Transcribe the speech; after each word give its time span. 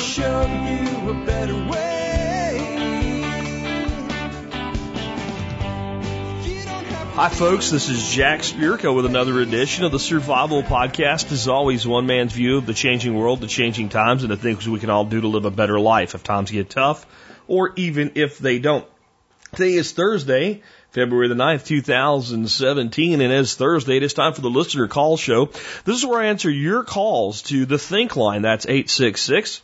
show 0.00 0.46
you 0.46 1.10
a 1.10 1.26
better 1.26 1.54
way. 1.70 1.90
Hi, 7.12 7.28
folks. 7.28 7.70
This 7.70 7.90
is 7.90 8.10
Jack 8.10 8.40
Spirko 8.40 8.96
with 8.96 9.04
another 9.04 9.40
edition 9.40 9.84
of 9.84 9.92
the 9.92 9.98
Survival 9.98 10.62
Podcast. 10.62 11.30
As 11.32 11.48
always, 11.48 11.86
one 11.86 12.06
man's 12.06 12.32
view 12.32 12.56
of 12.56 12.64
the 12.64 12.72
changing 12.72 13.14
world, 13.14 13.42
the 13.42 13.46
changing 13.46 13.90
times, 13.90 14.22
and 14.22 14.32
the 14.32 14.38
things 14.38 14.66
we 14.66 14.78
can 14.78 14.88
all 14.88 15.04
do 15.04 15.20
to 15.20 15.28
live 15.28 15.44
a 15.44 15.50
better 15.50 15.78
life 15.78 16.14
if 16.14 16.24
times 16.24 16.50
get 16.50 16.70
tough 16.70 17.06
or 17.46 17.74
even 17.76 18.12
if 18.14 18.38
they 18.38 18.58
don't. 18.58 18.86
Today 19.52 19.74
is 19.74 19.92
Thursday, 19.92 20.62
February 20.92 21.28
the 21.28 21.34
9th, 21.34 21.66
2017, 21.66 23.20
and 23.20 23.32
as 23.32 23.54
Thursday, 23.54 23.98
it 23.98 24.02
is 24.02 24.14
time 24.14 24.32
for 24.32 24.40
the 24.40 24.48
listener 24.48 24.88
call 24.88 25.18
show. 25.18 25.46
This 25.84 25.96
is 25.96 26.06
where 26.06 26.20
I 26.20 26.28
answer 26.28 26.48
your 26.48 26.84
calls 26.84 27.42
to 27.42 27.66
the 27.66 27.78
Think 27.78 28.16
line. 28.16 28.42
That's 28.42 28.64
866 28.64 29.60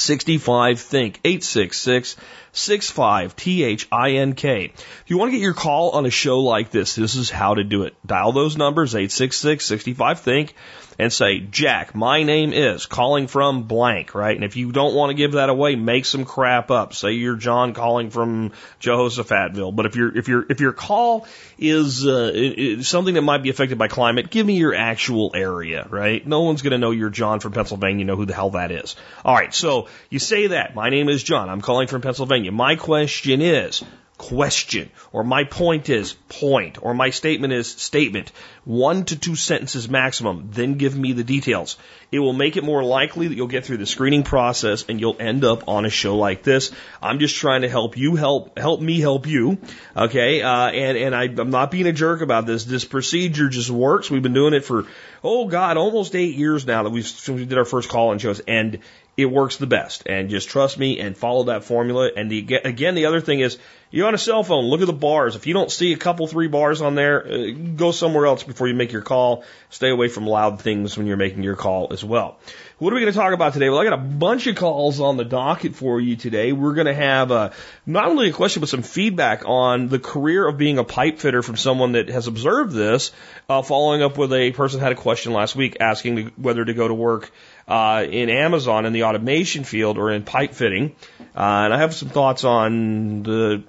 65 0.00 0.80
Think. 0.80 1.20
866 1.24 2.16
65 2.52 3.36
T 3.36 3.62
H 3.62 3.86
I 3.92 4.12
N 4.12 4.34
K. 4.34 4.64
If 4.64 5.04
you 5.06 5.18
want 5.18 5.30
to 5.30 5.36
get 5.36 5.42
your 5.42 5.54
call 5.54 5.90
on 5.90 6.06
a 6.06 6.10
show 6.10 6.40
like 6.40 6.70
this, 6.70 6.94
this 6.96 7.14
is 7.14 7.30
how 7.30 7.54
to 7.54 7.64
do 7.64 7.84
it. 7.84 7.94
Dial 8.04 8.32
those 8.32 8.56
numbers 8.56 8.94
866 8.94 9.64
65 9.64 10.20
Think 10.20 10.54
and 11.00 11.10
say, 11.12 11.40
Jack, 11.40 11.94
my 11.94 12.22
name 12.24 12.52
is 12.52 12.84
calling 12.84 13.26
from 13.26 13.62
blank, 13.62 14.14
right? 14.14 14.34
And 14.36 14.44
if 14.44 14.56
you 14.56 14.70
don't 14.70 14.94
want 14.94 15.10
to 15.10 15.14
give 15.14 15.32
that 15.32 15.48
away, 15.48 15.74
make 15.74 16.04
some 16.04 16.26
crap 16.26 16.70
up. 16.70 16.92
Say 16.92 17.12
you're 17.12 17.36
John 17.36 17.72
calling 17.72 18.10
from 18.10 18.52
Jehoshaphatville. 18.82 19.74
But 19.74 19.86
if 19.86 19.96
your 19.96 20.16
if 20.16 20.28
your 20.28 20.44
if 20.50 20.60
your 20.60 20.72
call 20.72 21.26
is 21.58 22.06
uh, 22.06 22.32
i- 22.34 22.54
i- 22.78 22.82
something 22.82 23.14
that 23.14 23.22
might 23.22 23.42
be 23.42 23.48
affected 23.50 23.78
by 23.78 23.88
climate, 23.88 24.30
give 24.30 24.46
me 24.46 24.56
your 24.58 24.74
actual 24.74 25.32
area, 25.34 25.86
right? 25.88 26.26
No 26.26 26.42
one's 26.42 26.60
going 26.60 26.72
to 26.72 26.78
know 26.78 26.90
you're 26.90 27.10
John 27.10 27.40
from 27.40 27.52
Pennsylvania. 27.52 28.00
You 28.00 28.04
Know 28.04 28.16
who 28.16 28.26
the 28.26 28.34
hell 28.34 28.50
that 28.50 28.70
is. 28.70 28.94
All 29.24 29.34
right, 29.34 29.54
so 29.54 29.88
you 30.10 30.18
say 30.18 30.48
that. 30.48 30.74
My 30.74 30.90
name 30.90 31.08
is 31.08 31.22
John. 31.22 31.48
I'm 31.48 31.60
calling 31.62 31.88
from 31.88 32.02
Pennsylvania. 32.02 32.52
My 32.52 32.76
question 32.76 33.40
is 33.40 33.82
question, 34.20 34.90
or 35.12 35.24
my 35.24 35.44
point 35.44 35.88
is 35.88 36.12
point, 36.28 36.76
or 36.82 36.92
my 36.92 37.08
statement 37.08 37.54
is 37.54 37.66
statement. 37.66 38.30
One 38.64 39.06
to 39.06 39.18
two 39.18 39.34
sentences 39.34 39.88
maximum, 39.88 40.50
then 40.52 40.74
give 40.74 40.94
me 40.94 41.14
the 41.14 41.24
details. 41.24 41.78
It 42.12 42.18
will 42.18 42.34
make 42.34 42.58
it 42.58 42.62
more 42.62 42.84
likely 42.84 43.28
that 43.28 43.34
you'll 43.34 43.46
get 43.46 43.64
through 43.64 43.78
the 43.78 43.86
screening 43.86 44.22
process 44.22 44.84
and 44.86 45.00
you'll 45.00 45.16
end 45.18 45.42
up 45.42 45.68
on 45.68 45.86
a 45.86 45.90
show 45.90 46.18
like 46.18 46.42
this. 46.42 46.70
I'm 47.00 47.18
just 47.18 47.34
trying 47.34 47.62
to 47.62 47.68
help 47.70 47.96
you 47.96 48.14
help, 48.14 48.58
help 48.58 48.82
me 48.82 49.00
help 49.00 49.26
you. 49.26 49.56
Okay. 49.96 50.42
Uh, 50.42 50.68
and, 50.68 50.98
and 50.98 51.14
I, 51.14 51.24
I'm 51.24 51.50
not 51.50 51.70
being 51.70 51.86
a 51.86 51.92
jerk 51.92 52.20
about 52.20 52.44
this. 52.44 52.64
This 52.64 52.84
procedure 52.84 53.48
just 53.48 53.70
works. 53.70 54.10
We've 54.10 54.22
been 54.22 54.34
doing 54.34 54.52
it 54.52 54.66
for, 54.66 54.84
oh 55.24 55.48
God, 55.48 55.78
almost 55.78 56.14
eight 56.14 56.34
years 56.34 56.66
now 56.66 56.82
that 56.82 56.90
we've, 56.90 57.06
since 57.06 57.38
we 57.38 57.46
did 57.46 57.56
our 57.56 57.64
first 57.64 57.88
call 57.88 58.10
on 58.10 58.18
shows 58.18 58.40
and 58.40 58.80
it 59.20 59.30
works 59.30 59.56
the 59.56 59.66
best. 59.66 60.04
And 60.06 60.30
just 60.30 60.48
trust 60.48 60.78
me 60.78 61.00
and 61.00 61.16
follow 61.16 61.44
that 61.44 61.64
formula. 61.64 62.10
And 62.16 62.30
the, 62.30 62.60
again, 62.64 62.94
the 62.94 63.06
other 63.06 63.20
thing 63.20 63.40
is, 63.40 63.58
you're 63.92 64.06
on 64.06 64.14
a 64.14 64.18
cell 64.18 64.44
phone, 64.44 64.66
look 64.66 64.80
at 64.80 64.86
the 64.86 64.92
bars. 64.92 65.34
If 65.34 65.48
you 65.48 65.54
don't 65.54 65.70
see 65.70 65.92
a 65.92 65.96
couple, 65.96 66.28
three 66.28 66.46
bars 66.46 66.80
on 66.80 66.94
there, 66.94 67.26
uh, 67.26 67.50
go 67.74 67.90
somewhere 67.90 68.26
else 68.26 68.44
before 68.44 68.68
you 68.68 68.74
make 68.74 68.92
your 68.92 69.02
call. 69.02 69.42
Stay 69.68 69.90
away 69.90 70.06
from 70.06 70.26
loud 70.26 70.60
things 70.60 70.96
when 70.96 71.08
you're 71.08 71.16
making 71.16 71.42
your 71.42 71.56
call 71.56 71.92
as 71.92 72.04
well. 72.04 72.38
What 72.78 72.92
are 72.92 72.96
we 72.96 73.02
going 73.02 73.12
to 73.12 73.18
talk 73.18 73.34
about 73.34 73.52
today? 73.52 73.68
Well, 73.68 73.80
I 73.80 73.84
got 73.84 73.92
a 73.94 74.02
bunch 74.02 74.46
of 74.46 74.54
calls 74.54 75.00
on 75.00 75.16
the 75.16 75.24
docket 75.24 75.74
for 75.74 76.00
you 76.00 76.14
today. 76.14 76.52
We're 76.52 76.74
going 76.74 76.86
to 76.86 76.94
have 76.94 77.32
uh, 77.32 77.50
not 77.84 78.06
only 78.06 78.28
a 78.28 78.32
question, 78.32 78.60
but 78.60 78.68
some 78.68 78.82
feedback 78.82 79.42
on 79.44 79.88
the 79.88 79.98
career 79.98 80.46
of 80.46 80.56
being 80.56 80.78
a 80.78 80.84
pipe 80.84 81.18
fitter 81.18 81.42
from 81.42 81.56
someone 81.56 81.92
that 81.92 82.08
has 82.08 82.28
observed 82.28 82.72
this, 82.72 83.10
uh, 83.48 83.62
following 83.62 84.02
up 84.02 84.16
with 84.16 84.32
a 84.32 84.52
person 84.52 84.78
had 84.78 84.92
a 84.92 84.94
question 84.94 85.32
last 85.32 85.56
week 85.56 85.78
asking 85.80 86.32
whether 86.36 86.64
to 86.64 86.74
go 86.74 86.86
to 86.86 86.94
work 86.94 87.32
uh, 87.70 88.04
in 88.04 88.28
Amazon 88.28 88.84
in 88.84 88.92
the 88.92 89.04
automation 89.04 89.64
field 89.64 89.96
or 89.96 90.10
in 90.10 90.24
pipe 90.24 90.54
fitting. 90.54 90.96
Uh, 91.36 91.64
and 91.64 91.72
I 91.72 91.78
have 91.78 91.94
some 91.94 92.08
thoughts 92.08 92.42
on 92.42 93.22
the 93.22 93.62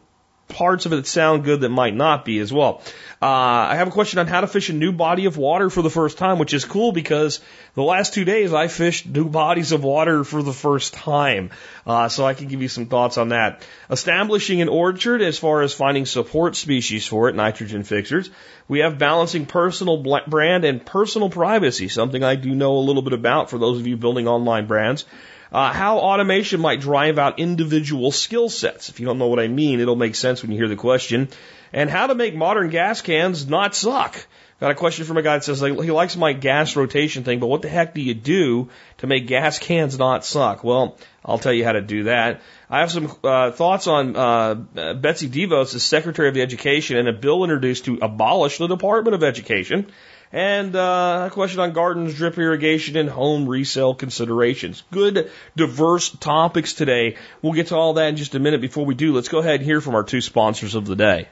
parts 0.53 0.85
of 0.85 0.93
it 0.93 0.97
that 0.97 1.07
sound 1.07 1.43
good 1.43 1.61
that 1.61 1.69
might 1.69 1.95
not 1.95 2.25
be 2.25 2.39
as 2.39 2.51
well. 2.51 2.81
Uh, 3.21 3.27
I 3.69 3.75
have 3.75 3.87
a 3.87 3.91
question 3.91 4.19
on 4.19 4.25
how 4.25 4.41
to 4.41 4.47
fish 4.47 4.69
a 4.69 4.73
new 4.73 4.91
body 4.91 5.25
of 5.25 5.37
water 5.37 5.69
for 5.69 5.83
the 5.83 5.89
first 5.89 6.17
time, 6.17 6.39
which 6.39 6.53
is 6.53 6.65
cool 6.65 6.91
because 6.91 7.39
the 7.75 7.83
last 7.83 8.13
two 8.13 8.25
days 8.25 8.51
I 8.51 8.67
fished 8.67 9.05
new 9.05 9.29
bodies 9.29 9.71
of 9.71 9.83
water 9.83 10.23
for 10.23 10.41
the 10.41 10.53
first 10.53 10.93
time. 10.93 11.51
Uh, 11.85 12.09
so 12.09 12.25
I 12.25 12.33
can 12.33 12.47
give 12.47 12.61
you 12.61 12.67
some 12.67 12.87
thoughts 12.87 13.17
on 13.17 13.29
that. 13.29 13.63
Establishing 13.89 14.61
an 14.61 14.69
orchard 14.69 15.21
as 15.21 15.37
far 15.37 15.61
as 15.61 15.73
finding 15.73 16.05
support 16.05 16.55
species 16.55 17.05
for 17.05 17.29
it, 17.29 17.35
nitrogen 17.35 17.83
fixers. 17.83 18.29
We 18.67 18.79
have 18.79 18.97
balancing 18.97 19.45
personal 19.45 19.97
brand 20.27 20.65
and 20.65 20.83
personal 20.83 21.29
privacy, 21.29 21.89
something 21.89 22.23
I 22.23 22.35
do 22.35 22.55
know 22.55 22.77
a 22.77 22.79
little 22.87 23.03
bit 23.03 23.13
about 23.13 23.49
for 23.49 23.59
those 23.59 23.79
of 23.79 23.85
you 23.85 23.97
building 23.97 24.27
online 24.27 24.65
brands. 24.65 25.05
Uh, 25.51 25.73
how 25.73 25.97
automation 25.97 26.61
might 26.61 26.79
drive 26.79 27.19
out 27.19 27.39
individual 27.39 28.11
skill 28.11 28.47
sets. 28.47 28.87
If 28.87 28.99
you 29.01 29.05
don't 29.05 29.17
know 29.17 29.27
what 29.27 29.39
I 29.39 29.49
mean, 29.49 29.81
it'll 29.81 29.97
make 29.97 30.15
sense 30.15 30.41
when 30.41 30.51
you 30.51 30.57
hear 30.57 30.69
the 30.69 30.77
question. 30.77 31.27
And 31.73 31.89
how 31.89 32.07
to 32.07 32.15
make 32.15 32.35
modern 32.35 32.69
gas 32.69 33.01
cans 33.01 33.47
not 33.47 33.75
suck. 33.75 34.25
Got 34.61 34.71
a 34.71 34.75
question 34.75 35.05
from 35.05 35.17
a 35.17 35.23
guy 35.23 35.37
that 35.37 35.43
says 35.43 35.61
like, 35.61 35.73
he 35.81 35.89
likes 35.89 36.15
my 36.15 36.33
gas 36.33 36.75
rotation 36.75 37.23
thing, 37.23 37.39
but 37.39 37.47
what 37.47 37.63
the 37.63 37.67
heck 37.67 37.95
do 37.95 38.01
you 38.01 38.13
do 38.13 38.69
to 38.99 39.07
make 39.07 39.25
gas 39.25 39.57
cans 39.57 39.97
not 39.97 40.23
suck? 40.23 40.63
Well, 40.63 40.97
I'll 41.25 41.39
tell 41.39 41.51
you 41.51 41.65
how 41.65 41.71
to 41.71 41.81
do 41.81 42.03
that. 42.03 42.41
I 42.69 42.81
have 42.81 42.91
some 42.91 43.11
uh, 43.23 43.51
thoughts 43.51 43.87
on 43.87 44.15
uh, 44.15 44.53
Betsy 44.93 45.29
DeVos 45.29 45.73
as 45.73 45.83
Secretary 45.83 46.29
of 46.29 46.37
Education 46.37 46.97
and 46.97 47.09
a 47.09 47.13
bill 47.13 47.43
introduced 47.43 47.85
to 47.85 47.97
abolish 48.01 48.59
the 48.59 48.67
Department 48.67 49.15
of 49.15 49.23
Education 49.23 49.91
and 50.33 50.75
uh, 50.75 51.27
a 51.29 51.33
question 51.33 51.59
on 51.59 51.73
gardens, 51.73 52.13
drip 52.13 52.37
irrigation, 52.37 52.95
and 52.95 53.09
home 53.09 53.47
resale 53.47 53.93
considerations. 53.93 54.83
Good, 54.91 55.29
diverse 55.55 56.09
topics 56.09 56.73
today. 56.73 57.17
We'll 57.41 57.53
get 57.53 57.67
to 57.67 57.75
all 57.75 57.93
that 57.95 58.09
in 58.09 58.15
just 58.15 58.35
a 58.35 58.39
minute. 58.39 58.61
Before 58.61 58.85
we 58.85 58.95
do, 58.95 59.13
let's 59.13 59.29
go 59.29 59.39
ahead 59.39 59.55
and 59.55 59.63
hear 59.63 59.81
from 59.81 59.95
our 59.95 60.03
two 60.03 60.21
sponsors 60.21 60.75
of 60.75 60.85
the 60.85 60.95
day. 60.95 61.27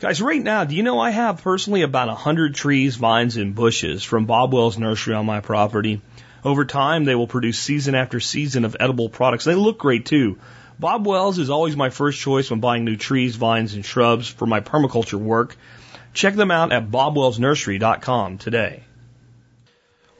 Guys, 0.00 0.20
right 0.20 0.42
now, 0.42 0.64
do 0.64 0.74
you 0.74 0.82
know 0.82 0.98
I 0.98 1.10
have 1.10 1.42
personally 1.42 1.82
about 1.82 2.08
a 2.08 2.14
hundred 2.14 2.54
trees, 2.54 2.96
vines, 2.96 3.36
and 3.36 3.54
bushes 3.54 4.02
from 4.02 4.26
Bob 4.26 4.52
Wells 4.52 4.78
Nursery 4.78 5.14
on 5.14 5.26
my 5.26 5.40
property? 5.40 6.00
Over 6.44 6.64
time, 6.64 7.04
they 7.04 7.14
will 7.14 7.28
produce 7.28 7.58
season 7.58 7.94
after 7.94 8.18
season 8.18 8.64
of 8.64 8.76
edible 8.80 9.08
products. 9.08 9.44
They 9.44 9.54
look 9.54 9.78
great 9.78 10.06
too. 10.06 10.38
Bob 10.80 11.06
Wells 11.06 11.38
is 11.38 11.50
always 11.50 11.76
my 11.76 11.90
first 11.90 12.18
choice 12.18 12.50
when 12.50 12.58
buying 12.58 12.84
new 12.84 12.96
trees, 12.96 13.36
vines, 13.36 13.74
and 13.74 13.84
shrubs 13.84 14.26
for 14.26 14.46
my 14.46 14.60
permaculture 14.60 15.20
work. 15.20 15.56
Check 16.12 16.34
them 16.34 16.50
out 16.50 16.72
at 16.72 16.90
bobwellsnursery.com 16.90 18.38
today. 18.38 18.82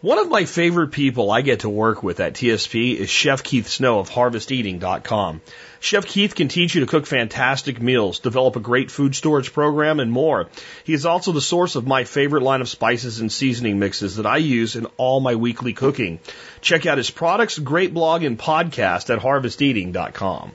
One 0.02 0.18
of 0.18 0.28
my 0.28 0.46
favorite 0.46 0.88
people 0.88 1.30
I 1.30 1.42
get 1.42 1.60
to 1.60 1.68
work 1.68 2.02
with 2.02 2.18
at 2.18 2.34
TSP 2.34 2.96
is 2.96 3.08
Chef 3.08 3.44
Keith 3.44 3.68
Snow 3.68 4.00
of 4.00 4.08
harvesteating.com. 4.08 5.40
Chef 5.78 6.06
Keith 6.06 6.34
can 6.34 6.48
teach 6.48 6.74
you 6.74 6.80
to 6.80 6.88
cook 6.88 7.06
fantastic 7.06 7.80
meals, 7.80 8.18
develop 8.18 8.56
a 8.56 8.60
great 8.60 8.90
food 8.90 9.14
storage 9.14 9.52
program, 9.52 10.00
and 10.00 10.10
more. 10.10 10.48
He 10.82 10.92
is 10.92 11.06
also 11.06 11.30
the 11.30 11.40
source 11.40 11.76
of 11.76 11.86
my 11.86 12.02
favorite 12.02 12.42
line 12.42 12.62
of 12.62 12.68
spices 12.68 13.20
and 13.20 13.30
seasoning 13.30 13.78
mixes 13.78 14.16
that 14.16 14.26
I 14.26 14.38
use 14.38 14.74
in 14.74 14.86
all 14.96 15.20
my 15.20 15.36
weekly 15.36 15.72
cooking. 15.72 16.18
Check 16.60 16.84
out 16.84 16.98
his 16.98 17.10
products, 17.10 17.60
great 17.60 17.94
blog, 17.94 18.24
and 18.24 18.36
podcast 18.36 19.08
at 19.08 19.20
harvesteating.com. 19.20 20.52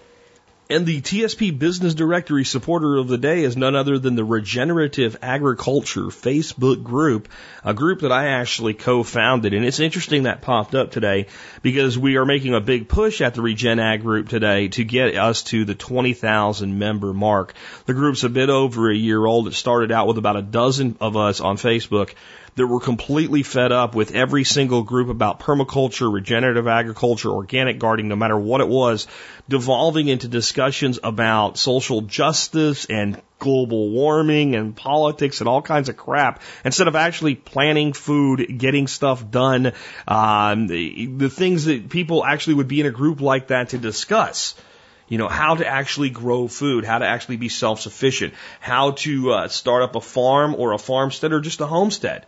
And 0.69 0.85
the 0.85 1.00
TSP 1.00 1.57
Business 1.57 1.94
Directory 1.94 2.44
supporter 2.44 2.97
of 2.97 3.07
the 3.07 3.17
day 3.17 3.44
is 3.44 3.55
none 3.55 3.73
other 3.73 3.97
than 3.97 4.16
the 4.16 4.25
Regenerative 4.25 5.16
Agriculture 5.22 6.07
Facebook 6.07 6.83
group, 6.83 7.29
a 7.63 7.73
group 7.73 8.01
that 8.01 8.11
I 8.11 8.28
actually 8.28 8.73
co-founded. 8.73 9.53
And 9.53 9.63
it's 9.63 9.79
interesting 9.79 10.23
that 10.23 10.41
popped 10.41 10.75
up 10.75 10.91
today 10.91 11.27
because 11.61 11.97
we 11.97 12.17
are 12.17 12.25
making 12.25 12.53
a 12.53 12.59
big 12.59 12.89
push 12.89 13.22
at 13.22 13.33
the 13.33 13.41
Regen 13.41 13.79
Ag 13.79 14.01
group 14.01 14.27
today 14.27 14.67
to 14.69 14.83
get 14.83 15.16
us 15.16 15.44
to 15.44 15.63
the 15.63 15.75
20,000 15.75 16.77
member 16.77 17.13
mark. 17.13 17.53
The 17.85 17.94
group's 17.94 18.25
a 18.25 18.29
bit 18.29 18.50
over 18.50 18.91
a 18.91 18.95
year 18.95 19.25
old. 19.25 19.47
It 19.47 19.53
started 19.53 19.94
out 19.94 20.07
with 20.07 20.17
about 20.17 20.35
a 20.35 20.41
dozen 20.41 20.97
of 21.00 21.15
us 21.15 21.39
on 21.39 21.56
Facebook 21.56 22.13
that 22.57 22.65
were 22.65 22.80
completely 22.80 23.44
fed 23.44 23.71
up 23.71 23.94
with 23.94 24.15
every 24.15 24.44
single 24.44 24.81
group 24.81 25.09
about 25.09 25.39
permaculture, 25.39 26.12
regenerative 26.12 26.68
agriculture, 26.68 27.30
organic 27.30 27.77
gardening, 27.77 28.09
no 28.09 28.15
matter 28.15 28.38
what 28.38 28.62
it 28.62 28.68
was, 28.68 29.07
devolving 29.48 30.07
into 30.07 30.27
discussions 30.27 31.00
about 31.04 31.59
social 31.59 32.01
justice 32.01 32.86
and 32.86 33.21
global 33.38 33.92
warming 33.92 34.56
and 34.56 34.75
politics 34.75 35.39
and 35.39 35.48
all 35.48 35.62
kinds 35.62 35.88
of 35.88 35.98
crap 35.98 36.42
instead 36.65 36.88
of 36.88 36.95
actually 36.95 37.36
planning 37.36 37.94
food, 37.94 38.57
getting 38.57 38.88
stuff 38.88 39.30
done, 39.30 39.74
um, 40.07 40.65
the, 40.65 41.06
the 41.06 41.30
things 41.30 41.65
that 41.65 41.89
people 41.89 42.25
actually 42.25 42.56
would 42.56 42.68
be 42.68 42.80
in 42.80 42.88
a 42.88 42.92
group 42.92 43.21
like 43.21 43.50
that 43.50 43.69
to 43.69 43.77
discuss. 43.77 44.56
You 45.07 45.19
know, 45.19 45.27
how 45.27 45.56
to 45.56 45.65
actually 45.65 46.10
grow 46.10 46.48
food, 46.48 46.86
how 46.86 46.98
to 46.98 47.06
actually 47.06 47.38
be 47.38 47.50
self-sufficient, 47.50 48.33
how 48.60 48.92
to 49.03 49.31
uh, 49.31 49.48
start 49.48 49.83
up 49.83 49.95
a 49.95 50.01
farm 50.01 50.56
or 50.56 50.74
a 50.74 50.80
farmstead 50.80 51.31
or 51.31 51.39
just 51.39 51.62
a 51.62 51.68
homestead. 51.68 52.25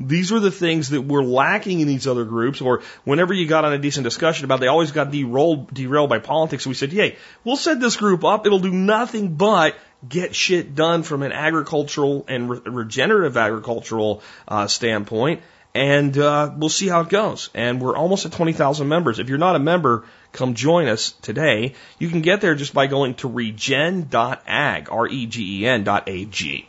These 0.00 0.32
were 0.32 0.40
the 0.40 0.50
things 0.50 0.90
that 0.90 1.02
were 1.02 1.22
lacking 1.22 1.80
in 1.80 1.86
these 1.86 2.06
other 2.06 2.24
groups, 2.24 2.60
or 2.60 2.82
whenever 3.04 3.34
you 3.34 3.46
got 3.46 3.64
on 3.64 3.72
a 3.72 3.78
decent 3.78 4.04
discussion 4.04 4.46
about, 4.46 4.60
they 4.60 4.66
always 4.66 4.92
got 4.92 5.10
derailed, 5.10 5.72
derailed 5.72 6.08
by 6.08 6.18
politics. 6.18 6.66
We 6.66 6.74
said, 6.74 6.92
"Hey, 6.92 7.16
we'll 7.44 7.56
set 7.56 7.80
this 7.80 7.96
group 7.96 8.24
up. 8.24 8.46
It'll 8.46 8.60
do 8.60 8.72
nothing 8.72 9.34
but 9.34 9.76
get 10.08 10.34
shit 10.34 10.74
done 10.74 11.02
from 11.02 11.22
an 11.22 11.32
agricultural 11.32 12.24
and 12.28 12.48
re- 12.48 12.60
regenerative 12.64 13.36
agricultural 13.36 14.22
uh, 14.48 14.66
standpoint." 14.66 15.42
and 15.74 16.18
uh, 16.18 16.52
we'll 16.56 16.68
see 16.68 16.88
how 16.88 17.02
it 17.02 17.08
goes. 17.08 17.50
And 17.54 17.80
we're 17.80 17.96
almost 17.96 18.26
at 18.26 18.32
20,000 18.32 18.88
members. 18.88 19.18
If 19.18 19.28
you're 19.28 19.38
not 19.38 19.56
a 19.56 19.60
member, 19.60 20.04
come 20.32 20.54
join 20.54 20.88
us 20.88 21.12
today. 21.22 21.74
You 21.98 22.08
can 22.08 22.22
get 22.22 22.40
there 22.40 22.54
just 22.54 22.74
by 22.74 22.86
going 22.88 23.14
to 23.16 23.28
regen.ag, 23.28 24.88
R-E-G-E-N 24.90 25.84
dot 25.84 26.08
A-G. 26.08 26.68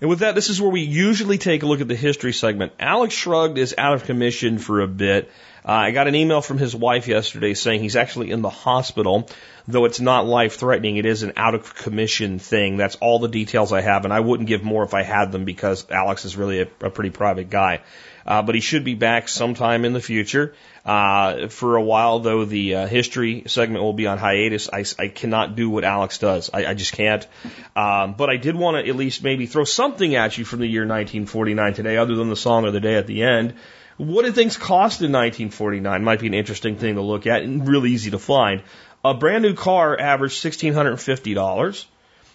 And 0.00 0.10
with 0.10 0.18
that, 0.20 0.34
this 0.34 0.50
is 0.50 0.60
where 0.60 0.70
we 0.70 0.82
usually 0.82 1.38
take 1.38 1.62
a 1.62 1.66
look 1.66 1.80
at 1.80 1.88
the 1.88 1.94
history 1.94 2.32
segment. 2.32 2.72
Alex 2.78 3.14
Shrugged 3.14 3.58
is 3.58 3.74
out 3.78 3.94
of 3.94 4.04
commission 4.04 4.58
for 4.58 4.80
a 4.80 4.86
bit. 4.86 5.30
Uh, 5.66 5.72
I 5.72 5.90
got 5.90 6.06
an 6.06 6.14
email 6.14 6.40
from 6.42 6.58
his 6.58 6.76
wife 6.76 7.08
yesterday 7.08 7.54
saying 7.54 7.80
he's 7.80 7.96
actually 7.96 8.30
in 8.30 8.40
the 8.40 8.50
hospital, 8.50 9.28
though 9.66 9.84
it's 9.84 9.98
not 9.98 10.24
life 10.24 10.58
threatening. 10.58 10.96
It 10.96 11.06
is 11.06 11.24
an 11.24 11.32
out 11.36 11.56
of 11.56 11.74
commission 11.74 12.38
thing. 12.38 12.76
That's 12.76 12.94
all 12.96 13.18
the 13.18 13.28
details 13.28 13.72
I 13.72 13.80
have, 13.80 14.04
and 14.04 14.14
I 14.14 14.20
wouldn't 14.20 14.48
give 14.48 14.62
more 14.62 14.84
if 14.84 14.94
I 14.94 15.02
had 15.02 15.32
them 15.32 15.44
because 15.44 15.90
Alex 15.90 16.24
is 16.24 16.36
really 16.36 16.60
a, 16.60 16.68
a 16.82 16.90
pretty 16.90 17.10
private 17.10 17.50
guy. 17.50 17.80
Uh, 18.24 18.42
but 18.42 18.54
he 18.54 18.60
should 18.60 18.84
be 18.84 18.94
back 18.94 19.28
sometime 19.28 19.84
in 19.84 19.92
the 19.92 20.00
future. 20.00 20.54
Uh, 20.84 21.48
for 21.48 21.76
a 21.76 21.82
while, 21.82 22.20
though, 22.20 22.44
the 22.44 22.74
uh, 22.76 22.86
history 22.86 23.44
segment 23.46 23.82
will 23.82 23.92
be 23.92 24.06
on 24.06 24.18
hiatus. 24.18 24.68
I, 24.72 24.84
I 25.00 25.08
cannot 25.08 25.56
do 25.56 25.68
what 25.68 25.82
Alex 25.82 26.18
does. 26.18 26.48
I, 26.54 26.66
I 26.66 26.74
just 26.74 26.92
can't. 26.92 27.26
Um, 27.74 28.14
but 28.14 28.30
I 28.30 28.36
did 28.36 28.54
want 28.54 28.76
to 28.76 28.88
at 28.88 28.96
least 28.96 29.24
maybe 29.24 29.46
throw 29.46 29.64
something 29.64 30.14
at 30.14 30.38
you 30.38 30.44
from 30.44 30.60
the 30.60 30.66
year 30.66 30.82
1949 30.82 31.74
today, 31.74 31.96
other 31.96 32.14
than 32.14 32.28
the 32.28 32.36
song 32.36 32.66
of 32.66 32.72
the 32.72 32.80
day 32.80 32.94
at 32.94 33.08
the 33.08 33.22
end. 33.22 33.54
What 33.96 34.24
did 34.24 34.34
things 34.34 34.56
cost 34.56 35.00
in 35.00 35.10
1949? 35.10 36.04
Might 36.04 36.20
be 36.20 36.26
an 36.26 36.34
interesting 36.34 36.76
thing 36.76 36.96
to 36.96 37.00
look 37.00 37.26
at 37.26 37.42
and 37.42 37.66
really 37.66 37.92
easy 37.92 38.10
to 38.10 38.18
find. 38.18 38.62
A 39.04 39.14
brand 39.14 39.42
new 39.42 39.54
car 39.54 39.98
averaged 39.98 40.42
$1,650. 40.42 41.84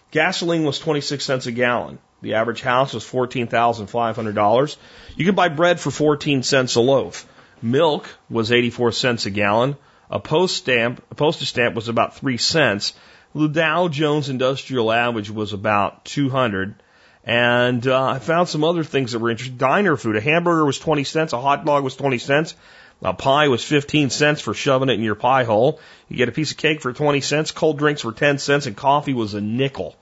Gasoline 0.09 0.63
was 0.63 0.79
26 0.79 1.23
cents 1.23 1.45
a 1.45 1.51
gallon. 1.51 1.99
The 2.21 2.33
average 2.35 2.61
house 2.61 2.93
was 2.93 3.03
$14,500. 3.03 4.77
You 5.15 5.25
could 5.25 5.35
buy 5.35 5.49
bread 5.49 5.79
for 5.79 5.91
14 5.91 6.43
cents 6.43 6.75
a 6.75 6.81
loaf. 6.81 7.27
Milk 7.61 8.09
was 8.29 8.51
84 8.51 8.91
cents 8.91 9.25
a 9.25 9.29
gallon. 9.29 9.77
A 10.09 10.19
post 10.19 10.57
stamp, 10.57 11.03
a 11.11 11.15
postage 11.15 11.49
stamp 11.49 11.75
was 11.75 11.87
about 11.87 12.15
3 12.15 12.37
cents. 12.37 12.93
The 13.33 13.47
Dow 13.47 13.87
Jones 13.87 14.29
Industrial 14.29 14.91
Average 14.91 15.29
was 15.29 15.53
about 15.53 16.05
200. 16.05 16.75
And 17.23 17.85
uh, 17.85 18.03
I 18.03 18.19
found 18.19 18.49
some 18.49 18.63
other 18.63 18.83
things 18.83 19.11
that 19.11 19.19
were 19.19 19.29
interesting. 19.29 19.57
Diner 19.57 19.95
food. 19.95 20.15
A 20.15 20.21
hamburger 20.21 20.65
was 20.65 20.79
20 20.79 21.03
cents. 21.03 21.33
A 21.33 21.41
hot 21.41 21.65
dog 21.65 21.83
was 21.83 21.95
20 21.95 22.17
cents. 22.17 22.55
A 23.03 23.13
pie 23.13 23.47
was 23.47 23.63
15 23.63 24.09
cents 24.09 24.41
for 24.41 24.53
shoving 24.53 24.89
it 24.89 24.93
in 24.93 25.03
your 25.03 25.15
pie 25.15 25.43
hole. 25.43 25.79
You 26.07 26.17
get 26.17 26.29
a 26.29 26.31
piece 26.31 26.51
of 26.51 26.57
cake 26.57 26.81
for 26.81 26.93
20 26.93 27.21
cents. 27.21 27.51
Cold 27.51 27.77
drinks 27.77 28.03
were 28.03 28.11
10 28.11 28.37
cents. 28.37 28.65
And 28.65 28.75
coffee 28.75 29.13
was 29.13 29.33
a 29.33 29.41
nickel. 29.41 29.95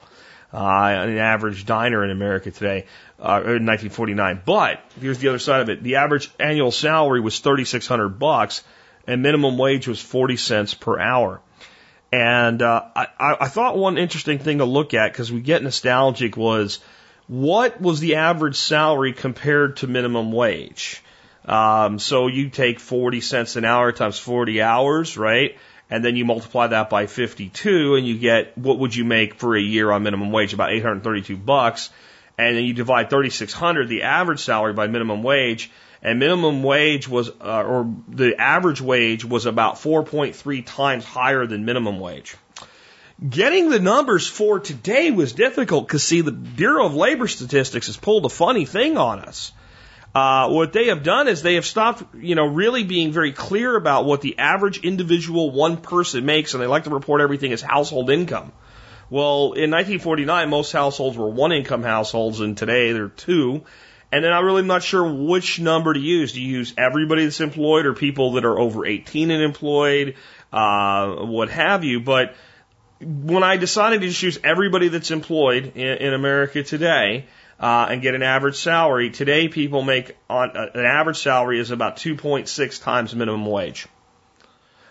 Uh, 0.51 0.57
an 0.57 1.18
average 1.18 1.66
diner 1.66 2.04
in 2.04 2.10
America 2.10 2.50
today, 2.50 2.86
uh, 3.19 3.38
in 3.45 3.68
1949. 3.68 4.42
But 4.44 4.81
here's 5.00 5.19
the 5.19 5.27
other 5.27 5.38
side 5.38 5.62
of 5.62 5.69
it. 5.69 5.83
The 5.83 5.98
average 5.98 6.31
annual 6.39 6.71
salary 6.71 7.21
was 7.21 7.38
3,600 7.38 8.18
bucks 8.18 8.63
and 9.06 9.21
minimum 9.21 9.57
wage 9.57 9.88
was 9.88 10.01
40 10.01 10.38
cents 10.38 10.74
per 10.74 11.00
hour. 11.00 11.42
And, 12.12 12.62
uh, 12.62 12.83
I, 12.95 13.07
I 13.19 13.48
thought 13.48 13.77
one 13.77 14.00
interesting 14.00 14.39
thing 14.39 14.57
to 14.57 14.66
look 14.66 14.95
at 14.95 15.12
because 15.12 15.31
we 15.31 15.42
get 15.42 15.62
nostalgic 15.62 16.36
was, 16.36 16.80
what 17.30 17.80
was 17.80 18.00
the 18.00 18.16
average 18.16 18.56
salary 18.56 19.14
compared 19.14 19.78
to 19.78 19.88
minimum 19.88 20.31
wage? 20.31 21.04
Um, 21.46 22.00
so 22.00 22.26
you 22.26 22.50
take 22.50 22.80
40 22.80 23.22
cents 23.22 23.56
an 23.56 23.66
hour 23.66 23.92
times 23.92 24.18
40 24.18 24.64
hours, 24.64 25.16
right? 25.16 25.56
And 25.92 26.04
then 26.04 26.16
you 26.16 26.26
multiply 26.26 26.68
that 26.68 26.90
by 26.90 27.06
52 27.06 27.96
and 27.96 28.08
you 28.08 28.18
get 28.18 28.58
what 28.58 28.80
would 28.80 28.96
you 28.96 29.06
make 29.06 29.36
for 29.36 29.56
a 29.56 29.62
year 29.62 29.92
on 29.92 30.02
minimum 30.02 30.31
wage? 30.31 30.54
About 30.54 30.72
832 30.72 31.38
bucks. 31.38 31.92
And 32.40 32.58
then 32.58 32.64
you 32.64 32.74
divide 32.74 33.12
3600, 33.12 33.88
the 33.88 34.04
average 34.04 34.40
salary 34.40 34.74
by 34.74 34.88
minimum 34.88 35.22
wage. 35.22 35.70
And 36.02 36.18
minimum 36.18 36.64
wage 36.64 37.08
was, 37.08 37.30
uh, 37.30 37.64
or 37.64 37.94
the 38.08 38.40
average 38.40 38.81
wage 38.81 39.24
was 39.24 39.46
about 39.46 39.76
4.3 39.76 40.66
times 40.66 41.06
higher 41.06 41.46
than 41.46 41.66
minimum 41.66 42.00
wage. 42.00 42.36
Getting 43.27 43.69
the 43.69 43.80
numbers 43.80 44.27
for 44.27 44.62
today 44.62 45.12
was 45.12 45.33
difficult 45.33 45.88
because, 45.88 46.04
see, 46.04 46.21
the 46.21 46.31
Bureau 46.31 46.86
of 46.86 46.95
Labor 46.95 47.27
Statistics 47.27 47.88
has 47.88 47.98
pulled 47.98 48.25
a 48.25 48.30
funny 48.30 48.66
thing 48.66 48.98
on 48.98 49.19
us. 49.19 49.51
Uh, 50.16 50.50
what 50.50 50.71
they 50.71 50.88
have 50.88 51.04
done 51.04 51.27
is 51.27 51.42
they 51.42 51.56
have 51.56 51.66
stopped, 51.66 52.04
you 52.16 52.36
know, 52.36 52.45
really 52.45 52.83
being 52.83 53.12
very 53.12 53.33
clear 53.33 53.75
about 53.75 54.06
what 54.06 54.21
the 54.21 54.39
average 54.39 54.80
individual 54.80 55.51
one 55.51 55.77
person 55.77 56.25
makes, 56.25 56.54
and 56.54 56.63
they 56.63 56.68
like 56.68 56.86
to 56.86 56.89
report 56.92 57.19
everything 57.19 57.51
as 57.51 57.62
household 57.62 58.10
income. 58.10 58.54
Well, 59.10 59.54
in 59.54 59.69
1949, 59.69 60.50
most 60.50 60.71
households 60.71 61.18
were 61.18 61.30
one 61.30 61.51
income 61.51 61.83
households, 61.83 62.39
and 62.39 62.57
today 62.57 62.94
they're 62.94 63.10
two. 63.10 63.66
And 64.12 64.24
then 64.24 64.31
I'm 64.31 64.45
really 64.45 64.63
not 64.63 64.81
sure 64.81 65.06
which 65.06 65.60
number 65.60 65.94
to 65.94 66.00
use. 66.00 66.33
Do 66.33 66.42
you 66.42 66.57
use 66.57 66.74
everybody 66.77 67.25
that's 67.25 67.42
employed 67.42 67.86
or 67.86 67.94
people 67.94 68.33
that 68.33 68.45
are 68.45 68.57
over 68.57 68.86
18 68.86 69.30
and 69.30 69.44
employed, 69.44 70.16
uh, 70.54 71.16
what 71.16 71.50
have 71.50 71.83
you? 71.83 72.00
But 72.00 72.33
when 73.01 73.44
I 73.44 73.57
decided 73.57 74.01
to 74.01 74.07
just 74.07 74.22
use 74.22 74.40
everybody 74.44 74.90
that's 74.90 75.12
employed 75.12 75.74
in, 75.75 75.98
in 75.98 76.13
America 76.13 76.63
today 76.63 77.25
uh, 77.60 77.88
and 77.90 78.01
get 78.01 78.16
an 78.16 78.24
average 78.24 78.57
salary, 78.57 79.10
today 79.10 79.48
people 79.48 79.81
make 79.81 80.18
on 80.30 80.56
uh, 80.56 80.68
an 80.74 80.86
average 80.86 81.18
salary 81.18 81.60
is 81.60 81.72
about 81.72 81.98
2.6 81.98 82.84
times 82.84 83.16
minimum 83.16 83.46
wage. 83.46 83.88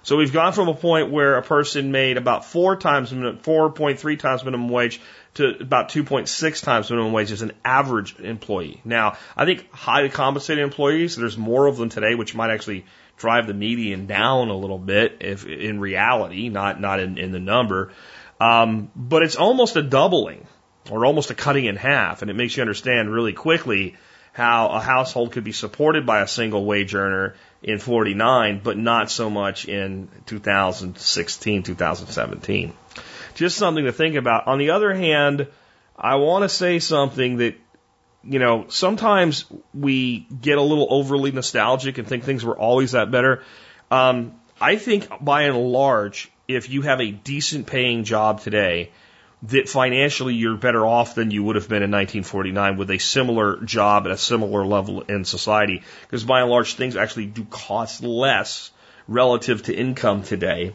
So 0.09 0.17
we've 0.17 0.33
gone 0.33 0.55
from 0.55 0.69
a 0.69 0.75
point 0.75 1.11
where 1.11 1.37
a 1.37 1.43
person 1.43 1.93
made 1.93 2.17
about 2.17 2.47
four 2.47 2.77
times, 2.77 3.13
4.3 3.13 4.19
times 4.19 4.43
minimum 4.43 4.71
wage 4.71 5.03
to 5.35 5.51
about 5.61 5.91
2.6 5.91 6.63
times 6.63 6.89
minimum 6.89 7.13
wage 7.13 7.31
as 7.31 7.43
an 7.43 7.53
average 7.63 8.19
employee. 8.19 8.81
Now, 8.87 9.19
I 9.37 9.45
think 9.45 9.71
highly 9.71 10.09
compensated 10.09 10.65
employees, 10.65 11.15
there's 11.17 11.37
more 11.37 11.67
of 11.67 11.77
them 11.77 11.91
today, 11.91 12.15
which 12.15 12.35
might 12.35 12.51
actually 12.51 12.87
drive 13.19 13.47
the 13.47 13.53
median 13.53 14.07
down 14.07 14.49
a 14.49 14.57
little 14.57 14.79
bit 14.79 15.19
if 15.21 15.45
in 15.45 15.79
reality, 15.79 16.49
not, 16.49 16.81
not 16.81 17.01
in, 17.01 17.19
in 17.19 17.31
the 17.31 17.39
number. 17.39 17.93
Um, 18.41 18.91
but 18.97 19.23
it's 19.23 19.37
almost 19.37 19.77
a 19.77 19.83
doubling 19.83 20.47
or 20.91 21.05
almost 21.05 21.31
a 21.31 21.35
cutting 21.35 21.67
in 21.67 21.77
half. 21.77 22.23
And 22.23 22.31
it 22.31 22.35
makes 22.35 22.57
you 22.57 22.63
understand 22.63 23.13
really 23.13 23.35
quickly 23.35 23.97
how 24.33 24.69
a 24.69 24.81
household 24.81 25.33
could 25.33 25.45
be 25.45 25.53
supported 25.53 26.07
by 26.07 26.23
a 26.23 26.27
single 26.27 26.65
wage 26.65 26.95
earner 26.95 27.35
in 27.63 27.79
49, 27.79 28.61
but 28.63 28.77
not 28.77 29.11
so 29.11 29.31
much 29.31 29.67
in 29.67 30.09
2016, 30.27 31.63
2017. 31.63 32.73
Just 33.35 33.57
something 33.57 33.85
to 33.85 33.93
think 33.93 34.15
about. 34.15 34.47
On 34.47 34.59
the 34.59 34.71
other 34.71 34.95
hand, 34.95 35.49
I 35.97 36.17
want 36.17 36.45
to 36.45 36.49
say 36.49 36.79
something 36.79 37.39
that 37.39 37.57
you 38.25 38.39
know, 38.39 38.67
sometimes 38.69 39.45
we 39.73 40.21
get 40.21 40.59
a 40.59 40.63
little 40.63 40.87
overly 40.91 41.31
nostalgic 41.31 41.99
and 41.99 42.07
think 42.07 42.25
things 42.25 42.45
were 42.45 42.59
always 42.59 42.93
that 42.93 43.11
better. 43.11 43.43
Um, 43.91 44.35
I 44.61 44.77
think 44.77 45.09
by 45.21 45.43
and 45.43 45.57
large, 45.57 46.31
if 46.47 46.69
you 46.69 46.83
have 46.83 47.01
a 47.01 47.11
decent 47.11 47.67
paying 47.67 48.05
job 48.05 48.41
today, 48.41 48.91
that 49.43 49.69
financially 49.69 50.35
you're 50.35 50.57
better 50.57 50.85
off 50.85 51.15
than 51.15 51.31
you 51.31 51.45
would 51.45 51.57
have 51.57 51.69
been 51.69 51.83
in 51.83 51.91
1949 51.91 52.77
with 52.77 52.91
a 52.91 52.99
similar 52.99 53.57
job 53.59 54.07
at 54.07 54.13
a 54.13 54.19
similar 54.19 54.67
level 54.67 55.03
in 55.03 55.25
society. 55.25 55.83
Because 56.03 56.25
by 56.25 56.41
and 56.41 56.51
large, 56.51 56.75
things 56.75 56.97
actually 56.97 57.27
do 57.27 57.45
cost 57.45 58.03
less 58.03 58.71
relative 59.07 59.63
to 59.65 59.75
income 59.75 60.23
today. 60.23 60.75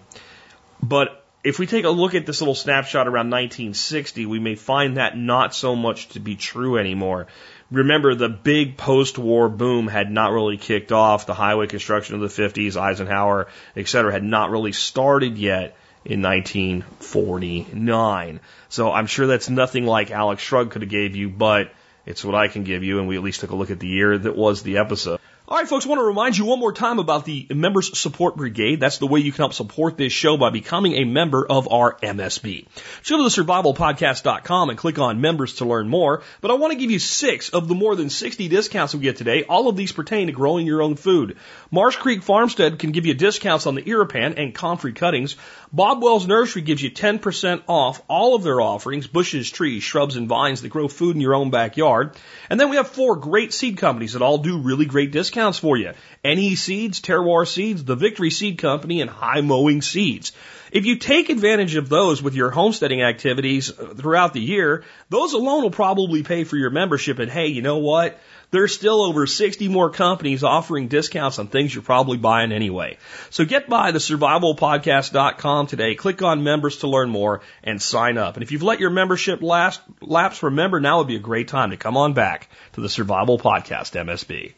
But 0.82 1.24
if 1.44 1.60
we 1.60 1.68
take 1.68 1.84
a 1.84 1.90
look 1.90 2.16
at 2.16 2.26
this 2.26 2.40
little 2.40 2.56
snapshot 2.56 3.08
around 3.08 3.30
1960, 3.30 4.26
we 4.26 4.40
may 4.40 4.56
find 4.56 4.96
that 4.96 5.18
not 5.18 5.54
so 5.54 5.76
much 5.76 6.08
to 6.10 6.22
be 6.22 6.36
true 6.36 6.78
anymore. 6.78 7.28
Remember, 7.70 8.16
the 8.16 8.30
big 8.30 8.78
post-war 8.78 9.50
boom 9.50 9.88
had 9.88 10.10
not 10.10 10.32
really 10.32 10.58
kicked 10.58 10.92
off. 10.92 11.26
The 11.26 11.34
highway 11.34 11.68
construction 11.68 12.16
of 12.16 12.22
the 12.22 12.44
50s, 12.44 12.78
Eisenhower, 12.78 13.48
et 13.76 13.88
cetera, 13.90 14.14
had 14.14 14.24
not 14.24 14.52
really 14.52 14.72
started 14.72 15.38
yet 15.38 15.76
in 16.06 16.22
1949. 16.22 18.40
So 18.70 18.92
I'm 18.92 19.08
sure 19.08 19.28
that's 19.28 19.50
nothing 19.50 19.86
like 19.86 20.12
Alex 20.12 20.42
Shrugged 20.42 20.72
could 20.72 20.82
have 20.82 20.92
gave 20.92 21.16
you, 21.16 21.30
but 21.30 21.72
it's 22.06 22.24
what 22.24 22.36
I 22.36 22.48
can 22.48 22.64
give 22.64 22.84
you, 22.84 23.00
and 23.00 23.08
we 23.08 23.16
at 23.16 23.24
least 23.24 23.40
took 23.40 23.52
a 23.52 23.56
look 23.56 23.72
at 23.72 23.80
the 23.80 23.88
year 23.88 24.18
that 24.18 24.36
was 24.36 24.64
the 24.64 24.78
episode. 24.78 25.20
All 25.54 25.60
right, 25.60 25.70
folks, 25.70 25.86
I 25.86 25.90
want 25.90 26.00
to 26.00 26.06
remind 26.06 26.36
you 26.36 26.46
one 26.46 26.60
more 26.60 26.74
time 26.74 26.98
about 26.98 27.26
the 27.26 27.46
Members 27.52 27.96
Support 28.00 28.38
Brigade. 28.38 28.80
That's 28.80 28.98
the 28.98 29.06
way 29.06 29.20
you 29.20 29.32
can 29.32 29.38
help 29.38 29.54
support 29.54 29.98
this 29.98 30.12
show 30.12 30.36
by 30.36 30.50
becoming 30.50 30.94
a 30.94 31.04
member 31.04 31.46
of 31.46 31.72
our 31.72 31.96
MSB. 31.98 32.66
Go 33.08 33.18
to 33.18 33.24
the 33.24 33.44
survivalpodcast.com 33.44 34.72
and 34.72 34.80
click 34.80 34.98
on 34.98 35.22
members 35.22 35.58
to 35.58 35.66
learn 35.66 35.90
more. 35.90 36.24
But 36.42 36.50
I 36.50 36.56
want 36.56 36.74
to 36.74 36.80
give 36.80 36.90
you 36.90 36.98
six 36.98 37.50
of 37.50 37.68
the 37.68 37.76
more 37.76 37.96
than 37.96 38.10
60 38.10 38.48
discounts 38.48 38.96
we 38.96 39.02
get 39.02 39.18
today. 39.18 39.44
All 39.44 39.70
of 39.70 39.76
these 39.76 39.92
pertain 39.92 40.26
to 40.26 40.34
growing 40.34 40.66
your 40.66 40.82
own 40.82 40.96
food. 40.96 41.38
Marsh 41.70 41.98
Creek 41.98 42.24
Farmstead 42.24 42.80
can 42.80 42.92
give 42.92 43.06
you 43.06 43.14
discounts 43.14 43.68
on 43.68 43.76
the 43.76 43.84
Irripan 43.84 44.40
and 44.40 44.56
comfrey 44.56 44.94
cuttings. 44.94 45.36
Bob 45.72 46.02
Wells 46.02 46.26
Nursery 46.26 46.64
gives 46.64 46.82
you 46.82 46.90
10% 46.90 47.62
off 47.68 48.02
all 48.08 48.34
of 48.34 48.42
their 48.42 48.60
offerings, 48.60 49.06
bushes, 49.06 49.52
trees, 49.52 49.84
shrubs, 49.84 50.16
and 50.16 50.28
vines 50.28 50.64
that 50.64 50.70
grow 50.70 50.88
food 50.88 51.16
in 51.16 51.22
your 51.22 51.36
own 51.36 51.52
backyard. 51.52 52.16
And 52.50 52.60
then 52.60 52.70
we 52.70 52.78
have 52.78 52.88
four 52.88 53.18
great 53.18 53.54
seed 53.54 53.78
companies 53.78 54.14
that 54.14 54.24
all 54.24 54.40
do 54.40 54.58
really 54.58 54.86
great 54.86 55.12
discounts 55.12 55.43
discounts 55.44 55.60
for 55.60 55.78
you. 55.78 55.92
NE 56.24 56.56
Seeds, 56.56 57.02
Terroir 57.02 57.46
Seeds, 57.46 57.84
the 57.84 57.96
Victory 57.96 58.30
Seed 58.30 58.58
Company, 58.58 59.02
and 59.02 59.10
High 59.10 59.42
Mowing 59.42 59.82
Seeds. 59.82 60.32
If 60.72 60.86
you 60.86 60.98
take 60.98 61.30
advantage 61.30 61.76
of 61.76 61.90
those 61.90 62.24
with 62.24 62.34
your 62.34 62.50
homesteading 62.50 63.04
activities 63.04 63.70
uh, 63.70 63.94
throughout 63.94 64.34
the 64.34 64.40
year, 64.40 64.86
those 65.10 65.34
alone 65.34 65.64
will 65.64 65.72
probably 65.72 66.24
pay 66.24 66.46
for 66.46 66.58
your 66.58 66.70
membership. 66.72 67.20
And 67.20 67.30
hey, 67.30 67.48
you 67.48 67.62
know 67.62 67.78
what? 67.78 68.20
There's 68.52 68.74
still 68.74 69.02
over 69.02 69.28
60 69.28 69.68
more 69.68 69.90
companies 69.90 70.44
offering 70.44 70.88
discounts 70.88 71.40
on 71.40 71.48
things 71.48 71.74
you're 71.74 71.84
probably 71.84 72.18
buying 72.18 72.52
anyway. 72.52 72.98
So 73.30 73.46
get 73.46 73.68
by 73.68 73.92
the 73.92 74.00
survivalpodcast.com 74.00 75.68
today, 75.68 75.96
click 75.96 76.22
on 76.22 76.44
members 76.44 76.78
to 76.78 76.88
learn 76.88 77.10
more 77.10 77.42
and 77.64 77.82
sign 77.82 78.18
up. 78.18 78.36
And 78.36 78.44
if 78.44 78.52
you've 78.52 78.64
let 78.64 78.80
your 78.80 78.92
membership 78.92 79.42
last, 79.42 79.82
lapse, 80.02 80.42
remember 80.42 80.80
now 80.80 81.00
would 81.00 81.08
be 81.08 81.18
a 81.18 81.30
great 81.32 81.50
time 81.50 81.72
to 81.72 81.78
come 81.78 81.98
on 81.98 82.14
back 82.14 82.48
to 82.74 82.82
the 82.82 82.90
Survival 82.90 83.38
Podcast 83.38 84.00
MSB. 84.00 84.54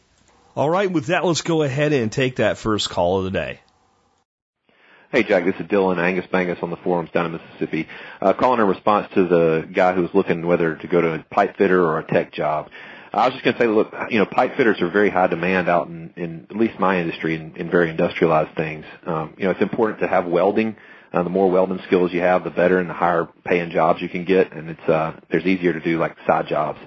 All 0.56 0.70
right, 0.70 0.90
with 0.90 1.08
that, 1.08 1.26
let's 1.26 1.42
go 1.42 1.64
ahead 1.64 1.92
and 1.92 2.10
take 2.10 2.38
that 2.38 2.58
first 2.58 2.90
call 2.90 3.18
of 3.18 3.26
the 3.26 3.32
day. 3.32 3.60
Hey, 5.12 5.24
Jack, 5.24 5.44
this 5.44 5.56
is 5.60 5.68
Dylan 5.68 5.98
Angus 5.98 6.26
Bangus 6.32 6.64
on 6.64 6.70
the 6.70 6.78
forums 6.78 7.10
down 7.12 7.26
in 7.26 7.34
Mississippi. 7.34 7.90
Uh, 8.22 8.32
calling 8.32 8.62
in 8.62 8.68
response 8.68 9.14
to 9.16 9.28
the 9.28 9.68
guy 9.74 9.94
who 9.94 10.02
was 10.02 10.12
looking 10.14 10.48
whether 10.48 10.78
to 10.78 10.88
go 10.88 11.02
to 11.02 11.14
a 11.16 11.20
pipe 11.30 11.58
fitter 11.58 11.84
or 11.84 12.00
a 12.00 12.08
tech 12.08 12.32
job. 12.32 12.70
I 13.14 13.26
was 13.26 13.34
just 13.34 13.44
going 13.44 13.56
to 13.58 13.62
say, 13.62 13.68
look, 13.68 13.94
you 14.10 14.18
know, 14.18 14.26
pipe 14.26 14.56
fitters 14.56 14.82
are 14.82 14.90
very 14.90 15.10
high 15.10 15.28
demand 15.28 15.68
out 15.68 15.88
in, 15.88 16.14
in 16.16 16.48
at 16.50 16.56
least 16.56 16.80
my 16.80 17.02
industry 17.02 17.36
in, 17.36 17.58
in 17.58 17.70
very 17.70 17.90
industrialized 17.90 18.56
things. 18.56 18.86
Um, 19.06 19.36
you 19.38 19.44
know, 19.44 19.52
it's 19.52 19.62
important 19.62 20.00
to 20.00 20.08
have 20.08 20.26
welding. 20.26 20.78
Uh, 21.12 21.24
the 21.24 21.30
more 21.30 21.52
welding 21.52 21.80
skills 21.86 22.14
you 22.14 22.22
have, 22.22 22.46
the 22.46 22.50
better 22.50 22.80
and 22.80 22.90
the 22.90 22.94
higher 22.94 23.28
paying 23.44 23.72
jobs 23.72 24.02
you 24.02 24.10
can 24.10 24.24
get, 24.24 24.54
and 24.54 24.70
it's 24.70 24.90
uh, 24.90 25.20
there's 25.30 25.46
easier 25.46 25.74
to 25.74 25.80
do 25.82 25.98
like 25.98 26.16
side 26.26 26.48
jobs. 26.48 26.80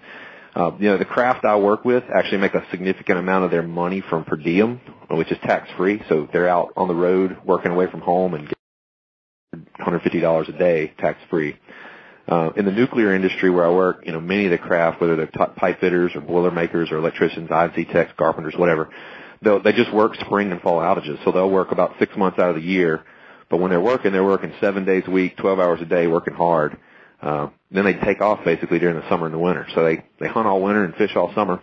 You 0.58 0.90
know, 0.90 0.98
the 0.98 1.04
craft 1.04 1.44
I 1.44 1.56
work 1.56 1.84
with 1.84 2.04
actually 2.12 2.38
make 2.38 2.54
a 2.54 2.64
significant 2.70 3.18
amount 3.18 3.44
of 3.44 3.50
their 3.50 3.62
money 3.62 4.02
from 4.10 4.24
per 4.24 4.36
diem, 4.36 4.80
which 5.10 5.30
is 5.30 5.38
tax 5.44 5.68
free. 5.76 6.02
So 6.08 6.28
they're 6.32 6.48
out 6.48 6.72
on 6.76 6.88
the 6.88 6.94
road 6.94 7.38
working 7.44 7.70
away 7.70 7.88
from 7.90 8.00
home 8.00 8.34
and 8.34 8.48
get 8.48 8.58
$150 9.80 10.48
a 10.48 10.58
day 10.58 10.92
tax 10.98 11.18
free. 11.30 11.56
Uh, 12.26 12.50
in 12.56 12.66
the 12.66 12.72
nuclear 12.72 13.14
industry 13.14 13.48
where 13.50 13.64
I 13.64 13.70
work, 13.70 14.02
you 14.04 14.12
know, 14.12 14.20
many 14.20 14.44
of 14.44 14.50
the 14.50 14.58
craft, 14.58 15.00
whether 15.00 15.16
they're 15.16 15.26
t- 15.26 15.52
pipe 15.56 15.80
fitters 15.80 16.12
or 16.14 16.20
boiler 16.20 16.50
makers 16.50 16.90
or 16.90 16.98
electricians, 16.98 17.50
I&C 17.50 17.86
techs, 17.86 18.12
carpenters, 18.18 18.54
whatever, 18.54 18.90
they'll, 19.40 19.62
they 19.62 19.72
just 19.72 19.92
work 19.94 20.14
spring 20.16 20.52
and 20.52 20.60
fall 20.60 20.80
outages. 20.80 21.24
So 21.24 21.32
they'll 21.32 21.48
work 21.48 21.72
about 21.72 21.94
six 21.98 22.14
months 22.16 22.38
out 22.38 22.50
of 22.50 22.56
the 22.56 22.62
year. 22.62 23.02
But 23.48 23.58
when 23.58 23.70
they're 23.70 23.80
working, 23.80 24.12
they're 24.12 24.24
working 24.24 24.52
seven 24.60 24.84
days 24.84 25.04
a 25.06 25.10
week, 25.10 25.38
12 25.38 25.58
hours 25.58 25.80
a 25.80 25.86
day, 25.86 26.06
working 26.06 26.34
hard. 26.34 26.76
Uh, 27.22 27.48
then 27.70 27.84
they 27.84 27.94
take 27.94 28.20
off 28.20 28.44
basically 28.44 28.78
during 28.78 28.96
the 28.96 29.08
summer 29.08 29.26
and 29.26 29.34
the 29.34 29.38
winter. 29.38 29.66
So 29.74 29.84
they, 29.84 30.04
they 30.20 30.28
hunt 30.28 30.46
all 30.46 30.62
winter 30.62 30.84
and 30.84 30.94
fish 30.94 31.14
all 31.16 31.32
summer. 31.34 31.62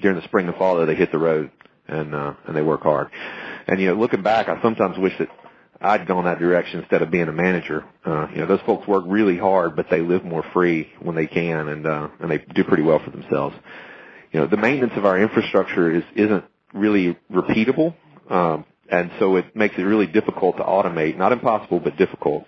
During 0.00 0.16
the 0.16 0.24
spring 0.24 0.46
and 0.46 0.56
fall, 0.56 0.76
though, 0.76 0.86
they 0.86 0.94
hit 0.94 1.12
the 1.12 1.18
road 1.18 1.50
and, 1.86 2.14
uh, 2.14 2.34
and 2.46 2.56
they 2.56 2.62
work 2.62 2.82
hard. 2.82 3.08
And, 3.66 3.80
you 3.80 3.88
know, 3.88 3.94
looking 3.94 4.22
back, 4.22 4.48
I 4.48 4.60
sometimes 4.62 4.96
wish 4.98 5.16
that 5.18 5.28
I'd 5.80 6.06
gone 6.06 6.24
that 6.24 6.38
direction 6.38 6.80
instead 6.80 7.02
of 7.02 7.10
being 7.10 7.28
a 7.28 7.32
manager. 7.32 7.84
Uh, 8.04 8.28
you 8.30 8.38
know, 8.38 8.46
those 8.46 8.60
folks 8.66 8.86
work 8.88 9.04
really 9.06 9.38
hard, 9.38 9.76
but 9.76 9.86
they 9.90 10.00
live 10.00 10.24
more 10.24 10.44
free 10.52 10.90
when 11.00 11.14
they 11.14 11.26
can, 11.26 11.68
and 11.68 11.86
uh, 11.86 12.08
and 12.20 12.30
they 12.30 12.38
do 12.38 12.64
pretty 12.64 12.82
well 12.82 12.98
for 12.98 13.10
themselves. 13.10 13.54
You 14.32 14.40
know, 14.40 14.46
the 14.46 14.56
maintenance 14.56 14.94
of 14.96 15.04
our 15.04 15.18
infrastructure 15.18 15.94
is 15.94 16.02
isn't 16.16 16.44
really 16.74 17.16
repeatable, 17.32 17.94
um, 18.28 18.64
and 18.90 19.12
so 19.20 19.36
it 19.36 19.54
makes 19.54 19.76
it 19.78 19.82
really 19.82 20.06
difficult 20.06 20.56
to 20.56 20.64
automate. 20.64 21.16
Not 21.16 21.32
impossible, 21.32 21.78
but 21.78 21.96
difficult. 21.96 22.44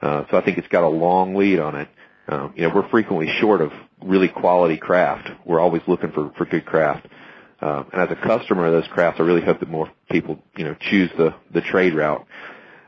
Uh, 0.00 0.24
so 0.30 0.36
I 0.36 0.44
think 0.44 0.58
it's 0.58 0.68
got 0.68 0.82
a 0.82 0.88
long 0.88 1.36
lead 1.36 1.60
on 1.60 1.76
it. 1.76 1.88
You 2.28 2.68
know, 2.68 2.74
we're 2.74 2.88
frequently 2.88 3.28
short 3.40 3.60
of 3.60 3.72
really 4.02 4.28
quality 4.28 4.76
craft. 4.76 5.30
We're 5.44 5.60
always 5.60 5.82
looking 5.86 6.12
for 6.12 6.32
for 6.36 6.44
good 6.44 6.64
craft. 6.64 7.06
Uh, 7.60 7.84
and 7.92 8.02
as 8.02 8.10
a 8.10 8.16
customer 8.16 8.66
of 8.66 8.72
those 8.72 8.88
crafts, 8.88 9.20
I 9.20 9.22
really 9.22 9.42
hope 9.42 9.60
that 9.60 9.68
more 9.68 9.88
people, 10.10 10.42
you 10.56 10.64
know, 10.64 10.74
choose 10.90 11.10
the 11.16 11.34
the 11.52 11.60
trade 11.60 11.94
route 11.94 12.26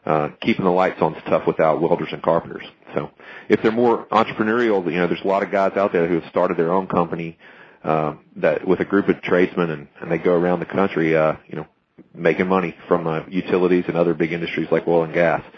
uh, 0.07 0.29
keeping 0.41 0.65
the 0.65 0.71
lights 0.71 1.01
on 1.01 1.15
is 1.15 1.23
tough 1.27 1.47
without 1.47 1.81
welders 1.81 2.09
and 2.13 2.23
carpenters. 2.23 2.65
So 2.95 3.11
if 3.49 3.63
they're 3.63 3.73
more 3.73 4.07
entrepreneurial, 4.07 4.85
you 4.85 4.99
know, 4.99 5.07
there's 5.07 5.23
a 5.25 5.29
lot 5.29 5.43
of 5.43 5.51
guys 5.51 5.73
out 5.77 5.93
there 5.93 6.07
who 6.07 6.21
have 6.21 6.31
started 6.31 6.57
their 6.57 6.73
own 6.73 6.87
company, 6.87 7.39
uh, 7.83 8.15
that 8.37 8.67
with 8.67 8.81
a 8.81 8.85
group 8.85 9.09
of 9.09 9.21
tradesmen 9.23 9.71
and, 9.71 9.89
and 10.01 10.11
they 10.11 10.19
go 10.19 10.33
around 10.33 10.61
the 10.61 10.67
country, 10.67 11.17
uh, 11.17 11.35
you 11.47 11.57
know, 11.57 11.67
making 12.15 12.47
money 12.47 12.75
from, 12.87 13.07
uh, 13.07 13.21
utilities 13.29 13.85
and 13.89 13.97
other 13.97 14.15
big 14.15 14.33
industries 14.33 14.69
like 14.71 14.87
oil 14.87 15.05
and 15.05 15.15
gas. 15.15 15.43
Uh, 15.43 15.51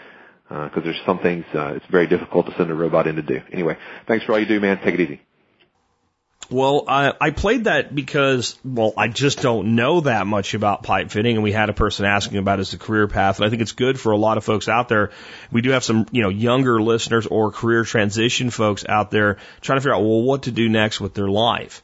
cause 0.49 0.83
there's 0.83 1.01
some 1.05 1.19
things, 1.19 1.45
uh, 1.53 1.73
it's 1.75 1.85
very 1.87 2.07
difficult 2.07 2.45
to 2.47 2.53
send 2.57 2.71
a 2.71 2.73
robot 2.73 3.07
in 3.07 3.15
to 3.17 3.21
do. 3.21 3.41
Anyway, 3.51 3.77
thanks 4.07 4.25
for 4.25 4.33
all 4.33 4.39
you 4.39 4.45
do, 4.45 4.59
man. 4.59 4.79
Take 4.79 4.95
it 4.95 5.01
easy. 5.01 5.21
Well, 6.49 6.85
I, 6.87 7.13
I 7.19 7.31
played 7.31 7.65
that 7.65 7.93
because, 7.93 8.57
well, 8.63 8.93
I 8.95 9.09
just 9.09 9.41
don't 9.41 9.75
know 9.75 9.99
that 10.01 10.25
much 10.25 10.53
about 10.53 10.81
pipe 10.81 11.11
fitting, 11.11 11.35
and 11.35 11.43
we 11.43 11.51
had 11.51 11.69
a 11.69 11.73
person 11.73 12.05
asking 12.05 12.37
about 12.37 12.61
as 12.61 12.73
a 12.73 12.77
career 12.77 13.09
path. 13.09 13.39
And 13.39 13.45
I 13.45 13.49
think 13.49 13.61
it's 13.61 13.73
good 13.73 13.99
for 13.99 14.13
a 14.13 14.17
lot 14.17 14.37
of 14.37 14.45
folks 14.45 14.69
out 14.69 14.87
there. 14.87 15.11
We 15.51 15.61
do 15.61 15.71
have 15.71 15.83
some, 15.83 16.05
you 16.11 16.21
know, 16.21 16.29
younger 16.29 16.81
listeners 16.81 17.27
or 17.27 17.51
career 17.51 17.83
transition 17.83 18.49
folks 18.49 18.85
out 18.87 19.11
there 19.11 19.37
trying 19.59 19.77
to 19.77 19.81
figure 19.81 19.95
out, 19.95 20.01
well, 20.03 20.21
what 20.21 20.43
to 20.43 20.51
do 20.51 20.69
next 20.69 21.01
with 21.01 21.13
their 21.13 21.27
life. 21.27 21.83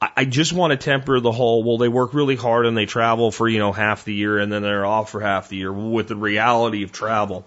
I, 0.00 0.08
I 0.16 0.24
just 0.24 0.54
want 0.54 0.70
to 0.70 0.78
temper 0.78 1.20
the 1.20 1.32
whole, 1.32 1.62
well, 1.62 1.76
they 1.76 1.88
work 1.88 2.14
really 2.14 2.36
hard 2.36 2.64
and 2.64 2.74
they 2.74 2.86
travel 2.86 3.30
for, 3.30 3.46
you 3.46 3.58
know, 3.58 3.72
half 3.72 4.04
the 4.04 4.14
year 4.14 4.38
and 4.38 4.50
then 4.50 4.62
they're 4.62 4.86
off 4.86 5.10
for 5.10 5.20
half 5.20 5.50
the 5.50 5.58
year 5.58 5.72
with 5.72 6.08
the 6.08 6.16
reality 6.16 6.84
of 6.84 6.92
travel. 6.92 7.46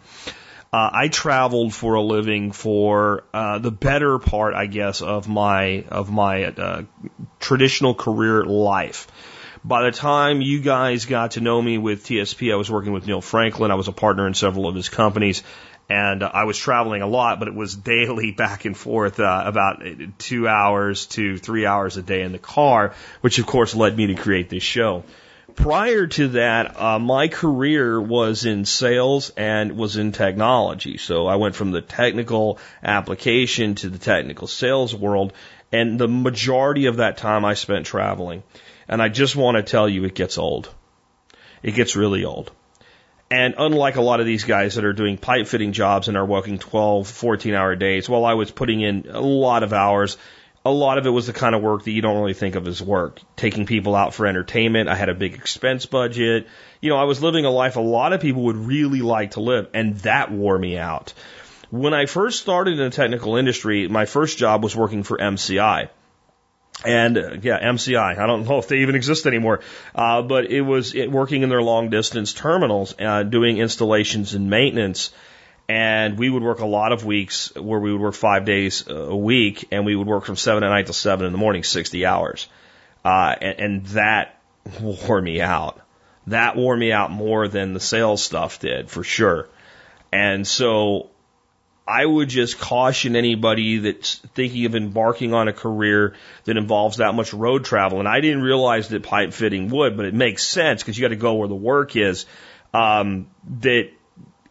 Uh, 0.73 0.89
I 0.91 1.07
traveled 1.07 1.71
for 1.71 1.93
a 1.93 2.01
living 2.01 2.51
for 2.51 3.25
uh, 3.31 3.59
the 3.59 3.69
better 3.69 4.17
part, 4.17 4.55
I 4.55 4.65
guess, 4.65 5.03
of 5.03 5.27
my 5.27 5.85
of 5.89 6.11
my 6.11 6.45
uh, 6.45 6.83
traditional 7.39 7.93
career 7.93 8.43
life. 8.43 9.07
By 9.63 9.83
the 9.83 9.91
time 9.91 10.41
you 10.41 10.61
guys 10.61 11.05
got 11.05 11.31
to 11.31 11.41
know 11.41 11.61
me 11.61 11.77
with 11.77 12.03
TSP, 12.03 12.51
I 12.51 12.55
was 12.55 12.71
working 12.71 12.91
with 12.91 13.05
Neil 13.05 13.21
Franklin. 13.21 13.69
I 13.69 13.75
was 13.75 13.87
a 13.87 13.91
partner 13.91 14.25
in 14.25 14.33
several 14.33 14.67
of 14.67 14.73
his 14.73 14.89
companies, 14.89 15.43
and 15.89 16.23
uh, 16.23 16.31
I 16.33 16.45
was 16.45 16.57
traveling 16.57 17.03
a 17.03 17.07
lot, 17.07 17.37
but 17.37 17.47
it 17.47 17.53
was 17.53 17.75
daily 17.93 18.31
back 18.31 18.65
and 18.65 18.75
forth, 18.75 19.19
uh, 19.19 19.43
about 19.45 19.83
two 20.17 20.47
hours 20.47 21.05
to 21.17 21.37
three 21.37 21.67
hours 21.67 21.97
a 21.97 22.01
day 22.01 22.23
in 22.23 22.31
the 22.31 22.39
car, 22.39 22.95
which 23.21 23.37
of 23.37 23.45
course 23.45 23.75
led 23.75 23.95
me 23.95 24.07
to 24.07 24.15
create 24.15 24.49
this 24.49 24.63
show 24.63 25.03
prior 25.55 26.07
to 26.07 26.27
that, 26.29 26.79
uh, 26.79 26.99
my 26.99 27.27
career 27.27 27.99
was 27.99 28.45
in 28.45 28.65
sales 28.65 29.31
and 29.37 29.77
was 29.77 29.97
in 29.97 30.11
technology. 30.11 30.97
So 30.97 31.27
I 31.27 31.35
went 31.35 31.55
from 31.55 31.71
the 31.71 31.81
technical 31.81 32.59
application 32.83 33.75
to 33.75 33.89
the 33.89 33.97
technical 33.97 34.47
sales 34.47 34.95
world, 34.95 35.33
and 35.71 35.99
the 35.99 36.07
majority 36.07 36.85
of 36.85 36.97
that 36.97 37.17
time 37.17 37.45
I 37.45 37.53
spent 37.53 37.85
traveling. 37.85 38.43
And 38.87 39.01
I 39.01 39.09
just 39.09 39.35
want 39.35 39.57
to 39.57 39.63
tell 39.63 39.87
you, 39.87 40.03
it 40.05 40.15
gets 40.15 40.37
old. 40.37 40.69
It 41.61 41.71
gets 41.71 41.95
really 41.95 42.25
old. 42.25 42.51
And 43.31 43.55
unlike 43.57 43.95
a 43.95 44.01
lot 44.01 44.19
of 44.19 44.27
these 44.27 44.43
guys 44.43 44.75
that 44.75 44.85
are 44.85 44.93
doing 44.93 45.17
pipe 45.17 45.47
fitting 45.47 45.71
jobs 45.71 46.07
and 46.07 46.17
are 46.17 46.25
working 46.25 46.59
12, 46.59 47.07
14 47.07 47.53
hour 47.55 47.75
days, 47.75 48.07
while 48.07 48.25
I 48.25 48.35
was 48.35 48.51
putting 48.51 48.81
in 48.81 49.07
a 49.09 49.21
lot 49.21 49.63
of 49.63 49.73
hours, 49.73 50.17
a 50.65 50.71
lot 50.71 50.97
of 50.97 51.05
it 51.05 51.09
was 51.09 51.27
the 51.27 51.33
kind 51.33 51.55
of 51.55 51.61
work 51.61 51.83
that 51.83 51.91
you 51.91 52.01
don't 52.01 52.17
really 52.17 52.33
think 52.33 52.55
of 52.55 52.67
as 52.67 52.81
work. 52.81 53.19
Taking 53.35 53.65
people 53.65 53.95
out 53.95 54.13
for 54.13 54.25
entertainment. 54.25 54.87
I 54.87 54.95
had 54.95 55.09
a 55.09 55.13
big 55.13 55.33
expense 55.33 55.85
budget. 55.85 56.47
You 56.79 56.89
know, 56.89 56.97
I 56.97 57.03
was 57.03 57.21
living 57.21 57.45
a 57.45 57.49
life 57.49 57.75
a 57.75 57.81
lot 57.81 58.13
of 58.13 58.21
people 58.21 58.43
would 58.43 58.55
really 58.55 59.01
like 59.01 59.31
to 59.31 59.41
live, 59.41 59.67
and 59.73 59.97
that 59.99 60.31
wore 60.31 60.57
me 60.57 60.77
out. 60.77 61.13
When 61.69 61.93
I 61.93 62.05
first 62.05 62.39
started 62.39 62.73
in 62.73 62.85
the 62.85 62.89
technical 62.91 63.35
industry, 63.35 63.87
my 63.87 64.05
first 64.05 64.37
job 64.37 64.63
was 64.63 64.75
working 64.75 65.03
for 65.03 65.17
MCI. 65.17 65.89
And 66.85 67.17
uh, 67.17 67.35
yeah, 67.41 67.59
MCI. 67.59 68.17
I 68.17 68.25
don't 68.25 68.47
know 68.47 68.57
if 68.57 68.67
they 68.67 68.79
even 68.79 68.95
exist 68.95 69.25
anymore, 69.25 69.59
uh, 69.93 70.21
but 70.21 70.49
it 70.49 70.61
was 70.61 70.95
it, 70.95 71.11
working 71.11 71.43
in 71.43 71.49
their 71.49 71.61
long 71.61 71.89
distance 71.89 72.33
terminals, 72.33 72.95
uh, 72.99 73.23
doing 73.23 73.57
installations 73.57 74.33
and 74.33 74.49
maintenance 74.49 75.11
and 75.73 76.19
we 76.19 76.29
would 76.29 76.43
work 76.43 76.59
a 76.59 76.67
lot 76.67 76.91
of 76.91 77.03
weeks 77.03 77.51
where 77.55 77.79
we 77.79 77.91
would 77.91 77.99
work 77.99 78.13
five 78.13 78.45
days 78.45 78.87
a 78.87 79.15
week, 79.15 79.69
and 79.71 79.87
we 79.87 79.95
would 79.95 80.05
work 80.05 80.23
from 80.23 80.35
seven 80.35 80.63
at 80.63 80.69
night 80.69 80.85
till 80.85 80.93
seven 80.93 81.25
in 81.25 81.31
the 81.31 81.39
morning, 81.39 81.63
sixty 81.63 82.05
hours, 82.05 82.47
uh, 83.03 83.33
and, 83.41 83.59
and 83.59 83.85
that 83.87 84.39
wore 84.79 85.19
me 85.19 85.41
out. 85.41 85.81
That 86.27 86.55
wore 86.55 86.77
me 86.77 86.91
out 86.91 87.09
more 87.09 87.47
than 87.47 87.73
the 87.73 87.79
sales 87.79 88.21
stuff 88.23 88.59
did, 88.59 88.91
for 88.91 89.03
sure. 89.03 89.49
And 90.11 90.45
so 90.45 91.09
I 91.87 92.05
would 92.05 92.29
just 92.29 92.59
caution 92.59 93.15
anybody 93.15 93.79
that's 93.79 94.17
thinking 94.35 94.67
of 94.67 94.75
embarking 94.75 95.33
on 95.33 95.47
a 95.47 95.53
career 95.53 96.13
that 96.43 96.55
involves 96.55 96.97
that 96.97 97.15
much 97.15 97.33
road 97.33 97.65
travel. 97.65 97.97
And 97.97 98.07
I 98.07 98.21
didn't 98.21 98.43
realize 98.43 98.89
that 98.89 99.01
pipe 99.01 99.33
fitting 99.33 99.69
would, 99.69 99.97
but 99.97 100.05
it 100.05 100.13
makes 100.13 100.43
sense 100.43 100.83
because 100.83 100.99
you 100.99 101.01
got 101.01 101.09
to 101.09 101.15
go 101.15 101.33
where 101.33 101.47
the 101.47 101.55
work 101.55 101.95
is. 101.95 102.27
Um, 102.75 103.27
that 103.61 103.89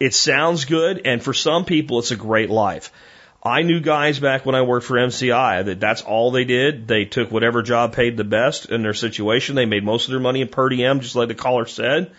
it 0.02 0.14
sounds 0.14 0.64
good, 0.64 1.02
and 1.04 1.22
for 1.22 1.32
some 1.32 1.64
people, 1.64 2.00
it's 2.00 2.10
a 2.10 2.16
great 2.16 2.50
life. 2.50 2.92
I 3.40 3.62
knew 3.62 3.78
guys 3.78 4.18
back 4.18 4.44
when 4.44 4.56
I 4.56 4.62
worked 4.62 4.84
for 4.84 4.96
MCI 4.96 5.64
that 5.66 5.78
that's 5.78 6.02
all 6.02 6.32
they 6.32 6.42
did. 6.42 6.88
They 6.88 7.04
took 7.04 7.30
whatever 7.30 7.62
job 7.62 7.94
paid 7.94 8.16
the 8.16 8.24
best 8.24 8.66
in 8.66 8.82
their 8.82 8.94
situation. 8.94 9.54
They 9.54 9.64
made 9.64 9.84
most 9.84 10.06
of 10.06 10.10
their 10.10 10.20
money 10.20 10.40
in 10.40 10.48
per 10.48 10.68
diem, 10.68 10.98
just 10.98 11.14
like 11.14 11.28
the 11.28 11.36
caller 11.36 11.66
said. 11.66 12.10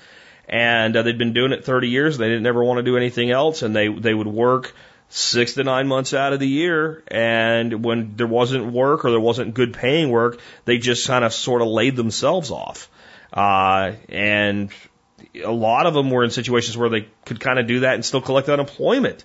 And 0.48 0.96
uh, 0.96 1.02
they'd 1.02 1.18
been 1.18 1.34
doing 1.34 1.52
it 1.52 1.66
30 1.66 1.90
years. 1.90 2.18
They 2.18 2.30
didn't 2.30 2.46
ever 2.46 2.64
want 2.64 2.78
to 2.78 2.84
do 2.84 2.96
anything 2.96 3.32
else, 3.32 3.64
and 3.64 3.76
they 3.76 3.90
they 3.90 4.14
would 4.14 4.28
work 4.28 4.74
six 5.10 5.56
to 5.56 5.66
nine 5.66 5.90
months 5.90 6.14
out 6.14 6.32
of 6.32 6.40
the 6.40 6.48
year. 6.48 7.04
And 7.10 7.84
when 7.84 8.16
there 8.16 8.28
wasn't 8.28 8.72
work 8.72 9.04
or 9.04 9.12
there 9.12 9.20
wasn't 9.20 9.56
good 9.56 9.74
paying 9.74 10.10
work, 10.10 10.40
they 10.64 10.78
just 10.78 11.06
kind 11.06 11.26
of 11.26 11.34
sort 11.34 11.62
of 11.62 11.68
laid 11.68 11.98
themselves 11.98 12.50
off. 12.50 12.90
Uh, 13.34 13.94
and 14.08 14.72
a 15.36 15.52
lot 15.52 15.86
of 15.86 15.94
them 15.94 16.12
were 16.12 16.24
in 16.24 16.30
situations 16.30 16.78
where 16.78 16.90
they 16.90 17.08
could 17.26 17.40
kind 17.40 17.60
of 17.60 17.68
do 17.68 17.82
that 17.82 17.96
and 17.96 18.06
still 18.06 18.22
collect 18.22 18.50
unemployment. 18.50 19.24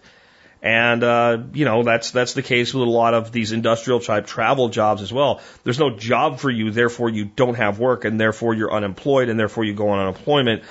And, 0.61 1.05
uh, 1.05 1.39
you 1.53 1.65
know, 1.65 1.85
that's, 1.85 2.11
that's 2.11 2.35
the 2.35 2.43
case 2.43 2.75
with 2.75 2.87
a 2.87 2.91
lot 2.91 3.15
of 3.15 3.31
these 3.31 3.53
industrial 3.53 4.01
type 4.01 4.27
travel 4.27 4.69
jobs 4.69 5.03
as 5.03 5.13
well. 5.13 5.41
There's 5.63 5.79
no 5.79 5.97
job 5.97 6.41
for 6.41 6.51
you, 6.51 6.71
therefore 6.71 7.11
you 7.11 7.27
don't 7.27 7.55
have 7.55 7.79
work, 7.79 8.05
and 8.05 8.21
therefore 8.21 8.55
you're 8.55 8.73
unemployed, 8.73 9.29
and 9.29 9.39
therefore 9.39 9.65
you 9.65 9.75
go 9.75 9.91
on 9.91 10.01
unemployment. 10.01 10.65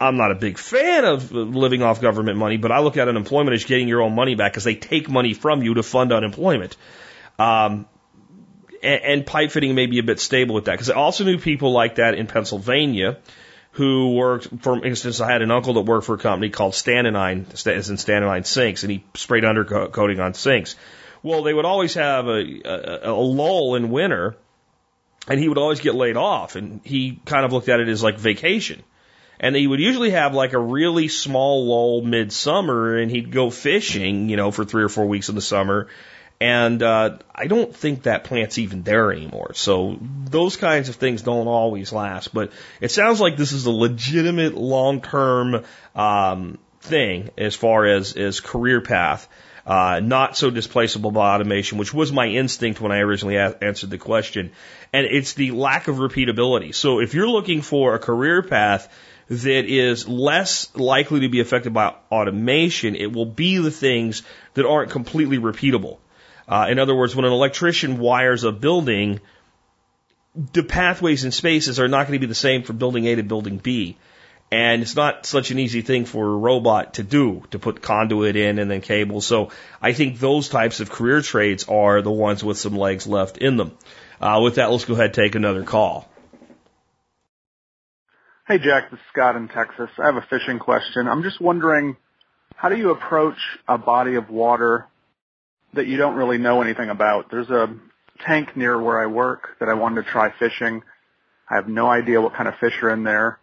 I'm 0.00 0.16
not 0.16 0.30
a 0.30 0.34
big 0.34 0.56
fan 0.56 1.04
of 1.04 1.32
living 1.32 1.82
off 1.82 2.00
government 2.00 2.38
money, 2.38 2.56
but 2.56 2.72
I 2.72 2.80
look 2.80 2.96
at 2.96 3.06
unemployment 3.06 3.54
as 3.54 3.64
getting 3.64 3.88
your 3.88 4.00
own 4.00 4.14
money 4.14 4.34
back 4.34 4.52
because 4.52 4.64
they 4.64 4.76
take 4.76 5.10
money 5.10 5.34
from 5.34 5.62
you 5.62 5.74
to 5.74 5.82
fund 5.82 6.10
unemployment. 6.10 6.74
Um, 7.38 7.86
and, 8.82 9.02
and 9.02 9.26
pipe 9.26 9.50
fitting 9.50 9.74
may 9.74 9.84
be 9.84 9.98
a 9.98 10.02
bit 10.02 10.20
stable 10.20 10.54
with 10.54 10.66
that 10.66 10.72
because 10.72 10.88
I 10.88 10.94
also 10.94 11.24
knew 11.24 11.36
people 11.36 11.72
like 11.72 11.96
that 11.96 12.14
in 12.14 12.26
Pennsylvania 12.26 13.18
who 13.74 14.14
worked, 14.14 14.48
for 14.60 14.84
instance, 14.84 15.20
I 15.20 15.30
had 15.30 15.42
an 15.42 15.50
uncle 15.50 15.74
that 15.74 15.80
worked 15.80 16.06
for 16.06 16.14
a 16.14 16.18
company 16.18 16.48
called 16.48 16.74
Stananine, 16.74 17.52
as 17.66 17.90
in 17.90 17.96
Stananine 17.96 18.46
sinks, 18.46 18.84
and 18.84 18.92
he 18.92 19.04
sprayed 19.14 19.42
undercoating 19.42 20.24
on 20.24 20.34
sinks. 20.34 20.76
Well, 21.24 21.42
they 21.42 21.52
would 21.52 21.64
always 21.64 21.94
have 21.94 22.28
a, 22.28 22.62
a, 22.64 23.10
a 23.10 23.12
lull 23.12 23.74
in 23.74 23.90
winter, 23.90 24.36
and 25.26 25.40
he 25.40 25.48
would 25.48 25.58
always 25.58 25.80
get 25.80 25.96
laid 25.96 26.16
off, 26.16 26.54
and 26.54 26.82
he 26.84 27.20
kind 27.24 27.44
of 27.44 27.52
looked 27.52 27.68
at 27.68 27.80
it 27.80 27.88
as 27.88 28.02
like 28.02 28.16
vacation. 28.18 28.82
And 29.40 29.56
he 29.56 29.66
would 29.66 29.80
usually 29.80 30.10
have 30.10 30.34
like 30.34 30.52
a 30.52 30.58
really 30.58 31.08
small 31.08 31.66
lull 31.66 32.00
midsummer, 32.02 32.96
and 32.96 33.10
he'd 33.10 33.32
go 33.32 33.50
fishing, 33.50 34.28
you 34.28 34.36
know, 34.36 34.52
for 34.52 34.64
three 34.64 34.84
or 34.84 34.88
four 34.88 35.06
weeks 35.06 35.28
in 35.28 35.34
the 35.34 35.42
summer, 35.42 35.88
and 36.40 36.82
uh, 36.82 37.18
I 37.34 37.46
don't 37.46 37.74
think 37.74 38.02
that 38.02 38.24
plant's 38.24 38.58
even 38.58 38.82
there 38.82 39.12
anymore. 39.12 39.54
So 39.54 39.98
those 40.00 40.56
kinds 40.56 40.88
of 40.88 40.96
things 40.96 41.22
don't 41.22 41.46
always 41.46 41.92
last. 41.92 42.34
But 42.34 42.52
it 42.80 42.90
sounds 42.90 43.20
like 43.20 43.36
this 43.36 43.52
is 43.52 43.66
a 43.66 43.70
legitimate 43.70 44.54
long 44.54 45.00
term 45.00 45.64
um, 45.94 46.58
thing 46.80 47.30
as 47.38 47.54
far 47.54 47.86
as, 47.86 48.16
as 48.16 48.40
career 48.40 48.80
path. 48.80 49.28
Uh, 49.66 49.98
not 50.02 50.36
so 50.36 50.50
displaceable 50.50 51.10
by 51.10 51.34
automation, 51.34 51.78
which 51.78 51.94
was 51.94 52.12
my 52.12 52.26
instinct 52.26 52.82
when 52.82 52.92
I 52.92 52.98
originally 52.98 53.36
a- 53.36 53.56
answered 53.62 53.88
the 53.88 53.96
question. 53.96 54.52
And 54.92 55.06
it's 55.06 55.32
the 55.32 55.52
lack 55.52 55.88
of 55.88 55.96
repeatability. 55.96 56.74
So 56.74 57.00
if 57.00 57.14
you're 57.14 57.28
looking 57.28 57.62
for 57.62 57.94
a 57.94 57.98
career 57.98 58.42
path 58.42 58.92
that 59.28 59.64
is 59.64 60.06
less 60.06 60.74
likely 60.76 61.20
to 61.20 61.30
be 61.30 61.40
affected 61.40 61.72
by 61.72 61.94
automation, 62.10 62.94
it 62.94 63.10
will 63.10 63.24
be 63.24 63.56
the 63.56 63.70
things 63.70 64.22
that 64.52 64.66
aren't 64.66 64.90
completely 64.90 65.38
repeatable. 65.38 65.96
Uh, 66.48 66.66
in 66.70 66.78
other 66.78 66.94
words, 66.94 67.16
when 67.16 67.24
an 67.24 67.32
electrician 67.32 67.98
wires 67.98 68.44
a 68.44 68.52
building, 68.52 69.20
the 70.52 70.62
pathways 70.62 71.24
and 71.24 71.32
spaces 71.32 71.80
are 71.80 71.88
not 71.88 72.06
going 72.06 72.18
to 72.18 72.26
be 72.26 72.28
the 72.28 72.34
same 72.34 72.62
from 72.62 72.76
building 72.76 73.06
A 73.06 73.14
to 73.16 73.22
building 73.22 73.58
B. 73.58 73.96
And 74.50 74.82
it's 74.82 74.94
not 74.94 75.26
such 75.26 75.50
an 75.50 75.58
easy 75.58 75.80
thing 75.80 76.04
for 76.04 76.26
a 76.26 76.36
robot 76.36 76.94
to 76.94 77.02
do, 77.02 77.44
to 77.50 77.58
put 77.58 77.82
conduit 77.82 78.36
in 78.36 78.58
and 78.58 78.70
then 78.70 78.82
cable. 78.82 79.20
So 79.20 79.50
I 79.80 79.94
think 79.94 80.18
those 80.18 80.48
types 80.48 80.80
of 80.80 80.90
career 80.90 81.22
trades 81.22 81.64
are 81.68 82.02
the 82.02 82.12
ones 82.12 82.44
with 82.44 82.58
some 82.58 82.76
legs 82.76 83.06
left 83.06 83.38
in 83.38 83.56
them. 83.56 83.76
Uh, 84.20 84.40
with 84.42 84.56
that, 84.56 84.70
let's 84.70 84.84
go 84.84 84.94
ahead 84.94 85.06
and 85.06 85.14
take 85.14 85.34
another 85.34 85.64
call. 85.64 86.08
Hey 88.46 88.58
Jack, 88.58 88.90
this 88.90 89.00
is 89.00 89.06
Scott 89.10 89.36
in 89.36 89.48
Texas. 89.48 89.88
I 89.98 90.04
have 90.06 90.16
a 90.16 90.26
fishing 90.28 90.58
question. 90.58 91.08
I'm 91.08 91.22
just 91.22 91.40
wondering, 91.40 91.96
how 92.54 92.68
do 92.68 92.76
you 92.76 92.90
approach 92.90 93.38
a 93.66 93.78
body 93.78 94.16
of 94.16 94.28
water 94.28 94.86
that 95.74 95.86
you 95.86 95.96
don't 95.96 96.16
really 96.16 96.38
know 96.38 96.62
anything 96.62 96.90
about. 96.90 97.30
There's 97.30 97.50
a 97.50 97.74
tank 98.26 98.56
near 98.56 98.80
where 98.80 99.00
I 99.00 99.06
work 99.06 99.56
that 99.60 99.68
I 99.68 99.74
wanted 99.74 100.04
to 100.04 100.10
try 100.10 100.32
fishing. 100.38 100.82
I 101.50 101.56
have 101.56 101.68
no 101.68 101.88
idea 101.88 102.20
what 102.20 102.34
kind 102.34 102.48
of 102.48 102.54
fish 102.60 102.74
are 102.82 102.90
in 102.90 103.04
there. 103.04 103.38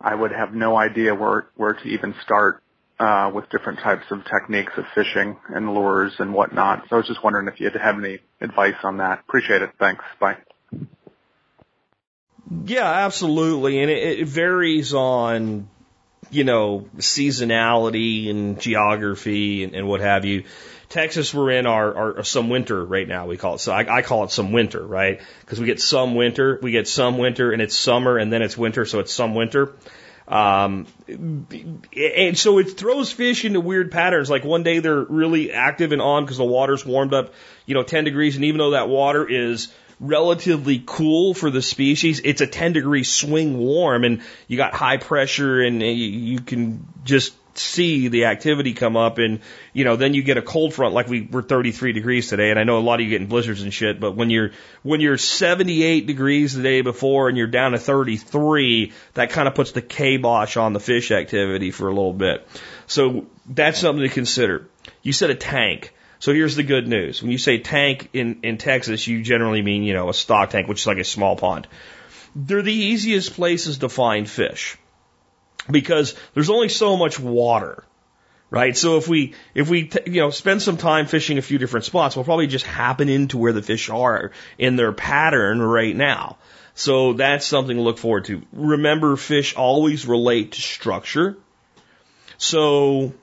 I 0.00 0.14
would 0.14 0.32
have 0.32 0.54
no 0.54 0.76
idea 0.76 1.14
where 1.14 1.46
where 1.56 1.74
to 1.74 1.88
even 1.88 2.14
start 2.22 2.62
uh, 2.98 3.30
with 3.34 3.48
different 3.50 3.80
types 3.80 4.04
of 4.10 4.24
techniques 4.24 4.72
of 4.76 4.84
fishing 4.94 5.36
and 5.48 5.74
lures 5.74 6.14
and 6.18 6.32
whatnot. 6.32 6.84
So 6.88 6.96
I 6.96 6.98
was 6.98 7.06
just 7.06 7.22
wondering 7.22 7.48
if 7.48 7.60
you 7.60 7.68
had 7.70 7.80
have 7.80 7.98
any 7.98 8.18
advice 8.40 8.76
on 8.82 8.98
that. 8.98 9.20
Appreciate 9.20 9.62
it. 9.62 9.70
Thanks. 9.78 10.04
Bye. 10.20 10.36
Yeah, 12.64 12.88
absolutely, 12.88 13.80
and 13.80 13.90
it, 13.90 14.20
it 14.20 14.28
varies 14.28 14.94
on 14.94 15.68
you 16.30 16.44
know 16.44 16.88
seasonality 16.98 18.30
and 18.30 18.60
geography 18.60 19.64
and, 19.64 19.74
and 19.74 19.88
what 19.88 20.00
have 20.00 20.24
you. 20.24 20.44
Texas, 20.88 21.34
we're 21.34 21.50
in 21.50 21.66
our, 21.66 21.94
our, 21.94 22.24
some 22.24 22.48
winter 22.48 22.84
right 22.84 23.06
now. 23.06 23.26
We 23.26 23.36
call 23.36 23.56
it 23.56 23.58
so. 23.58 23.72
I, 23.72 23.98
I 23.98 24.02
call 24.02 24.24
it 24.24 24.30
some 24.30 24.52
winter, 24.52 24.84
right? 24.84 25.20
Because 25.40 25.58
we 25.58 25.66
get 25.66 25.80
some 25.80 26.14
winter, 26.14 26.58
we 26.62 26.70
get 26.70 26.86
some 26.86 27.18
winter, 27.18 27.52
and 27.52 27.60
it's 27.60 27.76
summer, 27.76 28.18
and 28.18 28.32
then 28.32 28.42
it's 28.42 28.56
winter, 28.56 28.84
so 28.84 29.00
it's 29.00 29.12
some 29.12 29.34
winter. 29.34 29.74
Um, 30.28 30.86
and 31.08 32.36
so 32.36 32.58
it 32.58 32.78
throws 32.78 33.12
fish 33.12 33.44
into 33.44 33.60
weird 33.60 33.92
patterns. 33.92 34.28
Like 34.28 34.44
one 34.44 34.62
day 34.62 34.80
they're 34.80 35.02
really 35.02 35.52
active 35.52 35.92
and 35.92 36.02
on 36.02 36.24
because 36.24 36.38
the 36.38 36.44
water's 36.44 36.84
warmed 36.84 37.14
up, 37.14 37.32
you 37.64 37.74
know, 37.74 37.82
10 37.82 38.04
degrees, 38.04 38.36
and 38.36 38.44
even 38.44 38.58
though 38.58 38.72
that 38.72 38.88
water 38.88 39.28
is 39.28 39.72
relatively 40.00 40.82
cool 40.84 41.34
for 41.34 41.50
the 41.50 41.62
species. 41.62 42.20
It's 42.22 42.40
a 42.40 42.46
10 42.46 42.72
degree 42.72 43.04
swing 43.04 43.58
warm 43.58 44.04
and 44.04 44.22
you 44.46 44.56
got 44.56 44.74
high 44.74 44.98
pressure 44.98 45.62
and 45.62 45.80
you 45.82 46.40
can 46.40 46.86
just 47.04 47.34
see 47.58 48.08
the 48.08 48.26
activity 48.26 48.74
come 48.74 48.96
up 48.96 49.18
and, 49.18 49.40
you 49.72 49.84
know, 49.84 49.96
then 49.96 50.14
you 50.14 50.22
get 50.22 50.36
a 50.36 50.42
cold 50.42 50.74
front 50.74 50.94
like 50.94 51.08
we 51.08 51.22
were 51.22 51.42
33 51.42 51.92
degrees 51.92 52.28
today. 52.28 52.50
And 52.50 52.58
I 52.58 52.64
know 52.64 52.78
a 52.78 52.80
lot 52.80 53.00
of 53.00 53.04
you 53.04 53.10
getting 53.10 53.26
blizzards 53.26 53.62
and 53.62 53.72
shit, 53.72 54.00
but 54.00 54.12
when 54.12 54.30
you're, 54.30 54.52
when 54.82 55.00
you're 55.00 55.18
78 55.18 56.06
degrees 56.06 56.54
the 56.54 56.62
day 56.62 56.80
before 56.80 57.28
and 57.28 57.36
you're 57.36 57.46
down 57.46 57.72
to 57.72 57.78
33, 57.78 58.92
that 59.14 59.30
kind 59.30 59.48
of 59.48 59.54
puts 59.54 59.72
the 59.72 59.82
kibosh 59.82 60.56
on 60.56 60.72
the 60.72 60.80
fish 60.80 61.10
activity 61.10 61.70
for 61.70 61.88
a 61.88 61.94
little 61.94 62.12
bit. 62.12 62.46
So 62.86 63.26
that's 63.46 63.78
something 63.78 64.06
to 64.06 64.12
consider. 64.12 64.68
You 65.02 65.12
said 65.12 65.30
a 65.30 65.34
tank. 65.34 65.92
So 66.18 66.32
here's 66.32 66.56
the 66.56 66.62
good 66.62 66.88
news. 66.88 67.22
When 67.22 67.30
you 67.30 67.38
say 67.38 67.58
tank 67.58 68.10
in, 68.12 68.40
in 68.42 68.58
Texas, 68.58 69.06
you 69.06 69.22
generally 69.22 69.62
mean, 69.62 69.82
you 69.82 69.94
know, 69.94 70.08
a 70.08 70.14
stock 70.14 70.50
tank, 70.50 70.68
which 70.68 70.80
is 70.80 70.86
like 70.86 70.98
a 70.98 71.04
small 71.04 71.36
pond. 71.36 71.68
They're 72.34 72.62
the 72.62 72.72
easiest 72.72 73.34
places 73.34 73.78
to 73.78 73.88
find 73.88 74.28
fish 74.28 74.78
because 75.70 76.14
there's 76.34 76.50
only 76.50 76.68
so 76.68 76.96
much 76.96 77.18
water, 77.18 77.84
right? 78.50 78.76
So 78.76 78.96
if 78.96 79.08
we 79.08 79.34
if 79.54 79.68
we 79.68 79.90
you 80.06 80.20
know 80.20 80.30
spend 80.30 80.62
some 80.62 80.76
time 80.76 81.06
fishing 81.06 81.38
a 81.38 81.42
few 81.42 81.58
different 81.58 81.84
spots, 81.84 82.16
we'll 82.16 82.24
probably 82.24 82.46
just 82.46 82.66
happen 82.66 83.08
into 83.08 83.38
where 83.38 83.52
the 83.52 83.62
fish 83.62 83.90
are 83.90 84.32
in 84.58 84.76
their 84.76 84.92
pattern 84.92 85.60
right 85.60 85.94
now. 85.94 86.38
So 86.74 87.14
that's 87.14 87.46
something 87.46 87.76
to 87.76 87.82
look 87.82 87.98
forward 87.98 88.26
to. 88.26 88.42
Remember, 88.52 89.16
fish 89.16 89.56
always 89.56 90.06
relate 90.06 90.52
to 90.52 90.60
structure. 90.60 91.38
So 92.36 93.14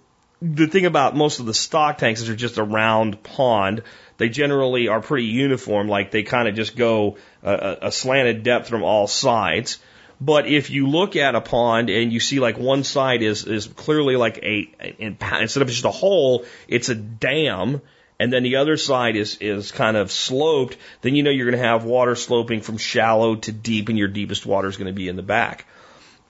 the 0.41 0.67
thing 0.67 0.85
about 0.85 1.15
most 1.15 1.39
of 1.39 1.45
the 1.45 1.53
stock 1.53 1.97
tanks 1.97 2.19
is 2.19 2.27
they're 2.27 2.35
just 2.35 2.57
a 2.57 2.63
round 2.63 3.23
pond. 3.23 3.83
They 4.17 4.29
generally 4.29 4.87
are 4.87 5.01
pretty 5.01 5.27
uniform, 5.27 5.87
like 5.87 6.11
they 6.11 6.23
kind 6.23 6.47
of 6.47 6.55
just 6.55 6.75
go 6.75 7.17
a, 7.43 7.77
a 7.83 7.91
slanted 7.91 8.43
depth 8.43 8.69
from 8.69 8.83
all 8.83 9.07
sides. 9.07 9.79
But 10.21 10.47
if 10.47 10.69
you 10.69 10.87
look 10.87 11.15
at 11.15 11.35
a 11.35 11.41
pond 11.41 11.89
and 11.89 12.13
you 12.13 12.19
see 12.19 12.39
like 12.39 12.57
one 12.57 12.83
side 12.83 13.21
is 13.21 13.45
is 13.45 13.67
clearly 13.67 14.15
like 14.15 14.37
a 14.37 14.69
instead 14.99 15.61
of 15.61 15.69
just 15.69 15.85
a 15.85 15.91
hole, 15.91 16.45
it's 16.67 16.89
a 16.89 16.95
dam, 16.95 17.81
and 18.19 18.31
then 18.31 18.43
the 18.43 18.57
other 18.57 18.77
side 18.77 19.15
is 19.15 19.37
is 19.41 19.71
kind 19.71 19.97
of 19.97 20.11
sloped, 20.11 20.77
then 21.01 21.15
you 21.15 21.23
know 21.23 21.31
you're 21.31 21.49
going 21.49 21.61
to 21.61 21.67
have 21.67 21.83
water 21.83 22.15
sloping 22.15 22.61
from 22.61 22.77
shallow 22.77 23.35
to 23.35 23.51
deep, 23.51 23.89
and 23.89 23.97
your 23.97 24.07
deepest 24.07 24.45
water 24.45 24.67
is 24.67 24.77
going 24.77 24.87
to 24.87 24.93
be 24.93 25.09
in 25.09 25.15
the 25.15 25.23
back. 25.23 25.65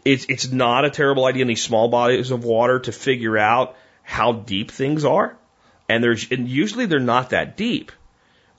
It's 0.06 0.26
it's 0.28 0.52
not 0.52 0.86
a 0.86 0.90
terrible 0.90 1.26
idea 1.26 1.44
in 1.44 1.48
these 1.48 1.62
small 1.62 1.88
bodies 1.88 2.32
of 2.32 2.44
water 2.44 2.80
to 2.80 2.92
figure 2.92 3.38
out 3.38 3.76
how 4.02 4.34
deep 4.34 4.72
things 4.72 5.06
are, 5.06 5.38
and 5.88 6.04
there's 6.04 6.32
and 6.32 6.48
usually 6.48 6.86
they're 6.86 7.00
not 7.00 7.30
that 7.30 7.58
deep 7.58 7.92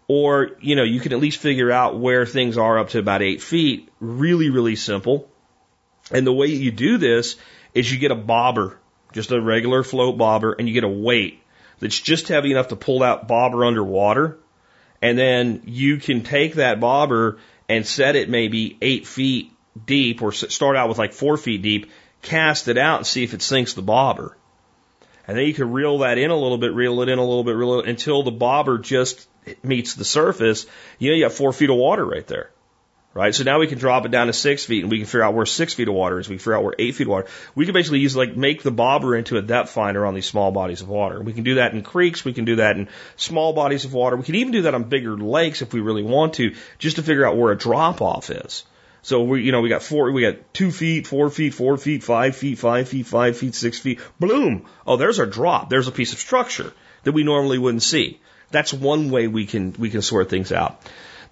or 0.09 0.51
you 0.61 0.77
know 0.77 0.83
you 0.83 1.01
can 1.01 1.13
at 1.13 1.19
least 1.19 1.41
figure 1.41 1.71
out 1.71 1.99
where 1.99 2.27
things 2.27 2.59
are 2.59 2.79
up 2.79 2.91
to 2.91 2.99
about 2.99 3.23
eight 3.23 3.43
feet. 3.43 3.89
Really 4.01 4.51
really 4.51 4.77
simple. 4.77 5.29
And 6.11 6.27
the 6.27 6.33
way 6.33 6.49
you 6.49 6.71
do 6.71 6.99
this 6.99 7.37
is 7.73 7.91
you 7.91 7.99
get 7.99 8.11
a 8.11 8.17
bobber 8.17 8.79
just 9.15 9.31
a 9.31 9.41
regular 9.41 9.83
float 9.83 10.19
bobber 10.19 10.53
and 10.53 10.69
you 10.69 10.75
get 10.75 10.85
a 10.85 10.89
weight 10.89 11.41
that's 11.79 11.99
just 11.99 12.29
heavy 12.29 12.51
enough 12.51 12.69
to 12.69 12.77
pull 12.77 12.99
that 12.99 13.29
bobber 13.29 13.65
underwater. 13.65 14.39
And 15.01 15.17
then 15.17 15.63
you 15.67 15.99
can 15.99 16.23
take 16.23 16.55
that 16.55 16.81
bobber 16.81 17.39
and 17.69 17.87
set 17.87 18.17
it 18.17 18.29
maybe 18.29 18.77
eight 18.83 19.07
feet 19.07 19.53
deep 19.87 20.21
or 20.21 20.33
start 20.33 20.77
out 20.77 20.89
with 20.89 20.99
like 20.99 21.13
four 21.13 21.37
feet 21.37 21.63
deep 21.63 21.91
cast 22.23 22.69
it 22.69 22.79
out 22.79 22.99
and 22.99 23.07
see 23.07 23.23
if 23.23 23.35
it 23.35 23.43
sinks 23.43 23.75
the 23.75 23.83
bobber 23.83 24.37
and 25.27 25.37
then 25.37 25.47
you 25.47 25.55
can 25.55 25.73
reel 25.73 25.99
that 25.99 26.19
in 26.19 26.31
a 26.31 26.37
little 26.37 26.59
bit, 26.59 26.73
reel 26.75 27.01
it 27.03 27.09
in 27.09 27.19
a 27.19 27.25
little 27.25 27.45
bit, 27.45 27.57
reel 27.57 27.81
it 27.81 27.89
until 27.89 28.23
the 28.23 28.31
bobber 28.31 28.79
just 28.79 29.29
meets 29.63 29.95
the 29.95 30.05
surface. 30.05 30.67
You 30.99 31.11
know, 31.11 31.17
you 31.17 31.25
have 31.25 31.35
four 31.35 31.53
feet 31.53 31.71
of 31.71 31.77
water 31.77 32.05
right 32.05 32.27
there. 32.27 32.51
Right? 33.15 33.33
So 33.33 33.45
now 33.45 33.61
we 33.61 33.69
can 33.69 33.79
drop 33.79 34.05
it 34.07 34.11
down 34.11 34.27
to 34.27 34.33
six 34.33 34.65
feet 34.65 34.83
and 34.83 34.91
we 34.91 34.99
can 34.99 35.07
figure 35.07 35.23
out 35.23 35.35
where 35.35 35.47
six 35.47 35.73
feet 35.73 35.87
of 35.87 35.95
water 35.95 36.19
is. 36.19 36.29
We 36.29 36.35
can 36.35 36.41
figure 36.41 36.57
out 36.57 36.65
where 36.65 36.75
eight 36.81 36.97
feet 36.97 37.07
of 37.07 37.11
water. 37.11 37.29
We 37.55 37.65
can 37.65 37.73
basically 37.73 38.01
use 38.01 38.17
like 38.17 38.37
make 38.37 38.65
the 38.65 38.73
bobber 38.73 39.15
into 39.15 39.37
a 39.37 39.43
depth 39.43 39.71
finder 39.71 40.05
on 40.05 40.15
these 40.15 40.27
small 40.27 40.51
bodies 40.51 40.81
of 40.81 40.89
water. 40.89 41.23
We 41.23 41.33
can 41.33 41.45
do 41.45 41.55
that 41.57 41.75
in 41.75 41.83
creeks. 41.83 42.25
We 42.25 42.33
can 42.33 42.45
do 42.45 42.57
that 42.57 42.77
in 42.77 42.89
small 43.15 43.53
bodies 43.53 43.85
of 43.85 43.95
water. 43.95 44.17
We 44.17 44.25
can 44.25 44.35
even 44.35 44.53
do 44.53 44.63
that 44.63 44.75
on 44.75 44.85
bigger 44.85 45.17
lakes 45.17 45.63
if 45.63 45.73
we 45.73 45.79
really 45.79 46.03
want 46.03 46.35
to, 46.35 46.57
just 46.79 46.97
to 46.97 47.05
figure 47.05 47.25
out 47.25 47.37
where 47.37 47.53
a 47.53 47.57
drop 47.57 48.03
off 48.03 48.31
is. 48.31 48.65
So 49.05 49.23
we, 49.23 49.43
you 49.43 49.53
know, 49.53 49.61
we 49.61 49.69
got 49.69 49.83
four, 49.83 50.11
we 50.11 50.23
got 50.23 50.55
two 50.55 50.71
feet, 50.71 51.07
four 51.07 51.29
feet, 51.29 51.53
four 51.53 51.77
feet, 51.77 52.03
five 52.03 52.35
feet, 52.37 52.59
five 52.59 52.89
feet, 52.89 53.07
five 53.07 53.37
feet, 53.37 53.55
six 53.55 53.79
feet. 53.79 54.01
Bloom. 54.19 54.65
Oh, 54.87 54.97
there's 54.97 55.21
our 55.21 55.27
drop. 55.27 55.69
There's 55.69 55.89
a 55.89 55.93
piece 55.93 56.15
of 56.15 56.19
structure 56.19 56.73
that 57.03 57.13
we 57.13 57.23
normally 57.23 57.59
wouldn't 57.59 57.83
see. 57.83 58.19
That's 58.51 58.73
one 58.73 59.11
way 59.11 59.29
we 59.29 59.45
can 59.45 59.75
we 59.79 59.91
can 59.91 60.01
sort 60.01 60.31
things 60.31 60.53
out. 60.53 60.81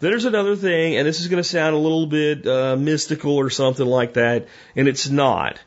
There's 0.00 0.26
another 0.26 0.54
thing, 0.54 0.96
and 0.96 1.08
this 1.08 1.20
is 1.20 1.28
going 1.28 1.42
to 1.42 1.48
sound 1.48 1.74
a 1.74 1.78
little 1.78 2.06
bit 2.06 2.46
uh, 2.46 2.76
mystical 2.76 3.36
or 3.36 3.48
something 3.48 3.86
like 3.86 4.14
that, 4.14 4.48
and 4.76 4.86
it's 4.86 5.08
not. 5.08 5.58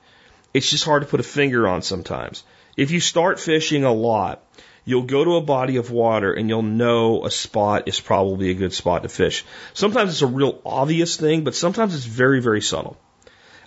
It's 0.53 0.69
just 0.69 0.85
hard 0.85 1.01
to 1.01 1.07
put 1.07 1.19
a 1.19 1.23
finger 1.23 1.67
on 1.67 1.81
sometimes. 1.81 2.43
If 2.77 2.91
you 2.91 2.99
start 2.99 3.39
fishing 3.39 3.83
a 3.83 3.91
lot, 3.91 4.43
you'll 4.85 5.03
go 5.03 5.23
to 5.23 5.35
a 5.35 5.41
body 5.41 5.77
of 5.77 5.91
water 5.91 6.31
and 6.31 6.47
you'll 6.47 6.61
know 6.61 7.25
a 7.25 7.31
spot 7.31 7.87
is 7.87 7.99
probably 7.99 8.51
a 8.51 8.53
good 8.53 8.71
spot 8.71 9.03
to 9.03 9.09
fish. 9.09 9.43
Sometimes 9.73 10.11
it's 10.11 10.21
a 10.21 10.27
real 10.27 10.61
obvious 10.65 11.17
thing, 11.17 11.43
but 11.43 11.55
sometimes 11.55 11.95
it's 11.95 12.05
very, 12.05 12.39
very 12.39 12.61
subtle. 12.61 12.95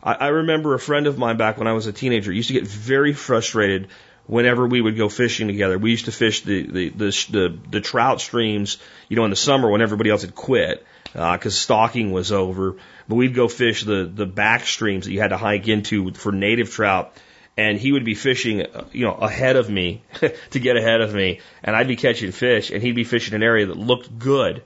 I, 0.03 0.15
I 0.15 0.29
remember 0.29 0.75
a 0.75 0.79
friend 0.79 1.07
of 1.07 1.19
mine 1.19 1.37
back 1.37 1.59
when 1.59 1.67
I 1.67 1.73
was 1.73 1.87
a 1.87 1.93
teenager 1.93 2.33
used 2.33 2.49
to 2.49 2.55
get 2.55 2.67
very 2.67 3.13
frustrated 3.13 3.89
whenever 4.27 4.67
we 4.67 4.81
would 4.81 4.97
go 4.97 5.09
fishing 5.09 5.49
together. 5.49 5.77
We 5.77 5.91
used 5.91 6.05
to 6.05 6.13
fish 6.13 6.43
the 6.43 6.63
the 6.63 6.89
the, 6.91 7.27
the, 7.31 7.59
the 7.71 7.81
trout 7.81 8.21
streams, 8.21 8.79
you 9.09 9.17
know, 9.17 9.25
in 9.25 9.31
the 9.31 9.37
summer 9.37 9.69
when 9.69 9.83
everybody 9.83 10.11
else 10.11 10.23
had 10.23 10.35
quit 10.35 10.87
because 11.13 11.47
uh, 11.47 11.51
stocking 11.51 12.13
was 12.13 12.31
over. 12.31 12.77
But 13.09 13.17
we'd 13.17 13.35
go 13.35 13.49
fish 13.49 13.83
the 13.83 14.05
the 14.05 14.27
back 14.27 14.67
streams 14.67 15.07
that 15.07 15.13
you 15.13 15.21
had 15.21 15.29
to 15.29 15.37
hike 15.37 15.67
into 15.67 16.13
for 16.13 16.31
native 16.31 16.71
trout 16.71 17.15
and 17.59 17.77
he 17.77 17.91
would 17.91 18.05
be 18.05 18.15
fishing, 18.15 18.65
you 18.93 19.05
know, 19.05 19.15
ahead 19.15 19.57
of 19.57 19.69
me 19.69 20.01
to 20.51 20.61
get 20.61 20.77
ahead 20.77 21.01
of 21.01 21.13
me, 21.13 21.41
and 21.63 21.75
I'd 21.75 21.89
be 21.89 21.97
catching 21.97 22.31
fish, 22.31 22.71
and 22.71 22.81
he'd 22.81 22.95
be 22.95 23.03
fishing 23.03 23.35
an 23.35 23.43
area 23.43 23.67
that 23.67 23.77
looked 23.77 24.17
good, 24.17 24.63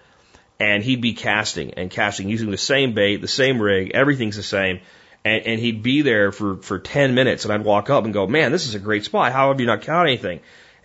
and 0.60 0.84
he'd 0.84 1.00
be 1.00 1.14
casting 1.14 1.72
and 1.74 1.90
casting 1.90 2.28
using 2.28 2.50
the 2.50 2.58
same 2.58 2.92
bait, 2.92 3.16
the 3.16 3.28
same 3.28 3.60
rig, 3.60 3.92
everything's 3.94 4.36
the 4.36 4.42
same, 4.42 4.80
and, 5.24 5.46
and 5.46 5.58
he'd 5.58 5.82
be 5.82 6.02
there 6.02 6.32
for 6.32 6.56
for 6.56 6.78
ten 6.78 7.14
minutes, 7.14 7.46
and 7.46 7.54
I'd 7.54 7.64
walk 7.64 7.88
up 7.88 8.04
and 8.04 8.12
go, 8.12 8.26
man, 8.26 8.52
this 8.52 8.68
is 8.68 8.74
a 8.74 8.78
great 8.78 9.06
spot. 9.06 9.32
How 9.32 9.48
have 9.48 9.58
you 9.58 9.66
not 9.66 9.82
caught 9.82 10.06
anything? 10.06 10.40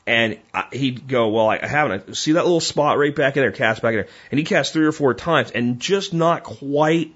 And 0.05 0.39
he'd 0.71 1.09
go, 1.09 1.27
well, 1.27 1.49
I 1.49 1.67
haven't. 1.67 2.15
See 2.15 2.31
that 2.31 2.45
little 2.45 2.61
spot 2.61 2.97
right 2.97 3.13
back 3.13 3.35
in 3.35 3.43
there, 3.43 3.51
cast 3.51 3.81
back 3.81 3.89
in 3.89 3.97
there, 3.97 4.07
and 4.31 4.39
he 4.39 4.45
cast 4.45 4.71
three 4.71 4.85
or 4.85 4.93
four 4.93 5.13
times, 5.13 5.51
and 5.51 5.81
just 5.81 6.13
not 6.13 6.43
quite 6.43 7.13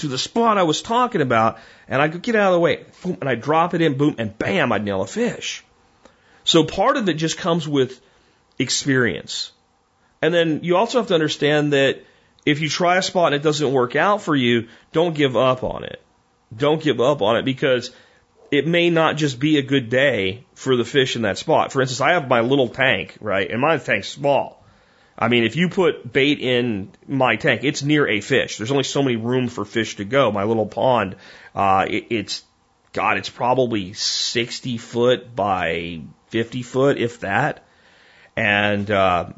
to 0.00 0.08
the 0.08 0.18
spot 0.18 0.58
I 0.58 0.64
was 0.64 0.82
talking 0.82 1.20
about, 1.20 1.58
and 1.88 2.02
I 2.02 2.08
could 2.08 2.22
get 2.22 2.36
out 2.36 2.48
of 2.48 2.54
the 2.54 2.60
way, 2.60 2.84
boom, 3.02 3.18
and 3.20 3.28
I 3.28 3.34
drop 3.34 3.74
it 3.74 3.80
in, 3.80 3.96
boom, 3.96 4.16
and 4.18 4.36
bam, 4.36 4.72
I'd 4.72 4.84
nail 4.84 5.02
a 5.02 5.06
fish. 5.06 5.64
So 6.44 6.64
part 6.64 6.96
of 6.96 7.08
it 7.08 7.14
just 7.14 7.38
comes 7.38 7.66
with 7.68 8.00
experience. 8.58 9.52
And 10.22 10.34
then 10.34 10.60
you 10.62 10.76
also 10.76 10.98
have 10.98 11.08
to 11.08 11.14
understand 11.14 11.72
that 11.72 12.04
if 12.44 12.60
you 12.60 12.68
try 12.68 12.96
a 12.96 13.02
spot 13.02 13.32
and 13.32 13.40
it 13.40 13.44
doesn't 13.44 13.72
work 13.72 13.96
out 13.96 14.22
for 14.22 14.34
you, 14.34 14.68
don't 14.92 15.14
give 15.14 15.36
up 15.36 15.62
on 15.62 15.84
it. 15.84 16.02
Don't 16.56 16.82
give 16.82 17.00
up 17.00 17.22
on 17.22 17.36
it 17.36 17.44
because 17.44 17.90
it 18.50 18.66
may 18.66 18.90
not 18.90 19.16
just 19.16 19.38
be 19.38 19.58
a 19.58 19.62
good 19.62 19.88
day 19.88 20.44
for 20.54 20.76
the 20.76 20.84
fish 20.84 21.16
in 21.16 21.22
that 21.22 21.38
spot. 21.38 21.72
For 21.72 21.80
instance, 21.80 22.00
I 22.00 22.12
have 22.12 22.28
my 22.28 22.40
little 22.40 22.68
tank, 22.68 23.16
right? 23.20 23.50
And 23.50 23.60
my 23.60 23.76
tank's 23.78 24.08
small. 24.08 24.59
I 25.20 25.28
mean, 25.28 25.44
if 25.44 25.54
you 25.54 25.68
put 25.68 26.10
bait 26.10 26.40
in 26.40 26.90
my 27.06 27.36
tank, 27.36 27.60
it's 27.62 27.82
near 27.82 28.08
a 28.08 28.20
fish. 28.20 28.56
There's 28.56 28.70
only 28.70 28.84
so 28.84 29.02
many 29.02 29.16
room 29.16 29.48
for 29.48 29.66
fish 29.66 29.96
to 29.96 30.04
go. 30.04 30.32
My 30.32 30.44
little 30.44 30.66
pond, 30.66 31.16
uh, 31.54 31.86
it, 31.88 32.06
it's, 32.08 32.44
God, 32.94 33.18
it's 33.18 33.28
probably 33.28 33.92
60 33.92 34.78
foot 34.78 35.36
by 35.36 36.00
50 36.28 36.62
foot, 36.62 36.96
if 36.96 37.20
that. 37.20 37.64
And, 38.34 38.90
uh, 38.90 39.32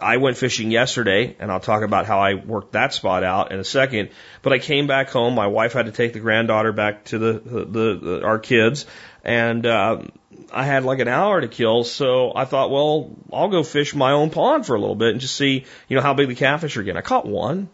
I 0.00 0.16
went 0.16 0.36
fishing 0.36 0.70
yesterday, 0.70 1.36
and 1.38 1.50
I'll 1.50 1.60
talk 1.60 1.82
about 1.82 2.06
how 2.06 2.18
I 2.18 2.34
worked 2.34 2.72
that 2.72 2.92
spot 2.92 3.22
out 3.22 3.52
in 3.52 3.60
a 3.60 3.64
second. 3.64 4.10
But 4.42 4.52
I 4.52 4.58
came 4.58 4.86
back 4.86 5.10
home. 5.10 5.34
My 5.34 5.46
wife 5.46 5.72
had 5.72 5.86
to 5.86 5.92
take 5.92 6.12
the 6.12 6.20
granddaughter 6.20 6.72
back 6.72 7.04
to 7.06 7.18
the, 7.18 7.32
the, 7.32 7.64
the 7.94 8.24
our 8.24 8.38
kids, 8.38 8.86
and 9.24 9.64
uh, 9.64 10.02
I 10.52 10.64
had 10.64 10.84
like 10.84 10.98
an 10.98 11.08
hour 11.08 11.40
to 11.40 11.48
kill, 11.48 11.84
so 11.84 12.32
I 12.34 12.44
thought, 12.44 12.70
well, 12.70 13.10
I'll 13.32 13.48
go 13.48 13.62
fish 13.62 13.94
my 13.94 14.12
own 14.12 14.30
pond 14.30 14.66
for 14.66 14.76
a 14.76 14.80
little 14.80 14.94
bit 14.94 15.10
and 15.10 15.20
just 15.20 15.34
see, 15.34 15.64
you 15.88 15.96
know, 15.96 16.02
how 16.02 16.14
big 16.14 16.28
the 16.28 16.34
catfish 16.34 16.76
are 16.76 16.82
getting. 16.82 16.98
I 16.98 17.02
caught 17.02 17.26
one, 17.26 17.68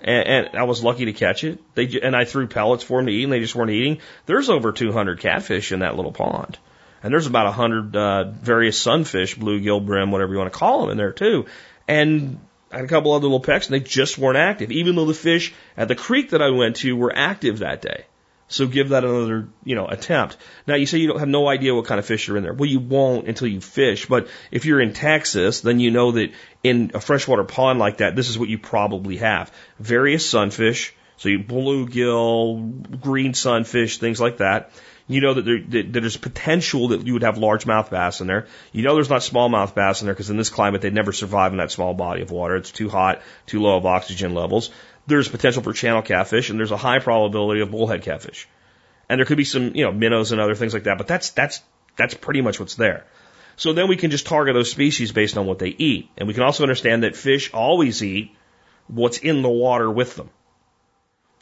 and, 0.00 0.28
and 0.28 0.56
I 0.56 0.62
was 0.64 0.82
lucky 0.82 1.06
to 1.06 1.12
catch 1.12 1.44
it. 1.44 1.60
They 1.74 2.00
and 2.00 2.14
I 2.14 2.24
threw 2.24 2.46
pellets 2.46 2.84
for 2.84 2.98
them 2.98 3.06
to 3.06 3.12
eat, 3.12 3.24
and 3.24 3.32
they 3.32 3.40
just 3.40 3.54
weren't 3.54 3.70
eating. 3.70 3.98
There's 4.26 4.48
over 4.48 4.70
200 4.70 5.18
catfish 5.20 5.72
in 5.72 5.80
that 5.80 5.96
little 5.96 6.12
pond, 6.12 6.56
and 7.02 7.12
there's 7.12 7.26
about 7.26 7.46
100 7.46 7.96
uh, 7.96 8.24
various 8.30 8.78
sunfish, 8.80 9.36
bluegill, 9.36 9.84
brim, 9.84 10.12
whatever 10.12 10.32
you 10.32 10.38
want 10.38 10.52
to 10.52 10.58
call 10.58 10.82
them, 10.82 10.90
in 10.90 10.96
there 10.96 11.12
too. 11.12 11.46
And 11.88 12.38
I 12.70 12.76
had 12.76 12.84
a 12.84 12.88
couple 12.88 13.12
other 13.12 13.24
little 13.24 13.40
pecks, 13.40 13.66
and 13.66 13.74
they 13.74 13.80
just 13.80 14.18
weren't 14.18 14.38
active, 14.38 14.70
even 14.70 14.94
though 14.94 15.04
the 15.04 15.14
fish 15.14 15.52
at 15.76 15.88
the 15.88 15.96
creek 15.96 16.30
that 16.30 16.42
I 16.42 16.50
went 16.50 16.76
to 16.76 16.96
were 16.96 17.12
active 17.14 17.58
that 17.58 17.82
day. 17.82 18.04
So 18.52 18.66
give 18.66 18.90
that 18.90 19.02
another, 19.02 19.48
you 19.64 19.74
know, 19.74 19.86
attempt. 19.86 20.36
Now 20.66 20.74
you 20.74 20.84
say 20.84 20.98
you 20.98 21.08
don't 21.08 21.20
have 21.20 21.28
no 21.28 21.48
idea 21.48 21.74
what 21.74 21.86
kind 21.86 21.98
of 21.98 22.04
fish 22.04 22.28
are 22.28 22.36
in 22.36 22.42
there. 22.42 22.52
Well, 22.52 22.68
you 22.68 22.80
won't 22.80 23.26
until 23.26 23.48
you 23.48 23.62
fish. 23.62 24.06
But 24.06 24.28
if 24.50 24.66
you're 24.66 24.80
in 24.80 24.92
Texas, 24.92 25.62
then 25.62 25.80
you 25.80 25.90
know 25.90 26.12
that 26.12 26.32
in 26.62 26.90
a 26.92 27.00
freshwater 27.00 27.44
pond 27.44 27.78
like 27.78 27.98
that, 27.98 28.14
this 28.14 28.28
is 28.28 28.38
what 28.38 28.50
you 28.50 28.58
probably 28.58 29.16
have. 29.16 29.50
Various 29.78 30.28
sunfish. 30.28 30.94
So 31.16 31.30
you 31.30 31.38
bluegill, 31.38 33.00
green 33.00 33.32
sunfish, 33.32 33.98
things 33.98 34.20
like 34.20 34.38
that. 34.38 34.70
You 35.08 35.20
know 35.20 35.34
that, 35.34 35.44
there, 35.44 35.60
that 35.60 35.92
there's 35.92 36.16
potential 36.16 36.88
that 36.88 37.06
you 37.06 37.14
would 37.14 37.22
have 37.22 37.36
largemouth 37.36 37.90
bass 37.90 38.20
in 38.20 38.26
there. 38.26 38.46
You 38.72 38.82
know 38.82 38.94
there's 38.94 39.10
not 39.10 39.22
smallmouth 39.22 39.74
bass 39.74 40.00
in 40.00 40.06
there 40.06 40.14
because 40.14 40.30
in 40.30 40.36
this 40.36 40.50
climate 40.50 40.80
they'd 40.80 40.94
never 40.94 41.12
survive 41.12 41.52
in 41.52 41.58
that 41.58 41.70
small 41.70 41.94
body 41.94 42.22
of 42.22 42.30
water. 42.30 42.56
It's 42.56 42.70
too 42.70 42.88
hot, 42.88 43.22
too 43.46 43.60
low 43.60 43.76
of 43.76 43.86
oxygen 43.86 44.34
levels 44.34 44.70
there's 45.06 45.28
potential 45.28 45.62
for 45.62 45.72
channel 45.72 46.02
catfish 46.02 46.50
and 46.50 46.58
there's 46.58 46.70
a 46.70 46.76
high 46.76 46.98
probability 46.98 47.60
of 47.60 47.70
bullhead 47.70 48.02
catfish. 48.02 48.48
And 49.08 49.18
there 49.18 49.26
could 49.26 49.36
be 49.36 49.44
some, 49.44 49.74
you 49.74 49.84
know, 49.84 49.92
minnows 49.92 50.32
and 50.32 50.40
other 50.40 50.54
things 50.54 50.72
like 50.72 50.84
that, 50.84 50.98
but 50.98 51.06
that's, 51.06 51.30
that's, 51.30 51.60
that's 51.96 52.14
pretty 52.14 52.40
much 52.40 52.58
what's 52.60 52.76
there. 52.76 53.04
So 53.56 53.72
then 53.72 53.88
we 53.88 53.96
can 53.96 54.10
just 54.10 54.26
target 54.26 54.54
those 54.54 54.70
species 54.70 55.12
based 55.12 55.36
on 55.36 55.46
what 55.46 55.58
they 55.58 55.68
eat. 55.68 56.08
And 56.16 56.26
we 56.26 56.34
can 56.34 56.42
also 56.42 56.62
understand 56.62 57.02
that 57.02 57.16
fish 57.16 57.52
always 57.52 58.02
eat 58.02 58.34
what's 58.86 59.18
in 59.18 59.42
the 59.42 59.50
water 59.50 59.90
with 59.90 60.16
them. 60.16 60.30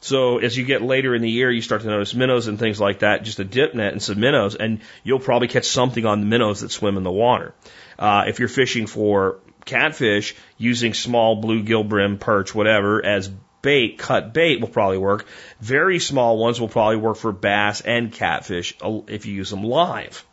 So 0.01 0.39
as 0.39 0.57
you 0.57 0.65
get 0.65 0.81
later 0.81 1.13
in 1.13 1.21
the 1.21 1.29
year, 1.29 1.51
you 1.51 1.61
start 1.61 1.83
to 1.83 1.87
notice 1.87 2.15
minnows 2.15 2.47
and 2.47 2.57
things 2.57 2.79
like 2.79 2.99
that, 2.99 3.23
just 3.23 3.39
a 3.39 3.43
dip 3.43 3.75
net 3.75 3.93
and 3.93 4.01
some 4.01 4.19
minnows, 4.19 4.55
and 4.55 4.81
you'll 5.03 5.19
probably 5.19 5.47
catch 5.47 5.65
something 5.65 6.05
on 6.07 6.21
the 6.21 6.25
minnows 6.25 6.61
that 6.61 6.71
swim 6.71 6.97
in 6.97 7.03
the 7.03 7.11
water. 7.11 7.53
Uh, 7.99 8.25
if 8.27 8.39
you're 8.39 8.47
fishing 8.47 8.87
for 8.87 9.39
catfish 9.63 10.35
using 10.57 10.95
small 10.95 11.41
bluegill 11.41 11.87
brim, 11.87 12.17
perch, 12.17 12.55
whatever, 12.55 13.05
as 13.05 13.29
bait, 13.61 13.97
cut 13.97 14.33
bait 14.33 14.61
will 14.61 14.67
probably 14.67 14.97
work. 14.97 15.25
Very 15.59 15.99
small 15.99 16.37
ones 16.37 16.59
will 16.59 16.69
probably 16.69 16.97
work 16.97 17.17
for 17.17 17.31
bass 17.31 17.81
and 17.81 18.11
catfish 18.11 18.75
if 19.07 19.25
you 19.25 19.33
use 19.33 19.49
them 19.49 19.63
live. 19.63 20.25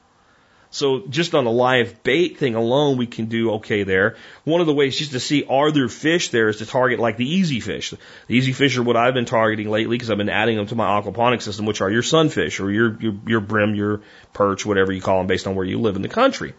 So 0.70 1.06
just 1.08 1.34
on 1.34 1.44
the 1.44 1.50
live 1.50 2.02
bait 2.02 2.36
thing 2.36 2.54
alone, 2.54 2.98
we 2.98 3.06
can 3.06 3.26
do 3.26 3.52
okay 3.52 3.84
there. 3.84 4.16
One 4.44 4.60
of 4.60 4.66
the 4.66 4.74
ways 4.74 4.98
just 4.98 5.12
to 5.12 5.20
see 5.20 5.44
are 5.44 5.72
there 5.72 5.88
fish 5.88 6.28
there 6.28 6.50
is 6.50 6.58
to 6.58 6.66
target 6.66 7.00
like 7.00 7.16
the 7.16 7.28
easy 7.28 7.60
fish. 7.60 7.90
The 7.90 7.98
easy 8.34 8.52
fish 8.52 8.76
are 8.76 8.82
what 8.82 8.96
I've 8.96 9.14
been 9.14 9.24
targeting 9.24 9.70
lately 9.70 9.96
because 9.96 10.10
I've 10.10 10.18
been 10.18 10.28
adding 10.28 10.56
them 10.56 10.66
to 10.66 10.74
my 10.74 11.00
aquaponic 11.00 11.40
system, 11.40 11.64
which 11.64 11.80
are 11.80 11.90
your 11.90 12.02
sunfish 12.02 12.60
or 12.60 12.70
your, 12.70 13.00
your, 13.00 13.14
your 13.26 13.40
brim, 13.40 13.74
your 13.74 14.02
perch, 14.34 14.66
whatever 14.66 14.92
you 14.92 15.00
call 15.00 15.18
them 15.18 15.26
based 15.26 15.46
on 15.46 15.54
where 15.54 15.64
you 15.64 15.80
live 15.80 15.96
in 15.96 16.02
the 16.02 16.08
country. 16.08 16.54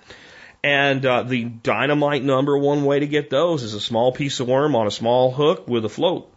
And 0.64 1.06
uh, 1.06 1.24
the 1.24 1.46
dynamite 1.46 2.24
number 2.24 2.58
one 2.58 2.84
way 2.86 3.00
to 3.00 3.08
get 3.08 3.30
those 3.30 3.62
is 3.62 3.76
a 3.76 3.80
small 3.80 4.12
piece 4.12 4.40
of 4.40 4.48
worm 4.48 4.76
on 4.76 4.88
a 4.88 4.92
small 4.92 5.32
hook 5.32 5.68
with 5.68 5.86
a 5.86 5.90
float 5.90 6.32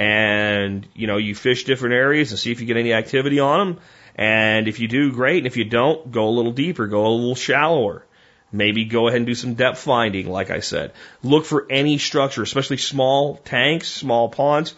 and 0.00 0.88
you 0.94 1.06
know 1.06 1.18
you 1.18 1.34
fish 1.34 1.64
different 1.64 1.94
areas 1.94 2.30
and 2.30 2.40
see 2.40 2.50
if 2.50 2.60
you 2.60 2.66
get 2.66 2.78
any 2.78 2.94
activity 2.94 3.38
on 3.38 3.58
them. 3.58 3.80
And 4.16 4.66
if 4.66 4.80
you 4.80 4.88
do, 4.88 5.12
great. 5.12 5.38
And 5.38 5.46
if 5.46 5.58
you 5.58 5.64
don't, 5.64 6.10
go 6.10 6.28
a 6.28 6.30
little 6.30 6.52
deeper, 6.52 6.86
go 6.86 7.06
a 7.06 7.08
little 7.08 7.34
shallower. 7.34 8.06
Maybe 8.50 8.86
go 8.86 9.06
ahead 9.06 9.18
and 9.18 9.26
do 9.26 9.34
some 9.34 9.54
depth 9.54 9.78
finding, 9.78 10.28
like 10.28 10.50
I 10.50 10.60
said. 10.60 10.92
Look 11.22 11.44
for 11.44 11.66
any 11.70 11.98
structure, 11.98 12.42
especially 12.42 12.78
small 12.78 13.36
tanks, 13.36 13.88
small 13.88 14.30
ponds. 14.30 14.74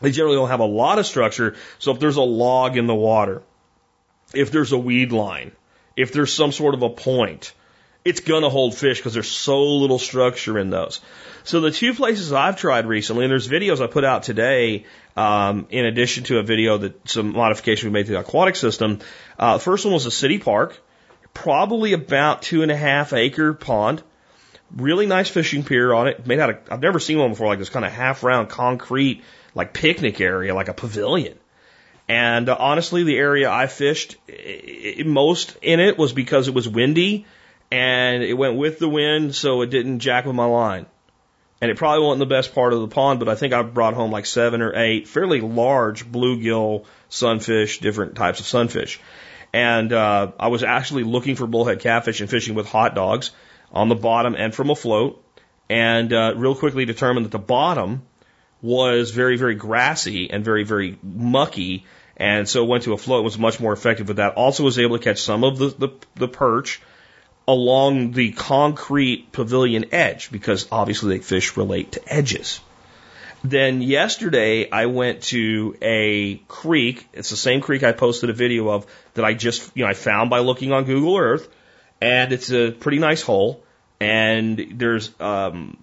They 0.00 0.12
generally 0.12 0.36
don't 0.36 0.48
have 0.48 0.60
a 0.60 0.64
lot 0.64 1.00
of 1.00 1.06
structure. 1.06 1.56
So 1.80 1.92
if 1.92 1.98
there's 1.98 2.16
a 2.16 2.22
log 2.22 2.76
in 2.76 2.86
the 2.86 2.94
water, 2.94 3.42
if 4.32 4.52
there's 4.52 4.72
a 4.72 4.78
weed 4.78 5.10
line, 5.10 5.52
if 5.96 6.12
there's 6.12 6.32
some 6.32 6.52
sort 6.52 6.74
of 6.74 6.82
a 6.82 6.90
point, 6.90 7.52
it's 8.08 8.20
going 8.20 8.42
to 8.42 8.48
hold 8.48 8.74
fish 8.74 8.98
because 8.98 9.12
there's 9.12 9.30
so 9.30 9.62
little 9.76 9.98
structure 9.98 10.58
in 10.58 10.70
those. 10.70 11.00
So 11.44 11.60
the 11.60 11.70
two 11.70 11.92
places 11.92 12.32
I've 12.32 12.56
tried 12.56 12.86
recently, 12.86 13.24
and 13.24 13.30
there's 13.30 13.48
videos 13.48 13.82
I 13.82 13.86
put 13.86 14.02
out 14.02 14.22
today, 14.22 14.86
um, 15.14 15.66
in 15.68 15.84
addition 15.84 16.24
to 16.24 16.38
a 16.38 16.42
video 16.42 16.78
that 16.78 17.06
some 17.06 17.32
modification 17.32 17.90
we 17.90 17.92
made 17.92 18.06
to 18.06 18.12
the 18.12 18.20
aquatic 18.20 18.56
system. 18.56 19.00
Uh, 19.38 19.58
the 19.58 19.62
first 19.62 19.84
one 19.84 19.92
was 19.92 20.06
a 20.06 20.10
city 20.10 20.38
park, 20.38 20.80
probably 21.34 21.92
about 21.92 22.40
two 22.40 22.62
and 22.62 22.72
a 22.72 22.76
half 22.76 23.12
acre 23.12 23.52
pond. 23.52 24.02
Really 24.74 25.04
nice 25.04 25.28
fishing 25.28 25.62
pier 25.62 25.92
on 25.92 26.08
it. 26.08 26.26
Made 26.26 26.38
out 26.40 26.50
of, 26.50 26.56
I've 26.70 26.80
never 26.80 27.00
seen 27.00 27.18
one 27.18 27.30
before 27.30 27.48
like 27.48 27.58
this 27.58 27.68
kind 27.68 27.84
of 27.84 27.92
half 27.92 28.22
round 28.22 28.48
concrete, 28.48 29.22
like 29.54 29.74
picnic 29.74 30.18
area, 30.20 30.54
like 30.54 30.68
a 30.68 30.74
pavilion. 30.74 31.38
And 32.08 32.48
uh, 32.48 32.56
honestly, 32.58 33.04
the 33.04 33.18
area 33.18 33.50
I 33.50 33.66
fished 33.66 34.16
it, 34.28 35.06
most 35.06 35.58
in 35.60 35.78
it 35.78 35.98
was 35.98 36.14
because 36.14 36.48
it 36.48 36.54
was 36.54 36.66
windy 36.66 37.26
and 37.70 38.22
it 38.22 38.34
went 38.34 38.56
with 38.56 38.78
the 38.78 38.88
wind, 38.88 39.34
so 39.34 39.62
it 39.62 39.70
didn't 39.70 40.00
jack 40.00 40.24
with 40.24 40.34
my 40.34 40.46
line. 40.46 40.86
and 41.60 41.70
it 41.70 41.76
probably 41.76 42.04
wasn't 42.04 42.20
the 42.20 42.34
best 42.34 42.54
part 42.54 42.72
of 42.72 42.80
the 42.80 42.88
pond, 42.88 43.18
but 43.18 43.28
I 43.28 43.34
think 43.34 43.52
I 43.52 43.62
brought 43.62 43.94
home 43.94 44.12
like 44.12 44.26
seven 44.26 44.62
or 44.62 44.74
eight 44.76 45.08
fairly 45.08 45.40
large 45.40 46.06
bluegill 46.10 46.84
sunfish, 47.08 47.80
different 47.80 48.14
types 48.14 48.40
of 48.40 48.46
sunfish. 48.46 49.00
And 49.52 49.92
uh, 49.92 50.32
I 50.38 50.48
was 50.48 50.62
actually 50.62 51.04
looking 51.04 51.34
for 51.34 51.46
bullhead 51.46 51.80
catfish 51.80 52.20
and 52.20 52.30
fishing 52.30 52.54
with 52.54 52.68
hot 52.68 52.94
dogs 52.94 53.32
on 53.72 53.88
the 53.88 53.94
bottom 53.96 54.34
and 54.36 54.54
from 54.54 54.70
a 54.70 54.76
float, 54.76 55.24
and 55.68 56.12
uh, 56.12 56.34
real 56.36 56.54
quickly 56.54 56.84
determined 56.84 57.26
that 57.26 57.32
the 57.32 57.38
bottom 57.38 58.02
was 58.62 59.10
very, 59.10 59.36
very 59.36 59.54
grassy 59.54 60.30
and 60.30 60.44
very, 60.44 60.64
very 60.64 60.98
mucky. 61.02 61.84
And 62.16 62.48
so 62.48 62.64
went 62.64 62.84
to 62.84 62.92
a 62.92 62.98
float 62.98 63.24
was 63.24 63.38
much 63.38 63.60
more 63.60 63.72
effective 63.72 64.08
with 64.08 64.16
that. 64.18 64.34
Also 64.34 64.64
was 64.64 64.78
able 64.78 64.98
to 64.98 65.04
catch 65.04 65.22
some 65.22 65.44
of 65.44 65.58
the, 65.58 65.68
the, 65.68 65.88
the 66.16 66.28
perch 66.28 66.80
along 67.48 68.12
the 68.12 68.30
concrete 68.32 69.32
pavilion 69.32 69.86
edge 69.92 70.30
because 70.30 70.68
obviously 70.70 71.18
fish 71.18 71.56
relate 71.56 71.92
to 71.92 72.02
edges. 72.06 72.60
Then 73.42 73.80
yesterday 73.80 74.70
I 74.70 74.86
went 74.86 75.22
to 75.24 75.74
a 75.80 76.36
creek. 76.46 77.08
It's 77.14 77.30
the 77.30 77.36
same 77.36 77.62
creek 77.62 77.82
I 77.82 77.92
posted 77.92 78.28
a 78.28 78.34
video 78.34 78.68
of 78.68 78.86
that 79.14 79.24
I 79.24 79.32
just, 79.32 79.74
you 79.74 79.84
know, 79.84 79.90
I 79.90 79.94
found 79.94 80.28
by 80.28 80.40
looking 80.40 80.72
on 80.72 80.84
Google 80.84 81.16
Earth. 81.16 81.48
And 82.02 82.32
it's 82.32 82.52
a 82.52 82.70
pretty 82.70 82.98
nice 82.98 83.22
hole. 83.22 83.64
And 83.98 84.74
there's, 84.74 85.10
um, 85.18 85.78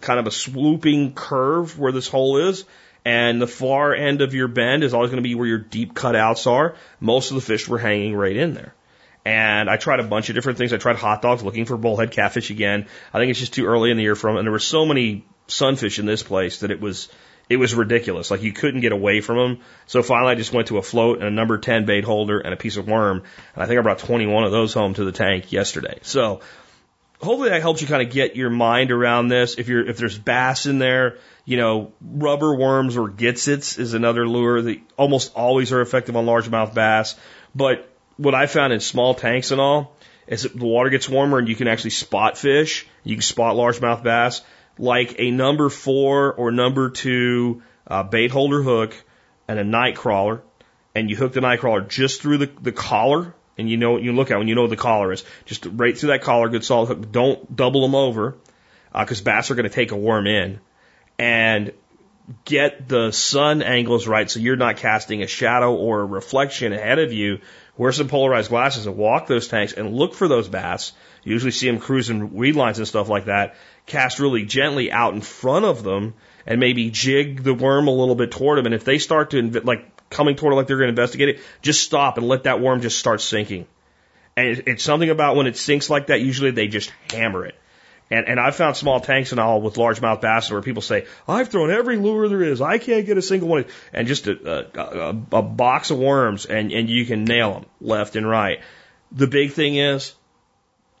kind 0.00 0.18
of 0.18 0.26
a 0.26 0.30
swooping 0.32 1.14
curve 1.14 1.78
where 1.78 1.92
this 1.92 2.08
hole 2.08 2.48
is. 2.48 2.64
And 3.04 3.40
the 3.40 3.46
far 3.46 3.94
end 3.94 4.20
of 4.20 4.34
your 4.34 4.48
bend 4.48 4.82
is 4.82 4.94
always 4.94 5.10
going 5.10 5.22
to 5.22 5.28
be 5.28 5.36
where 5.36 5.46
your 5.46 5.58
deep 5.58 5.94
cutouts 5.94 6.50
are. 6.50 6.74
Most 6.98 7.30
of 7.30 7.36
the 7.36 7.40
fish 7.40 7.68
were 7.68 7.78
hanging 7.78 8.16
right 8.16 8.36
in 8.36 8.54
there. 8.54 8.74
And 9.24 9.70
I 9.70 9.78
tried 9.78 10.00
a 10.00 10.04
bunch 10.04 10.28
of 10.28 10.34
different 10.34 10.58
things. 10.58 10.72
I 10.72 10.76
tried 10.76 10.96
hot 10.96 11.22
dogs 11.22 11.42
looking 11.42 11.64
for 11.64 11.76
bullhead 11.76 12.10
catfish 12.10 12.50
again. 12.50 12.86
I 13.12 13.18
think 13.18 13.30
it's 13.30 13.40
just 13.40 13.54
too 13.54 13.66
early 13.66 13.90
in 13.90 13.96
the 13.96 14.02
year 14.02 14.14
for 14.14 14.28
them. 14.28 14.36
And 14.36 14.46
there 14.46 14.52
were 14.52 14.58
so 14.58 14.84
many 14.84 15.24
sunfish 15.46 15.98
in 15.98 16.04
this 16.06 16.22
place 16.22 16.60
that 16.60 16.70
it 16.70 16.80
was, 16.80 17.08
it 17.48 17.56
was 17.56 17.74
ridiculous. 17.74 18.30
Like 18.30 18.42
you 18.42 18.52
couldn't 18.52 18.82
get 18.82 18.92
away 18.92 19.22
from 19.22 19.36
them. 19.36 19.60
So 19.86 20.02
finally 20.02 20.32
I 20.32 20.34
just 20.34 20.52
went 20.52 20.68
to 20.68 20.78
a 20.78 20.82
float 20.82 21.18
and 21.18 21.26
a 21.26 21.30
number 21.30 21.56
10 21.56 21.86
bait 21.86 22.04
holder 22.04 22.38
and 22.38 22.52
a 22.52 22.56
piece 22.56 22.76
of 22.76 22.86
worm. 22.86 23.22
And 23.54 23.62
I 23.62 23.66
think 23.66 23.78
I 23.78 23.82
brought 23.82 23.98
21 23.98 24.44
of 24.44 24.52
those 24.52 24.74
home 24.74 24.92
to 24.94 25.04
the 25.04 25.12
tank 25.12 25.52
yesterday. 25.52 26.00
So 26.02 26.40
hopefully 27.20 27.48
that 27.48 27.62
helps 27.62 27.80
you 27.80 27.88
kind 27.88 28.06
of 28.06 28.12
get 28.12 28.36
your 28.36 28.50
mind 28.50 28.90
around 28.90 29.28
this. 29.28 29.56
If 29.58 29.68
you're, 29.68 29.88
if 29.88 29.96
there's 29.96 30.18
bass 30.18 30.66
in 30.66 30.78
there, 30.78 31.16
you 31.46 31.56
know, 31.56 31.92
rubber 32.02 32.54
worms 32.54 32.98
or 32.98 33.08
Gitzits 33.08 33.78
is 33.78 33.94
another 33.94 34.28
lure 34.28 34.60
that 34.62 34.80
almost 34.98 35.34
always 35.34 35.72
are 35.72 35.80
effective 35.80 36.14
on 36.14 36.26
largemouth 36.26 36.74
bass. 36.74 37.16
But 37.54 37.90
what 38.16 38.34
I 38.34 38.46
found 38.46 38.72
in 38.72 38.80
small 38.80 39.14
tanks 39.14 39.50
and 39.50 39.60
all 39.60 39.96
is 40.26 40.42
that 40.42 40.58
the 40.58 40.64
water 40.64 40.90
gets 40.90 41.08
warmer 41.08 41.38
and 41.38 41.48
you 41.48 41.56
can 41.56 41.68
actually 41.68 41.90
spot 41.90 42.38
fish. 42.38 42.86
You 43.02 43.16
can 43.16 43.22
spot 43.22 43.56
largemouth 43.56 44.02
bass 44.02 44.42
like 44.78 45.16
a 45.18 45.30
number 45.30 45.68
four 45.68 46.32
or 46.32 46.50
number 46.50 46.90
two 46.90 47.62
uh, 47.86 48.02
bait 48.02 48.30
holder 48.30 48.62
hook 48.62 48.94
and 49.46 49.58
a 49.58 49.64
night 49.64 49.96
crawler. 49.96 50.42
And 50.94 51.10
you 51.10 51.16
hook 51.16 51.32
the 51.32 51.40
night 51.40 51.60
crawler 51.60 51.80
just 51.80 52.22
through 52.22 52.38
the, 52.38 52.46
the 52.46 52.72
collar 52.72 53.34
and 53.58 53.68
you 53.68 53.76
know 53.76 53.92
what 53.92 54.02
you 54.02 54.12
look 54.12 54.30
at 54.30 54.38
when 54.38 54.48
you 54.48 54.54
know 54.54 54.62
what 54.62 54.70
the 54.70 54.76
collar 54.76 55.12
is. 55.12 55.24
Just 55.44 55.66
right 55.66 55.96
through 55.96 56.08
that 56.08 56.22
collar, 56.22 56.48
good 56.48 56.64
solid 56.64 56.86
hook. 56.86 57.12
Don't 57.12 57.54
double 57.54 57.82
them 57.82 57.94
over 57.94 58.36
because 58.92 59.20
uh, 59.20 59.24
bass 59.24 59.50
are 59.50 59.54
going 59.54 59.68
to 59.68 59.74
take 59.74 59.90
a 59.90 59.96
worm 59.96 60.26
in. 60.26 60.60
And 61.18 61.72
get 62.44 62.88
the 62.88 63.10
sun 63.10 63.62
angles 63.62 64.06
right 64.06 64.30
so 64.30 64.40
you're 64.40 64.56
not 64.56 64.78
casting 64.78 65.22
a 65.22 65.26
shadow 65.26 65.74
or 65.74 66.00
a 66.00 66.06
reflection 66.06 66.72
ahead 66.72 66.98
of 66.98 67.12
you. 67.12 67.40
Wear 67.76 67.90
some 67.92 68.08
polarized 68.08 68.50
glasses 68.50 68.86
and 68.86 68.96
walk 68.96 69.26
those 69.26 69.48
tanks 69.48 69.72
and 69.72 69.94
look 69.94 70.14
for 70.14 70.28
those 70.28 70.48
bass. 70.48 70.92
You 71.24 71.32
usually 71.32 71.50
see 71.50 71.66
them 71.66 71.80
cruising 71.80 72.32
weed 72.32 72.54
lines 72.54 72.78
and 72.78 72.86
stuff 72.86 73.08
like 73.08 73.24
that. 73.24 73.56
Cast 73.86 74.20
really 74.20 74.44
gently 74.44 74.92
out 74.92 75.14
in 75.14 75.20
front 75.20 75.64
of 75.64 75.82
them 75.82 76.14
and 76.46 76.60
maybe 76.60 76.90
jig 76.90 77.42
the 77.42 77.54
worm 77.54 77.88
a 77.88 77.90
little 77.90 78.14
bit 78.14 78.30
toward 78.30 78.58
them. 78.58 78.66
And 78.66 78.74
if 78.74 78.84
they 78.84 78.98
start 78.98 79.30
to 79.30 79.42
inv- 79.42 79.64
like 79.64 80.08
coming 80.08 80.36
toward 80.36 80.52
it 80.52 80.56
like 80.56 80.66
they're 80.68 80.76
going 80.76 80.94
to 80.94 81.00
investigate 81.00 81.30
it, 81.30 81.40
just 81.62 81.82
stop 81.82 82.16
and 82.16 82.28
let 82.28 82.44
that 82.44 82.60
worm 82.60 82.80
just 82.80 82.98
start 82.98 83.20
sinking. 83.20 83.66
And 84.36 84.62
it's 84.66 84.84
something 84.84 85.10
about 85.10 85.36
when 85.36 85.46
it 85.46 85.56
sinks 85.56 85.90
like 85.90 86.08
that, 86.08 86.20
usually 86.20 86.52
they 86.52 86.68
just 86.68 86.92
hammer 87.10 87.44
it. 87.46 87.54
And, 88.10 88.28
and 88.28 88.38
I've 88.38 88.54
found 88.54 88.76
small 88.76 89.00
tanks 89.00 89.32
and 89.32 89.40
all 89.40 89.60
with 89.62 89.74
largemouth 89.74 90.20
bass 90.20 90.50
where 90.50 90.60
people 90.60 90.82
say, 90.82 91.06
I've 91.26 91.48
thrown 91.48 91.70
every 91.70 91.96
lure 91.96 92.28
there 92.28 92.42
is. 92.42 92.60
I 92.60 92.78
can't 92.78 93.06
get 93.06 93.16
a 93.16 93.22
single 93.22 93.48
one. 93.48 93.64
And 93.92 94.06
just 94.06 94.26
a, 94.26 94.68
a, 94.78 95.08
a 95.32 95.42
box 95.42 95.90
of 95.90 95.98
worms 95.98 96.46
and, 96.46 96.70
and 96.70 96.88
you 96.88 97.06
can 97.06 97.24
nail 97.24 97.52
them 97.54 97.66
left 97.80 98.16
and 98.16 98.28
right. 98.28 98.60
The 99.10 99.26
big 99.26 99.52
thing 99.52 99.76
is 99.76 100.14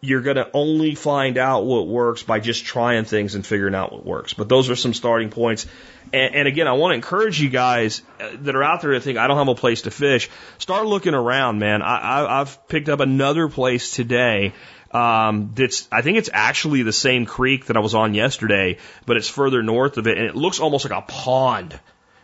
you're 0.04 0.20
going 0.20 0.36
to 0.36 0.48
only 0.52 0.94
find 0.94 1.38
out 1.38 1.64
what 1.64 1.86
works 1.86 2.22
by 2.22 2.38
just 2.38 2.64
trying 2.64 3.04
things 3.04 3.34
and 3.34 3.46
figuring 3.46 3.74
out 3.74 3.92
what 3.92 4.04
works. 4.04 4.34
But 4.34 4.48
those 4.48 4.68
are 4.70 4.76
some 4.76 4.92
starting 4.92 5.30
points. 5.30 5.66
And, 6.12 6.34
and 6.34 6.48
again, 6.48 6.66
I 6.66 6.72
want 6.72 6.92
to 6.92 6.96
encourage 6.96 7.40
you 7.40 7.48
guys 7.48 8.02
uh, 8.20 8.30
that 8.40 8.54
are 8.54 8.62
out 8.62 8.82
there 8.82 8.92
to 8.92 9.00
think, 9.00 9.18
I 9.18 9.26
don't 9.26 9.38
have 9.38 9.48
a 9.48 9.54
place 9.54 9.82
to 9.82 9.90
fish. 9.90 10.30
Start 10.58 10.86
looking 10.86 11.14
around, 11.14 11.58
man. 11.58 11.82
I, 11.82 11.98
I, 11.98 12.40
I've 12.40 12.68
picked 12.68 12.88
up 12.88 13.00
another 13.00 13.48
place 13.48 13.92
today. 13.92 14.52
Um, 14.94 15.50
that's, 15.54 15.88
I 15.90 16.02
think 16.02 16.18
it's 16.18 16.30
actually 16.32 16.82
the 16.82 16.92
same 16.92 17.26
creek 17.26 17.66
that 17.66 17.76
I 17.76 17.80
was 17.80 17.94
on 17.94 18.14
yesterday, 18.14 18.78
but 19.06 19.16
it's 19.16 19.28
further 19.28 19.62
north 19.62 19.98
of 19.98 20.06
it 20.06 20.16
and 20.16 20.26
it 20.26 20.36
looks 20.36 20.60
almost 20.60 20.88
like 20.88 20.96
a 20.96 21.02
pond. 21.02 21.78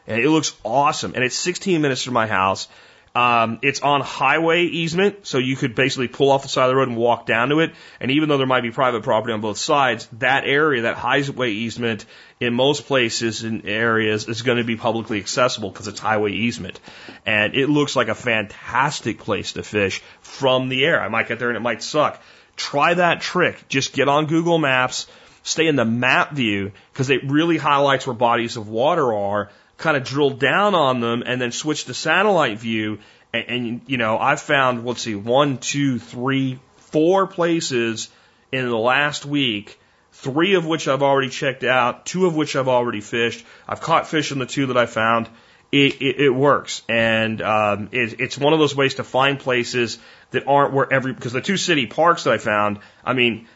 And 0.06 0.20
it 0.20 0.28
looks 0.28 0.56
awesome. 0.64 1.14
And 1.14 1.24
it's 1.24 1.36
16 1.36 1.82
minutes 1.82 2.04
from 2.04 2.14
my 2.14 2.26
house. 2.26 2.68
Um, 3.12 3.58
it's 3.62 3.80
on 3.80 4.02
highway 4.02 4.66
easement, 4.66 5.26
so 5.26 5.38
you 5.38 5.56
could 5.56 5.74
basically 5.74 6.06
pull 6.06 6.30
off 6.30 6.42
the 6.42 6.48
side 6.48 6.64
of 6.64 6.68
the 6.70 6.76
road 6.76 6.88
and 6.88 6.96
walk 6.96 7.26
down 7.26 7.48
to 7.48 7.58
it. 7.58 7.72
And 8.00 8.12
even 8.12 8.28
though 8.28 8.38
there 8.38 8.46
might 8.46 8.62
be 8.62 8.70
private 8.70 9.02
property 9.02 9.32
on 9.32 9.40
both 9.40 9.58
sides, 9.58 10.08
that 10.18 10.44
area, 10.44 10.82
that 10.82 10.96
highway 10.96 11.50
easement, 11.50 12.06
in 12.38 12.54
most 12.54 12.86
places 12.86 13.42
and 13.42 13.66
areas 13.66 14.28
is 14.28 14.42
going 14.42 14.58
to 14.58 14.64
be 14.64 14.76
publicly 14.76 15.18
accessible 15.18 15.70
because 15.70 15.88
it's 15.88 15.98
highway 15.98 16.32
easement. 16.32 16.78
And 17.26 17.54
it 17.56 17.68
looks 17.68 17.96
like 17.96 18.08
a 18.08 18.14
fantastic 18.14 19.18
place 19.18 19.52
to 19.54 19.64
fish 19.64 20.02
from 20.22 20.68
the 20.68 20.84
air. 20.84 21.02
I 21.02 21.08
might 21.08 21.26
get 21.26 21.40
there 21.40 21.48
and 21.48 21.56
it 21.56 21.60
might 21.60 21.82
suck. 21.82 22.22
Try 22.60 22.92
that 22.92 23.22
trick. 23.22 23.68
Just 23.68 23.94
get 23.94 24.06
on 24.06 24.26
Google 24.26 24.58
Maps, 24.58 25.06
stay 25.42 25.66
in 25.66 25.76
the 25.76 25.86
map 25.86 26.32
view 26.32 26.72
because 26.92 27.08
it 27.08 27.24
really 27.24 27.56
highlights 27.56 28.06
where 28.06 28.14
bodies 28.14 28.58
of 28.58 28.68
water 28.68 29.14
are 29.14 29.50
kind 29.78 29.96
of 29.96 30.04
drill 30.04 30.28
down 30.28 30.74
on 30.74 31.00
them 31.00 31.22
and 31.24 31.40
then 31.40 31.52
switch 31.52 31.86
to 31.86 31.94
satellite 31.94 32.58
view. 32.58 32.98
And, 33.32 33.44
and, 33.48 33.80
you 33.86 33.96
know, 33.96 34.18
I've 34.18 34.42
found, 34.42 34.84
let's 34.84 35.00
see, 35.00 35.14
one, 35.14 35.56
two, 35.56 35.98
three, 35.98 36.58
four 36.76 37.26
places 37.26 38.10
in 38.52 38.68
the 38.68 38.76
last 38.76 39.24
week, 39.24 39.80
three 40.12 40.52
of 40.52 40.66
which 40.66 40.86
I've 40.86 41.02
already 41.02 41.30
checked 41.30 41.64
out, 41.64 42.04
two 42.04 42.26
of 42.26 42.36
which 42.36 42.56
I've 42.56 42.68
already 42.68 43.00
fished. 43.00 43.42
I've 43.66 43.80
caught 43.80 44.06
fish 44.06 44.32
in 44.32 44.38
the 44.38 44.44
two 44.44 44.66
that 44.66 44.76
I 44.76 44.84
found. 44.84 45.30
It, 45.72 46.02
it, 46.02 46.20
it 46.20 46.30
works. 46.30 46.82
And 46.90 47.40
um, 47.40 47.88
it, 47.92 48.20
it's 48.20 48.36
one 48.36 48.52
of 48.52 48.58
those 48.58 48.76
ways 48.76 48.96
to 48.96 49.04
find 49.04 49.38
places 49.38 49.98
that 50.30 50.46
aren't 50.46 50.72
where 50.72 50.92
every, 50.92 51.12
because 51.12 51.32
the 51.32 51.40
two 51.40 51.56
city 51.56 51.86
parks 51.86 52.24
that 52.24 52.34
I 52.34 52.38
found, 52.38 52.78
I 53.04 53.12
mean, 53.12 53.46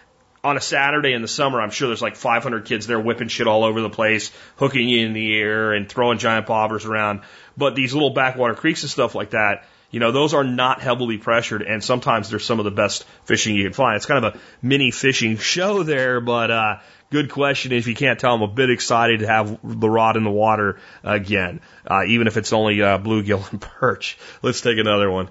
on 0.44 0.58
a 0.58 0.60
Saturday 0.60 1.14
in 1.14 1.22
the 1.22 1.28
summer, 1.28 1.60
I'm 1.60 1.70
sure 1.70 1.88
there's 1.88 2.02
like 2.02 2.16
500 2.16 2.66
kids 2.66 2.86
there 2.86 3.00
whipping 3.00 3.28
shit 3.28 3.46
all 3.46 3.64
over 3.64 3.80
the 3.80 3.90
place, 3.90 4.30
hooking 4.56 4.88
you 4.88 5.06
in 5.06 5.14
the 5.14 5.38
air 5.38 5.72
and 5.72 5.88
throwing 5.88 6.18
giant 6.18 6.46
bobbers 6.46 6.86
around. 6.86 7.22
But 7.56 7.74
these 7.74 7.94
little 7.94 8.10
backwater 8.10 8.54
creeks 8.54 8.82
and 8.82 8.90
stuff 8.90 9.14
like 9.14 9.30
that, 9.30 9.64
you 9.90 10.00
know, 10.00 10.12
those 10.12 10.34
are 10.34 10.44
not 10.44 10.82
heavily 10.82 11.18
pressured, 11.18 11.62
and 11.62 11.82
sometimes 11.82 12.28
they're 12.28 12.40
some 12.40 12.58
of 12.58 12.64
the 12.64 12.72
best 12.72 13.04
fishing 13.24 13.54
you 13.54 13.62
can 13.64 13.72
find. 13.72 13.96
It's 13.96 14.06
kind 14.06 14.24
of 14.24 14.34
a 14.34 14.38
mini 14.60 14.90
fishing 14.90 15.38
show 15.38 15.82
there, 15.84 16.20
but 16.20 16.50
uh, 16.50 16.78
good 17.10 17.30
question. 17.30 17.70
If 17.70 17.86
you 17.86 17.94
can't 17.94 18.18
tell, 18.18 18.34
I'm 18.34 18.42
a 18.42 18.48
bit 18.48 18.70
excited 18.70 19.20
to 19.20 19.28
have 19.28 19.60
the 19.62 19.88
rod 19.88 20.16
in 20.16 20.24
the 20.24 20.30
water 20.30 20.80
again, 21.04 21.60
uh, 21.86 22.02
even 22.08 22.26
if 22.26 22.36
it's 22.36 22.52
only 22.52 22.82
uh, 22.82 22.98
bluegill 22.98 23.48
and 23.52 23.60
perch. 23.60 24.18
Let's 24.42 24.60
take 24.60 24.78
another 24.78 25.10
one. 25.10 25.28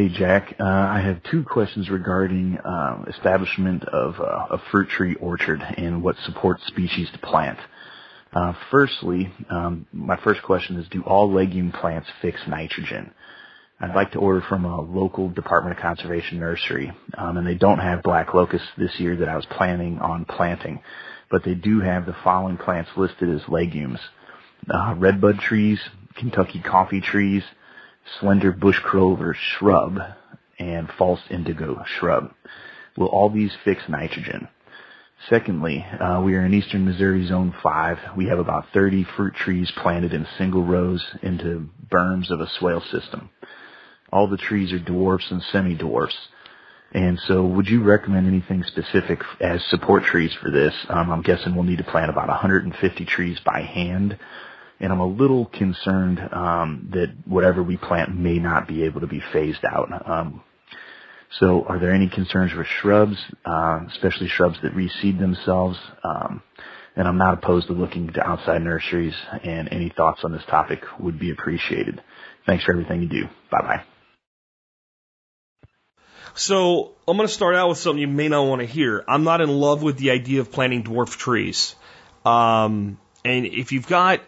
Hey 0.00 0.08
Jack, 0.08 0.54
uh, 0.58 0.64
I 0.64 1.02
have 1.04 1.22
two 1.30 1.44
questions 1.44 1.90
regarding 1.90 2.56
uh, 2.56 3.04
establishment 3.08 3.84
of 3.84 4.18
uh, 4.18 4.46
a 4.56 4.62
fruit 4.70 4.88
tree 4.88 5.14
orchard 5.16 5.60
and 5.60 6.02
what 6.02 6.16
support 6.24 6.58
species 6.62 7.10
to 7.12 7.18
plant. 7.18 7.58
Uh, 8.32 8.54
firstly, 8.70 9.30
um, 9.50 9.86
my 9.92 10.16
first 10.24 10.42
question 10.42 10.78
is: 10.78 10.88
Do 10.88 11.02
all 11.02 11.30
legume 11.30 11.70
plants 11.70 12.08
fix 12.22 12.40
nitrogen? 12.48 13.10
I'd 13.78 13.94
like 13.94 14.12
to 14.12 14.20
order 14.20 14.42
from 14.48 14.64
a 14.64 14.80
local 14.80 15.28
Department 15.28 15.76
of 15.76 15.82
Conservation 15.82 16.38
nursery, 16.38 16.90
um, 17.18 17.36
and 17.36 17.46
they 17.46 17.56
don't 17.56 17.80
have 17.80 18.02
black 18.02 18.32
locust 18.32 18.64
this 18.78 18.98
year 18.98 19.16
that 19.16 19.28
I 19.28 19.36
was 19.36 19.44
planning 19.50 19.98
on 19.98 20.24
planting, 20.24 20.80
but 21.30 21.44
they 21.44 21.54
do 21.54 21.80
have 21.80 22.06
the 22.06 22.16
following 22.24 22.56
plants 22.56 22.88
listed 22.96 23.28
as 23.28 23.46
legumes: 23.50 24.00
uh, 24.72 24.94
redbud 24.96 25.40
trees, 25.40 25.78
Kentucky 26.16 26.62
coffee 26.64 27.02
trees 27.02 27.42
slender 28.18 28.52
bush 28.52 28.78
clover 28.84 29.36
shrub, 29.38 29.98
and 30.58 30.90
false 30.98 31.20
indigo 31.30 31.82
shrub. 31.86 32.32
Will 32.96 33.06
all 33.06 33.30
these 33.30 33.52
fix 33.64 33.82
nitrogen? 33.88 34.48
Secondly, 35.28 35.84
uh, 36.00 36.22
we 36.24 36.34
are 36.34 36.44
in 36.44 36.54
eastern 36.54 36.86
Missouri 36.86 37.26
Zone 37.26 37.54
5. 37.62 37.98
We 38.16 38.26
have 38.28 38.38
about 38.38 38.66
30 38.72 39.04
fruit 39.16 39.34
trees 39.34 39.70
planted 39.76 40.14
in 40.14 40.26
single 40.38 40.64
rows 40.64 41.04
into 41.22 41.68
berms 41.90 42.30
of 42.30 42.40
a 42.40 42.48
swale 42.58 42.80
system. 42.80 43.28
All 44.12 44.28
the 44.28 44.38
trees 44.38 44.72
are 44.72 44.78
dwarfs 44.78 45.30
and 45.30 45.42
semi-dwarfs. 45.42 46.16
And 46.92 47.20
so 47.28 47.44
would 47.44 47.68
you 47.68 47.84
recommend 47.84 48.26
anything 48.26 48.64
specific 48.64 49.20
as 49.40 49.62
support 49.66 50.04
trees 50.04 50.34
for 50.42 50.50
this? 50.50 50.74
Um, 50.88 51.10
I'm 51.12 51.22
guessing 51.22 51.54
we'll 51.54 51.64
need 51.64 51.78
to 51.78 51.84
plant 51.84 52.10
about 52.10 52.28
150 52.28 53.04
trees 53.04 53.38
by 53.44 53.60
hand. 53.60 54.18
And 54.80 54.92
I'm 54.92 55.00
a 55.00 55.06
little 55.06 55.46
concerned 55.46 56.18
um, 56.32 56.88
that 56.92 57.12
whatever 57.26 57.62
we 57.62 57.76
plant 57.76 58.16
may 58.16 58.38
not 58.38 58.66
be 58.66 58.84
able 58.84 59.02
to 59.02 59.06
be 59.06 59.22
phased 59.32 59.64
out. 59.64 60.08
Um, 60.08 60.42
so 61.38 61.64
are 61.64 61.78
there 61.78 61.92
any 61.92 62.08
concerns 62.08 62.52
with 62.54 62.66
shrubs, 62.66 63.16
uh, 63.44 63.80
especially 63.88 64.28
shrubs 64.28 64.56
that 64.62 64.74
reseed 64.74 65.18
themselves? 65.18 65.78
Um, 66.02 66.42
and 66.96 67.06
I'm 67.06 67.18
not 67.18 67.34
opposed 67.34 67.68
to 67.68 67.72
looking 67.72 68.12
to 68.14 68.26
outside 68.26 68.62
nurseries 68.62 69.14
and 69.44 69.68
any 69.70 69.90
thoughts 69.90 70.20
on 70.24 70.32
this 70.32 70.44
topic 70.48 70.82
would 70.98 71.18
be 71.18 71.30
appreciated. 71.30 72.02
Thanks 72.46 72.64
for 72.64 72.72
everything 72.72 73.02
you 73.02 73.08
do. 73.08 73.24
Bye 73.50 73.60
bye. 73.62 73.82
So 76.34 76.92
I'm 77.06 77.16
going 77.16 77.28
to 77.28 77.34
start 77.34 77.54
out 77.54 77.68
with 77.68 77.78
something 77.78 78.00
you 78.00 78.08
may 78.08 78.28
not 78.28 78.44
want 78.44 78.60
to 78.60 78.66
hear. 78.66 79.04
I'm 79.06 79.24
not 79.24 79.40
in 79.40 79.48
love 79.48 79.82
with 79.82 79.98
the 79.98 80.10
idea 80.10 80.40
of 80.40 80.50
planting 80.50 80.84
dwarf 80.84 81.16
trees. 81.16 81.74
Um, 82.24 82.98
and 83.24 83.46
if 83.46 83.72
you've 83.72 83.86
got, 83.86 84.20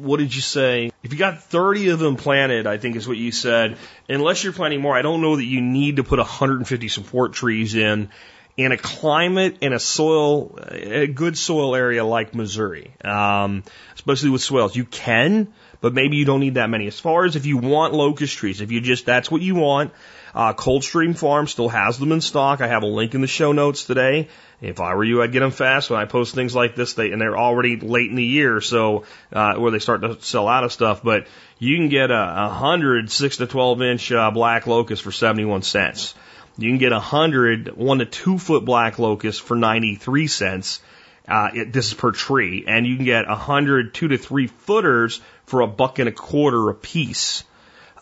what 0.00 0.18
did 0.18 0.34
you 0.34 0.40
say? 0.40 0.90
If 1.02 1.12
you 1.12 1.18
got 1.18 1.42
30 1.42 1.90
of 1.90 1.98
them 1.98 2.16
planted, 2.16 2.66
I 2.66 2.78
think 2.78 2.96
is 2.96 3.06
what 3.06 3.16
you 3.16 3.32
said. 3.32 3.76
Unless 4.08 4.44
you're 4.44 4.52
planting 4.52 4.80
more, 4.80 4.96
I 4.96 5.02
don't 5.02 5.20
know 5.20 5.36
that 5.36 5.44
you 5.44 5.60
need 5.60 5.96
to 5.96 6.04
put 6.04 6.18
150 6.18 6.88
support 6.88 7.32
trees 7.34 7.74
in 7.74 8.10
in 8.56 8.72
a 8.72 8.76
climate 8.76 9.58
in 9.60 9.72
a 9.72 9.78
soil, 9.78 10.58
a 10.70 11.06
good 11.06 11.38
soil 11.38 11.74
area 11.74 12.04
like 12.04 12.34
Missouri, 12.34 12.92
um, 13.04 13.62
especially 13.94 14.30
with 14.30 14.42
swales. 14.42 14.76
You 14.76 14.84
can, 14.84 15.52
but 15.80 15.94
maybe 15.94 16.16
you 16.16 16.24
don't 16.24 16.40
need 16.40 16.54
that 16.54 16.68
many. 16.68 16.86
As 16.86 16.98
far 16.98 17.24
as 17.24 17.36
if 17.36 17.46
you 17.46 17.56
want 17.56 17.94
locust 17.94 18.36
trees, 18.36 18.60
if 18.60 18.70
you 18.70 18.80
just 18.80 19.06
that's 19.06 19.30
what 19.30 19.40
you 19.40 19.54
want, 19.54 19.92
uh, 20.34 20.52
Coldstream 20.52 21.14
Farm 21.14 21.46
still 21.46 21.68
has 21.68 21.98
them 21.98 22.12
in 22.12 22.20
stock. 22.20 22.60
I 22.60 22.68
have 22.68 22.82
a 22.82 22.86
link 22.86 23.14
in 23.14 23.20
the 23.20 23.26
show 23.26 23.52
notes 23.52 23.84
today. 23.84 24.28
If 24.60 24.78
I 24.78 24.94
were 24.94 25.04
you, 25.04 25.22
I'd 25.22 25.32
get 25.32 25.40
them 25.40 25.52
fast. 25.52 25.88
When 25.88 25.98
I 25.98 26.04
post 26.04 26.34
things 26.34 26.54
like 26.54 26.76
this, 26.76 26.92
they 26.92 27.12
and 27.12 27.20
they're 27.20 27.38
already 27.38 27.76
late 27.76 28.10
in 28.10 28.16
the 28.16 28.24
year, 28.24 28.60
so 28.60 29.04
uh, 29.32 29.54
where 29.54 29.70
they 29.70 29.78
start 29.78 30.02
to 30.02 30.20
sell 30.20 30.48
out 30.48 30.64
of 30.64 30.72
stuff. 30.72 31.02
But 31.02 31.26
you 31.58 31.76
can 31.76 31.88
get 31.88 32.10
a, 32.10 32.44
a 32.44 32.48
hundred 32.50 33.10
six 33.10 33.38
to 33.38 33.46
twelve 33.46 33.80
inch 33.80 34.12
uh, 34.12 34.30
black 34.30 34.66
locust 34.66 35.02
for 35.02 35.12
seventy 35.12 35.46
one 35.46 35.62
cents. 35.62 36.14
You 36.58 36.68
can 36.68 36.78
get 36.78 36.92
a 36.92 37.00
hundred 37.00 37.74
one 37.74 38.00
to 38.00 38.04
two 38.04 38.38
foot 38.38 38.66
black 38.66 38.98
locust 38.98 39.40
for 39.40 39.56
ninety 39.56 39.94
three 39.94 40.26
cents. 40.26 40.80
Uh, 41.26 41.48
it, 41.54 41.72
this 41.72 41.88
is 41.88 41.94
per 41.94 42.12
tree, 42.12 42.64
and 42.66 42.86
you 42.86 42.96
can 42.96 43.06
get 43.06 43.30
a 43.30 43.36
hundred 43.36 43.94
two 43.94 44.08
to 44.08 44.18
three 44.18 44.48
footers 44.48 45.22
for 45.46 45.62
a 45.62 45.66
buck 45.66 45.98
and 46.00 46.08
a 46.08 46.12
quarter 46.12 46.68
a 46.68 46.74
piece. 46.74 47.44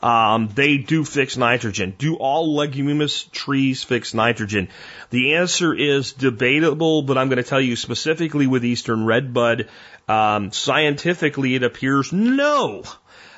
Um, 0.02 0.48
they 0.54 0.78
do 0.78 1.04
fix 1.04 1.36
nitrogen. 1.36 1.94
Do 1.98 2.14
all 2.16 2.54
leguminous 2.54 3.24
trees 3.24 3.82
fix 3.82 4.14
nitrogen? 4.14 4.68
The 5.10 5.34
answer 5.34 5.74
is 5.74 6.12
debatable, 6.12 7.02
but 7.02 7.18
I'm 7.18 7.28
going 7.28 7.42
to 7.42 7.48
tell 7.48 7.60
you 7.60 7.74
specifically 7.74 8.46
with 8.46 8.64
eastern 8.64 9.04
redbud. 9.06 9.68
Um, 10.08 10.52
scientifically, 10.52 11.54
it 11.56 11.64
appears 11.64 12.12
no. 12.12 12.84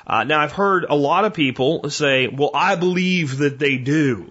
Uh, 0.07 0.25
now, 0.25 0.41
I've 0.41 0.53
heard 0.53 0.85
a 0.89 0.95
lot 0.95 1.25
of 1.25 1.35
people 1.35 1.89
say, 1.89 2.29
well, 2.29 2.51
I 2.55 2.75
believe 2.75 3.39
that 3.39 3.59
they 3.59 3.77
do. 3.79 4.31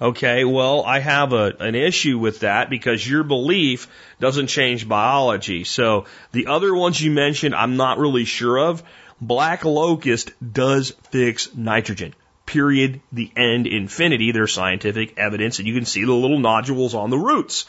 Okay, 0.00 0.44
well, 0.44 0.82
I 0.82 0.98
have 0.98 1.32
a, 1.32 1.54
an 1.60 1.76
issue 1.76 2.18
with 2.18 2.40
that 2.40 2.68
because 2.68 3.08
your 3.08 3.22
belief 3.22 3.86
doesn't 4.18 4.48
change 4.48 4.88
biology. 4.88 5.62
So 5.62 6.06
the 6.32 6.48
other 6.48 6.74
ones 6.74 7.00
you 7.00 7.12
mentioned, 7.12 7.54
I'm 7.54 7.76
not 7.76 7.98
really 7.98 8.24
sure 8.24 8.58
of. 8.58 8.82
Black 9.22 9.64
locust 9.64 10.32
does 10.52 10.90
fix 11.10 11.54
nitrogen. 11.54 12.12
Period. 12.44 13.00
The 13.12 13.30
end. 13.36 13.68
Infinity. 13.68 14.32
There's 14.32 14.52
scientific 14.52 15.16
evidence, 15.16 15.60
and 15.60 15.68
you 15.68 15.74
can 15.74 15.84
see 15.84 16.04
the 16.04 16.12
little 16.12 16.40
nodules 16.40 16.94
on 16.94 17.10
the 17.10 17.16
roots. 17.16 17.66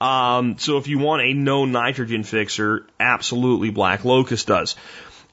Um, 0.00 0.58
so 0.58 0.78
if 0.78 0.88
you 0.88 0.98
want 0.98 1.22
a 1.22 1.32
no 1.32 1.64
nitrogen 1.64 2.24
fixer, 2.24 2.86
absolutely 2.98 3.70
black 3.70 4.04
locust 4.04 4.48
does. 4.48 4.74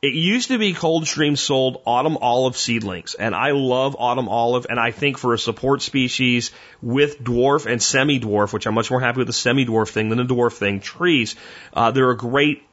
It 0.04 0.14
used 0.14 0.50
to 0.50 0.60
be 0.60 0.74
Coldstream 0.74 1.38
sold 1.38 1.82
autumn 1.88 2.18
olive 2.18 2.56
seedlings, 2.58 3.16
and 3.16 3.34
I 3.34 3.52
love 3.52 3.96
autumn 3.98 4.28
olive, 4.28 4.68
and 4.70 4.78
I 4.78 4.92
think 4.92 5.18
for 5.18 5.34
a 5.34 5.40
support 5.40 5.82
species 5.82 6.52
with 6.82 7.24
dwarf 7.24 7.66
and 7.66 7.82
semi-dwarf, 7.82 8.52
which 8.52 8.68
I'm 8.68 8.74
much 8.74 8.92
more 8.92 9.00
happy 9.00 9.20
with 9.20 9.28
the 9.28 9.34
semi-dwarf 9.34 9.90
thing 9.90 10.10
than 10.10 10.18
the 10.18 10.26
dwarf 10.26 10.54
thing, 10.54 10.82
trees, 10.82 11.38
uh, 11.74 11.92
they're 11.92 12.12
a 12.12 12.18
great, 12.18 12.64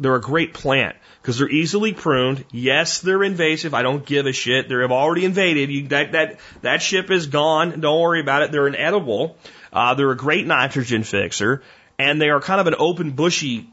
they're 0.00 0.16
a 0.16 0.20
great 0.20 0.54
plant 0.54 0.96
because 1.20 1.38
they're 1.38 1.50
easily 1.50 1.92
pruned. 1.92 2.44
Yes, 2.50 3.00
they're 3.00 3.22
invasive. 3.22 3.74
I 3.74 3.82
don't 3.82 4.04
give 4.04 4.26
a 4.26 4.32
shit. 4.32 4.68
They 4.68 4.74
have 4.76 4.90
already 4.90 5.24
invaded. 5.24 5.70
You, 5.70 5.88
that 5.88 6.12
that 6.12 6.40
that 6.62 6.82
ship 6.82 7.10
is 7.10 7.26
gone. 7.26 7.80
Don't 7.80 8.00
worry 8.00 8.20
about 8.20 8.42
it. 8.42 8.52
They're 8.52 8.66
an 8.66 8.74
edible. 8.74 9.36
Uh, 9.72 9.94
they're 9.94 10.10
a 10.10 10.16
great 10.16 10.46
nitrogen 10.46 11.04
fixer, 11.04 11.62
and 11.98 12.20
they 12.20 12.30
are 12.30 12.40
kind 12.40 12.60
of 12.60 12.66
an 12.66 12.74
open, 12.78 13.12
bushy, 13.12 13.68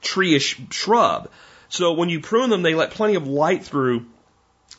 tree-ish 0.00 0.58
shrub. 0.70 1.30
So 1.68 1.92
when 1.92 2.08
you 2.08 2.20
prune 2.20 2.48
them, 2.48 2.62
they 2.62 2.74
let 2.74 2.92
plenty 2.92 3.16
of 3.16 3.26
light 3.26 3.64
through 3.64 4.06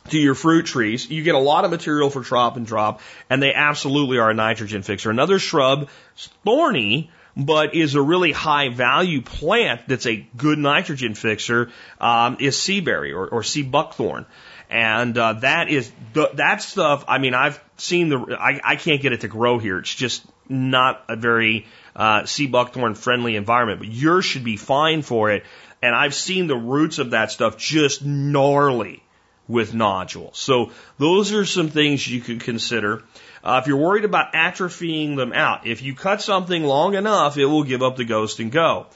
to 0.08 0.18
your 0.18 0.34
fruit 0.34 0.66
trees. 0.66 1.08
You 1.08 1.22
get 1.22 1.34
a 1.34 1.38
lot 1.38 1.64
of 1.64 1.70
material 1.70 2.10
for 2.10 2.22
chop 2.22 2.56
and 2.56 2.66
drop, 2.66 3.00
and 3.30 3.42
they 3.42 3.54
absolutely 3.54 4.18
are 4.18 4.30
a 4.30 4.34
nitrogen 4.34 4.82
fixer. 4.82 5.10
Another 5.10 5.38
shrub, 5.38 5.88
thorny, 6.44 7.10
but 7.36 7.74
is 7.74 7.94
a 7.94 8.02
really 8.02 8.32
high 8.32 8.68
value 8.68 9.20
plant 9.20 9.82
that's 9.88 10.06
a 10.06 10.26
good 10.36 10.58
nitrogen 10.58 11.14
fixer 11.14 11.70
um, 12.00 12.36
is 12.40 12.56
seaberry 12.56 13.14
or, 13.14 13.26
or 13.28 13.42
sea 13.42 13.62
buckthorn. 13.62 14.26
And 14.70 15.16
uh, 15.18 15.34
that 15.34 15.68
is 15.68 15.92
that 16.14 16.62
stuff. 16.62 17.04
I 17.06 17.18
mean, 17.18 17.34
I've 17.34 17.62
seen 17.76 18.08
the. 18.08 18.36
I, 18.38 18.60
I 18.64 18.76
can't 18.76 19.00
get 19.00 19.12
it 19.12 19.20
to 19.20 19.28
grow 19.28 19.58
here. 19.58 19.78
It's 19.78 19.94
just 19.94 20.24
not 20.48 21.04
a 21.08 21.16
very 21.16 21.66
uh, 21.94 22.24
sea 22.24 22.46
buckthorn 22.46 22.94
friendly 22.94 23.36
environment. 23.36 23.80
But 23.80 23.88
yours 23.88 24.24
should 24.24 24.44
be 24.44 24.56
fine 24.56 25.02
for 25.02 25.30
it. 25.30 25.44
And 25.82 25.94
I've 25.94 26.14
seen 26.14 26.46
the 26.46 26.56
roots 26.56 26.98
of 26.98 27.10
that 27.10 27.30
stuff 27.30 27.58
just 27.58 28.04
gnarly 28.04 29.02
with 29.46 29.74
nodules. 29.74 30.38
So 30.38 30.72
those 30.98 31.32
are 31.32 31.44
some 31.44 31.68
things 31.68 32.06
you 32.08 32.20
could 32.20 32.40
consider. 32.40 33.02
Uh, 33.44 33.60
if 33.62 33.68
you're 33.68 33.76
worried 33.76 34.06
about 34.06 34.32
atrophying 34.32 35.16
them 35.16 35.34
out, 35.34 35.66
if 35.66 35.82
you 35.82 35.94
cut 35.94 36.22
something 36.22 36.64
long 36.64 36.94
enough, 36.94 37.36
it 37.36 37.44
will 37.44 37.62
give 37.62 37.82
up 37.82 37.96
the 37.96 38.04
ghost 38.04 38.40
and 38.40 38.50
go. 38.50 38.86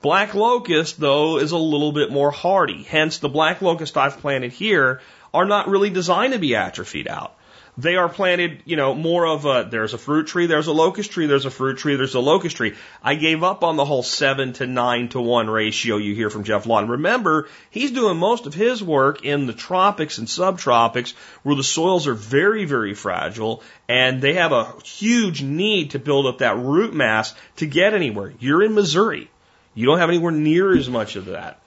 Black 0.00 0.32
locust, 0.34 1.00
though, 1.00 1.38
is 1.38 1.50
a 1.50 1.58
little 1.58 1.90
bit 1.90 2.12
more 2.12 2.30
hardy. 2.30 2.84
Hence, 2.84 3.18
the 3.18 3.28
black 3.28 3.62
locust 3.62 3.96
I've 3.96 4.18
planted 4.18 4.52
here 4.52 5.00
are 5.34 5.44
not 5.44 5.68
really 5.68 5.90
designed 5.90 6.34
to 6.34 6.38
be 6.38 6.54
atrophied 6.54 7.08
out. 7.08 7.35
They 7.78 7.96
are 7.96 8.08
planted, 8.08 8.62
you 8.64 8.76
know, 8.76 8.94
more 8.94 9.26
of 9.26 9.44
a, 9.44 9.68
there's 9.70 9.92
a 9.92 9.98
fruit 9.98 10.28
tree, 10.28 10.46
there's 10.46 10.66
a 10.66 10.72
locust 10.72 11.10
tree, 11.10 11.26
there's 11.26 11.44
a 11.44 11.50
fruit 11.50 11.76
tree, 11.76 11.96
there's 11.96 12.14
a 12.14 12.20
locust 12.20 12.56
tree. 12.56 12.74
I 13.02 13.16
gave 13.16 13.42
up 13.42 13.62
on 13.62 13.76
the 13.76 13.84
whole 13.84 14.02
seven 14.02 14.54
to 14.54 14.66
nine 14.66 15.10
to 15.10 15.20
one 15.20 15.50
ratio 15.50 15.98
you 15.98 16.14
hear 16.14 16.30
from 16.30 16.44
Geoff 16.44 16.64
Lawton. 16.64 16.88
Remember, 16.88 17.48
he's 17.68 17.90
doing 17.90 18.16
most 18.16 18.46
of 18.46 18.54
his 18.54 18.82
work 18.82 19.26
in 19.26 19.46
the 19.46 19.52
tropics 19.52 20.16
and 20.16 20.26
subtropics 20.26 21.12
where 21.42 21.54
the 21.54 21.62
soils 21.62 22.06
are 22.06 22.14
very, 22.14 22.64
very 22.64 22.94
fragile 22.94 23.62
and 23.88 24.22
they 24.22 24.34
have 24.34 24.52
a 24.52 24.72
huge 24.82 25.42
need 25.42 25.90
to 25.90 25.98
build 25.98 26.26
up 26.26 26.38
that 26.38 26.56
root 26.56 26.94
mass 26.94 27.34
to 27.56 27.66
get 27.66 27.92
anywhere. 27.92 28.32
You're 28.38 28.62
in 28.62 28.74
Missouri. 28.74 29.30
You 29.74 29.84
don't 29.84 29.98
have 29.98 30.08
anywhere 30.08 30.32
near 30.32 30.74
as 30.74 30.88
much 30.88 31.16
of 31.16 31.26
that. 31.26 31.60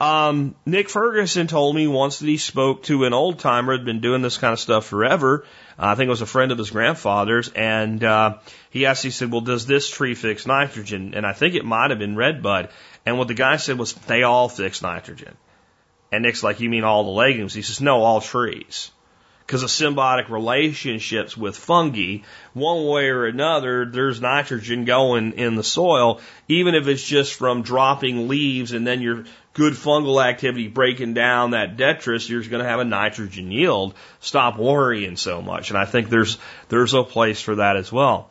Um, 0.00 0.54
Nick 0.64 0.88
Ferguson 0.88 1.46
told 1.46 1.76
me 1.76 1.86
once 1.86 2.20
that 2.20 2.26
he 2.26 2.38
spoke 2.38 2.84
to 2.84 3.04
an 3.04 3.12
old 3.12 3.38
timer 3.38 3.72
had 3.76 3.84
been 3.84 4.00
doing 4.00 4.22
this 4.22 4.38
kind 4.38 4.54
of 4.54 4.58
stuff 4.58 4.86
forever. 4.86 5.44
Uh, 5.78 5.88
I 5.88 5.94
think 5.94 6.06
it 6.06 6.10
was 6.10 6.22
a 6.22 6.26
friend 6.26 6.52
of 6.52 6.58
his 6.58 6.70
grandfather's, 6.70 7.50
and 7.50 8.02
uh, 8.02 8.38
he 8.70 8.86
asked, 8.86 9.02
he 9.02 9.10
said, 9.10 9.30
"Well, 9.30 9.42
does 9.42 9.66
this 9.66 9.90
tree 9.90 10.14
fix 10.14 10.46
nitrogen?" 10.46 11.12
And 11.14 11.26
I 11.26 11.34
think 11.34 11.54
it 11.54 11.66
might 11.66 11.90
have 11.90 11.98
been 11.98 12.16
redbud. 12.16 12.70
And 13.04 13.18
what 13.18 13.28
the 13.28 13.34
guy 13.34 13.56
said 13.56 13.78
was, 13.78 13.92
"They 13.92 14.22
all 14.22 14.48
fix 14.48 14.80
nitrogen." 14.80 15.36
And 16.10 16.22
Nick's 16.22 16.42
like, 16.42 16.60
"You 16.60 16.70
mean 16.70 16.84
all 16.84 17.04
the 17.04 17.10
legumes?" 17.10 17.52
He 17.52 17.62
says, 17.62 17.82
"No, 17.82 18.02
all 18.02 18.22
trees." 18.22 18.90
because 19.50 19.64
of 19.64 19.68
symbiotic 19.68 20.28
relationships 20.28 21.36
with 21.36 21.56
fungi, 21.56 22.18
one 22.52 22.86
way 22.86 23.08
or 23.08 23.26
another, 23.26 23.84
there's 23.84 24.20
nitrogen 24.20 24.84
going 24.84 25.32
in 25.32 25.56
the 25.56 25.64
soil, 25.64 26.20
even 26.46 26.76
if 26.76 26.86
it's 26.86 27.04
just 27.04 27.34
from 27.34 27.62
dropping 27.62 28.28
leaves 28.28 28.70
and 28.70 28.86
then 28.86 29.00
your 29.00 29.24
good 29.52 29.72
fungal 29.72 30.24
activity 30.24 30.68
breaking 30.68 31.14
down 31.14 31.50
that 31.50 31.76
detritus, 31.76 32.28
you're 32.28 32.42
going 32.42 32.62
to 32.62 32.68
have 32.68 32.80
a 32.80 32.84
nitrogen 32.84 33.50
yield. 33.50 33.94
Stop 34.20 34.58
worrying 34.58 35.16
so 35.16 35.42
much. 35.42 35.70
And 35.70 35.78
I 35.78 35.84
think 35.84 36.08
there's, 36.08 36.38
there's 36.68 36.94
a 36.94 37.02
place 37.02 37.40
for 37.40 37.56
that 37.56 37.76
as 37.76 37.90
well. 37.90 38.30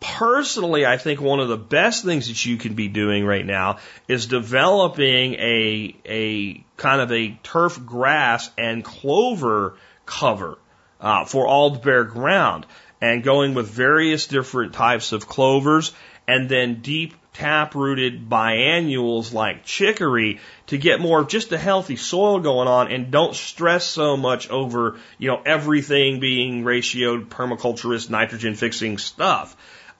Personally, 0.00 0.86
I 0.86 0.96
think 0.96 1.20
one 1.20 1.40
of 1.40 1.48
the 1.48 1.58
best 1.58 2.04
things 2.04 2.28
that 2.28 2.46
you 2.46 2.56
can 2.56 2.74
be 2.74 2.88
doing 2.88 3.26
right 3.26 3.44
now 3.44 3.78
is 4.08 4.26
developing 4.26 5.34
a, 5.34 5.94
a 6.06 6.64
kind 6.78 7.02
of 7.02 7.12
a 7.12 7.38
turf 7.42 7.84
grass 7.84 8.50
and 8.56 8.82
clover 8.82 9.76
cover 10.06 10.56
uh, 11.00 11.26
for 11.26 11.46
all 11.46 11.70
the 11.70 11.80
bare 11.80 12.04
ground 12.04 12.64
and 13.00 13.22
going 13.22 13.52
with 13.54 13.68
various 13.68 14.26
different 14.26 14.72
types 14.72 15.12
of 15.12 15.28
clovers 15.28 15.92
and 16.26 16.48
then 16.48 16.80
deep 16.80 17.14
tap 17.32 17.74
rooted 17.74 18.28
biennials 18.28 19.32
like 19.32 19.64
chicory 19.64 20.40
to 20.66 20.76
get 20.78 21.00
more 21.00 21.20
of 21.20 21.28
just 21.28 21.52
a 21.52 21.58
healthy 21.58 21.96
soil 21.96 22.40
going 22.40 22.68
on 22.68 22.90
and 22.90 23.10
don't 23.10 23.34
stress 23.34 23.84
so 23.84 24.16
much 24.16 24.50
over, 24.50 24.98
you 25.18 25.28
know, 25.28 25.40
everything 25.44 26.20
being 26.20 26.64
ratioed 26.64 27.26
permaculturist 27.26 28.10
nitrogen 28.10 28.54
fixing 28.54 28.98
stuff. 28.98 29.56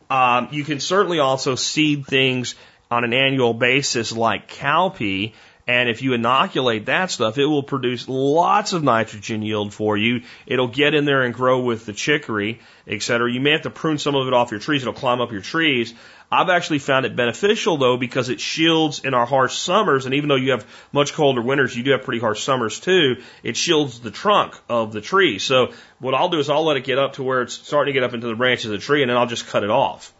Um, 0.09 0.49
you 0.51 0.65
can 0.65 0.81
certainly 0.81 1.21
also 1.21 1.55
seed 1.55 2.07
things 2.07 2.57
on 2.91 3.05
an 3.05 3.13
annual 3.13 3.55
basis 3.55 4.11
like 4.11 4.51
cowpea 4.51 5.33
and 5.71 5.89
if 5.89 6.03
you 6.03 6.15
inoculate 6.15 6.87
that 6.87 7.13
stuff, 7.13 7.39
it 7.39 7.47
will 7.47 7.63
produce 7.63 8.09
lots 8.09 8.73
of 8.73 8.83
nitrogen 8.83 9.41
yield 9.41 9.73
for 9.73 9.97
you. 9.97 10.23
It'll 10.45 10.67
get 10.67 10.95
in 10.95 11.05
there 11.05 11.23
and 11.23 11.33
grow 11.33 11.61
with 11.61 11.87
the 11.87 11.93
chicory, 11.93 12.59
et 12.89 13.03
cetera. 13.03 13.31
You 13.31 13.41
may 13.41 13.53
have 13.53 13.63
to 13.63 13.71
prune 13.71 13.99
some 13.99 14.17
of 14.17 14.27
it 14.27 14.33
off 14.33 14.51
your 14.51 14.59
trees. 14.59 14.83
It'll 14.83 14.95
climb 14.95 15.21
up 15.21 15.31
your 15.31 15.43
trees. 15.43 15.95
I've 16.33 16.49
actually 16.49 16.79
found 16.79 17.07
it 17.07 17.17
beneficial 17.17 17.77
though 17.77 17.97
because 17.97 18.29
it 18.29 18.41
shields 18.41 19.01
in 19.01 19.15
our 19.15 19.27
harsh 19.27 19.57
summers. 19.57 20.07
And 20.07 20.15
even 20.15 20.29
though 20.29 20.37
you 20.37 20.53
have 20.53 20.67
much 20.93 21.13
colder 21.13 21.43
winters, 21.43 21.77
you 21.77 21.83
do 21.83 21.91
have 21.91 22.05
pretty 22.05 22.21
harsh 22.21 22.43
summers 22.43 22.79
too. 22.79 23.23
It 23.43 23.57
shields 23.57 24.01
the 24.01 24.13
trunk 24.13 24.57
of 24.69 24.93
the 24.93 25.01
tree. 25.01 25.41
So 25.41 25.73
what 25.99 26.15
I'll 26.15 26.29
do 26.29 26.39
is 26.39 26.49
I'll 26.49 26.65
let 26.65 26.77
it 26.77 26.85
get 26.85 26.99
up 26.99 27.15
to 27.15 27.25
where 27.25 27.43
it's 27.43 27.55
starting 27.55 27.93
to 27.93 28.01
get 28.01 28.05
up 28.05 28.15
into 28.15 28.29
the 28.29 28.37
branches 28.37 28.67
of 28.67 28.73
the 28.73 28.79
tree 28.79 29.03
and 29.03 29.11
then 29.11 29.17
I'll 29.17 29.27
just 29.27 29.49
cut 29.49 29.65
it 29.65 29.71
off. 29.71 30.13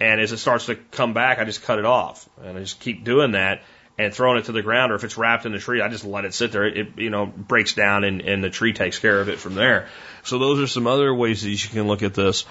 And 0.00 0.20
as 0.20 0.32
it 0.32 0.38
starts 0.38 0.66
to 0.66 0.76
come 0.76 1.12
back, 1.12 1.38
I 1.38 1.44
just 1.44 1.62
cut 1.62 1.78
it 1.78 1.84
off 1.84 2.28
and 2.42 2.56
I 2.56 2.60
just 2.60 2.80
keep 2.80 3.04
doing 3.04 3.32
that 3.32 3.62
and 3.98 4.12
throwing 4.12 4.38
it 4.38 4.46
to 4.46 4.52
the 4.52 4.62
ground, 4.62 4.90
or 4.90 4.94
if 4.94 5.04
it's 5.04 5.18
wrapped 5.18 5.44
in 5.44 5.52
the 5.52 5.58
tree, 5.58 5.80
I 5.80 5.88
just 5.88 6.04
let 6.04 6.24
it 6.24 6.32
sit 6.32 6.50
there. 6.50 6.64
It, 6.64 6.98
you 6.98 7.10
know, 7.10 7.26
breaks 7.26 7.74
down 7.74 8.04
and, 8.04 8.22
and 8.22 8.42
the 8.42 8.50
tree 8.50 8.72
takes 8.72 8.98
care 8.98 9.20
of 9.20 9.28
it 9.28 9.38
from 9.38 9.54
there. 9.54 9.88
So 10.24 10.38
those 10.38 10.60
are 10.60 10.66
some 10.66 10.86
other 10.86 11.14
ways 11.14 11.42
that 11.42 11.50
you 11.50 11.68
can 11.68 11.86
look 11.86 12.02
at 12.02 12.14
this. 12.14 12.44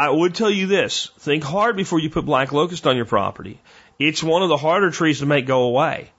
I 0.00 0.08
would 0.08 0.34
tell 0.34 0.50
you 0.50 0.66
this, 0.66 1.10
think 1.18 1.44
hard 1.44 1.76
before 1.76 1.98
you 1.98 2.08
put 2.08 2.24
black 2.24 2.52
locust 2.52 2.86
on 2.86 2.96
your 2.96 3.04
property. 3.04 3.60
It's 3.98 4.22
one 4.22 4.42
of 4.42 4.48
the 4.48 4.56
harder 4.56 4.90
trees 4.90 5.18
to 5.18 5.26
make 5.26 5.44
go 5.44 5.64
away. 5.64 6.10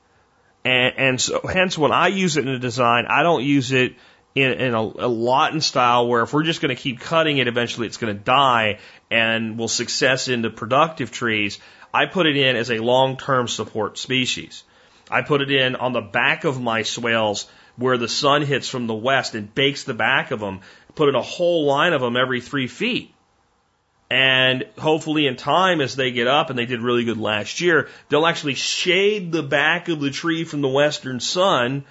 And, 0.64 0.94
and 0.98 1.20
so 1.20 1.42
hence 1.52 1.80
when 1.80 1.92
I 1.92 2.10
use 2.10 2.38
it 2.38 2.48
in 2.48 2.54
a 2.54 2.60
design, 2.60 3.08
I 3.10 3.24
don't 3.24 3.44
use 3.44 3.72
it 3.72 3.96
in, 4.36 4.52
in 4.52 4.76
a, 4.76 4.82
a 4.84 5.50
in 5.52 5.62
style 5.62 6.08
where 6.08 6.22
if 6.22 6.32
we're 6.32 6.44
just 6.44 6.62
going 6.62 6.76
to 6.76 6.80
keep 6.80 7.00
cutting 7.00 7.40
it, 7.40 7.48
eventually 7.48 7.88
it's 7.88 7.98
going 7.98 8.16
to 8.16 8.24
die 8.24 8.78
and 9.10 9.58
will 9.58 9.68
success 9.68 10.28
into 10.28 10.52
productive 10.52 11.12
trees. 11.12 11.58
I 11.92 12.06
put 12.06 12.28
it 12.28 12.38
in 12.38 12.56
as 12.58 12.70
a 12.70 12.78
long-term 12.78 13.48
support 13.48 13.98
species. 13.98 14.64
I 15.10 15.24
put 15.24 15.42
it 15.42 15.50
in 15.50 15.76
on 15.76 15.94
the 15.94 16.02
back 16.02 16.44
of 16.44 16.62
my 16.62 16.84
swales 16.84 17.50
where 17.78 17.98
the 17.98 18.08
sun 18.08 18.44
hits 18.44 18.70
from 18.70 18.86
the 18.86 18.94
west 18.94 19.34
and 19.34 19.52
bakes 19.56 19.86
the 19.86 19.96
back 19.96 20.30
of 20.30 20.40
them. 20.40 20.60
Put 20.94 21.10
in 21.10 21.16
a 21.16 21.24
whole 21.24 21.66
line 21.66 21.94
of 21.94 22.02
them 22.02 22.16
every 22.16 22.42
three 22.42 22.68
feet. 22.68 23.16
And 24.12 24.66
hopefully 24.78 25.26
in 25.26 25.38
time, 25.38 25.80
as 25.80 25.96
they 25.96 26.12
get 26.12 26.28
up, 26.28 26.50
and 26.50 26.60
they 26.60 26.66
did 26.66 26.82
really 26.82 27.06
good 27.06 27.18
last 27.18 27.62
year, 27.62 27.88
they'll 28.10 28.26
actually 28.26 28.56
shade 28.56 29.32
the 29.32 29.42
back 29.42 29.88
of 29.88 30.02
the 30.02 30.12
tree 30.12 30.44
from 30.44 30.60
the 30.60 30.68
western 30.68 31.22
sun 31.22 31.86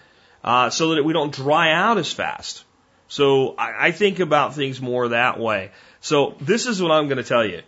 uh, 0.45 0.69
so 0.69 0.97
that 0.97 1.03
we 1.03 1.15
don't 1.15 1.33
dry 1.33 1.73
out 1.73 1.97
as 1.97 2.13
fast. 2.13 2.63
So 3.09 3.55
I, 3.57 3.87
I 3.87 3.93
think 3.93 4.21
about 4.21 4.55
things 4.55 4.83
more 4.83 5.09
that 5.09 5.41
way. 5.41 5.71
So 6.03 6.37
this 6.43 6.67
is 6.67 6.83
what 6.83 6.91
I'm 6.91 7.07
going 7.07 7.17
to 7.17 7.25
tell 7.25 7.47
you. 7.47 7.63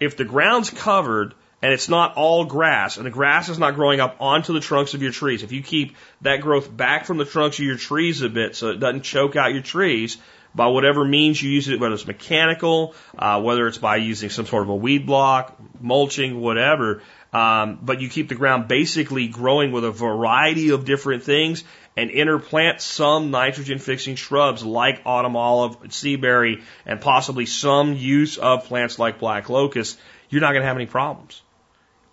If 0.00 0.16
the 0.16 0.24
ground's 0.24 0.70
covered, 0.70 1.34
and 1.62 1.72
it's 1.72 1.88
not 1.88 2.16
all 2.16 2.44
grass, 2.44 2.96
and 2.96 3.06
the 3.06 3.10
grass 3.10 3.48
is 3.48 3.60
not 3.60 3.76
growing 3.76 4.00
up 4.00 4.16
onto 4.18 4.52
the 4.52 4.58
trunks 4.58 4.94
of 4.94 5.02
your 5.02 5.12
trees. 5.12 5.44
If 5.44 5.52
you 5.52 5.62
keep 5.62 5.94
that 6.22 6.40
growth 6.40 6.76
back 6.76 7.04
from 7.04 7.18
the 7.18 7.24
trunks 7.24 7.60
of 7.60 7.64
your 7.64 7.76
trees 7.76 8.20
a 8.20 8.28
bit 8.28 8.56
so 8.56 8.70
it 8.70 8.80
doesn't 8.80 9.02
choke 9.02 9.36
out 9.36 9.52
your 9.52 9.62
trees, 9.62 10.18
by 10.54 10.66
whatever 10.66 11.04
means 11.04 11.42
you 11.42 11.50
use 11.50 11.68
it, 11.68 11.80
whether 11.80 11.94
it's 11.94 12.06
mechanical, 12.06 12.94
uh, 13.18 13.40
whether 13.40 13.66
it's 13.66 13.78
by 13.78 13.96
using 13.96 14.30
some 14.30 14.46
sort 14.46 14.64
of 14.64 14.68
a 14.68 14.76
weed 14.76 15.06
block, 15.06 15.58
mulching, 15.80 16.40
whatever, 16.40 17.02
um, 17.32 17.78
but 17.80 18.00
you 18.00 18.08
keep 18.08 18.28
the 18.28 18.34
ground 18.34 18.68
basically 18.68 19.28
growing 19.28 19.72
with 19.72 19.84
a 19.84 19.90
variety 19.90 20.70
of 20.70 20.84
different 20.84 21.22
things 21.22 21.64
and 21.96 22.10
interplant 22.10 22.80
some 22.80 23.30
nitrogen 23.30 23.78
fixing 23.78 24.16
shrubs 24.16 24.64
like 24.64 25.02
autumn 25.04 25.36
olive, 25.36 25.80
seaberry, 25.84 26.62
and 26.86 27.00
possibly 27.00 27.46
some 27.46 27.94
use 27.94 28.38
of 28.38 28.64
plants 28.64 28.98
like 28.98 29.18
black 29.18 29.48
locust, 29.48 29.98
you're 30.28 30.40
not 30.40 30.52
going 30.52 30.62
to 30.62 30.68
have 30.68 30.76
any 30.76 30.86
problems. 30.86 31.42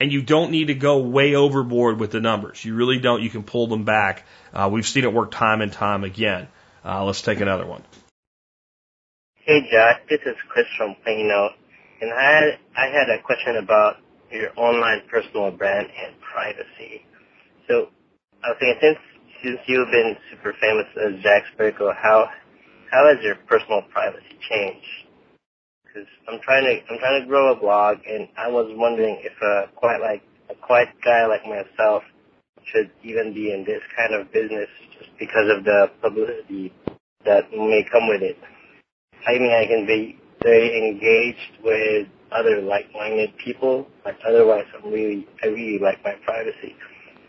And 0.01 0.13
you 0.13 0.21
don't 0.21 0.51
need 0.51 0.67
to 0.67 0.73
go 0.73 0.99
way 0.99 1.35
overboard 1.35 1.99
with 1.99 2.11
the 2.11 2.21
numbers. 2.21 2.63
You 2.63 2.75
really 2.75 2.99
don't. 2.99 3.21
You 3.21 3.29
can 3.29 3.43
pull 3.43 3.67
them 3.67 3.83
back. 3.83 4.25
Uh, 4.53 4.69
we've 4.71 4.87
seen 4.87 5.03
it 5.03 5.11
work 5.11 5.31
time 5.31 5.59
and 5.59 5.71
time 5.73 6.05
again. 6.05 6.47
Uh, 6.85 7.03
let's 7.03 7.21
take 7.21 7.41
another 7.41 7.65
one. 7.65 7.83
Hey, 9.49 9.65
Jack. 9.71 10.05
This 10.07 10.21
is 10.29 10.37
Chris 10.53 10.67
from 10.77 10.93
Plano. 11.01 11.49
And 12.01 12.13
I 12.13 12.21
had, 12.21 12.45
I 12.77 12.85
had 12.93 13.09
a 13.09 13.17
question 13.25 13.57
about 13.57 13.95
your 14.29 14.53
online 14.55 15.01
personal 15.09 15.49
brand 15.49 15.87
and 15.89 16.13
privacy. 16.21 17.01
So, 17.67 17.89
I 18.45 18.53
was 18.53 18.57
thinking, 18.61 18.77
since, 18.77 18.99
since 19.41 19.59
you've 19.65 19.89
been 19.89 20.15
super 20.29 20.53
famous 20.61 20.85
as 21.01 21.23
Jack 21.23 21.49
Spirko, 21.57 21.97
how, 21.97 22.29
how 22.93 23.09
has 23.09 23.25
your 23.25 23.37
personal 23.49 23.81
privacy 23.91 24.37
changed? 24.51 24.93
because 25.85 26.07
I'm 26.29 26.39
trying 26.43 26.65
to 26.65 26.93
I'm 26.93 26.99
trying 26.99 27.21
to 27.23 27.27
grow 27.27 27.53
a 27.53 27.59
blog, 27.59 27.97
and 28.07 28.27
I 28.37 28.49
was 28.49 28.67
wondering 28.77 29.19
if 29.23 29.33
a 29.41 29.71
quite 29.75 30.01
like 30.01 30.23
a 30.49 30.55
quiet 30.55 30.89
guy 31.03 31.25
like 31.27 31.45
myself 31.45 32.03
should 32.65 32.91
even 33.03 33.33
be 33.33 33.51
in 33.53 33.65
this 33.65 33.81
kind 33.97 34.13
of 34.13 34.31
business 34.31 34.69
just 34.97 35.11
because 35.19 35.49
of 35.57 35.63
the 35.65 35.91
publicity 36.01 36.73
that 37.25 37.51
may 37.51 37.85
come 37.91 38.07
with 38.09 38.21
it. 38.23 38.37
I 39.27 39.33
mean, 39.39 39.51
I 39.51 39.65
can 39.67 39.85
be 39.85 40.19
very 40.43 40.89
engaged 40.89 41.63
with 41.63 42.07
other 42.31 42.61
like-minded 42.61 43.37
people, 43.43 43.87
but 44.03 44.15
otherwise, 44.27 44.65
I'm 44.77 44.91
really 44.91 45.27
I 45.43 45.47
really 45.47 45.79
like 45.79 46.03
my 46.03 46.13
privacy. 46.25 46.75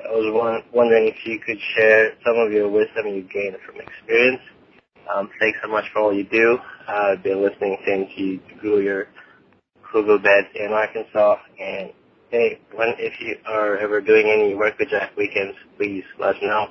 I 0.05 0.13
was 0.13 0.63
wondering 0.73 1.09
if 1.09 1.17
you 1.27 1.39
could 1.41 1.59
share 1.77 2.13
some 2.25 2.37
of 2.39 2.53
your 2.53 2.69
wisdom 2.69 3.07
you 3.09 3.23
gained 3.33 3.57
from 3.67 3.77
experience 3.81 4.41
um, 5.13 5.31
thanks 5.41 5.59
so 5.63 5.69
much 5.71 5.85
for 5.93 6.01
all 6.03 6.13
you 6.15 6.25
do. 6.25 6.59
Uh, 6.89 6.93
I've 7.13 7.23
been 7.23 7.43
listening 7.43 7.77
since 7.87 8.09
you 8.17 8.41
grew 8.61 8.81
your 8.81 9.07
hugel 9.93 10.23
beds 10.23 10.49
in 10.55 10.73
Arkansas. 10.73 11.37
And 11.61 11.91
hey, 12.31 12.61
when 12.75 12.89
if 12.99 13.15
you 13.21 13.37
are 13.47 13.77
ever 13.79 14.01
doing 14.01 14.29
any 14.29 14.55
work 14.55 14.79
with 14.79 14.91
Jack 14.91 15.17
weekends, 15.17 15.57
please 15.77 16.05
let 16.19 16.37
us 16.37 16.43
know. 16.43 16.69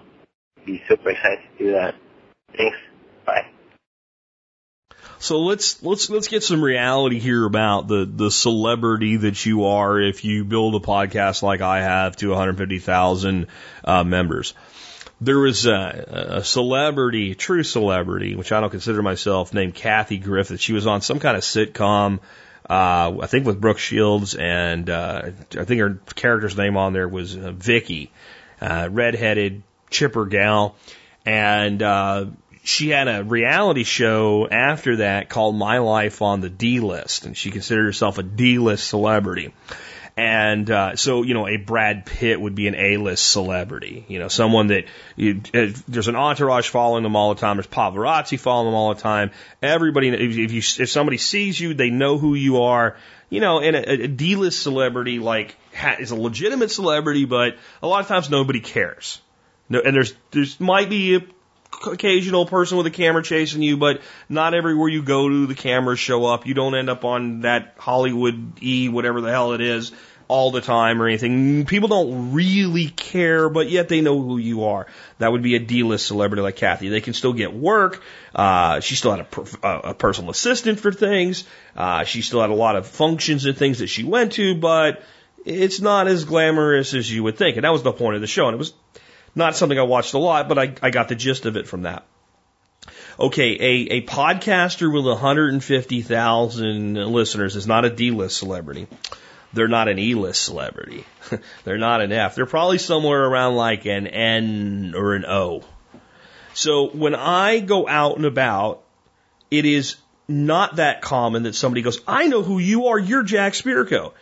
Be 0.65 0.81
super 0.89 1.09
excited 1.11 1.39
to 1.57 1.65
do 1.65 1.71
that. 1.73 1.95
Thanks. 2.57 2.77
Bye. 3.25 3.51
So 5.19 5.41
let's 5.41 5.83
let's 5.83 6.09
let's 6.09 6.29
get 6.29 6.43
some 6.43 6.63
reality 6.63 7.19
here 7.19 7.45
about 7.45 7.87
the 7.87 8.09
the 8.11 8.31
celebrity 8.31 9.17
that 9.17 9.45
you 9.45 9.65
are 9.65 9.99
if 9.99 10.23
you 10.23 10.45
build 10.45 10.75
a 10.75 10.79
podcast 10.79 11.43
like 11.43 11.61
I 11.61 11.81
have 11.81 12.15
to 12.17 12.29
150,000 12.29 13.47
uh, 13.83 14.03
members 14.03 14.53
there 15.21 15.37
was 15.37 15.65
a, 15.65 16.37
a 16.39 16.43
celebrity, 16.43 17.35
true 17.35 17.63
celebrity, 17.63 18.35
which 18.35 18.51
I 18.51 18.61
don't 18.61 18.69
consider 18.69 19.01
myself, 19.01 19.53
named 19.53 19.75
Kathy 19.75 20.17
Griffin. 20.17 20.57
She 20.57 20.73
was 20.73 20.87
on 20.87 21.01
some 21.01 21.19
kind 21.19 21.35
of 21.35 21.43
sitcom, 21.43 22.19
uh, 22.69 23.17
I 23.21 23.27
think 23.27 23.45
with 23.45 23.59
Brooke 23.59 23.79
Shields, 23.79 24.35
and 24.35 24.89
uh, 24.89 25.23
I 25.57 25.65
think 25.65 25.81
her 25.81 25.99
character's 26.15 26.55
name 26.55 26.77
on 26.77 26.93
there 26.93 27.07
was 27.07 27.35
uh, 27.35 27.51
Vicky, 27.51 28.11
uh, 28.61 28.87
redheaded, 28.89 29.63
chipper 29.89 30.25
gal, 30.25 30.75
and 31.25 31.83
uh, 31.83 32.25
she 32.69 32.89
had 32.89 33.07
a 33.07 33.23
reality 33.23 33.83
show 33.83 34.47
after 34.47 34.97
that 34.97 35.27
called 35.27 35.55
My 35.55 35.79
Life 35.79 36.21
on 36.21 36.39
the 36.39 36.49
D 36.49 36.79
List, 36.79 37.25
and 37.25 37.35
she 37.35 37.49
considered 37.51 37.85
herself 37.85 38.19
a 38.19 38.23
D 38.23 38.59
list 38.59 38.87
celebrity. 38.87 39.53
And 40.15 40.69
uh, 40.69 40.97
so, 40.97 41.23
you 41.23 41.33
know, 41.33 41.47
a 41.47 41.55
Brad 41.55 42.05
Pitt 42.05 42.41
would 42.41 42.53
be 42.53 42.67
an 42.67 42.75
A-list 42.75 43.29
celebrity. 43.29 44.03
You 44.09 44.19
know, 44.19 44.27
someone 44.27 44.67
that 44.67 44.83
you, 45.15 45.41
uh, 45.53 45.67
there's 45.87 46.09
an 46.09 46.17
entourage 46.17 46.67
following 46.67 47.03
them 47.03 47.15
all 47.15 47.33
the 47.33 47.39
time. 47.39 47.55
There's 47.55 47.67
paparazzi 47.67 48.37
following 48.37 48.67
them 48.67 48.75
all 48.75 48.93
the 48.93 48.99
time. 49.01 49.31
Everybody, 49.61 50.09
if, 50.09 50.51
you 50.51 50.57
if 50.83 50.89
somebody 50.89 51.17
sees 51.17 51.57
you, 51.57 51.73
they 51.73 51.89
know 51.89 52.17
who 52.17 52.35
you 52.35 52.63
are. 52.63 52.97
You 53.29 53.39
know, 53.39 53.61
and 53.61 53.77
a, 53.77 54.03
a 54.03 54.07
D-list 54.07 54.61
celebrity 54.61 55.19
like 55.19 55.55
ha, 55.73 55.95
is 55.99 56.11
a 56.11 56.15
legitimate 56.15 56.71
celebrity, 56.71 57.23
but 57.23 57.55
a 57.81 57.87
lot 57.87 58.01
of 58.01 58.07
times 58.07 58.29
nobody 58.29 58.59
cares. 58.59 59.21
No, 59.69 59.79
and 59.79 59.95
there's 59.95 60.13
there's 60.31 60.59
might 60.59 60.89
be 60.89 61.15
a 61.15 61.21
occasional 61.85 62.45
person 62.45 62.77
with 62.77 62.87
a 62.87 62.91
camera 62.91 63.23
chasing 63.23 63.61
you, 63.61 63.77
but 63.77 64.01
not 64.27 64.53
everywhere 64.53 64.89
you 64.89 65.01
go 65.01 65.29
to 65.29 65.47
the 65.47 65.55
cameras 65.55 65.99
show 65.99 66.25
up. 66.25 66.45
You 66.45 66.53
don't 66.53 66.75
end 66.75 66.89
up 66.89 67.05
on 67.05 67.41
that 67.41 67.75
Hollywood 67.77 68.61
E, 68.61 68.89
whatever 68.89 69.21
the 69.21 69.29
hell 69.29 69.53
it 69.53 69.61
is, 69.61 69.91
all 70.27 70.51
the 70.51 70.61
time 70.61 71.01
or 71.01 71.07
anything. 71.07 71.65
People 71.65 71.89
don't 71.89 72.33
really 72.33 72.87
care, 72.87 73.49
but 73.49 73.69
yet 73.69 73.89
they 73.89 74.01
know 74.01 74.21
who 74.21 74.37
you 74.37 74.65
are. 74.65 74.87
That 75.17 75.31
would 75.31 75.41
be 75.41 75.55
a 75.55 75.59
D-list 75.59 76.05
celebrity 76.05 76.43
like 76.43 76.55
Kathy. 76.55 76.89
They 76.89 77.01
can 77.01 77.13
still 77.13 77.33
get 77.33 77.53
work. 77.53 78.01
Uh, 78.35 78.79
she 78.79 78.95
still 78.95 79.15
had 79.15 79.25
a, 79.63 79.89
a 79.89 79.93
personal 79.93 80.29
assistant 80.29 80.79
for 80.79 80.91
things. 80.91 81.45
Uh, 81.75 82.03
she 82.03 82.21
still 82.21 82.41
had 82.41 82.51
a 82.51 82.55
lot 82.55 82.75
of 82.75 82.87
functions 82.87 83.45
and 83.45 83.57
things 83.57 83.79
that 83.79 83.87
she 83.87 84.03
went 84.03 84.33
to, 84.33 84.53
but 84.55 85.01
it's 85.45 85.79
not 85.79 86.07
as 86.07 86.25
glamorous 86.25 86.93
as 86.93 87.11
you 87.11 87.23
would 87.23 87.37
think. 87.37 87.55
And 87.57 87.63
that 87.63 87.71
was 87.71 87.83
the 87.83 87.93
point 87.93 88.15
of 88.15 88.21
the 88.21 88.27
show. 88.27 88.47
And 88.47 88.53
it 88.53 88.57
was 88.57 88.73
not 89.35 89.55
something 89.55 89.77
I 89.77 89.83
watched 89.83 90.13
a 90.13 90.17
lot, 90.17 90.47
but 90.47 90.57
I, 90.57 90.73
I 90.81 90.89
got 90.89 91.07
the 91.09 91.15
gist 91.15 91.45
of 91.45 91.57
it 91.57 91.67
from 91.67 91.83
that. 91.83 92.05
Okay, 93.19 93.57
a, 93.59 93.97
a 93.97 94.01
podcaster 94.05 94.93
with 94.93 95.05
150,000 95.05 96.93
listeners 96.93 97.55
is 97.55 97.67
not 97.67 97.83
a 97.83 97.89
D-list 97.89 98.37
celebrity. 98.37 98.87
they're 99.51 99.67
not 99.67 99.89
an 99.89 99.99
E-list 99.99 100.41
celebrity. 100.41 101.05
they're 101.65 101.77
not 101.77 102.01
an 102.01 102.13
F. 102.13 102.35
They're 102.35 102.45
probably 102.45 102.77
somewhere 102.77 103.23
around 103.25 103.55
like 103.55 103.85
an 103.85 104.07
N 104.07 104.93
or 104.95 105.15
an 105.15 105.25
O. 105.25 105.63
So 106.53 106.89
when 106.89 107.13
I 107.13 107.59
go 107.59 107.87
out 107.87 108.15
and 108.15 108.25
about, 108.25 108.83
it 109.51 109.65
is 109.65 109.97
not 110.29 110.77
that 110.77 111.01
common 111.01 111.43
that 111.43 111.55
somebody 111.55 111.81
goes, 111.81 111.99
I 112.07 112.27
know 112.27 112.41
who 112.41 112.59
you 112.59 112.87
are, 112.87 112.99
you're 112.99 113.23
Jack 113.23 113.53
Spirko. 113.53 114.13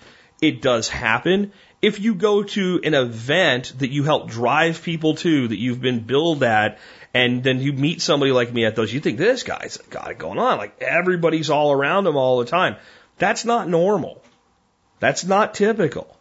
It 0.42 0.62
does 0.62 0.88
happen. 0.88 1.52
If 1.82 2.00
you 2.00 2.16
go 2.16 2.44
to 2.44 2.82
an 2.84 2.94
event 2.94 3.74
that 3.80 3.92
you 3.92 4.04
help 4.04 4.30
drive 4.30 4.82
people 4.82 5.16
to, 5.16 5.48
that 5.48 5.58
you've 5.58 5.82
been 5.82 6.00
billed 6.00 6.44
at, 6.44 6.80
and 7.14 7.44
then 7.44 7.62
you 7.62 7.74
meet 7.74 8.02
somebody 8.02 8.32
like 8.32 8.52
me 8.52 8.66
at 8.66 8.76
those, 8.76 8.94
you 8.94 9.00
think 9.00 9.18
this 9.18 9.44
guy's 9.44 9.78
got 9.90 10.12
it 10.12 10.18
going 10.18 10.40
on. 10.40 10.58
Like 10.58 10.82
everybody's 10.82 11.50
all 11.50 11.72
around 11.72 12.08
him 12.08 12.18
all 12.18 12.40
the 12.40 12.46
time. 12.46 12.78
That's 13.18 13.46
not 13.46 13.68
normal. 13.68 14.24
That's 15.00 15.24
not 15.24 15.54
typical. 15.54 16.18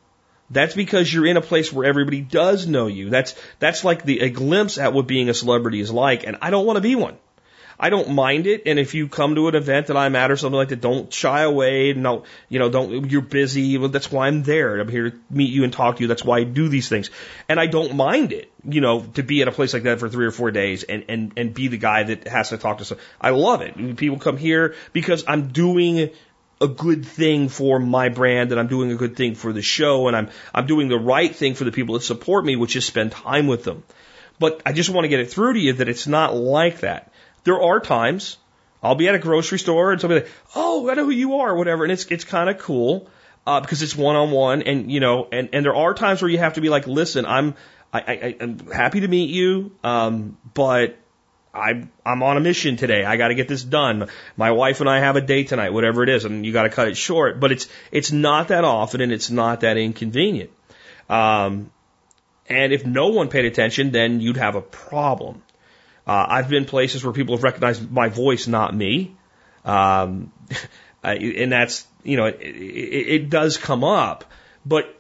That's 0.50 0.74
because 0.74 1.12
you're 1.12 1.26
in 1.26 1.36
a 1.36 1.42
place 1.42 1.72
where 1.72 1.86
everybody 1.86 2.20
does 2.20 2.66
know 2.66 2.86
you. 2.86 3.10
That's 3.10 3.34
that's 3.58 3.84
like 3.84 4.04
the 4.04 4.20
a 4.20 4.30
glimpse 4.30 4.78
at 4.78 4.92
what 4.92 5.06
being 5.06 5.28
a 5.28 5.34
celebrity 5.34 5.80
is 5.80 5.90
like, 5.90 6.24
and 6.24 6.36
I 6.40 6.50
don't 6.50 6.66
want 6.66 6.76
to 6.76 6.82
be 6.82 6.94
one. 6.94 7.16
I 7.78 7.90
don't 7.90 8.10
mind 8.10 8.46
it, 8.46 8.62
and 8.66 8.78
if 8.78 8.94
you 8.94 9.08
come 9.08 9.34
to 9.34 9.48
an 9.48 9.54
event 9.54 9.88
that 9.88 9.96
I'm 9.96 10.16
at 10.16 10.30
or 10.30 10.36
something 10.36 10.56
like 10.56 10.70
that, 10.70 10.80
don't 10.80 11.12
shy 11.12 11.42
away. 11.42 11.92
No, 11.92 12.24
you 12.48 12.58
know, 12.58 12.70
don't. 12.70 13.10
You're 13.10 13.20
busy. 13.20 13.76
Well, 13.76 13.90
that's 13.90 14.10
why 14.10 14.28
I'm 14.28 14.42
there. 14.42 14.80
I'm 14.80 14.88
here 14.88 15.10
to 15.10 15.16
meet 15.30 15.50
you 15.50 15.64
and 15.64 15.72
talk 15.72 15.96
to 15.96 16.02
you. 16.02 16.08
That's 16.08 16.24
why 16.24 16.38
I 16.38 16.44
do 16.44 16.68
these 16.68 16.88
things, 16.88 17.10
and 17.48 17.60
I 17.60 17.66
don't 17.66 17.94
mind 17.94 18.32
it. 18.32 18.50
You 18.64 18.80
know, 18.80 19.02
to 19.14 19.22
be 19.22 19.42
at 19.42 19.48
a 19.48 19.52
place 19.52 19.74
like 19.74 19.82
that 19.82 20.00
for 20.00 20.08
three 20.08 20.26
or 20.26 20.30
four 20.30 20.50
days 20.50 20.84
and 20.84 21.04
and 21.08 21.32
and 21.36 21.54
be 21.54 21.68
the 21.68 21.76
guy 21.76 22.02
that 22.04 22.26
has 22.26 22.48
to 22.48 22.58
talk 22.58 22.78
to 22.78 22.84
some. 22.84 22.98
I 23.20 23.30
love 23.30 23.60
it. 23.60 23.96
People 23.96 24.18
come 24.18 24.38
here 24.38 24.74
because 24.92 25.24
I'm 25.28 25.48
doing 25.48 26.10
a 26.60 26.68
good 26.68 27.04
thing 27.04 27.48
for 27.48 27.78
my 27.78 28.08
brand 28.08 28.50
and 28.50 28.58
I'm 28.58 28.68
doing 28.68 28.90
a 28.90 28.96
good 28.96 29.16
thing 29.16 29.34
for 29.34 29.52
the 29.52 29.62
show 29.62 30.08
and 30.08 30.16
I'm 30.16 30.30
I'm 30.54 30.66
doing 30.66 30.88
the 30.88 30.98
right 30.98 31.34
thing 31.34 31.54
for 31.54 31.64
the 31.64 31.72
people 31.72 31.94
that 31.94 32.02
support 32.02 32.44
me, 32.44 32.56
which 32.56 32.76
is 32.76 32.86
spend 32.86 33.12
time 33.12 33.46
with 33.46 33.64
them. 33.64 33.82
But 34.38 34.62
I 34.66 34.72
just 34.72 34.90
want 34.90 35.04
to 35.04 35.08
get 35.08 35.20
it 35.20 35.30
through 35.30 35.54
to 35.54 35.58
you 35.58 35.74
that 35.74 35.88
it's 35.88 36.06
not 36.06 36.34
like 36.34 36.80
that. 36.80 37.12
There 37.46 37.62
are 37.62 37.80
times 37.80 38.36
I'll 38.82 38.96
be 38.96 39.08
at 39.08 39.14
a 39.14 39.18
grocery 39.18 39.58
store 39.58 39.92
and 39.92 40.00
somebody 40.00 40.26
oh, 40.54 40.90
I 40.90 40.94
know 40.94 41.04
who 41.04 41.10
you 41.10 41.36
are, 41.36 41.50
or 41.50 41.56
whatever, 41.56 41.84
and 41.84 41.92
it's 41.92 42.04
it's 42.06 42.24
kind 42.24 42.50
of 42.50 42.58
cool 42.58 43.08
uh, 43.46 43.60
because 43.60 43.82
it's 43.82 43.96
one 43.96 44.16
on 44.16 44.32
one, 44.32 44.62
and 44.62 44.90
you 44.90 45.00
know, 45.00 45.28
and 45.30 45.50
and 45.52 45.64
there 45.64 45.74
are 45.74 45.94
times 45.94 46.20
where 46.20 46.30
you 46.30 46.38
have 46.38 46.54
to 46.54 46.60
be 46.60 46.68
like, 46.68 46.86
listen, 46.86 47.24
I'm 47.24 47.54
I, 47.92 48.00
I 48.00 48.36
I'm 48.40 48.58
happy 48.70 49.00
to 49.00 49.08
meet 49.08 49.30
you, 49.30 49.72
um, 49.84 50.36
but 50.54 50.98
I'm 51.54 51.90
I'm 52.04 52.22
on 52.22 52.36
a 52.36 52.40
mission 52.40 52.76
today. 52.76 53.04
I 53.04 53.16
got 53.16 53.28
to 53.28 53.34
get 53.34 53.46
this 53.46 53.62
done. 53.62 54.08
My 54.36 54.50
wife 54.50 54.80
and 54.80 54.90
I 54.90 54.98
have 54.98 55.16
a 55.16 55.20
date 55.20 55.48
tonight, 55.48 55.72
whatever 55.72 56.02
it 56.02 56.08
is, 56.08 56.24
and 56.24 56.44
you 56.44 56.52
got 56.52 56.64
to 56.64 56.70
cut 56.70 56.88
it 56.88 56.96
short. 56.96 57.38
But 57.38 57.52
it's 57.52 57.68
it's 57.92 58.12
not 58.12 58.48
that 58.48 58.64
often, 58.64 59.00
and 59.00 59.12
it's 59.12 59.30
not 59.30 59.60
that 59.60 59.76
inconvenient. 59.76 60.50
Um, 61.08 61.70
and 62.48 62.72
if 62.72 62.84
no 62.84 63.08
one 63.08 63.28
paid 63.28 63.44
attention, 63.44 63.90
then 63.90 64.20
you'd 64.20 64.36
have 64.36 64.54
a 64.54 64.60
problem. 64.60 65.42
Uh, 66.06 66.26
I've 66.28 66.48
been 66.48 66.66
places 66.66 67.04
where 67.04 67.12
people 67.12 67.34
have 67.36 67.42
recognized 67.42 67.90
my 67.90 68.08
voice, 68.08 68.46
not 68.46 68.74
me, 68.74 69.16
um, 69.64 70.32
and 71.02 71.50
that's 71.50 71.86
you 72.04 72.16
know 72.16 72.26
it, 72.26 72.40
it, 72.40 73.08
it 73.14 73.30
does 73.30 73.56
come 73.56 73.82
up, 73.82 74.24
but 74.64 74.96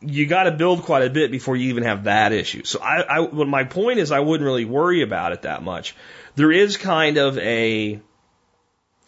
you 0.00 0.26
got 0.26 0.44
to 0.44 0.50
build 0.50 0.82
quite 0.82 1.02
a 1.02 1.10
bit 1.10 1.30
before 1.30 1.56
you 1.56 1.70
even 1.70 1.82
have 1.82 2.04
that 2.04 2.32
issue. 2.32 2.64
So 2.64 2.80
I, 2.80 3.18
I, 3.18 3.26
my 3.26 3.64
point 3.64 3.98
is 3.98 4.12
I 4.12 4.20
wouldn't 4.20 4.44
really 4.44 4.64
worry 4.64 5.02
about 5.02 5.32
it 5.32 5.42
that 5.42 5.62
much. 5.62 5.96
There 6.34 6.52
is 6.52 6.76
kind 6.76 7.16
of 7.16 7.38
a, 7.38 7.98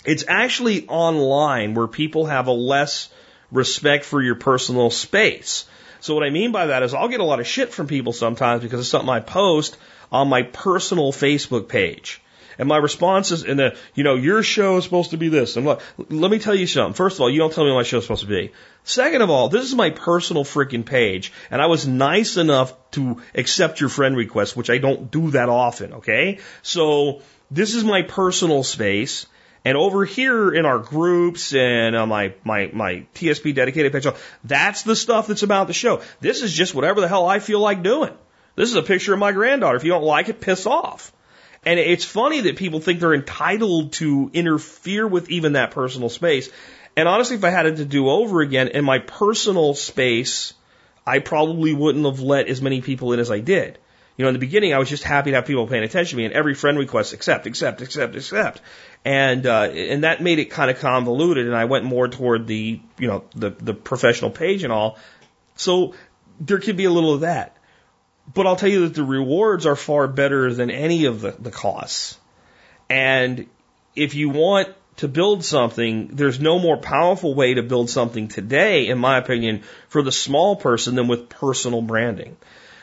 it's 0.05 0.25
actually 0.27 0.89
online 0.89 1.75
where 1.75 1.87
people 1.87 2.27
have 2.27 2.47
a 2.47 2.53
less 2.53 3.11
respect 3.51 4.05
for 4.05 4.23
your 4.23 4.35
personal 4.35 4.91
space. 4.91 5.67
So 6.01 6.15
what 6.15 6.25
I 6.25 6.31
mean 6.31 6.53
by 6.53 6.67
that 6.67 6.83
is 6.83 6.95
I'll 6.95 7.09
get 7.09 7.21
a 7.21 7.25
lot 7.25 7.41
of 7.41 7.47
shit 7.47 7.73
from 7.73 7.87
people 7.87 8.13
sometimes 8.13 8.63
because 8.63 8.81
it's 8.81 8.89
something 8.89 9.11
I 9.11 9.21
post 9.21 9.77
on 10.11 10.29
my 10.29 10.43
personal 10.43 11.13
Facebook 11.13 11.69
page. 11.69 12.21
And 12.59 12.69
my 12.69 12.77
response 12.77 13.31
is, 13.31 13.45
in 13.45 13.57
the, 13.57 13.77
you 13.95 14.03
know, 14.03 14.17
your 14.17 14.43
show 14.43 14.79
is 14.79 14.85
supposed 14.85 15.11
to 15.11 15.17
be 15.17 15.29
this. 15.29 15.57
And 15.57 15.65
look, 15.65 15.81
let 15.97 16.31
me 16.31 16.41
tell 16.41 16.57
you 16.57 16.67
something. 16.67 16.95
First 16.95 17.17
of 17.17 17.21
all, 17.21 17.31
you 17.31 17.39
don't 17.39 17.53
tell 17.53 17.65
me 17.65 17.71
what 17.71 17.79
my 17.79 17.83
show's 17.85 18.03
supposed 18.03 18.23
to 18.23 18.29
be. 18.29 18.51
Second 18.83 19.23
of 19.23 19.31
all, 19.31 19.49
this 19.49 19.65
is 19.65 19.75
my 19.75 19.91
personal 19.91 20.45
freaking 20.45 20.85
page, 20.85 21.33
and 21.51 21.63
I 21.63 21.67
was 21.67 21.87
nice 21.87 22.37
enough 22.37 22.75
to 22.93 23.23
accept 23.35 23.81
your 23.81 23.91
friend 23.91 24.17
request, 24.17 24.57
which 24.57 24.71
I 24.71 24.79
don't 24.79 25.11
do 25.11 25.31
that 25.33 25.49
often, 25.49 25.95
okay? 25.95 26.41
So, 26.63 27.23
this 27.51 27.75
is 27.75 27.85
my 27.85 28.03
personal 28.03 28.63
space. 28.63 29.27
And 29.65 29.77
over 29.77 30.05
here 30.05 30.53
in 30.53 30.65
our 30.65 30.79
groups 30.79 31.53
and 31.53 31.95
on 31.95 32.09
my, 32.09 32.33
my, 32.45 32.71
my 32.73 33.07
TSP 33.15 33.55
dedicated 33.55 33.93
page, 33.93 34.07
that's 34.45 34.83
the 34.83 34.97
stuff 34.97 35.27
that's 35.27 35.43
about 35.43 35.67
the 35.67 35.73
show. 35.73 36.01
This 36.21 36.43
is 36.43 36.53
just 36.53 36.75
whatever 36.75 37.01
the 37.01 37.09
hell 37.09 37.27
I 37.27 37.39
feel 37.39 37.61
like 37.61 37.83
doing. 37.83 38.15
This 38.59 38.71
is 38.71 38.75
a 38.75 38.83
picture 38.83 39.13
of 39.13 39.21
my 39.21 39.31
granddaughter. 39.31 39.77
If 39.77 39.85
you 39.85 39.91
don't 39.93 40.03
like 40.03 40.29
it, 40.29 40.41
piss 40.41 40.67
off. 40.67 41.13
And 41.65 41.79
it's 41.79 42.05
funny 42.05 42.41
that 42.43 42.57
people 42.57 42.81
think 42.81 42.99
they're 42.99 43.15
entitled 43.15 43.93
to 43.95 44.31
interfere 44.33 45.07
with 45.07 45.31
even 45.31 45.53
that 45.53 45.71
personal 45.71 46.09
space. 46.09 46.51
And 46.97 47.07
honestly, 47.07 47.37
if 47.37 47.45
I 47.45 47.51
had 47.51 47.67
it 47.67 47.77
to 47.77 47.85
do 47.85 48.09
over 48.09 48.41
again 48.41 48.69
in 48.69 48.85
my 48.85 48.99
personal 48.99 49.75
space, 49.75 50.55
I 51.07 51.21
probably 51.21 51.73
wouldn't 51.73 52.05
have 52.05 52.19
let 52.19 52.49
as 52.49 52.61
many 52.61 52.81
people 52.81 53.13
in 53.13 53.21
as 53.21 53.31
I 53.31 53.39
did. 53.39 53.79
You 54.17 54.25
know, 54.25 54.31
in 54.31 54.35
the 54.35 54.41
beginning, 54.41 54.75
I 54.75 54.79
was 54.79 54.89
just 54.89 55.05
happy 55.05 55.31
to 55.31 55.37
have 55.37 55.47
people 55.47 55.69
paying 55.69 55.85
attention 55.85 56.11
to 56.11 56.17
me, 56.17 56.25
and 56.25 56.35
every 56.35 56.55
friend 56.55 56.77
request, 56.77 57.13
accept, 57.13 57.47
accept, 57.47 57.81
accept, 57.81 58.17
accept, 58.17 58.61
and 59.05 59.47
uh, 59.47 59.71
and 59.71 60.03
that 60.03 60.21
made 60.21 60.41
it 60.41 60.47
kind 60.47 60.73
of 60.73 60.81
convoluted. 60.81 61.47
And 61.47 61.55
I 61.55 61.67
went 61.67 61.85
more 61.85 62.09
toward 62.09 62.49
the 62.49 62.81
you 62.99 63.07
know 63.07 63.23
the 63.37 63.51
the 63.51 63.75
professional 63.75 64.33
page 64.33 64.65
and 64.65 64.73
all. 64.73 64.99
So 65.55 65.95
there 66.41 66.59
could 66.59 66.77
be 66.77 66.87
a 66.87 66.91
little 66.91 67.15
of 67.15 67.21
that. 67.21 67.58
But 68.33 68.47
I'll 68.47 68.57
tell 68.57 68.69
you 68.69 68.81
that 68.83 68.95
the 68.95 69.05
rewards 69.05 69.67
are 69.67 69.77
far 69.77 70.07
better 70.07 70.53
than 70.53 70.71
any 70.71 71.07
of 71.07 71.21
the, 71.21 71.33
the 71.39 71.51
costs. 71.51 72.19
And 72.91 73.47
if 73.95 74.15
you 74.15 74.29
want 74.29 74.69
to 74.97 75.09
build 75.09 75.45
something, 75.45 76.09
there's 76.09 76.41
no 76.41 76.59
more 76.59 76.77
powerful 76.77 77.35
way 77.35 77.55
to 77.55 77.63
build 77.63 77.89
something 77.89 78.29
today, 78.29 78.89
in 78.89 78.99
my 78.99 79.17
opinion, 79.17 79.63
for 79.89 80.03
the 80.03 80.13
small 80.13 80.57
person 80.57 80.95
than 80.95 81.09
with 81.09 81.29
personal 81.29 81.83
branding. 81.83 82.37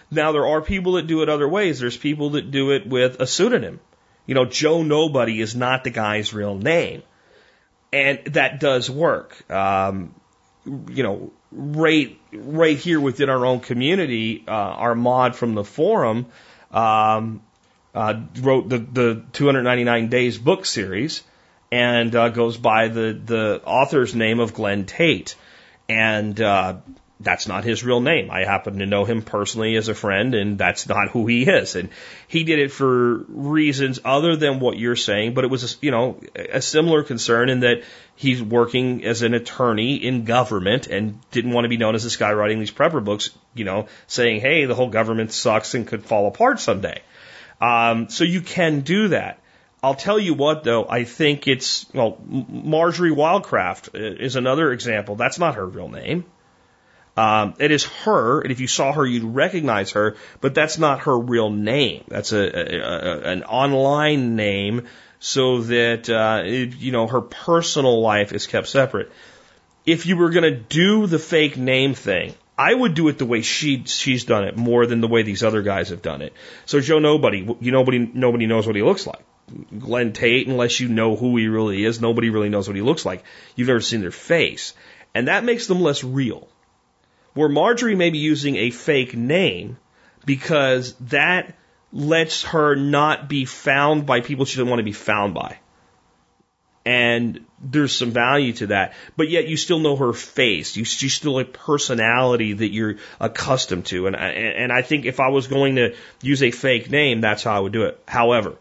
Now, 0.10 0.32
there 0.32 0.48
are 0.48 0.62
people 0.62 0.94
that 0.94 1.08
do 1.08 1.22
it 1.24 1.30
other 1.30 1.48
ways. 1.48 1.80
There's 1.80 1.98
people 1.98 2.32
that 2.32 2.52
do 2.52 2.72
it 2.72 2.88
with 2.88 3.20
a 3.20 3.28
pseudonym. 3.28 3.80
You 4.26 4.36
know, 4.36 4.46
Joe 4.46 4.82
Nobody 4.82 5.42
is 5.42 5.56
not 5.56 5.84
the 5.84 5.90
guy's 5.90 6.34
real 6.34 6.56
name. 6.56 7.04
And 7.92 8.20
that 8.34 8.60
does 8.60 8.90
work. 8.90 9.50
Um, 9.52 10.16
you 10.66 11.04
know, 11.04 11.32
right 11.56 12.20
right 12.34 12.78
here 12.78 13.00
within 13.00 13.30
our 13.30 13.46
own 13.46 13.62
community, 13.62 14.44
uh, 14.48 14.52
our 14.52 14.96
mod 14.96 15.36
from 15.36 15.56
the 15.56 15.64
forum 15.64 16.28
um, 16.72 17.42
uh, 17.94 18.22
wrote 18.40 18.70
the 18.70 18.80
the 18.80 19.24
299 19.34 20.10
days 20.10 20.38
book 20.38 20.66
series 20.66 21.24
and 21.72 22.16
uh, 22.16 22.30
goes 22.30 22.58
by 22.58 22.90
the 22.90 23.20
the 23.26 23.62
author's 23.66 24.14
name 24.14 24.40
of 24.40 24.54
Glenn 24.54 24.86
Tate, 24.86 25.36
and 25.88 26.40
uh, 26.40 26.78
that's 27.20 27.48
not 27.48 27.64
his 27.64 27.84
real 27.84 28.02
name. 28.02 28.30
I 28.30 28.44
happen 28.44 28.80
to 28.80 28.86
know 28.86 29.06
him 29.06 29.22
personally 29.22 29.78
as 29.78 29.88
a 29.88 29.96
friend, 29.96 30.36
and 30.36 30.58
that's 30.58 30.88
not 30.88 31.10
who 31.10 31.28
he 31.28 31.44
is. 31.44 31.76
And 31.76 31.90
he 32.28 32.44
did 32.44 32.60
it 32.60 32.72
for 32.72 33.24
reasons 33.30 34.00
other 34.04 34.36
than 34.36 34.60
what 34.60 34.78
you're 34.78 34.98
saying, 34.98 35.34
but 35.34 35.46
it 35.46 35.50
was, 35.50 35.64
a, 35.64 35.78
you 35.82 35.92
know, 35.92 36.20
a 36.36 36.62
similar 36.62 37.04
concern 37.04 37.50
in 37.50 37.62
that 37.62 37.84
he's 38.16 38.44
working 38.44 39.06
as 39.06 39.22
an 39.22 39.34
attorney 39.34 39.96
in 39.96 40.26
government 40.26 40.88
and 40.88 41.20
didn't 41.32 41.52
want 41.52 41.64
to 41.64 41.70
be 41.70 41.78
known 41.78 41.96
as 41.96 42.04
this 42.04 42.18
guy 42.18 42.34
writing 42.34 42.60
these 42.60 42.72
prepper 42.72 43.04
books, 43.04 43.30
you 43.54 43.64
know, 43.64 43.88
saying, 44.08 44.42
hey, 44.42 44.66
the 44.66 44.76
whole 44.76 44.90
government 44.90 45.32
sucks 45.32 45.74
and 45.74 45.88
could 45.88 46.04
fall 46.04 46.28
apart 46.28 46.60
someday. 46.60 47.02
Um, 47.62 48.10
so 48.10 48.26
you 48.26 48.42
can 48.42 48.82
do 48.82 49.10
that. 49.10 49.40
I'll 49.82 49.96
tell 49.96 50.20
you 50.20 50.34
what, 50.34 50.64
though, 50.64 50.86
I 50.90 51.04
think 51.04 51.48
it's, 51.48 51.86
well, 51.94 52.18
Marjorie 52.28 53.12
Wildcraft 53.12 54.20
is 54.20 54.36
another 54.36 54.72
example. 54.72 55.16
That's 55.16 55.40
not 55.40 55.56
her 55.56 55.66
real 55.66 55.90
name. 55.90 56.26
Um, 57.18 57.54
it 57.60 57.72
is 57.72 57.86
her, 57.86 58.42
and 58.42 58.52
if 58.52 58.60
you 58.60 58.68
saw 58.68 58.92
her, 58.92 59.06
you'd 59.06 59.24
recognize 59.24 59.92
her, 59.92 60.18
but 60.42 60.54
that's 60.54 60.78
not 60.78 61.02
her 61.02 61.18
real 61.18 61.50
name. 61.50 62.04
That's 62.10 62.34
a, 62.34 62.42
a, 62.42 62.80
a 62.82 63.20
an 63.32 63.44
online 63.44 64.36
name, 64.36 64.88
so 65.20 65.62
that 65.62 66.10
uh, 66.10 66.42
it, 66.46 66.76
you 66.76 66.92
know 66.92 67.08
her 67.08 67.22
personal 67.22 68.02
life 68.02 68.34
is 68.34 68.48
kept 68.48 68.68
separate. 68.68 69.12
If 69.86 70.06
you 70.06 70.18
were 70.18 70.30
going 70.30 70.44
to 70.44 70.60
do 70.60 71.08
the 71.08 71.20
fake 71.20 71.56
name 71.56 71.94
thing, 71.94 72.34
I 72.58 72.74
would 72.74 72.96
do 72.96 73.08
it 73.08 73.18
the 73.18 73.26
way 73.26 73.42
she 73.42 73.86
she's 73.86 74.26
done 74.26 74.44
it 74.44 74.58
more 74.58 74.86
than 74.86 75.00
the 75.00 75.08
way 75.08 75.24
these 75.24 75.44
other 75.44 75.62
guys 75.62 75.90
have 75.90 76.02
done 76.02 76.22
it. 76.22 76.34
So 76.66 76.82
Joe 76.82 77.00
Nobody, 77.00 77.48
you 77.62 77.72
nobody 77.72 78.00
nobody 78.00 78.46
knows 78.46 78.68
what 78.68 78.76
he 78.76 78.82
looks 78.82 79.08
like. 79.08 79.24
Glenn 79.78 80.12
Tate, 80.12 80.48
unless 80.48 80.82
you 80.82 80.90
know 80.90 81.16
who 81.16 81.38
he 81.38 81.48
really 81.48 81.86
is, 81.86 82.02
nobody 82.02 82.30
really 82.30 82.50
knows 82.50 82.68
what 82.68 82.76
he 82.76 82.82
looks 82.82 83.06
like. 83.06 83.24
You've 83.56 83.68
never 83.68 83.80
seen 83.80 84.02
their 84.02 84.12
face, 84.12 84.74
and 85.14 85.30
that 85.30 85.46
makes 85.46 85.68
them 85.68 85.82
less 85.82 86.04
real 86.04 86.50
where 87.36 87.50
Marjorie 87.50 87.96
may 87.96 88.10
be 88.10 88.18
using 88.18 88.56
a 88.56 88.72
fake 88.72 89.16
name 89.16 89.78
because 90.26 90.96
that 90.96 91.56
lets 91.92 92.44
her 92.44 92.76
not 92.76 93.30
be 93.30 93.46
found 93.46 94.06
by 94.06 94.22
people 94.22 94.46
she 94.46 94.58
doesn't 94.58 94.70
want 94.70 94.80
to 94.80 94.84
be 94.84 94.92
found 94.92 95.34
by. 95.34 95.60
And 96.86 97.46
there's 97.60 97.96
some 97.96 98.12
value 98.12 98.54
to 98.54 98.68
that. 98.68 98.94
But 99.18 99.30
yet 99.30 99.48
you 99.48 99.58
still 99.58 99.80
know 99.80 99.96
her 99.96 100.14
face. 100.14 100.76
You, 100.76 100.82
you 100.82 101.10
still 101.10 101.40
a 101.40 101.46
personality 101.46 102.54
that 102.54 102.72
you're 102.72 102.98
accustomed 103.20 103.86
to. 103.88 104.08
And 104.08 104.16
I, 104.16 104.28
and 104.30 104.72
I 104.72 104.82
think 104.82 105.06
if 105.06 105.20
I 105.20 105.30
was 105.30 105.48
going 105.48 105.78
to 105.78 105.96
use 106.22 106.44
a 106.44 106.52
fake 106.52 106.92
name, 106.92 107.22
that's 107.22 107.44
how 107.44 107.56
I 107.56 107.60
would 107.60 107.74
do 107.74 107.84
it. 107.84 108.02
However, 108.08 108.56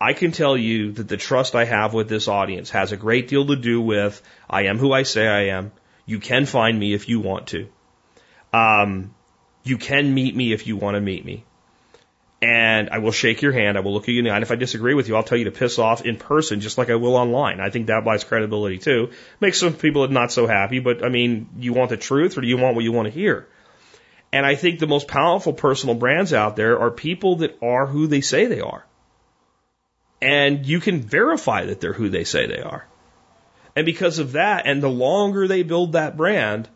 I 0.00 0.12
can 0.12 0.32
tell 0.32 0.56
you 0.56 0.92
that 0.92 1.08
the 1.08 1.16
trust 1.16 1.54
I 1.54 1.64
have 1.64 1.94
with 1.94 2.08
this 2.08 2.28
audience 2.28 2.70
has 2.70 2.92
a 2.92 2.96
great 2.96 3.28
deal 3.28 3.46
to 3.46 3.56
do 3.56 3.80
with 3.80 4.22
I 4.48 4.62
am 4.62 4.78
who 4.78 4.92
I 4.92 5.02
say 5.02 5.26
I 5.26 5.56
am. 5.56 5.72
You 6.06 6.20
can 6.20 6.46
find 6.46 6.78
me 6.78 6.94
if 6.94 7.08
you 7.08 7.20
want 7.20 7.48
to. 7.48 7.68
Um, 8.52 9.14
you 9.64 9.78
can 9.78 10.12
meet 10.12 10.34
me 10.34 10.52
if 10.52 10.66
you 10.66 10.76
want 10.76 10.96
to 10.96 11.00
meet 11.00 11.24
me 11.24 11.44
and 12.42 12.90
I 12.90 12.98
will 12.98 13.12
shake 13.12 13.40
your 13.40 13.52
hand. 13.52 13.78
I 13.78 13.80
will 13.80 13.94
look 13.94 14.02
at 14.02 14.08
you 14.08 14.18
in 14.18 14.24
the 14.24 14.32
eye. 14.32 14.34
And 14.34 14.42
if 14.42 14.50
I 14.50 14.56
disagree 14.56 14.94
with 14.94 15.08
you, 15.08 15.14
I'll 15.14 15.22
tell 15.22 15.38
you 15.38 15.44
to 15.44 15.52
piss 15.52 15.78
off 15.78 16.04
in 16.04 16.16
person, 16.16 16.60
just 16.60 16.76
like 16.76 16.90
I 16.90 16.96
will 16.96 17.14
online. 17.14 17.60
I 17.60 17.70
think 17.70 17.86
that 17.86 18.04
buys 18.04 18.24
credibility 18.24 18.78
too. 18.78 19.10
Makes 19.40 19.60
some 19.60 19.74
people 19.74 20.08
not 20.08 20.32
so 20.32 20.48
happy, 20.48 20.80
but 20.80 21.04
I 21.04 21.08
mean, 21.08 21.48
you 21.58 21.72
want 21.72 21.90
the 21.90 21.96
truth 21.96 22.36
or 22.36 22.40
do 22.40 22.48
you 22.48 22.56
want 22.56 22.74
what 22.74 22.82
you 22.82 22.90
want 22.90 23.06
to 23.06 23.14
hear? 23.14 23.46
And 24.32 24.44
I 24.44 24.56
think 24.56 24.80
the 24.80 24.88
most 24.88 25.06
powerful 25.06 25.52
personal 25.52 25.94
brands 25.94 26.32
out 26.32 26.56
there 26.56 26.80
are 26.80 26.90
people 26.90 27.36
that 27.36 27.56
are 27.62 27.86
who 27.86 28.08
they 28.08 28.22
say 28.22 28.46
they 28.46 28.60
are. 28.60 28.84
And 30.20 30.66
you 30.66 30.80
can 30.80 31.00
verify 31.00 31.66
that 31.66 31.80
they're 31.80 31.92
who 31.92 32.08
they 32.08 32.24
say 32.24 32.46
they 32.46 32.60
are. 32.60 32.86
And 33.76 33.86
because 33.86 34.18
of 34.18 34.32
that, 34.32 34.66
and 34.66 34.82
the 34.82 34.88
longer 34.88 35.46
they 35.46 35.62
build 35.62 35.92
that 35.92 36.16
brand, 36.16 36.68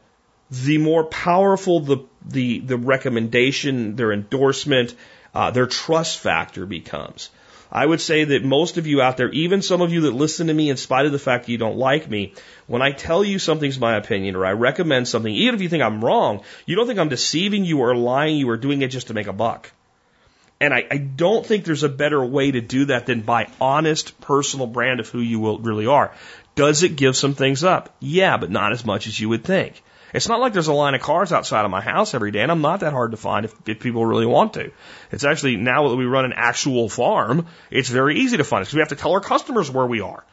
the 0.51 0.79
more 0.79 1.05
powerful 1.05 1.81
the, 1.81 1.99
the, 2.25 2.61
the 2.61 2.77
recommendation, 2.77 3.97
their 3.97 4.13
endorsement, 4.13 4.95
uh, 5.35 5.51
their 5.51 5.67
trust 5.67 6.19
factor 6.19 6.67
becomes. 6.67 7.31
I 7.71 7.85
would 7.85 8.01
say 8.01 8.25
that 8.25 8.45
most 8.45 8.79
of 8.79 8.87
you 8.87 9.03
out 9.03 9.17
there, 9.17 9.31
even 9.31 9.61
some 9.61 9.83
of 9.83 9.93
you 9.93 10.03
that 10.03 10.13
listen 10.13 10.47
to 10.47 10.55
me 10.55 10.71
in 10.71 10.77
spite 10.77 11.07
of 11.07 11.13
the 11.13 11.19
fact 11.19 11.47
that 11.47 11.53
you 11.53 11.59
don't 11.59 11.77
like 11.77 12.09
me, 12.09 12.33
when 12.67 12.81
I 12.81 12.93
tell 12.93 13.25
you 13.25 13.39
something's 13.39 13.79
my 13.79 13.97
opinion 13.97 14.37
or 14.37 14.47
I 14.47 14.53
recommend 14.53 15.09
something, 15.09 15.35
even 15.35 15.57
if 15.57 15.63
you 15.63 15.69
think 15.69 15.83
I'm 15.83 16.05
wrong, 16.05 16.43
you 16.65 16.77
don't 16.77 16.87
think 16.87 17.01
I'm 17.01 17.09
deceiving 17.09 17.65
you 17.65 17.81
or 17.81 17.97
lying 17.97 18.37
you 18.37 18.49
or 18.49 18.57
doing 18.57 18.83
it 18.83 18.89
just 18.89 19.09
to 19.09 19.15
make 19.15 19.27
a 19.27 19.33
buck. 19.33 19.73
And 20.61 20.73
I, 20.73 20.87
I 20.91 20.97
don't 20.97 21.45
think 21.45 21.65
there's 21.65 21.83
a 21.83 21.89
better 21.89 22.25
way 22.25 22.51
to 22.51 22.61
do 22.61 22.87
that 22.87 23.07
than 23.07 23.23
by 23.23 23.49
honest 23.61 24.19
personal 24.21 24.67
brand 24.67 25.01
of 25.01 25.09
who 25.09 25.21
you 25.21 25.41
will, 25.41 25.59
really 25.59 25.87
are. 25.87 26.15
Does 26.55 26.83
it 26.83 26.97
give 26.97 27.17
some 27.17 27.35
things 27.35 27.63
up? 27.63 27.95
Yeah, 28.01 28.39
but 28.39 28.51
not 28.51 28.73
as 28.73 28.87
much 28.87 29.07
as 29.07 29.21
you 29.21 29.29
would 29.29 29.45
think. 29.45 29.83
It's 30.15 30.29
not 30.29 30.41
like 30.41 30.53
there's 30.53 30.69
a 30.69 30.73
line 30.73 30.95
of 30.95 31.01
cars 31.01 31.33
outside 31.33 31.65
of 31.65 31.71
my 31.71 31.81
house 31.81 32.15
every 32.15 32.31
day, 32.31 32.41
and 32.41 32.51
I'm 32.51 32.61
not 32.61 32.81
that 32.81 32.93
hard 32.93 33.11
to 33.11 33.17
find 33.17 33.45
if, 33.45 33.55
if 33.67 33.81
people 33.81 34.07
really 34.07 34.27
want 34.27 34.55
to. 34.55 34.71
It's 35.11 35.25
actually 35.25 35.57
now 35.57 35.89
that 35.89 35.97
we 35.97 36.05
run 36.05 36.25
an 36.25 36.33
actual 36.35 36.89
farm, 36.89 37.47
it's 37.71 37.89
very 37.89 38.19
easy 38.21 38.37
to 38.37 38.45
find 38.45 38.63
us 38.63 38.73
we 38.73 38.81
have 38.81 38.89
to 38.91 38.97
tell 38.97 39.13
our 39.13 39.21
customers 39.21 39.71
where 39.71 39.87
we 39.87 40.01
are. 40.01 40.25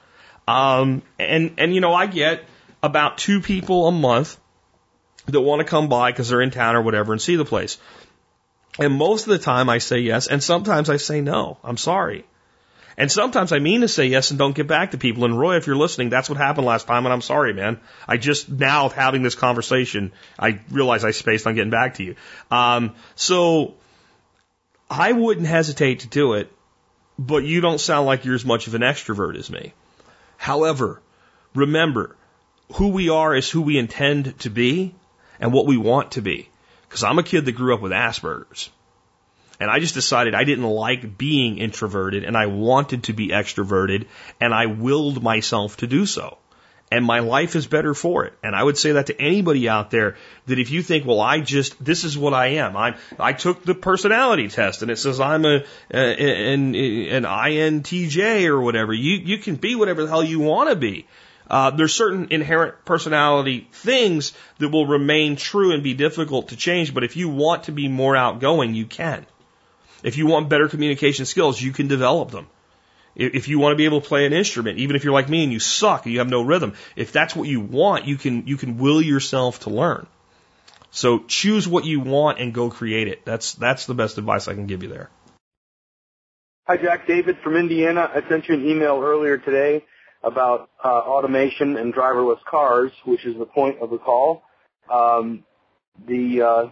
Um, 0.47 1.01
and 1.17 1.55
and 1.57 1.73
you 1.73 1.81
know, 1.81 1.93
I 1.93 2.07
get 2.07 2.43
about 2.81 3.17
two 3.17 3.41
people 3.41 3.87
a 3.87 3.91
month 3.91 4.37
that 5.27 5.39
want 5.39 5.59
to 5.61 5.65
come 5.65 5.87
by 5.87 6.11
because 6.11 6.29
they're 6.29 6.41
in 6.41 6.51
town 6.51 6.75
or 6.75 6.81
whatever 6.81 7.13
and 7.13 7.21
see 7.21 7.35
the 7.35 7.45
place. 7.45 7.77
And 8.79 8.93
most 8.93 9.23
of 9.23 9.29
the 9.29 9.37
time 9.37 9.69
I 9.69 9.77
say 9.77 9.99
yes, 9.99 10.27
and 10.27 10.43
sometimes 10.43 10.89
I 10.89 10.97
say 10.97 11.21
no. 11.21 11.57
I'm 11.63 11.77
sorry. 11.77 12.25
And 12.97 13.11
sometimes 13.11 13.51
I 13.51 13.59
mean 13.59 13.81
to 13.81 13.87
say 13.87 14.05
yes 14.05 14.29
and 14.29 14.37
don't 14.37 14.55
get 14.55 14.67
back 14.67 14.91
to 14.91 14.97
people. 14.97 15.25
And 15.25 15.37
Roy, 15.37 15.57
if 15.57 15.67
you're 15.67 15.75
listening, 15.75 16.09
that's 16.09 16.29
what 16.29 16.37
happened 16.37 16.67
last 16.67 16.87
time, 16.87 17.05
and 17.05 17.13
I'm 17.13 17.21
sorry, 17.21 17.53
man. 17.53 17.79
I 18.07 18.17
just 18.17 18.49
now 18.49 18.89
having 18.89 19.23
this 19.23 19.35
conversation, 19.35 20.11
I 20.37 20.59
realize 20.69 21.03
I 21.03 21.11
spaced 21.11 21.47
on 21.47 21.55
getting 21.55 21.71
back 21.71 21.95
to 21.95 22.03
you. 22.03 22.15
Um, 22.51 22.95
so 23.15 23.75
I 24.89 25.11
wouldn't 25.11 25.47
hesitate 25.47 26.01
to 26.01 26.07
do 26.07 26.33
it, 26.33 26.51
but 27.17 27.43
you 27.43 27.61
don't 27.61 27.79
sound 27.79 28.05
like 28.05 28.25
you're 28.25 28.35
as 28.35 28.45
much 28.45 28.67
of 28.67 28.75
an 28.75 28.81
extrovert 28.81 29.37
as 29.37 29.49
me. 29.49 29.73
However, 30.37 31.01
remember, 31.55 32.15
who 32.73 32.89
we 32.89 33.09
are 33.09 33.35
is 33.35 33.49
who 33.49 33.61
we 33.61 33.77
intend 33.77 34.37
to 34.39 34.49
be 34.49 34.93
and 35.39 35.51
what 35.51 35.65
we 35.65 35.77
want 35.77 36.11
to 36.11 36.21
be. 36.21 36.49
Because 36.87 37.03
I'm 37.03 37.19
a 37.19 37.23
kid 37.23 37.45
that 37.45 37.53
grew 37.53 37.73
up 37.73 37.81
with 37.81 37.91
Asperger's. 37.91 38.69
And 39.63 39.71
I 39.71 39.79
just 39.79 39.93
decided 39.93 40.35
I 40.35 40.43
didn't 40.43 40.65
like 40.65 41.17
being 41.17 41.57
introverted 41.57 42.25
and 42.25 42.35
I 42.35 42.47
wanted 42.47 43.03
to 43.03 43.13
be 43.13 43.29
extroverted 43.29 44.07
and 44.41 44.53
I 44.53 44.65
willed 44.65 45.23
myself 45.23 45.77
to 45.77 45.87
do 45.87 46.05
so. 46.05 46.37
And 46.91 47.05
my 47.05 47.19
life 47.19 47.55
is 47.55 47.65
better 47.65 47.93
for 47.93 48.25
it. 48.25 48.33
And 48.43 48.57
I 48.57 48.61
would 48.61 48.77
say 48.77 48.91
that 48.91 49.05
to 49.05 49.21
anybody 49.21 49.69
out 49.69 49.89
there 49.89 50.17
that 50.47 50.59
if 50.59 50.69
you 50.69 50.83
think, 50.83 51.05
well, 51.05 51.21
I 51.21 51.39
just, 51.39 51.81
this 51.81 52.03
is 52.03 52.17
what 52.17 52.33
I 52.33 52.47
am. 52.57 52.75
I'm, 52.75 52.95
I 53.17 53.31
took 53.31 53.63
the 53.63 53.73
personality 53.73 54.49
test 54.49 54.81
and 54.81 54.91
it 54.91 54.97
says 54.97 55.21
I'm 55.21 55.45
a, 55.45 55.63
an, 55.89 56.75
an 56.75 57.23
INTJ 57.23 58.47
or 58.47 58.59
whatever. 58.59 58.91
You, 58.91 59.15
you 59.15 59.37
can 59.37 59.55
be 59.55 59.75
whatever 59.75 60.03
the 60.03 60.09
hell 60.09 60.25
you 60.25 60.41
want 60.41 60.71
to 60.71 60.75
be. 60.75 61.07
Uh, 61.49 61.69
there's 61.69 61.93
certain 61.93 62.27
inherent 62.31 62.83
personality 62.83 63.69
things 63.71 64.33
that 64.57 64.69
will 64.69 64.87
remain 64.87 65.37
true 65.37 65.71
and 65.71 65.83
be 65.83 65.93
difficult 65.93 66.49
to 66.49 66.57
change, 66.57 66.93
but 66.93 67.05
if 67.05 67.15
you 67.15 67.29
want 67.29 67.63
to 67.63 67.71
be 67.71 67.87
more 67.87 68.17
outgoing, 68.17 68.73
you 68.73 68.85
can. 68.85 69.25
If 70.03 70.17
you 70.17 70.27
want 70.27 70.49
better 70.49 70.67
communication 70.67 71.25
skills, 71.25 71.61
you 71.61 71.71
can 71.71 71.87
develop 71.87 72.31
them. 72.31 72.47
If 73.15 73.47
you 73.47 73.59
want 73.59 73.73
to 73.73 73.77
be 73.77 73.85
able 73.85 74.01
to 74.01 74.07
play 74.07 74.25
an 74.25 74.33
instrument, 74.33 74.79
even 74.79 74.95
if 74.95 75.03
you're 75.03 75.13
like 75.13 75.29
me 75.29 75.43
and 75.43 75.53
you 75.53 75.59
suck 75.59 76.05
and 76.05 76.13
you 76.13 76.19
have 76.19 76.29
no 76.29 76.41
rhythm, 76.41 76.73
if 76.95 77.11
that's 77.11 77.35
what 77.35 77.47
you 77.47 77.61
want, 77.61 78.05
you 78.05 78.17
can, 78.17 78.47
you 78.47 78.57
can 78.57 78.77
will 78.77 79.01
yourself 79.01 79.61
to 79.61 79.69
learn. 79.69 80.07
So 80.89 81.19
choose 81.19 81.67
what 81.67 81.85
you 81.85 81.99
want 81.99 82.39
and 82.39 82.53
go 82.53 82.69
create 82.69 83.07
it. 83.07 83.23
That's, 83.23 83.53
that's 83.53 83.85
the 83.85 83.93
best 83.93 84.17
advice 84.17 84.47
I 84.47 84.55
can 84.55 84.67
give 84.67 84.83
you 84.83 84.89
there. 84.89 85.09
Hi, 86.65 86.77
Jack. 86.77 87.07
David 87.07 87.37
from 87.43 87.55
Indiana. 87.55 88.09
I 88.13 88.27
sent 88.27 88.47
you 88.47 88.55
an 88.55 88.67
email 88.67 88.99
earlier 89.03 89.37
today 89.37 89.85
about 90.23 90.69
uh, 90.83 90.87
automation 90.87 91.77
and 91.77 91.93
driverless 91.93 92.43
cars, 92.45 92.91
which 93.05 93.25
is 93.25 93.37
the 93.37 93.45
point 93.45 93.79
of 93.79 93.89
the 93.89 93.97
call. 93.97 94.43
Um, 94.89 95.43
the 96.07 96.41
uh, 96.41 96.65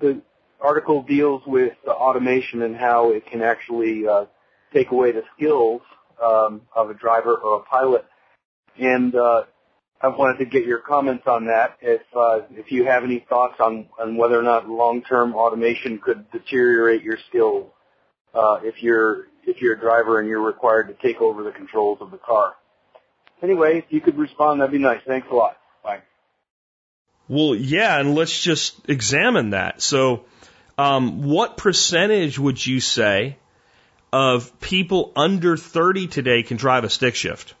the 0.00 0.22
article 0.60 1.02
deals 1.02 1.42
with 1.46 1.72
the 1.84 1.92
automation 1.92 2.62
and 2.62 2.76
how 2.76 3.12
it 3.12 3.26
can 3.26 3.42
actually 3.42 4.06
uh, 4.06 4.26
take 4.72 4.90
away 4.90 5.12
the 5.12 5.22
skills 5.36 5.82
um, 6.22 6.62
of 6.74 6.90
a 6.90 6.94
driver 6.94 7.34
or 7.34 7.60
a 7.60 7.62
pilot. 7.64 8.04
And 8.78 9.14
uh, 9.14 9.44
I 10.00 10.08
wanted 10.08 10.38
to 10.38 10.44
get 10.44 10.66
your 10.66 10.80
comments 10.80 11.24
on 11.26 11.46
that. 11.46 11.78
If 11.80 12.02
uh, 12.14 12.40
if 12.50 12.72
you 12.72 12.84
have 12.86 13.04
any 13.04 13.24
thoughts 13.28 13.54
on 13.60 13.86
on 13.98 14.16
whether 14.16 14.38
or 14.38 14.42
not 14.42 14.68
long-term 14.68 15.34
automation 15.34 15.98
could 15.98 16.30
deteriorate 16.30 17.02
your 17.02 17.18
skills 17.28 17.70
uh, 18.34 18.58
if 18.62 18.82
you're 18.82 19.26
if 19.46 19.60
you're 19.60 19.74
a 19.74 19.80
driver 19.80 20.18
and 20.18 20.28
you're 20.28 20.42
required 20.42 20.88
to 20.88 20.94
take 21.06 21.20
over 21.20 21.42
the 21.42 21.52
controls 21.52 21.98
of 22.00 22.10
the 22.10 22.18
car. 22.18 22.54
Anyway, 23.42 23.78
if 23.78 23.84
you 23.90 24.00
could 24.00 24.16
respond, 24.16 24.60
that'd 24.60 24.72
be 24.72 24.78
nice. 24.78 25.00
Thanks 25.06 25.28
a 25.30 25.34
lot. 25.34 25.56
Bye. 25.82 26.02
Well, 27.28 27.54
yeah, 27.54 27.98
and 27.98 28.14
let's 28.14 28.38
just 28.38 28.88
examine 28.88 29.50
that. 29.50 29.80
So 29.80 30.24
um, 30.78 31.22
what 31.22 31.56
percentage 31.56 32.38
would 32.38 32.64
you 32.64 32.80
say 32.80 33.36
of 34.12 34.60
people 34.60 35.12
under 35.16 35.56
30 35.56 36.06
today 36.08 36.42
can 36.42 36.56
drive 36.56 36.84
a 36.84 36.90
stick 36.90 37.14
shift? 37.14 37.54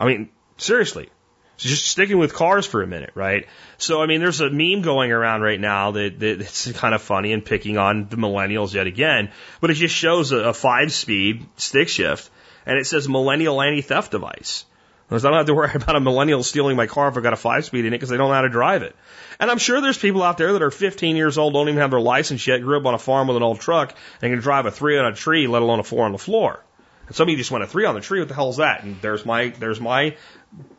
I 0.00 0.06
mean, 0.06 0.28
seriously. 0.56 1.08
just 1.56 1.86
sticking 1.86 2.18
with 2.18 2.34
cars 2.34 2.66
for 2.66 2.82
a 2.82 2.86
minute, 2.86 3.10
right? 3.14 3.46
So, 3.78 4.00
I 4.00 4.06
mean, 4.06 4.20
there's 4.20 4.40
a 4.40 4.48
meme 4.48 4.82
going 4.82 5.10
around 5.10 5.42
right 5.42 5.58
now 5.58 5.92
that, 5.92 6.20
that 6.20 6.40
it's 6.40 6.70
kind 6.72 6.94
of 6.94 7.02
funny 7.02 7.32
and 7.32 7.44
picking 7.44 7.78
on 7.78 8.08
the 8.08 8.16
millennials 8.16 8.74
yet 8.74 8.86
again, 8.86 9.32
but 9.60 9.70
it 9.70 9.74
just 9.74 9.94
shows 9.94 10.30
a, 10.30 10.38
a 10.38 10.54
five 10.54 10.92
speed 10.92 11.46
stick 11.56 11.88
shift 11.88 12.30
and 12.64 12.78
it 12.78 12.86
says 12.86 13.08
millennial 13.08 13.60
anti 13.60 13.82
theft 13.82 14.12
device. 14.12 14.64
Because 15.08 15.24
I 15.24 15.30
don't 15.30 15.38
have 15.38 15.46
to 15.46 15.54
worry 15.54 15.70
about 15.74 15.96
a 15.96 16.00
millennial 16.00 16.42
stealing 16.42 16.76
my 16.76 16.86
car 16.86 17.08
if 17.08 17.16
I've 17.16 17.22
got 17.22 17.32
a 17.32 17.36
five 17.36 17.64
speed 17.64 17.84
in 17.84 17.92
it 17.92 17.96
because 17.96 18.10
they 18.10 18.16
don't 18.16 18.28
know 18.28 18.34
how 18.34 18.42
to 18.42 18.48
drive 18.48 18.82
it. 18.82 18.94
And 19.40 19.50
I'm 19.50 19.58
sure 19.58 19.80
there's 19.80 19.98
people 19.98 20.22
out 20.22 20.38
there 20.38 20.52
that 20.52 20.62
are 20.62 20.70
15 20.70 21.16
years 21.16 21.38
old, 21.38 21.54
don't 21.54 21.68
even 21.68 21.80
have 21.80 21.90
their 21.90 22.00
license 22.00 22.46
yet, 22.46 22.62
grew 22.62 22.78
up 22.78 22.86
on 22.86 22.94
a 22.94 22.98
farm 22.98 23.28
with 23.28 23.36
an 23.36 23.42
old 23.42 23.60
truck, 23.60 23.94
and 24.20 24.32
can 24.32 24.40
drive 24.40 24.66
a 24.66 24.70
three 24.70 24.98
on 24.98 25.06
a 25.06 25.14
tree, 25.14 25.46
let 25.46 25.62
alone 25.62 25.80
a 25.80 25.84
four 25.84 26.04
on 26.04 26.12
the 26.12 26.18
floor. 26.18 26.62
And 27.06 27.16
some 27.16 27.26
of 27.26 27.30
you 27.30 27.36
just 27.36 27.50
went 27.50 27.64
a 27.64 27.66
three 27.66 27.86
on 27.86 27.94
the 27.94 28.00
tree. 28.00 28.20
What 28.20 28.28
the 28.28 28.34
hell 28.34 28.50
is 28.50 28.58
that? 28.58 28.84
And 28.84 29.00
there's 29.00 29.24
my 29.24 29.48
there's 29.48 29.80
my 29.80 30.16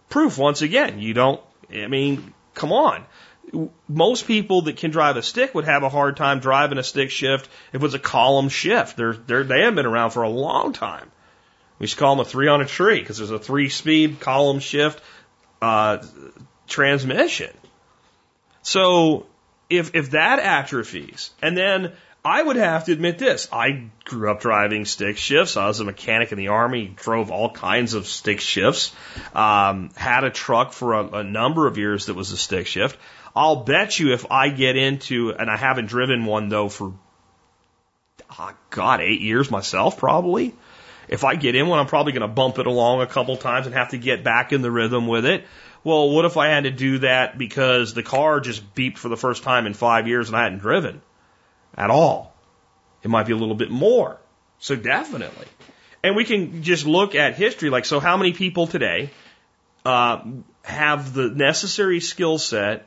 proof 0.10 0.38
once 0.38 0.62
again. 0.62 1.00
You 1.00 1.14
don't. 1.14 1.42
I 1.72 1.88
mean, 1.88 2.34
come 2.54 2.72
on. 2.72 3.06
Most 3.88 4.28
people 4.28 4.64
that 4.64 4.78
can 4.78 4.92
drive 4.92 5.18
a 5.18 5.24
stick 5.24 5.56
would 5.56 5.66
have 5.66 5.82
a 5.82 5.90
hard 5.90 6.18
time 6.18 6.40
driving 6.40 6.78
a 6.78 6.84
stick 6.84 7.10
shift 7.10 7.50
if 7.70 7.76
it 7.76 7.82
was 7.82 7.96
a 7.96 8.00
column 8.00 8.50
shift. 8.50 8.96
They're, 8.96 9.14
they're, 9.14 9.44
they 9.44 9.62
haven't 9.62 9.76
been 9.76 9.88
around 9.88 10.12
for 10.12 10.22
a 10.22 10.30
long 10.30 10.72
time. 10.72 11.12
We 11.80 11.88
should 11.88 11.98
call 11.98 12.16
them 12.16 12.26
a 12.26 12.30
three 12.30 12.48
on 12.48 12.62
a 12.62 12.66
tree 12.66 13.00
because 13.00 13.18
there's 13.18 13.32
a 13.32 13.40
three 13.40 13.70
speed 13.70 14.20
column 14.20 14.60
shift 14.60 15.02
uh, 15.62 16.00
transmission. 16.68 17.52
So 18.62 19.26
if 19.70 19.96
if 19.96 20.12
that 20.12 20.40
atrophies, 20.40 21.32
and 21.42 21.58
then 21.58 21.94
I 22.24 22.44
would 22.44 22.58
have 22.58 22.86
to 22.86 22.92
admit 22.92 23.18
this: 23.18 23.48
I 23.52 23.86
grew 24.04 24.30
up 24.30 24.42
driving 24.42 24.86
stick 24.86 25.18
shifts. 25.18 25.56
I 25.56 25.68
was 25.68 25.80
a 25.80 25.86
mechanic 25.86 26.32
in 26.32 26.38
the 26.38 26.50
army, 26.50 26.94
drove 26.96 27.32
all 27.32 27.50
kinds 27.50 27.94
of 27.94 28.08
stick 28.08 28.42
shifts. 28.42 28.94
Um, 29.34 29.92
had 29.96 30.26
a 30.26 30.30
truck 30.30 30.74
for 30.74 30.94
a, 30.94 31.08
a 31.20 31.24
number 31.24 31.66
of 31.66 31.78
years 31.78 32.08
that 32.08 32.16
was 32.16 32.32
a 32.32 32.38
stick 32.38 32.68
shift. 32.68 32.98
I'll 33.36 33.64
bet 33.64 34.00
you 34.00 34.12
if 34.12 34.30
I 34.32 34.50
get 34.50 34.76
into, 34.76 35.32
and 35.32 35.50
I 35.50 35.56
haven't 35.56 35.86
driven 35.86 36.26
one 36.26 36.50
though 36.50 36.68
for, 36.68 36.94
oh 38.38 38.54
God, 38.70 39.00
eight 39.00 39.22
years 39.22 39.50
myself 39.50 39.98
probably. 39.98 40.54
If 41.10 41.24
I 41.24 41.36
get 41.36 41.56
in 41.56 41.68
one, 41.68 41.80
I'm 41.80 41.88
probably 41.88 42.14
going 42.14 42.22
to 42.22 42.28
bump 42.28 42.60
it 42.60 42.68
along 42.68 43.02
a 43.02 43.08
couple 43.08 43.36
times 43.36 43.66
and 43.66 43.76
have 43.76 43.90
to 43.90 43.98
get 43.98 44.24
back 44.24 44.54
in 44.54 44.62
the 44.62 44.70
rhythm 44.70 45.08
with 45.08 45.26
it. 45.26 45.44
Well, 45.84 46.12
what 46.12 46.26
if 46.26 46.38
I 46.38 46.50
had 46.50 46.66
to 46.66 46.72
do 46.72 47.00
that 47.00 47.38
because 47.38 47.94
the 47.94 48.04
car 48.04 48.40
just 48.40 48.76
beeped 48.76 49.00
for 49.00 49.10
the 49.10 49.18
first 49.18 49.44
time 49.44 49.66
in 49.66 49.74
five 49.74 50.08
years 50.08 50.30
and 50.30 50.38
I 50.38 50.44
hadn't 50.44 50.60
driven 50.60 51.02
at 51.76 51.90
all? 51.90 52.36
It 53.02 53.08
might 53.10 53.26
be 53.26 53.34
a 53.34 53.38
little 53.38 53.56
bit 53.56 53.72
more. 53.72 54.20
So 54.60 54.76
definitely. 54.76 55.48
And 56.04 56.16
we 56.16 56.26
can 56.26 56.62
just 56.62 56.86
look 56.86 57.16
at 57.16 57.36
history. 57.36 57.70
Like, 57.70 57.86
so 57.86 58.00
how 58.00 58.16
many 58.16 58.34
people 58.34 58.68
today 58.68 59.10
uh, 59.86 60.22
have 60.64 61.14
the 61.14 61.30
necessary 61.30 62.02
skill 62.02 62.38
set 62.38 62.86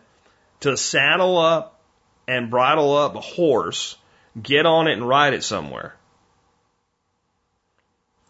to 0.61 0.77
saddle 0.77 1.39
up 1.39 1.81
and 2.29 2.51
bridle 2.51 2.97
up 2.97 3.16
a 3.16 3.20
horse, 3.20 3.97
get 4.41 4.64
on 4.64 4.87
it 4.87 4.93
and 4.93 5.09
ride 5.09 5.35
it 5.35 5.43
somewhere? 5.43 5.97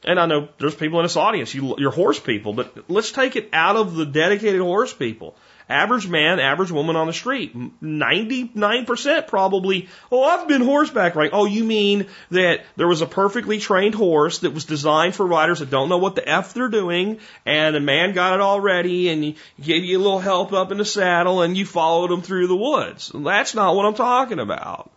And 0.04 0.18
I 0.18 0.26
know 0.26 0.48
there's 0.58 0.74
people 0.74 0.98
in 0.98 1.04
this 1.04 1.16
audience, 1.16 1.54
you, 1.54 1.76
you're 1.78 1.92
horse 1.92 2.18
people, 2.18 2.52
but 2.52 2.90
let's 2.90 3.12
take 3.12 3.36
it 3.36 3.48
out 3.52 3.76
of 3.76 3.94
the 3.94 4.04
dedicated 4.04 4.60
horse 4.60 4.92
people. 4.92 5.36
Average 5.68 6.08
man, 6.08 6.40
average 6.40 6.72
woman 6.72 6.96
on 6.96 7.06
the 7.06 7.12
street, 7.12 7.56
99% 7.56 9.26
probably, 9.28 9.88
oh, 10.10 10.24
I've 10.24 10.48
been 10.48 10.60
horseback 10.60 11.14
riding. 11.14 11.32
Oh, 11.32 11.44
you 11.44 11.62
mean 11.62 12.08
that 12.32 12.64
there 12.76 12.88
was 12.88 13.00
a 13.00 13.06
perfectly 13.06 13.60
trained 13.60 13.94
horse 13.94 14.40
that 14.40 14.52
was 14.52 14.64
designed 14.64 15.14
for 15.14 15.24
riders 15.24 15.60
that 15.60 15.70
don't 15.70 15.88
know 15.88 15.98
what 15.98 16.16
the 16.16 16.28
F 16.28 16.52
they're 16.52 16.68
doing, 16.68 17.20
and 17.46 17.76
a 17.76 17.80
man 17.80 18.12
got 18.12 18.34
it 18.34 18.40
all 18.40 18.60
ready, 18.60 19.08
and 19.08 19.22
he 19.22 19.36
gave 19.60 19.84
you 19.84 19.98
a 19.98 20.02
little 20.02 20.18
help 20.18 20.52
up 20.52 20.72
in 20.72 20.78
the 20.78 20.84
saddle, 20.84 21.42
and 21.42 21.56
you 21.56 21.64
followed 21.64 22.10
him 22.10 22.22
through 22.22 22.48
the 22.48 22.56
woods. 22.56 23.12
That's 23.14 23.54
not 23.54 23.76
what 23.76 23.86
I'm 23.86 23.94
talking 23.94 24.40
about. 24.40 24.90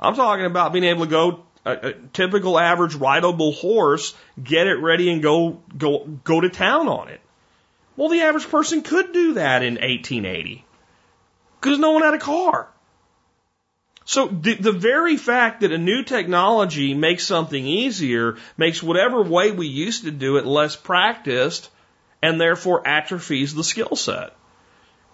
I'm 0.00 0.14
talking 0.14 0.46
about 0.46 0.72
being 0.72 0.84
able 0.84 1.06
to 1.06 1.10
go 1.10 1.44
a, 1.68 1.88
a 1.88 1.92
typical 2.12 2.58
average 2.58 2.94
rideable 2.94 3.52
horse, 3.52 4.14
get 4.42 4.66
it 4.66 4.76
ready 4.76 5.10
and 5.10 5.22
go 5.22 5.60
go 5.76 6.06
go 6.24 6.40
to 6.40 6.48
town 6.48 6.88
on 6.88 7.08
it. 7.08 7.20
Well, 7.96 8.08
the 8.08 8.22
average 8.22 8.48
person 8.48 8.82
could 8.82 9.12
do 9.12 9.34
that 9.34 9.62
in 9.62 9.74
1880 9.74 10.64
because 11.60 11.78
no 11.78 11.92
one 11.92 12.02
had 12.02 12.14
a 12.14 12.18
car. 12.18 12.68
So 14.04 14.26
the, 14.26 14.54
the 14.54 14.72
very 14.72 15.18
fact 15.18 15.60
that 15.60 15.72
a 15.72 15.78
new 15.78 16.02
technology 16.02 16.94
makes 16.94 17.26
something 17.26 17.66
easier 17.66 18.36
makes 18.56 18.82
whatever 18.82 19.22
way 19.22 19.50
we 19.50 19.66
used 19.66 20.04
to 20.04 20.10
do 20.10 20.38
it 20.38 20.46
less 20.46 20.76
practiced 20.76 21.68
and 22.22 22.40
therefore 22.40 22.86
atrophies 22.86 23.54
the 23.54 23.64
skill 23.64 23.96
set. 23.96 24.34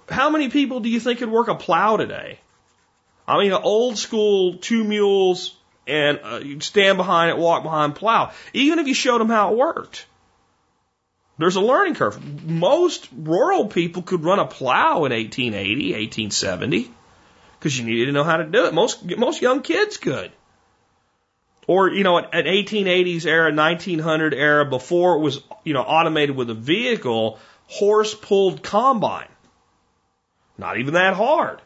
How 0.08 0.30
many 0.30 0.48
people 0.48 0.80
do 0.80 0.88
you 0.88 1.00
think 1.00 1.18
could 1.18 1.30
work 1.30 1.48
a 1.48 1.54
plow 1.54 1.96
today? 1.96 2.38
I 3.26 3.38
mean, 3.38 3.52
an 3.52 3.62
old 3.62 3.98
school 3.98 4.58
two 4.58 4.84
mules 4.84 5.56
and 5.86 6.20
uh, 6.22 6.40
you 6.42 6.60
stand 6.60 6.96
behind 6.96 7.30
it, 7.30 7.38
walk 7.38 7.62
behind, 7.62 7.94
plow. 7.94 8.32
Even 8.52 8.78
if 8.78 8.86
you 8.86 8.94
showed 8.94 9.20
them 9.20 9.28
how 9.28 9.52
it 9.52 9.58
worked, 9.58 10.06
there's 11.38 11.56
a 11.56 11.60
learning 11.60 11.94
curve. 11.94 12.44
Most 12.44 13.08
rural 13.12 13.66
people 13.66 14.02
could 14.02 14.22
run 14.22 14.38
a 14.38 14.46
plow 14.46 15.04
in 15.04 15.12
1880, 15.12 15.92
1870, 15.92 16.90
because 17.58 17.78
you 17.78 17.84
needed 17.84 18.06
to 18.06 18.12
know 18.12 18.24
how 18.24 18.36
to 18.36 18.44
do 18.44 18.66
it. 18.66 18.74
Most 18.74 19.04
most 19.16 19.42
young 19.42 19.62
kids 19.62 19.96
could. 19.96 20.30
Or 21.66 21.88
you 21.88 22.04
know, 22.04 22.18
an 22.18 22.44
1880s 22.44 23.26
era, 23.26 23.52
1900 23.52 24.34
era, 24.34 24.64
before 24.64 25.16
it 25.16 25.20
was 25.20 25.42
you 25.64 25.74
know 25.74 25.82
automated 25.82 26.36
with 26.36 26.50
a 26.50 26.54
vehicle, 26.54 27.38
horse 27.66 28.14
pulled 28.14 28.62
combine. 28.62 29.28
Not 30.56 30.78
even 30.78 30.94
that 30.94 31.14
hard. 31.14 31.60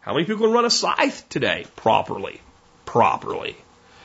How 0.00 0.14
many 0.14 0.24
people 0.24 0.46
can 0.46 0.54
run 0.54 0.64
a 0.64 0.70
scythe 0.70 1.28
today 1.28 1.66
properly? 1.76 2.40
Properly. 2.90 3.56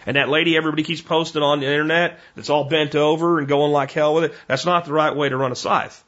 And 0.05 0.15
that 0.15 0.29
lady 0.29 0.55
everybody 0.55 0.83
keeps 0.83 1.01
posting 1.01 1.41
on 1.41 1.59
the 1.59 1.65
internet 1.65 2.19
that's 2.35 2.51
all 2.51 2.65
bent 2.65 2.93
over 2.93 3.39
and 3.39 3.47
going 3.47 3.71
like 3.71 3.91
hell 3.91 4.13
with 4.13 4.25
it, 4.25 4.33
that's 4.45 4.63
not 4.63 4.85
the 4.85 4.93
right 4.93 5.15
way 5.15 5.27
to 5.27 5.35
run 5.35 5.51
a 5.51 5.55
scythe. 5.55 6.03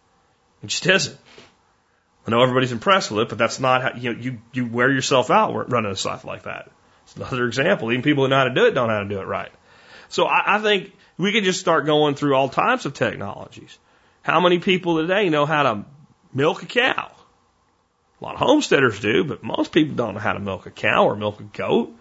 It 0.61 0.67
just 0.67 0.85
isn't. 0.85 1.17
I 2.27 2.31
know 2.31 2.43
everybody's 2.43 2.71
impressed 2.71 3.09
with 3.09 3.21
it, 3.21 3.29
but 3.29 3.39
that's 3.39 3.59
not 3.59 3.81
how 3.81 3.99
you 3.99 4.13
know, 4.13 4.19
you, 4.19 4.41
you 4.53 4.67
wear 4.67 4.91
yourself 4.91 5.31
out 5.31 5.71
running 5.71 5.91
a 5.91 5.95
scythe 5.95 6.23
like 6.23 6.43
that. 6.43 6.69
It's 7.05 7.15
another 7.15 7.47
example. 7.47 7.91
Even 7.91 8.03
people 8.03 8.25
who 8.25 8.29
know 8.29 8.37
how 8.37 8.43
to 8.43 8.53
do 8.53 8.65
it 8.65 8.75
don't 8.75 8.89
know 8.89 8.93
how 8.93 9.03
to 9.03 9.09
do 9.09 9.21
it 9.21 9.25
right. 9.25 9.51
So 10.09 10.25
I, 10.25 10.57
I 10.57 10.59
think 10.59 10.93
we 11.17 11.31
could 11.31 11.45
just 11.45 11.59
start 11.59 11.87
going 11.87 12.13
through 12.13 12.35
all 12.35 12.49
types 12.49 12.85
of 12.85 12.93
technologies. 12.93 13.79
How 14.21 14.39
many 14.39 14.59
people 14.59 14.97
today 14.97 15.29
know 15.29 15.47
how 15.47 15.63
to 15.63 15.85
milk 16.31 16.61
a 16.61 16.67
cow? 16.67 17.11
A 18.21 18.23
lot 18.23 18.35
of 18.35 18.39
homesteaders 18.39 18.99
do, 18.99 19.23
but 19.23 19.41
most 19.41 19.71
people 19.71 19.95
don't 19.95 20.13
know 20.13 20.19
how 20.19 20.33
to 20.33 20.39
milk 20.39 20.67
a 20.67 20.71
cow 20.71 21.05
or 21.05 21.15
milk 21.15 21.39
a 21.39 21.43
goat. 21.43 21.96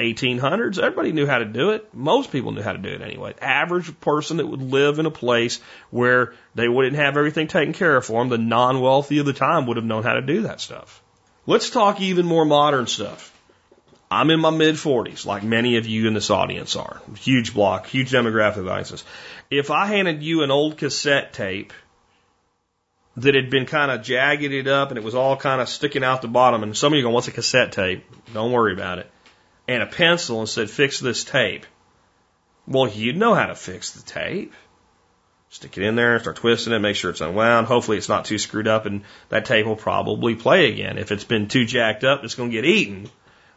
1800s, 0.00 0.78
everybody 0.78 1.12
knew 1.12 1.26
how 1.26 1.38
to 1.38 1.44
do 1.44 1.70
it. 1.70 1.94
Most 1.94 2.32
people 2.32 2.52
knew 2.52 2.62
how 2.62 2.72
to 2.72 2.78
do 2.78 2.88
it 2.88 3.02
anyway. 3.02 3.34
Average 3.40 4.00
person 4.00 4.38
that 4.38 4.46
would 4.46 4.62
live 4.62 4.98
in 4.98 5.06
a 5.06 5.10
place 5.10 5.60
where 5.90 6.34
they 6.54 6.68
wouldn't 6.68 6.96
have 6.96 7.16
everything 7.16 7.46
taken 7.46 7.74
care 7.74 7.96
of 7.96 8.06
for 8.06 8.20
them, 8.20 8.30
the 8.30 8.38
non-wealthy 8.38 9.18
of 9.18 9.26
the 9.26 9.32
time 9.32 9.66
would 9.66 9.76
have 9.76 9.84
known 9.84 10.02
how 10.02 10.14
to 10.14 10.22
do 10.22 10.42
that 10.42 10.60
stuff. 10.60 11.02
Let's 11.46 11.70
talk 11.70 12.00
even 12.00 12.26
more 12.26 12.44
modern 12.44 12.86
stuff. 12.86 13.36
I'm 14.10 14.30
in 14.30 14.40
my 14.40 14.50
mid 14.50 14.74
40s, 14.74 15.24
like 15.24 15.44
many 15.44 15.76
of 15.76 15.86
you 15.86 16.08
in 16.08 16.14
this 16.14 16.30
audience 16.30 16.74
are. 16.74 17.00
Huge 17.16 17.54
block, 17.54 17.86
huge 17.86 18.10
demographic 18.10 18.68
audiences. 18.68 19.04
If 19.50 19.70
I 19.70 19.86
handed 19.86 20.22
you 20.22 20.42
an 20.42 20.50
old 20.50 20.78
cassette 20.78 21.32
tape 21.32 21.72
that 23.16 23.34
had 23.34 23.50
been 23.50 23.66
kind 23.66 23.90
of 23.90 24.02
jagged 24.02 24.66
up 24.66 24.90
and 24.90 24.98
it 24.98 25.04
was 25.04 25.14
all 25.14 25.36
kind 25.36 25.60
of 25.60 25.68
sticking 25.68 26.02
out 26.02 26.22
the 26.22 26.28
bottom, 26.28 26.62
and 26.62 26.76
some 26.76 26.92
of 26.92 26.96
you 26.96 27.02
go, 27.02 27.10
what's 27.10 27.28
a 27.28 27.32
cassette 27.32 27.72
tape? 27.72 28.04
Don't 28.32 28.50
worry 28.50 28.72
about 28.72 28.98
it 28.98 29.10
and 29.70 29.84
a 29.84 29.86
pencil 29.86 30.40
and 30.40 30.48
said, 30.48 30.68
fix 30.68 30.98
this 30.98 31.22
tape. 31.22 31.64
Well, 32.66 32.88
you'd 32.88 33.16
know 33.16 33.34
how 33.34 33.46
to 33.46 33.54
fix 33.54 33.92
the 33.92 34.02
tape. 34.02 34.52
Stick 35.48 35.78
it 35.78 35.84
in 35.84 35.94
there, 35.94 36.18
start 36.18 36.36
twisting 36.36 36.72
it, 36.72 36.80
make 36.80 36.96
sure 36.96 37.10
it's 37.10 37.20
unwound. 37.20 37.68
Hopefully 37.68 37.96
it's 37.96 38.08
not 38.08 38.24
too 38.24 38.38
screwed 38.38 38.66
up 38.66 38.86
and 38.86 39.02
that 39.28 39.44
tape 39.44 39.66
will 39.66 39.76
probably 39.76 40.34
play 40.34 40.72
again. 40.72 40.98
If 40.98 41.12
it's 41.12 41.22
been 41.22 41.46
too 41.46 41.66
jacked 41.66 42.02
up, 42.02 42.24
it's 42.24 42.34
going 42.34 42.50
to 42.50 42.54
get 42.54 42.64
eaten, 42.64 43.08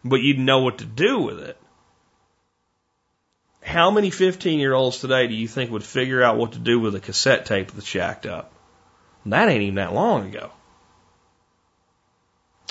but 0.05 0.22
you'd 0.22 0.38
know 0.38 0.59
what 0.59 0.80
to 0.80 0.86
do 0.86 1.20
with 1.20 1.39
it. 1.39 1.57
How 3.64 3.89
many 3.89 4.11
15 4.11 4.59
year 4.59 4.74
olds 4.74 4.99
today 4.99 5.26
do 5.26 5.34
you 5.34 5.47
think 5.47 5.72
would 5.72 5.84
figure 5.84 6.22
out 6.22 6.38
what 6.38 6.51
to 6.51 6.59
do 6.59 6.80
with 6.80 6.93
a 6.93 6.99
cassette 6.99 7.47
tape 7.47 7.72
that's 7.72 7.89
jacked 7.89 8.28
up? 8.28 8.53
That 9.26 9.49
ain't 9.49 9.64
even 9.64 9.76
that 9.76 9.95
long 9.95 10.28
ago. 10.28 10.51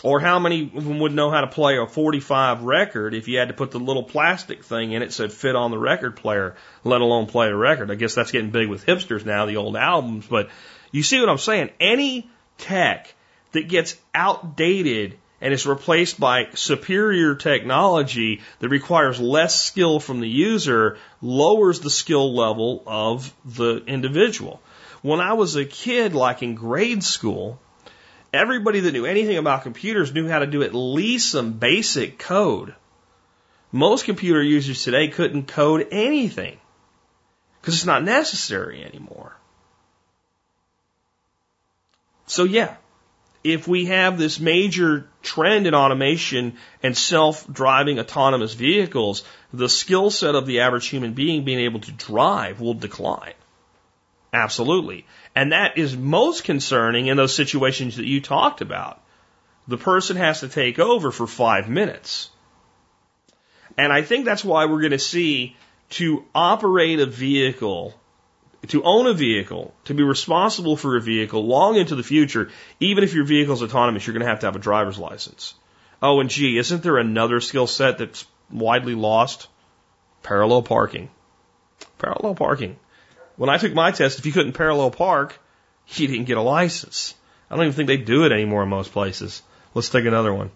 Or 0.02 0.18
how 0.18 0.40
many 0.40 0.64
of 0.74 0.84
them 0.84 0.98
would 0.98 1.14
know 1.14 1.30
how 1.30 1.42
to 1.42 1.46
play 1.46 1.78
a 1.78 1.86
45 1.86 2.62
record 2.62 3.14
if 3.14 3.28
you 3.28 3.38
had 3.38 3.48
to 3.48 3.54
put 3.54 3.70
the 3.70 3.78
little 3.78 4.02
plastic 4.02 4.64
thing 4.64 4.92
in 4.92 5.02
it 5.02 5.12
so 5.12 5.24
it 5.24 5.32
fit 5.32 5.54
on 5.54 5.70
the 5.70 5.78
record 5.78 6.16
player, 6.16 6.56
let 6.82 7.00
alone 7.00 7.26
play 7.26 7.48
a 7.48 7.56
record? 7.56 7.90
I 7.90 7.94
guess 7.94 8.14
that's 8.14 8.32
getting 8.32 8.50
big 8.50 8.68
with 8.68 8.84
hipsters 8.84 9.24
now, 9.24 9.46
the 9.46 9.58
old 9.58 9.76
albums. 9.76 10.26
But 10.26 10.50
you 10.90 11.04
see 11.04 11.20
what 11.20 11.28
I'm 11.28 11.38
saying? 11.38 11.70
Any 11.78 12.28
tech 12.58 13.14
that 13.52 13.68
gets 13.68 13.96
outdated 14.12 15.18
and 15.40 15.52
is 15.52 15.66
replaced 15.66 16.18
by 16.18 16.48
superior 16.54 17.34
technology 17.34 18.40
that 18.60 18.68
requires 18.68 19.20
less 19.20 19.60
skill 19.60 20.00
from 20.00 20.20
the 20.20 20.28
user 20.28 20.98
lowers 21.20 21.80
the 21.80 21.90
skill 21.90 22.34
level 22.34 22.82
of 22.86 23.34
the 23.44 23.82
individual. 23.86 24.62
When 25.02 25.20
I 25.20 25.32
was 25.32 25.56
a 25.56 25.64
kid, 25.64 26.14
like 26.14 26.44
in 26.44 26.54
grade 26.54 27.02
school, 27.02 27.60
Everybody 28.32 28.80
that 28.80 28.92
knew 28.92 29.04
anything 29.04 29.36
about 29.36 29.62
computers 29.62 30.14
knew 30.14 30.28
how 30.28 30.38
to 30.38 30.46
do 30.46 30.62
at 30.62 30.74
least 30.74 31.30
some 31.30 31.52
basic 31.52 32.18
code. 32.18 32.74
Most 33.70 34.04
computer 34.04 34.42
users 34.42 34.82
today 34.82 35.08
couldn't 35.08 35.48
code 35.48 35.88
anything 35.90 36.58
because 37.60 37.74
it's 37.74 37.86
not 37.86 38.04
necessary 38.04 38.84
anymore. 38.84 39.36
So 42.26 42.44
yeah, 42.44 42.76
if 43.44 43.68
we 43.68 43.86
have 43.86 44.18
this 44.18 44.40
major 44.40 45.08
trend 45.22 45.66
in 45.66 45.74
automation 45.74 46.56
and 46.82 46.96
self-driving 46.96 47.98
autonomous 47.98 48.54
vehicles, 48.54 49.24
the 49.52 49.68
skill 49.68 50.10
set 50.10 50.34
of 50.34 50.46
the 50.46 50.60
average 50.60 50.88
human 50.88 51.12
being 51.12 51.44
being 51.44 51.60
able 51.60 51.80
to 51.80 51.92
drive 51.92 52.60
will 52.60 52.74
decline. 52.74 53.34
Absolutely. 54.32 55.06
And 55.34 55.52
that 55.52 55.76
is 55.76 55.96
most 55.96 56.44
concerning 56.44 57.06
in 57.06 57.16
those 57.16 57.34
situations 57.34 57.96
that 57.96 58.06
you 58.06 58.20
talked 58.20 58.60
about. 58.60 59.00
The 59.68 59.76
person 59.76 60.16
has 60.16 60.40
to 60.40 60.48
take 60.48 60.78
over 60.78 61.10
for 61.10 61.26
five 61.26 61.68
minutes. 61.68 62.30
And 63.76 63.92
I 63.92 64.02
think 64.02 64.24
that's 64.24 64.44
why 64.44 64.66
we're 64.66 64.80
going 64.80 64.92
to 64.92 64.98
see 64.98 65.56
to 65.90 66.24
operate 66.34 66.98
a 67.00 67.06
vehicle, 67.06 67.94
to 68.68 68.82
own 68.82 69.06
a 69.06 69.12
vehicle, 69.12 69.74
to 69.84 69.94
be 69.94 70.02
responsible 70.02 70.76
for 70.76 70.96
a 70.96 71.00
vehicle 71.00 71.46
long 71.46 71.76
into 71.76 71.94
the 71.94 72.02
future, 72.02 72.50
even 72.80 73.04
if 73.04 73.14
your 73.14 73.24
vehicle 73.24 73.54
is 73.54 73.62
autonomous, 73.62 74.06
you're 74.06 74.14
going 74.14 74.24
to 74.24 74.30
have 74.30 74.40
to 74.40 74.46
have 74.46 74.56
a 74.56 74.60
driver's 74.60 74.98
license. 74.98 75.54
Oh, 76.00 76.20
and 76.20 76.30
gee, 76.30 76.58
isn't 76.58 76.82
there 76.82 76.96
another 76.96 77.40
skill 77.40 77.66
set 77.66 77.98
that's 77.98 78.26
widely 78.50 78.94
lost? 78.94 79.48
Parallel 80.22 80.62
parking. 80.62 81.10
Parallel 81.98 82.34
parking. 82.34 82.76
When 83.42 83.50
I 83.50 83.58
took 83.58 83.74
my 83.74 83.90
test, 83.90 84.20
if 84.20 84.26
you 84.26 84.30
couldn't 84.30 84.52
parallel 84.52 84.92
park, 84.92 85.36
you 85.88 86.06
didn't 86.06 86.26
get 86.26 86.36
a 86.36 86.42
license. 86.42 87.16
I 87.50 87.56
don't 87.56 87.64
even 87.64 87.74
think 87.74 87.88
they 87.88 87.96
do 87.96 88.24
it 88.24 88.30
anymore 88.30 88.62
in 88.62 88.68
most 88.68 88.92
places. 88.92 89.42
Let's 89.74 89.88
take 89.88 90.04
another 90.04 90.32
one. 90.32 90.52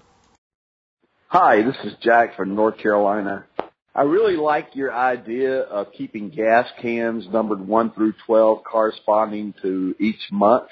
Hi, 1.26 1.62
this 1.62 1.74
is 1.82 1.94
Jack 2.00 2.36
from 2.36 2.54
North 2.54 2.78
Carolina. 2.78 3.44
I 3.92 4.02
really 4.02 4.36
like 4.36 4.76
your 4.76 4.94
idea 4.94 5.62
of 5.62 5.94
keeping 5.94 6.30
gas 6.30 6.68
cans 6.80 7.26
numbered 7.26 7.66
1 7.66 7.90
through 7.90 8.14
12 8.24 8.62
corresponding 8.62 9.52
to 9.62 9.96
each 9.98 10.30
month. 10.30 10.68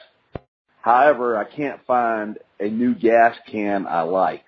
However, 0.82 1.36
I 1.36 1.42
can't 1.42 1.84
find 1.84 2.38
a 2.60 2.68
new 2.68 2.94
gas 2.94 3.36
can 3.50 3.88
I 3.88 4.02
like. 4.02 4.44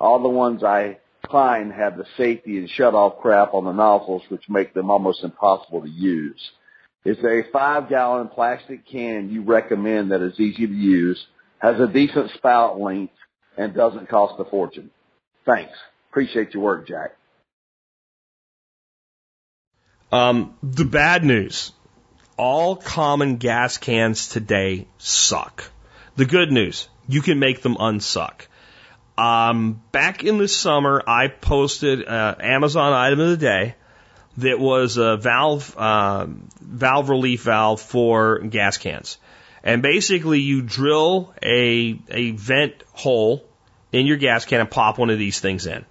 All 0.00 0.22
the 0.22 0.30
ones 0.30 0.64
I 0.64 0.96
find 1.30 1.74
have 1.74 1.98
the 1.98 2.06
safety 2.16 2.56
and 2.56 2.70
shut 2.70 2.94
off 2.94 3.20
crap 3.20 3.52
on 3.52 3.64
the 3.66 3.72
nozzles 3.72 4.22
which 4.30 4.48
make 4.48 4.72
them 4.72 4.90
almost 4.90 5.24
impossible 5.24 5.82
to 5.82 5.90
use. 5.90 6.52
Is 7.06 7.18
there 7.22 7.38
a 7.38 7.48
five 7.52 7.88
gallon 7.88 8.26
plastic 8.26 8.84
can 8.84 9.30
you 9.30 9.42
recommend 9.42 10.10
that 10.10 10.22
is 10.22 10.40
easy 10.40 10.66
to 10.66 10.74
use, 10.74 11.24
has 11.60 11.78
a 11.78 11.86
decent 11.86 12.32
spout 12.32 12.80
length, 12.80 13.14
and 13.56 13.72
doesn't 13.72 14.08
cost 14.08 14.34
a 14.40 14.44
fortune? 14.44 14.90
Thanks. 15.44 15.72
Appreciate 16.10 16.52
your 16.52 16.64
work, 16.64 16.88
Jack. 16.88 17.16
Um, 20.10 20.56
the 20.64 20.84
bad 20.84 21.24
news. 21.24 21.70
All 22.36 22.74
common 22.74 23.36
gas 23.36 23.78
cans 23.78 24.28
today 24.28 24.88
suck. 24.98 25.70
The 26.16 26.24
good 26.24 26.50
news, 26.50 26.88
you 27.06 27.22
can 27.22 27.38
make 27.38 27.62
them 27.62 27.76
unsuck. 27.76 28.48
Um, 29.16 29.80
back 29.92 30.24
in 30.24 30.38
the 30.38 30.48
summer, 30.48 31.04
I 31.06 31.28
posted 31.28 32.02
an 32.02 32.40
Amazon 32.40 32.92
item 32.92 33.20
of 33.20 33.30
the 33.30 33.36
day 33.36 33.76
that 34.38 34.58
was 34.58 34.96
a 34.96 35.16
valve, 35.16 35.74
uh, 35.76 36.26
valve 36.60 37.08
relief 37.08 37.42
valve 37.42 37.80
for 37.80 38.40
gas 38.40 38.76
cans. 38.78 39.18
And 39.62 39.82
basically 39.82 40.40
you 40.40 40.62
drill 40.62 41.34
a, 41.42 41.98
a 42.08 42.30
vent 42.32 42.74
hole 42.92 43.44
in 43.92 44.06
your 44.06 44.16
gas 44.16 44.44
can 44.44 44.60
and 44.60 44.70
pop 44.70 44.98
one 44.98 45.10
of 45.10 45.18
these 45.18 45.40
things 45.40 45.66
in. 45.66 45.84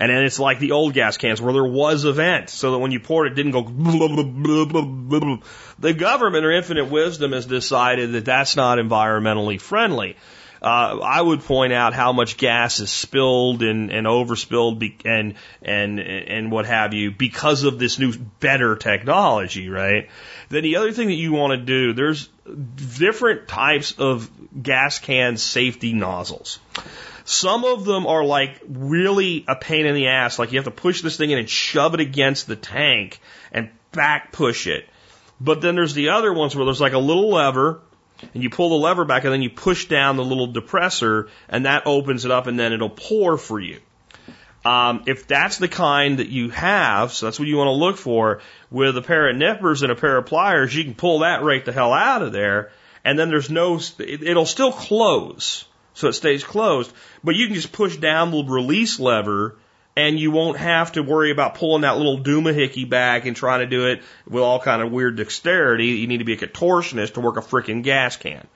And 0.00 0.10
then 0.10 0.24
it's 0.24 0.38
like 0.38 0.58
the 0.60 0.72
old 0.72 0.94
gas 0.94 1.18
cans 1.18 1.42
where 1.42 1.52
there 1.52 1.64
was 1.64 2.04
a 2.04 2.12
vent 2.12 2.48
so 2.48 2.72
that 2.72 2.78
when 2.78 2.90
you 2.90 3.00
poured 3.00 3.26
it, 3.26 3.32
it 3.32 3.34
didn't 3.34 3.52
go. 3.52 3.62
Blah, 3.62 4.08
blah, 4.64 4.82
blah, 4.82 5.38
the 5.78 5.92
government 5.92 6.46
or 6.46 6.52
infinite 6.52 6.86
wisdom 6.86 7.32
has 7.32 7.44
decided 7.44 8.12
that 8.12 8.24
that's 8.24 8.56
not 8.56 8.78
environmentally 8.78 9.60
friendly. 9.60 10.16
Uh, 10.62 10.98
I 11.02 11.22
would 11.22 11.40
point 11.40 11.72
out 11.72 11.94
how 11.94 12.12
much 12.12 12.36
gas 12.36 12.80
is 12.80 12.90
spilled 12.90 13.62
and, 13.62 13.90
and 13.90 14.06
overspilled 14.06 14.78
be, 14.78 14.96
and, 15.06 15.34
and, 15.62 15.98
and 15.98 16.52
what 16.52 16.66
have 16.66 16.92
you 16.92 17.10
because 17.10 17.64
of 17.64 17.78
this 17.78 17.98
new 17.98 18.12
better 18.40 18.76
technology, 18.76 19.70
right? 19.70 20.10
Then 20.50 20.62
the 20.62 20.76
other 20.76 20.92
thing 20.92 21.08
that 21.08 21.14
you 21.14 21.32
want 21.32 21.52
to 21.52 21.64
do, 21.64 21.94
there's 21.94 22.28
different 22.98 23.48
types 23.48 23.92
of 23.92 24.30
gas 24.62 24.98
can 24.98 25.38
safety 25.38 25.94
nozzles. 25.94 26.58
Some 27.24 27.64
of 27.64 27.84
them 27.84 28.06
are 28.06 28.24
like 28.24 28.60
really 28.68 29.44
a 29.48 29.56
pain 29.56 29.86
in 29.86 29.94
the 29.94 30.08
ass. 30.08 30.38
Like 30.38 30.52
you 30.52 30.58
have 30.58 30.64
to 30.64 30.70
push 30.70 31.00
this 31.00 31.16
thing 31.16 31.30
in 31.30 31.38
and 31.38 31.48
shove 31.48 31.94
it 31.94 32.00
against 32.00 32.46
the 32.46 32.56
tank 32.56 33.20
and 33.52 33.70
back 33.92 34.32
push 34.32 34.66
it. 34.66 34.88
But 35.40 35.62
then 35.62 35.74
there's 35.74 35.94
the 35.94 36.10
other 36.10 36.32
ones 36.32 36.54
where 36.54 36.66
there's 36.66 36.80
like 36.80 36.92
a 36.92 36.98
little 36.98 37.30
lever 37.30 37.80
and 38.34 38.42
you 38.42 38.50
pull 38.50 38.70
the 38.70 38.76
lever 38.76 39.04
back 39.04 39.24
and 39.24 39.32
then 39.32 39.42
you 39.42 39.50
push 39.50 39.86
down 39.86 40.16
the 40.16 40.24
little 40.24 40.52
depressor 40.52 41.28
and 41.48 41.66
that 41.66 41.86
opens 41.86 42.24
it 42.24 42.30
up 42.30 42.46
and 42.46 42.58
then 42.58 42.72
it'll 42.72 42.90
pour 42.90 43.36
for 43.36 43.58
you. 43.58 43.80
Um, 44.64 45.04
if 45.06 45.26
that's 45.26 45.56
the 45.56 45.68
kind 45.68 46.18
that 46.18 46.28
you 46.28 46.50
have, 46.50 47.12
so 47.12 47.26
that's 47.26 47.38
what 47.38 47.48
you 47.48 47.56
want 47.56 47.68
to 47.68 47.72
look 47.72 47.96
for, 47.96 48.40
with 48.70 48.96
a 48.96 49.02
pair 49.02 49.30
of 49.30 49.36
nippers 49.36 49.82
and 49.82 49.90
a 49.90 49.94
pair 49.94 50.18
of 50.18 50.26
pliers, 50.26 50.74
you 50.74 50.84
can 50.84 50.94
pull 50.94 51.20
that 51.20 51.42
right 51.42 51.64
the 51.64 51.72
hell 51.72 51.94
out 51.94 52.20
of 52.22 52.32
there, 52.32 52.70
and 53.02 53.18
then 53.18 53.30
there's 53.30 53.48
no, 53.48 53.80
it'll 53.98 54.44
still 54.44 54.72
close 54.72 55.64
so 55.94 56.08
it 56.08 56.12
stays 56.14 56.44
closed. 56.44 56.92
But 57.24 57.36
you 57.36 57.46
can 57.46 57.54
just 57.54 57.72
push 57.72 57.96
down 57.96 58.30
the 58.30 58.44
release 58.44 59.00
lever 59.00 59.56
and 60.00 60.18
you 60.18 60.30
won't 60.30 60.56
have 60.56 60.92
to 60.92 61.02
worry 61.02 61.30
about 61.30 61.56
pulling 61.56 61.82
that 61.82 61.98
little 61.98 62.18
doomahickey 62.18 62.88
back 62.88 63.26
and 63.26 63.36
trying 63.36 63.60
to 63.60 63.66
do 63.66 63.86
it 63.88 64.02
with 64.26 64.42
all 64.42 64.58
kind 64.58 64.80
of 64.80 64.90
weird 64.90 65.16
dexterity. 65.16 65.86
You 65.86 66.06
need 66.06 66.18
to 66.18 66.24
be 66.24 66.32
a 66.32 66.36
contortionist 66.36 67.14
to 67.14 67.20
work 67.20 67.36
a 67.36 67.40
freaking 67.40 67.82
gas 67.82 68.16
can. 68.16 68.46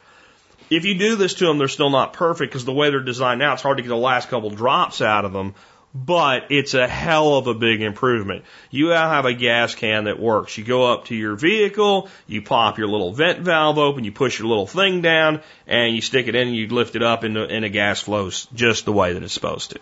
If 0.70 0.86
you 0.86 0.94
do 0.98 1.16
this 1.16 1.34
to 1.34 1.46
them, 1.46 1.58
they're 1.58 1.68
still 1.68 1.90
not 1.90 2.14
perfect 2.14 2.50
because 2.50 2.64
the 2.64 2.72
way 2.72 2.90
they're 2.90 3.00
designed 3.00 3.40
now, 3.40 3.52
it's 3.52 3.62
hard 3.62 3.76
to 3.76 3.82
get 3.82 3.90
the 3.90 3.96
last 3.96 4.30
couple 4.30 4.50
drops 4.50 5.02
out 5.02 5.24
of 5.24 5.32
them 5.32 5.54
but 5.94 6.46
it's 6.50 6.74
a 6.74 6.88
hell 6.88 7.36
of 7.36 7.46
a 7.46 7.54
big 7.54 7.80
improvement. 7.80 8.44
You 8.68 8.88
now 8.88 9.08
have 9.08 9.26
a 9.26 9.32
gas 9.32 9.76
can 9.76 10.04
that 10.04 10.18
works. 10.18 10.58
You 10.58 10.64
go 10.64 10.92
up 10.92 11.04
to 11.04 11.14
your 11.14 11.36
vehicle, 11.36 12.08
you 12.26 12.42
pop 12.42 12.78
your 12.78 12.88
little 12.88 13.12
vent 13.12 13.38
valve 13.40 13.78
open, 13.78 14.02
you 14.02 14.10
push 14.10 14.40
your 14.40 14.48
little 14.48 14.66
thing 14.66 15.02
down, 15.02 15.40
and 15.68 15.94
you 15.94 16.00
stick 16.02 16.26
it 16.26 16.34
in 16.34 16.48
and 16.48 16.56
you 16.56 16.66
lift 16.66 16.96
it 16.96 17.04
up 17.04 17.22
and, 17.22 17.36
and 17.36 17.64
a 17.64 17.68
gas 17.68 18.00
flows 18.00 18.48
just 18.52 18.86
the 18.86 18.92
way 18.92 19.12
that 19.12 19.22
it's 19.22 19.32
supposed 19.32 19.70
to. 19.70 19.78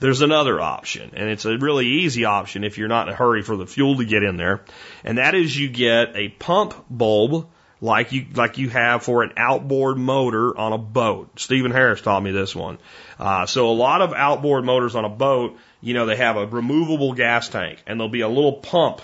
There's 0.00 0.22
another 0.22 0.60
option, 0.60 1.12
and 1.14 1.28
it's 1.28 1.44
a 1.44 1.56
really 1.56 1.86
easy 1.86 2.24
option 2.24 2.64
if 2.64 2.78
you're 2.78 2.88
not 2.88 3.08
in 3.08 3.14
a 3.14 3.16
hurry 3.16 3.42
for 3.42 3.56
the 3.56 3.66
fuel 3.66 3.96
to 3.96 4.04
get 4.04 4.22
in 4.22 4.36
there, 4.36 4.62
and 5.04 5.18
that 5.18 5.34
is 5.34 5.56
you 5.56 5.68
get 5.68 6.16
a 6.16 6.28
pump 6.28 6.74
bulb 6.90 7.48
like 7.80 8.12
you 8.12 8.26
like 8.34 8.56
you 8.56 8.70
have 8.70 9.02
for 9.02 9.22
an 9.22 9.32
outboard 9.36 9.98
motor 9.98 10.56
on 10.56 10.72
a 10.72 10.78
boat. 10.78 11.38
Steven 11.38 11.70
Harris 11.70 12.00
taught 12.00 12.22
me 12.22 12.32
this 12.32 12.56
one. 12.56 12.78
Uh, 13.18 13.44
so 13.46 13.70
a 13.70 13.72
lot 13.72 14.00
of 14.00 14.14
outboard 14.14 14.64
motors 14.64 14.94
on 14.94 15.04
a 15.04 15.10
boat, 15.10 15.58
you 15.82 15.92
know, 15.92 16.06
they 16.06 16.16
have 16.16 16.36
a 16.36 16.46
removable 16.46 17.12
gas 17.12 17.48
tank 17.48 17.82
and 17.86 18.00
there'll 18.00 18.08
be 18.08 18.22
a 18.22 18.28
little 18.28 18.54
pump, 18.54 19.02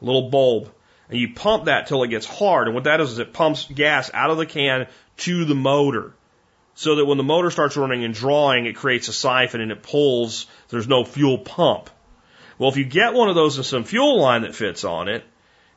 little 0.00 0.28
bulb, 0.28 0.72
and 1.08 1.18
you 1.20 1.34
pump 1.34 1.66
that 1.66 1.86
till 1.86 2.02
it 2.02 2.08
gets 2.08 2.26
hard. 2.26 2.66
And 2.66 2.74
what 2.74 2.84
that 2.84 3.00
is 3.00 3.12
is 3.12 3.18
it 3.20 3.32
pumps 3.32 3.66
gas 3.72 4.10
out 4.12 4.30
of 4.30 4.38
the 4.38 4.46
can 4.46 4.88
to 5.18 5.44
the 5.44 5.54
motor. 5.54 6.12
So 6.76 6.96
that 6.96 7.06
when 7.06 7.18
the 7.18 7.24
motor 7.24 7.50
starts 7.50 7.76
running 7.76 8.04
and 8.04 8.14
drawing, 8.14 8.66
it 8.66 8.76
creates 8.76 9.08
a 9.08 9.12
siphon 9.12 9.60
and 9.60 9.72
it 9.72 9.82
pulls. 9.82 10.46
There's 10.68 10.86
no 10.86 11.04
fuel 11.04 11.38
pump. 11.38 11.90
Well, 12.58 12.70
if 12.70 12.76
you 12.76 12.84
get 12.84 13.14
one 13.14 13.28
of 13.28 13.34
those 13.34 13.56
and 13.56 13.66
some 13.66 13.84
fuel 13.84 14.20
line 14.20 14.42
that 14.42 14.54
fits 14.54 14.84
on 14.84 15.08
it, 15.08 15.24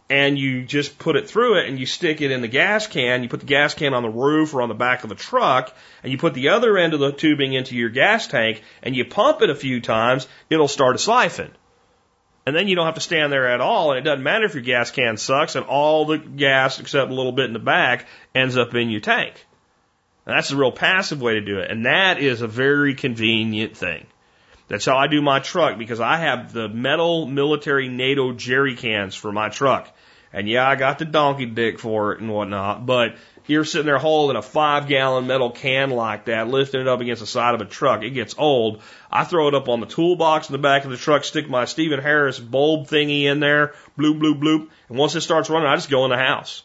and 0.09 0.39
you 0.39 0.63
just 0.63 0.97
put 0.97 1.15
it 1.15 1.29
through 1.29 1.59
it 1.59 1.69
and 1.69 1.79
you 1.79 1.85
stick 1.85 2.21
it 2.21 2.31
in 2.31 2.41
the 2.41 2.47
gas 2.47 2.87
can. 2.87 3.21
You 3.21 3.29
put 3.29 3.41
the 3.41 3.45
gas 3.45 3.75
can 3.75 3.93
on 3.93 4.01
the 4.01 4.09
roof 4.09 4.53
or 4.53 4.61
on 4.61 4.69
the 4.69 4.75
back 4.75 5.03
of 5.03 5.09
the 5.09 5.15
truck 5.15 5.75
and 6.01 6.11
you 6.11 6.17
put 6.17 6.33
the 6.33 6.49
other 6.49 6.77
end 6.77 6.93
of 6.93 6.99
the 6.99 7.11
tubing 7.11 7.53
into 7.53 7.75
your 7.75 7.89
gas 7.89 8.25
tank 8.25 8.63
and 8.81 8.95
you 8.95 9.05
pump 9.05 9.41
it 9.41 9.51
a 9.51 9.55
few 9.55 9.79
times, 9.81 10.27
it'll 10.49 10.67
start 10.67 10.95
a 10.95 10.99
siphon. 10.99 11.51
And 12.47 12.55
then 12.55 12.67
you 12.67 12.75
don't 12.75 12.87
have 12.87 12.95
to 12.95 13.01
stand 13.01 13.31
there 13.31 13.47
at 13.47 13.61
all 13.61 13.91
and 13.91 13.99
it 13.99 14.03
doesn't 14.03 14.23
matter 14.23 14.45
if 14.45 14.55
your 14.55 14.63
gas 14.63 14.89
can 14.89 15.17
sucks 15.17 15.55
and 15.55 15.65
all 15.65 16.05
the 16.05 16.17
gas 16.17 16.79
except 16.79 17.11
a 17.11 17.13
little 17.13 17.31
bit 17.31 17.45
in 17.45 17.53
the 17.53 17.59
back 17.59 18.07
ends 18.33 18.57
up 18.57 18.73
in 18.73 18.89
your 18.89 19.01
tank. 19.01 19.45
And 20.29 20.37
that's 20.37 20.51
a 20.51 20.55
real 20.55 20.71
passive 20.71 21.23
way 21.23 21.33
to 21.33 21.41
do 21.41 21.57
it. 21.57 21.71
And 21.71 21.87
that 21.87 22.19
is 22.19 22.41
a 22.41 22.47
very 22.47 22.93
convenient 22.93 23.75
thing. 23.75 24.05
That's 24.67 24.85
how 24.85 24.95
I 24.95 25.07
do 25.07 25.23
my 25.23 25.39
truck 25.39 25.79
because 25.79 25.99
I 25.99 26.17
have 26.17 26.53
the 26.53 26.69
metal 26.69 27.25
military 27.25 27.89
NATO 27.89 28.33
jerry 28.33 28.75
cans 28.75 29.15
for 29.15 29.31
my 29.31 29.49
truck. 29.49 29.89
And 30.31 30.47
yeah, 30.47 30.69
I 30.69 30.75
got 30.75 30.99
the 30.99 31.05
donkey 31.05 31.47
dick 31.47 31.79
for 31.79 32.13
it 32.13 32.21
and 32.21 32.31
whatnot, 32.31 32.85
but 32.85 33.15
you're 33.47 33.65
sitting 33.65 33.87
there 33.87 33.97
holding 33.97 34.37
a 34.37 34.43
five 34.43 34.87
gallon 34.87 35.25
metal 35.25 35.49
can 35.49 35.89
like 35.89 36.25
that, 36.25 36.47
lifting 36.47 36.81
it 36.81 36.87
up 36.87 37.01
against 37.01 37.21
the 37.21 37.25
side 37.25 37.55
of 37.55 37.61
a 37.61 37.65
truck. 37.65 38.03
It 38.03 38.11
gets 38.11 38.35
old. 38.37 38.83
I 39.11 39.23
throw 39.23 39.47
it 39.47 39.55
up 39.55 39.67
on 39.67 39.79
the 39.79 39.87
toolbox 39.87 40.47
in 40.47 40.53
the 40.53 40.59
back 40.59 40.85
of 40.85 40.91
the 40.91 40.97
truck, 40.97 41.23
stick 41.23 41.49
my 41.49 41.65
Steven 41.65 41.99
Harris 41.99 42.37
bulb 42.37 42.87
thingy 42.87 43.23
in 43.23 43.39
there, 43.39 43.73
bloop, 43.97 44.19
bloop, 44.19 44.39
bloop. 44.39 44.69
And 44.89 44.97
once 44.99 45.15
it 45.15 45.21
starts 45.21 45.49
running, 45.49 45.67
I 45.67 45.75
just 45.75 45.89
go 45.89 46.05
in 46.05 46.11
the 46.11 46.17
house. 46.17 46.61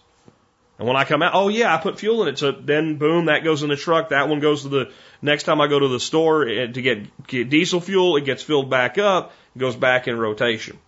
And 0.78 0.88
when 0.88 0.96
I 0.96 1.04
come 1.04 1.22
out, 1.22 1.32
oh 1.34 1.48
yeah, 1.48 1.74
I 1.74 1.78
put 1.78 2.00
fuel 2.00 2.22
in 2.22 2.28
it. 2.28 2.38
So 2.38 2.52
then 2.52 2.96
boom, 2.96 3.26
that 3.26 3.44
goes 3.44 3.62
in 3.62 3.68
the 3.68 3.76
truck. 3.76 4.08
That 4.08 4.28
one 4.28 4.40
goes 4.40 4.62
to 4.62 4.68
the 4.68 4.92
next 5.22 5.44
time 5.44 5.60
I 5.60 5.68
go 5.68 5.78
to 5.78 5.88
the 5.88 6.00
store 6.00 6.48
eh, 6.48 6.66
to 6.66 6.82
get, 6.82 7.26
get 7.26 7.48
diesel 7.48 7.80
fuel. 7.80 8.16
It 8.16 8.24
gets 8.24 8.42
filled 8.42 8.70
back 8.70 8.98
up, 8.98 9.32
goes 9.56 9.76
back 9.76 10.08
in 10.08 10.18
rotation. 10.18 10.78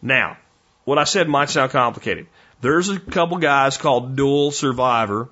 Now, 0.00 0.38
what 0.84 0.98
I 0.98 1.04
said 1.04 1.28
might 1.28 1.50
sound 1.50 1.70
complicated. 1.72 2.26
There's 2.62 2.88
a 2.88 2.98
couple 2.98 3.38
guys 3.38 3.76
called 3.76 4.16
Dual 4.16 4.50
Survivor, 4.50 5.28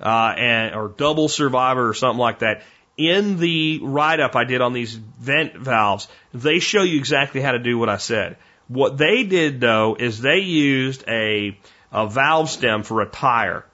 uh, 0.00 0.34
and, 0.36 0.74
or 0.74 0.88
Double 0.88 1.28
Survivor 1.28 1.88
or 1.88 1.94
something 1.94 2.18
like 2.18 2.40
that. 2.40 2.62
In 2.96 3.38
the 3.38 3.80
write 3.82 4.20
up 4.20 4.34
I 4.34 4.44
did 4.44 4.60
on 4.60 4.72
these 4.72 4.94
vent 4.94 5.56
valves, 5.56 6.08
they 6.34 6.58
show 6.58 6.82
you 6.82 6.98
exactly 6.98 7.40
how 7.40 7.52
to 7.52 7.58
do 7.58 7.78
what 7.78 7.88
I 7.88 7.98
said. 7.98 8.36
What 8.66 8.98
they 8.98 9.22
did 9.22 9.60
though 9.60 9.96
is 9.98 10.20
they 10.20 10.38
used 10.38 11.04
a, 11.08 11.58
a 11.92 12.06
valve 12.08 12.50
stem 12.50 12.82
for 12.82 13.00
a 13.00 13.06
tire, 13.06 13.64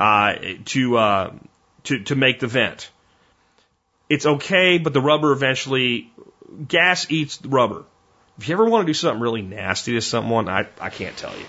uh, 0.00 0.34
to, 0.66 0.96
uh, 0.96 1.32
to, 1.84 2.02
to 2.04 2.14
make 2.14 2.40
the 2.40 2.46
vent. 2.46 2.90
It's 4.08 4.26
okay, 4.26 4.78
but 4.78 4.92
the 4.92 5.00
rubber 5.00 5.32
eventually, 5.32 6.10
gas 6.66 7.10
eats 7.10 7.36
the 7.38 7.48
rubber. 7.48 7.84
If 8.38 8.48
you 8.48 8.54
ever 8.54 8.64
want 8.64 8.86
to 8.86 8.90
do 8.90 8.94
something 8.94 9.20
really 9.20 9.42
nasty 9.42 9.92
to 9.92 10.00
someone, 10.00 10.48
I, 10.48 10.68
I 10.80 10.90
can't 10.90 11.16
tell 11.16 11.36
you. 11.36 11.44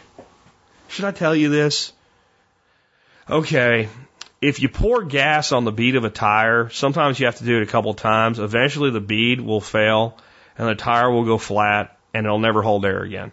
Should 0.89 1.05
I 1.05 1.11
tell 1.11 1.35
you 1.35 1.49
this? 1.49 1.93
Okay. 3.29 3.89
If 4.41 4.59
you 4.59 4.69
pour 4.69 5.03
gas 5.03 5.51
on 5.51 5.65
the 5.65 5.71
bead 5.71 5.95
of 5.95 6.03
a 6.03 6.09
tire, 6.09 6.69
sometimes 6.69 7.19
you 7.19 7.27
have 7.27 7.37
to 7.37 7.43
do 7.43 7.57
it 7.57 7.63
a 7.63 7.67
couple 7.67 7.93
times. 7.93 8.39
Eventually 8.39 8.89
the 8.89 9.01
bead 9.01 9.39
will 9.39 9.61
fail 9.61 10.17
and 10.57 10.67
the 10.67 10.75
tire 10.75 11.11
will 11.11 11.25
go 11.25 11.37
flat 11.37 11.97
and 12.13 12.25
it'll 12.25 12.39
never 12.39 12.61
hold 12.61 12.85
air 12.85 13.03
again. 13.03 13.31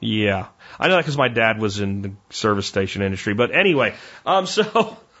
Yeah. 0.00 0.46
I 0.78 0.88
know 0.88 0.94
that 0.94 1.02
because 1.02 1.18
my 1.18 1.28
dad 1.28 1.60
was 1.60 1.80
in 1.80 2.02
the 2.02 2.12
service 2.30 2.66
station 2.66 3.02
industry. 3.02 3.34
But 3.34 3.54
anyway, 3.54 3.94
um, 4.24 4.46
so 4.46 4.96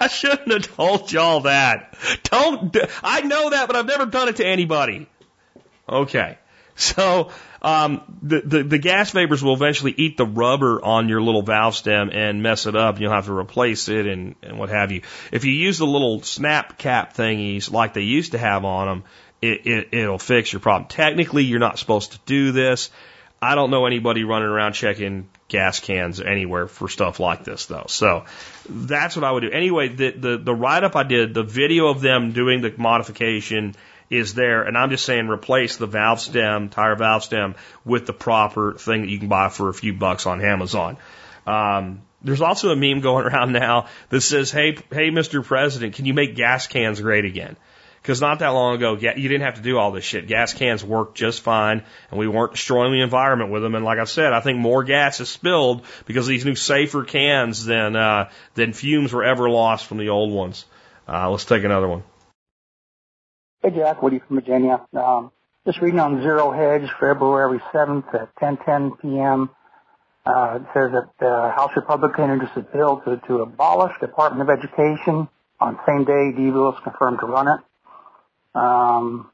I 0.00 0.08
shouldn't 0.08 0.52
have 0.52 0.76
told 0.76 1.12
y'all 1.12 1.40
that. 1.40 1.96
Don't, 2.24 2.74
I 3.02 3.20
know 3.20 3.50
that, 3.50 3.66
but 3.66 3.76
I've 3.76 3.86
never 3.86 4.06
done 4.06 4.28
it 4.28 4.36
to 4.36 4.46
anybody. 4.46 5.06
Okay. 5.88 6.38
So 6.76 7.30
um, 7.62 8.02
the, 8.22 8.40
the 8.42 8.62
the 8.62 8.78
gas 8.78 9.10
vapors 9.10 9.42
will 9.42 9.54
eventually 9.54 9.94
eat 9.96 10.16
the 10.16 10.26
rubber 10.26 10.82
on 10.84 11.08
your 11.08 11.22
little 11.22 11.42
valve 11.42 11.74
stem 11.74 12.10
and 12.12 12.42
mess 12.42 12.66
it 12.66 12.76
up. 12.76 13.00
You'll 13.00 13.12
have 13.12 13.26
to 13.26 13.36
replace 13.36 13.88
it 13.88 14.06
and, 14.06 14.34
and 14.42 14.58
what 14.58 14.68
have 14.68 14.92
you. 14.92 15.02
If 15.32 15.44
you 15.44 15.52
use 15.52 15.78
the 15.78 15.86
little 15.86 16.22
snap 16.22 16.76
cap 16.76 17.14
thingies 17.14 17.70
like 17.70 17.94
they 17.94 18.02
used 18.02 18.32
to 18.32 18.38
have 18.38 18.64
on 18.64 18.86
them, 18.86 19.04
it, 19.40 19.66
it 19.66 19.88
it'll 19.92 20.18
fix 20.18 20.52
your 20.52 20.60
problem. 20.60 20.88
Technically, 20.88 21.44
you're 21.44 21.58
not 21.58 21.78
supposed 21.78 22.12
to 22.12 22.18
do 22.26 22.52
this. 22.52 22.90
I 23.46 23.54
don't 23.54 23.70
know 23.70 23.86
anybody 23.86 24.24
running 24.24 24.48
around 24.48 24.72
checking 24.72 25.28
gas 25.46 25.78
cans 25.78 26.20
anywhere 26.20 26.66
for 26.66 26.88
stuff 26.88 27.20
like 27.20 27.44
this 27.44 27.66
though. 27.66 27.86
So 27.86 28.24
that's 28.68 29.14
what 29.14 29.24
I 29.24 29.30
would 29.30 29.40
do. 29.40 29.50
Anyway, 29.50 29.88
the 29.88 30.10
the, 30.10 30.38
the 30.38 30.54
write 30.54 30.82
up 30.82 30.96
I 30.96 31.04
did, 31.04 31.32
the 31.32 31.44
video 31.44 31.86
of 31.86 32.00
them 32.00 32.32
doing 32.32 32.60
the 32.60 32.74
modification 32.76 33.76
is 34.10 34.34
there, 34.34 34.64
and 34.64 34.76
I'm 34.76 34.90
just 34.90 35.04
saying 35.04 35.28
replace 35.28 35.76
the 35.76 35.86
valve 35.86 36.20
stem, 36.20 36.70
tire 36.70 36.96
valve 36.96 37.22
stem, 37.22 37.54
with 37.84 38.06
the 38.06 38.12
proper 38.12 38.74
thing 38.74 39.02
that 39.02 39.10
you 39.10 39.18
can 39.18 39.28
buy 39.28 39.48
for 39.48 39.68
a 39.68 39.74
few 39.74 39.92
bucks 39.92 40.26
on 40.26 40.44
Amazon. 40.44 40.96
Um, 41.46 42.02
there's 42.22 42.40
also 42.40 42.70
a 42.70 42.76
meme 42.76 43.00
going 43.08 43.26
around 43.26 43.52
now 43.52 43.86
that 44.08 44.22
says, 44.22 44.50
"Hey, 44.50 44.76
hey, 44.90 45.10
Mr. 45.10 45.44
President, 45.44 45.94
can 45.94 46.04
you 46.04 46.14
make 46.14 46.34
gas 46.34 46.66
cans 46.66 47.00
great 47.00 47.24
again?" 47.24 47.56
Because 48.06 48.20
not 48.20 48.38
that 48.38 48.50
long 48.50 48.76
ago, 48.76 48.94
you 48.94 49.28
didn't 49.28 49.40
have 49.40 49.56
to 49.56 49.62
do 49.62 49.78
all 49.78 49.90
this 49.90 50.04
shit. 50.04 50.28
Gas 50.28 50.54
cans 50.54 50.84
worked 50.84 51.16
just 51.16 51.42
fine, 51.42 51.82
and 52.08 52.20
we 52.20 52.28
weren't 52.28 52.52
destroying 52.52 52.92
the 52.92 53.00
environment 53.00 53.50
with 53.50 53.62
them. 53.62 53.74
And 53.74 53.84
like 53.84 53.98
I 53.98 54.04
said, 54.04 54.32
I 54.32 54.38
think 54.38 54.60
more 54.60 54.84
gas 54.84 55.18
is 55.18 55.28
spilled 55.28 55.84
because 56.04 56.26
of 56.26 56.28
these 56.28 56.44
new 56.44 56.54
safer 56.54 57.02
cans 57.02 57.64
than 57.64 57.96
uh, 57.96 58.30
than 58.54 58.74
fumes 58.74 59.12
were 59.12 59.24
ever 59.24 59.50
lost 59.50 59.86
from 59.86 59.98
the 59.98 60.10
old 60.10 60.32
ones. 60.32 60.66
Uh, 61.08 61.28
let's 61.32 61.46
take 61.46 61.64
another 61.64 61.88
one. 61.88 62.04
Hey, 63.60 63.70
Jack. 63.70 64.00
Woody 64.00 64.20
from 64.20 64.36
Virginia. 64.36 64.86
Um, 64.92 65.32
just 65.66 65.80
reading 65.80 65.98
on 65.98 66.22
Zero 66.22 66.52
Hedge, 66.52 66.88
February 67.00 67.58
7th 67.72 68.14
at 68.14 68.32
10:10 68.36 69.00
p.m. 69.02 69.50
Uh, 70.24 70.60
it 70.60 70.66
says 70.72 70.92
that 70.92 71.08
the 71.18 71.50
House 71.56 71.72
Republican 71.74 72.30
introduced 72.30 72.56
a 72.56 72.62
bill 72.62 73.02
to, 73.04 73.20
to 73.26 73.40
abolish 73.40 73.98
Department 73.98 74.48
of 74.48 74.56
Education. 74.56 75.26
On 75.58 75.76
same 75.84 76.04
day, 76.04 76.32
DeVos 76.38 76.80
confirmed 76.84 77.18
to 77.18 77.26
run 77.26 77.48
it. 77.48 77.58
Um, 78.56 79.30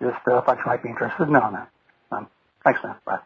just 0.00 0.26
uh, 0.26 0.40
thought 0.40 0.58
you 0.58 0.64
might 0.66 0.82
be 0.82 0.88
interested 0.88 1.24
in 1.24 1.32
knowing 1.32 1.52
that. 1.52 1.70
Um, 2.10 2.28
thanks, 2.64 2.82
man. 2.82 2.96
Bye. 3.04 3.18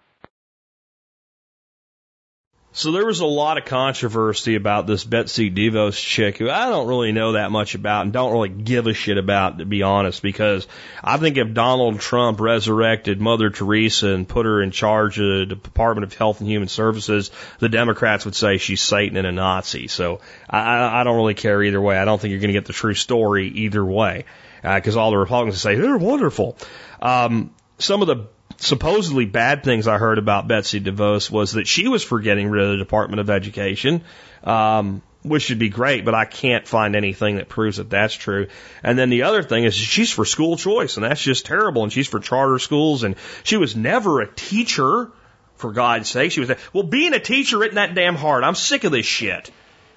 So 2.75 2.91
there 2.91 3.05
was 3.05 3.21
a 3.21 3.27
lot 3.27 3.59
of 3.59 3.67
controversy 3.67 4.55
about 4.55 4.87
this 4.87 5.05
Betsy 5.05 5.51
DeVos 5.51 5.95
chick 5.95 6.39
who 6.39 6.49
I 6.49 6.71
don't 6.71 6.89
really 6.89 7.13
know 7.13 7.33
that 7.33 7.51
much 7.51 7.75
about 7.75 8.05
and 8.05 8.15
don't 8.15 8.33
really 8.33 8.49
give 8.49 8.87
a 8.87 8.95
shit 8.95 9.19
about, 9.19 9.59
to 9.59 9.67
be 9.67 9.83
honest, 9.83 10.23
because 10.23 10.67
I 11.05 11.19
think 11.19 11.37
if 11.37 11.53
Donald 11.53 12.01
Trump 12.01 12.41
resurrected 12.41 13.21
Mother 13.21 13.51
Teresa 13.51 14.09
and 14.09 14.27
put 14.27 14.47
her 14.47 14.63
in 14.63 14.71
charge 14.71 15.21
of 15.21 15.27
the 15.27 15.55
Department 15.55 16.05
of 16.05 16.15
Health 16.15 16.41
and 16.41 16.49
Human 16.49 16.69
Services, 16.69 17.31
the 17.59 17.69
Democrats 17.69 18.25
would 18.25 18.35
say 18.35 18.57
she's 18.57 18.81
Satan 18.81 19.19
and 19.19 19.27
a 19.27 19.33
Nazi. 19.33 19.87
So 19.87 20.21
I, 20.49 21.01
I 21.01 21.05
don't 21.05 21.17
really 21.17 21.35
care 21.35 21.63
either 21.63 21.81
way. 21.81 21.99
I 21.99 22.07
don't 22.07 22.19
think 22.19 22.31
you're 22.31 22.41
going 22.41 22.55
to 22.55 22.59
get 22.59 22.65
the 22.65 22.73
true 22.73 22.95
story 22.95 23.49
either 23.49 23.85
way, 23.85 24.25
because 24.63 24.97
uh, 24.97 25.01
all 25.01 25.11
the 25.11 25.19
Republicans 25.19 25.61
say 25.61 25.75
they're 25.75 25.99
wonderful. 25.99 26.57
Um, 27.01 27.55
some 27.79 28.01
of 28.01 28.09
the 28.09 28.29
supposedly 28.59 29.25
bad 29.25 29.65
things 29.65 29.89
I 29.89 29.99
heard 29.99 30.19
about 30.19 30.47
Betsy 30.47 30.81
DeVos 30.81 31.31
was 31.31 31.53
that 31.53 31.67
she 31.67 31.89
was 31.89 32.05
for 32.05 32.21
getting 32.21 32.49
rid 32.49 32.65
of 32.65 32.71
the 32.71 32.77
Department 32.77 33.21
of 33.21 33.29
Education, 33.29 34.03
um, 34.45 35.03
which 35.23 35.43
should 35.43 35.59
be 35.59 35.69
great, 35.69 36.05
but 36.05 36.15
I 36.15 36.25
can't 36.25 36.67
find 36.67 36.95
anything 36.95 37.37
that 37.37 37.49
proves 37.49 37.79
that 37.79 37.91
that's 37.91 38.15
true. 38.15 38.49
And 38.83 38.99
then 38.99 39.11
the 39.11 39.25
other 39.25 39.43
thing 39.43 39.65
is 39.65 39.75
she's 39.75 40.11
for 40.11 40.25
school 40.25 40.57
choice, 40.57 40.97
and 40.97 41.05
that's 41.05 41.23
just 41.23 41.47
terrible. 41.47 41.83
And 41.83 41.93
she's 41.93 42.09
for 42.09 42.21
charter 42.21 42.59
schools, 42.59 43.03
and 43.03 43.17
she 43.43 43.57
was 43.57 43.75
never 43.75 44.21
a 44.21 44.33
teacher, 44.33 45.11
for 45.63 45.73
God's 45.73 46.11
sake. 46.11 46.33
She 46.33 46.41
was, 46.41 46.51
well, 46.75 46.83
being 46.83 47.15
a 47.15 47.21
teacher 47.21 47.63
isn't 47.63 47.77
that 47.77 47.95
damn 47.95 48.17
hard. 48.17 48.45
I'm 48.45 48.57
sick 48.57 48.85
of 48.85 48.93
this 48.93 49.07
shit. 49.07 49.51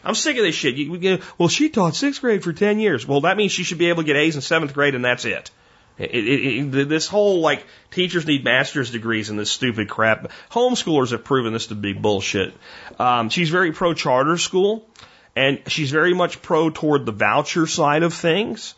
I'm 0.06 0.16
sick 0.16 0.38
of 0.38 0.44
this 0.44 0.56
shit. 0.56 0.76
You, 0.76 0.96
you, 0.96 1.20
well, 1.38 1.50
she 1.50 1.70
taught 1.70 1.96
sixth 1.96 2.22
grade 2.22 2.44
for 2.44 2.54
10 2.54 2.80
years. 2.80 3.08
Well, 3.08 3.22
that 3.22 3.38
means 3.38 3.52
she 3.52 3.64
should 3.64 3.78
be 3.78 3.90
able 3.90 4.04
to 4.04 4.08
get 4.08 4.16
A's 4.16 4.36
in 4.36 4.42
seventh 4.42 4.74
grade, 4.74 4.96
and 4.96 5.04
that's 5.04 5.26
it. 5.26 5.52
It, 5.98 6.14
it, 6.14 6.76
it, 6.76 6.90
this 6.90 7.08
whole 7.08 7.40
like 7.40 7.66
teachers 7.90 8.28
need 8.28 8.44
master's 8.44 8.92
degrees 8.92 9.30
and 9.30 9.40
this 9.40 9.50
stupid 9.50 9.90
crap. 9.90 10.32
Homeschoolers 10.52 11.12
have 11.12 11.24
proven 11.24 11.54
this 11.54 11.68
to 11.68 11.76
be 11.76 11.94
bullshit. 11.94 12.54
Um, 13.00 13.30
she's 13.30 13.50
very 13.50 13.72
pro 13.72 13.94
charter 13.94 14.38
school, 14.38 14.88
and 15.36 15.62
she's 15.68 15.92
very 15.92 16.14
much 16.14 16.42
pro 16.42 16.70
toward 16.70 17.06
the 17.06 17.14
voucher 17.14 17.66
side 17.66 18.04
of 18.04 18.14
things. 18.14 18.76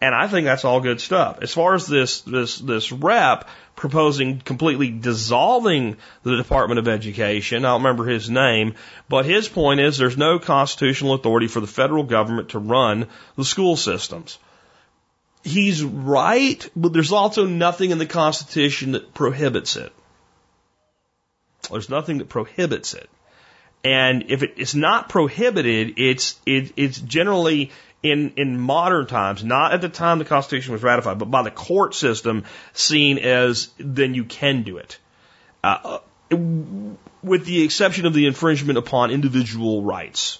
And 0.00 0.14
I 0.14 0.28
think 0.28 0.46
that's 0.46 0.64
all 0.64 0.80
good 0.80 1.00
stuff. 1.00 1.40
As 1.42 1.52
far 1.52 1.74
as 1.74 1.86
this 1.86 2.22
this 2.22 2.58
this 2.58 2.90
rep 2.90 3.48
proposing 3.76 4.40
completely 4.40 4.90
dissolving 4.90 5.98
the 6.22 6.36
Department 6.36 6.78
of 6.78 6.88
Education, 6.88 7.64
I 7.64 7.68
don't 7.68 7.82
remember 7.82 8.06
his 8.06 8.30
name, 8.30 8.74
but 9.08 9.26
his 9.26 9.48
point 9.48 9.80
is 9.80 9.98
there's 9.98 10.16
no 10.16 10.38
constitutional 10.38 11.12
authority 11.12 11.48
for 11.48 11.60
the 11.60 11.66
federal 11.66 12.04
government 12.04 12.50
to 12.50 12.58
run 12.58 13.08
the 13.36 13.44
school 13.44 13.76
systems 13.76 14.38
he's 15.42 15.82
right, 15.82 16.68
but 16.76 16.92
there's 16.92 17.12
also 17.12 17.46
nothing 17.46 17.90
in 17.90 17.98
the 17.98 18.06
Constitution 18.06 18.92
that 18.92 19.14
prohibits 19.14 19.76
it. 19.76 19.92
There's 21.70 21.88
nothing 21.88 22.18
that 22.18 22.28
prohibits 22.28 22.94
it. 22.94 23.08
And 23.82 24.24
if 24.28 24.42
it, 24.42 24.54
it's 24.56 24.74
not 24.74 25.08
prohibited, 25.08 25.94
it's 25.98 26.38
it, 26.44 26.72
it's 26.76 27.00
generally 27.00 27.70
in 28.02 28.32
in 28.36 28.58
modern 28.58 29.06
times, 29.06 29.44
not 29.44 29.72
at 29.72 29.80
the 29.80 29.88
time 29.88 30.18
the 30.18 30.24
Constitution 30.24 30.72
was 30.72 30.82
ratified, 30.82 31.18
but 31.18 31.30
by 31.30 31.42
the 31.42 31.50
court 31.50 31.94
system, 31.94 32.44
seen 32.72 33.18
as 33.18 33.70
then 33.78 34.14
you 34.14 34.24
can 34.24 34.62
do 34.62 34.78
it, 34.78 34.98
uh, 35.62 35.98
with 36.30 37.44
the 37.44 37.62
exception 37.62 38.06
of 38.06 38.14
the 38.14 38.26
infringement 38.26 38.78
upon 38.78 39.10
individual 39.10 39.82
rights. 39.82 40.39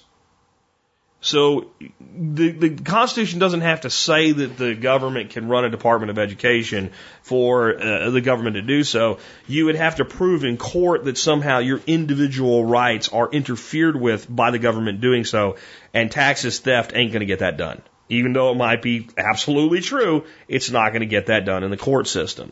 So 1.23 1.69
the 1.99 2.51
the 2.51 2.69
Constitution 2.81 3.37
doesn't 3.37 3.61
have 3.61 3.81
to 3.81 3.91
say 3.91 4.31
that 4.31 4.57
the 4.57 4.73
government 4.73 5.29
can 5.29 5.47
run 5.47 5.65
a 5.65 5.69
Department 5.69 6.09
of 6.09 6.17
Education 6.17 6.91
for 7.21 7.79
uh, 7.79 8.09
the 8.09 8.21
government 8.21 8.55
to 8.55 8.63
do 8.63 8.83
so. 8.83 9.19
You 9.47 9.65
would 9.65 9.75
have 9.75 9.97
to 9.97 10.05
prove 10.05 10.43
in 10.43 10.57
court 10.57 11.05
that 11.05 11.19
somehow 11.19 11.59
your 11.59 11.79
individual 11.85 12.65
rights 12.65 13.09
are 13.09 13.29
interfered 13.31 13.95
with 13.95 14.25
by 14.27 14.49
the 14.49 14.57
government 14.57 14.99
doing 14.99 15.23
so, 15.23 15.57
and 15.93 16.11
taxes 16.11 16.57
theft 16.57 16.91
ain't 16.95 17.11
going 17.11 17.21
to 17.21 17.27
get 17.27 17.39
that 17.39 17.55
done. 17.55 17.83
Even 18.09 18.33
though 18.33 18.51
it 18.51 18.55
might 18.55 18.81
be 18.81 19.07
absolutely 19.15 19.79
true, 19.79 20.25
it's 20.47 20.71
not 20.71 20.89
going 20.89 21.01
to 21.01 21.05
get 21.05 21.27
that 21.27 21.45
done 21.45 21.63
in 21.63 21.69
the 21.69 21.77
court 21.77 22.07
system. 22.07 22.51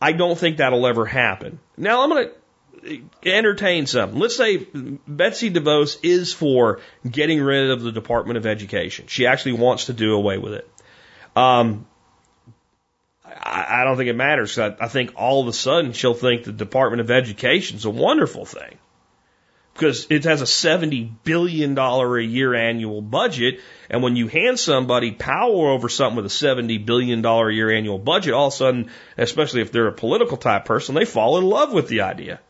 I 0.00 0.12
don't 0.12 0.38
think 0.38 0.56
that'll 0.56 0.86
ever 0.86 1.04
happen. 1.04 1.60
Now 1.76 2.02
I'm 2.02 2.08
going 2.08 2.28
to 2.28 2.34
entertain 3.24 3.86
something. 3.86 4.18
Let's 4.18 4.36
say 4.36 4.56
Betsy 4.56 5.50
DeVos 5.50 5.98
is 6.02 6.32
for 6.32 6.80
getting 7.08 7.40
rid 7.40 7.70
of 7.70 7.82
the 7.82 7.92
Department 7.92 8.36
of 8.36 8.46
Education. 8.46 9.06
She 9.08 9.26
actually 9.26 9.52
wants 9.52 9.86
to 9.86 9.92
do 9.92 10.14
away 10.14 10.38
with 10.38 10.54
it. 10.54 10.70
Um, 11.36 11.86
I, 13.24 13.80
I 13.80 13.84
don't 13.84 13.96
think 13.96 14.08
it 14.08 14.16
matters. 14.16 14.58
I, 14.58 14.74
I 14.80 14.88
think 14.88 15.12
all 15.16 15.42
of 15.42 15.48
a 15.48 15.52
sudden 15.52 15.92
she'll 15.92 16.14
think 16.14 16.44
the 16.44 16.52
Department 16.52 17.00
of 17.00 17.10
Education 17.10 17.76
is 17.76 17.84
a 17.84 17.90
wonderful 17.90 18.44
thing 18.44 18.78
because 19.78 20.08
it 20.10 20.24
has 20.24 20.42
a 20.42 20.44
$70 20.44 21.22
billion 21.22 21.78
a 21.78 22.18
year 22.18 22.52
annual 22.54 23.00
budget. 23.00 23.60
And 23.88 24.02
when 24.02 24.16
you 24.16 24.26
hand 24.26 24.58
somebody 24.58 25.12
power 25.12 25.70
over 25.70 25.88
something 25.88 26.16
with 26.16 26.26
a 26.26 26.28
$70 26.28 26.84
billion 26.84 27.24
a 27.24 27.50
year 27.50 27.70
annual 27.70 27.98
budget, 27.98 28.34
all 28.34 28.48
of 28.48 28.54
a 28.54 28.56
sudden, 28.56 28.90
especially 29.16 29.60
if 29.60 29.70
they're 29.70 29.86
a 29.86 29.92
political 29.92 30.36
type 30.36 30.64
person, 30.64 30.96
they 30.96 31.04
fall 31.04 31.38
in 31.38 31.44
love 31.44 31.72
with 31.72 31.86
the 31.86 32.00
idea. 32.00 32.40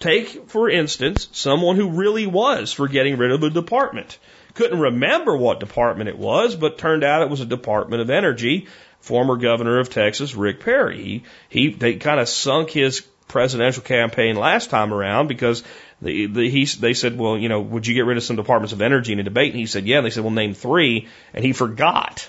Take, 0.00 0.48
for 0.48 0.68
instance, 0.68 1.28
someone 1.32 1.76
who 1.76 1.90
really 1.90 2.26
was 2.26 2.72
for 2.72 2.88
getting 2.88 3.16
rid 3.16 3.30
of 3.30 3.42
a 3.42 3.50
department. 3.50 4.18
Couldn't 4.54 4.80
remember 4.80 5.36
what 5.36 5.60
department 5.60 6.08
it 6.08 6.18
was, 6.18 6.54
but 6.54 6.78
turned 6.78 7.04
out 7.04 7.22
it 7.22 7.30
was 7.30 7.40
a 7.40 7.46
Department 7.46 8.02
of 8.02 8.10
Energy. 8.10 8.66
Former 9.00 9.36
governor 9.36 9.80
of 9.80 9.90
Texas, 9.90 10.34
Rick 10.34 10.60
Perry. 10.60 11.02
He, 11.02 11.22
he 11.48 11.70
they 11.70 11.96
kind 11.96 12.20
of 12.20 12.28
sunk 12.28 12.70
his 12.70 13.00
presidential 13.28 13.82
campaign 13.82 14.36
last 14.36 14.70
time 14.70 14.94
around 14.94 15.26
because 15.26 15.62
the, 16.00 16.26
the, 16.26 16.48
he, 16.48 16.64
they 16.64 16.94
said, 16.94 17.18
well, 17.18 17.36
you 17.36 17.48
know, 17.48 17.60
would 17.60 17.86
you 17.86 17.94
get 17.94 18.06
rid 18.06 18.16
of 18.16 18.22
some 18.22 18.36
departments 18.36 18.72
of 18.72 18.80
energy 18.80 19.12
in 19.12 19.18
a 19.18 19.24
debate? 19.24 19.52
And 19.52 19.60
he 19.60 19.66
said, 19.66 19.86
yeah. 19.86 19.98
And 19.98 20.06
they 20.06 20.10
said, 20.10 20.22
well, 20.22 20.32
name 20.32 20.54
three. 20.54 21.08
And 21.32 21.44
he 21.44 21.52
forgot. 21.52 22.28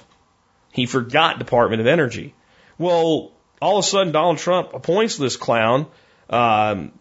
He 0.72 0.86
forgot 0.86 1.40
Department 1.40 1.82
of 1.82 1.88
Energy. 1.88 2.34
Well, 2.78 3.32
all 3.62 3.80
of 3.80 3.86
a 3.86 3.88
sudden, 3.88 4.12
Donald 4.12 4.40
Trump 4.40 4.74
appoints 4.74 5.18
this 5.18 5.38
clown 5.38 5.88
um, 6.30 6.92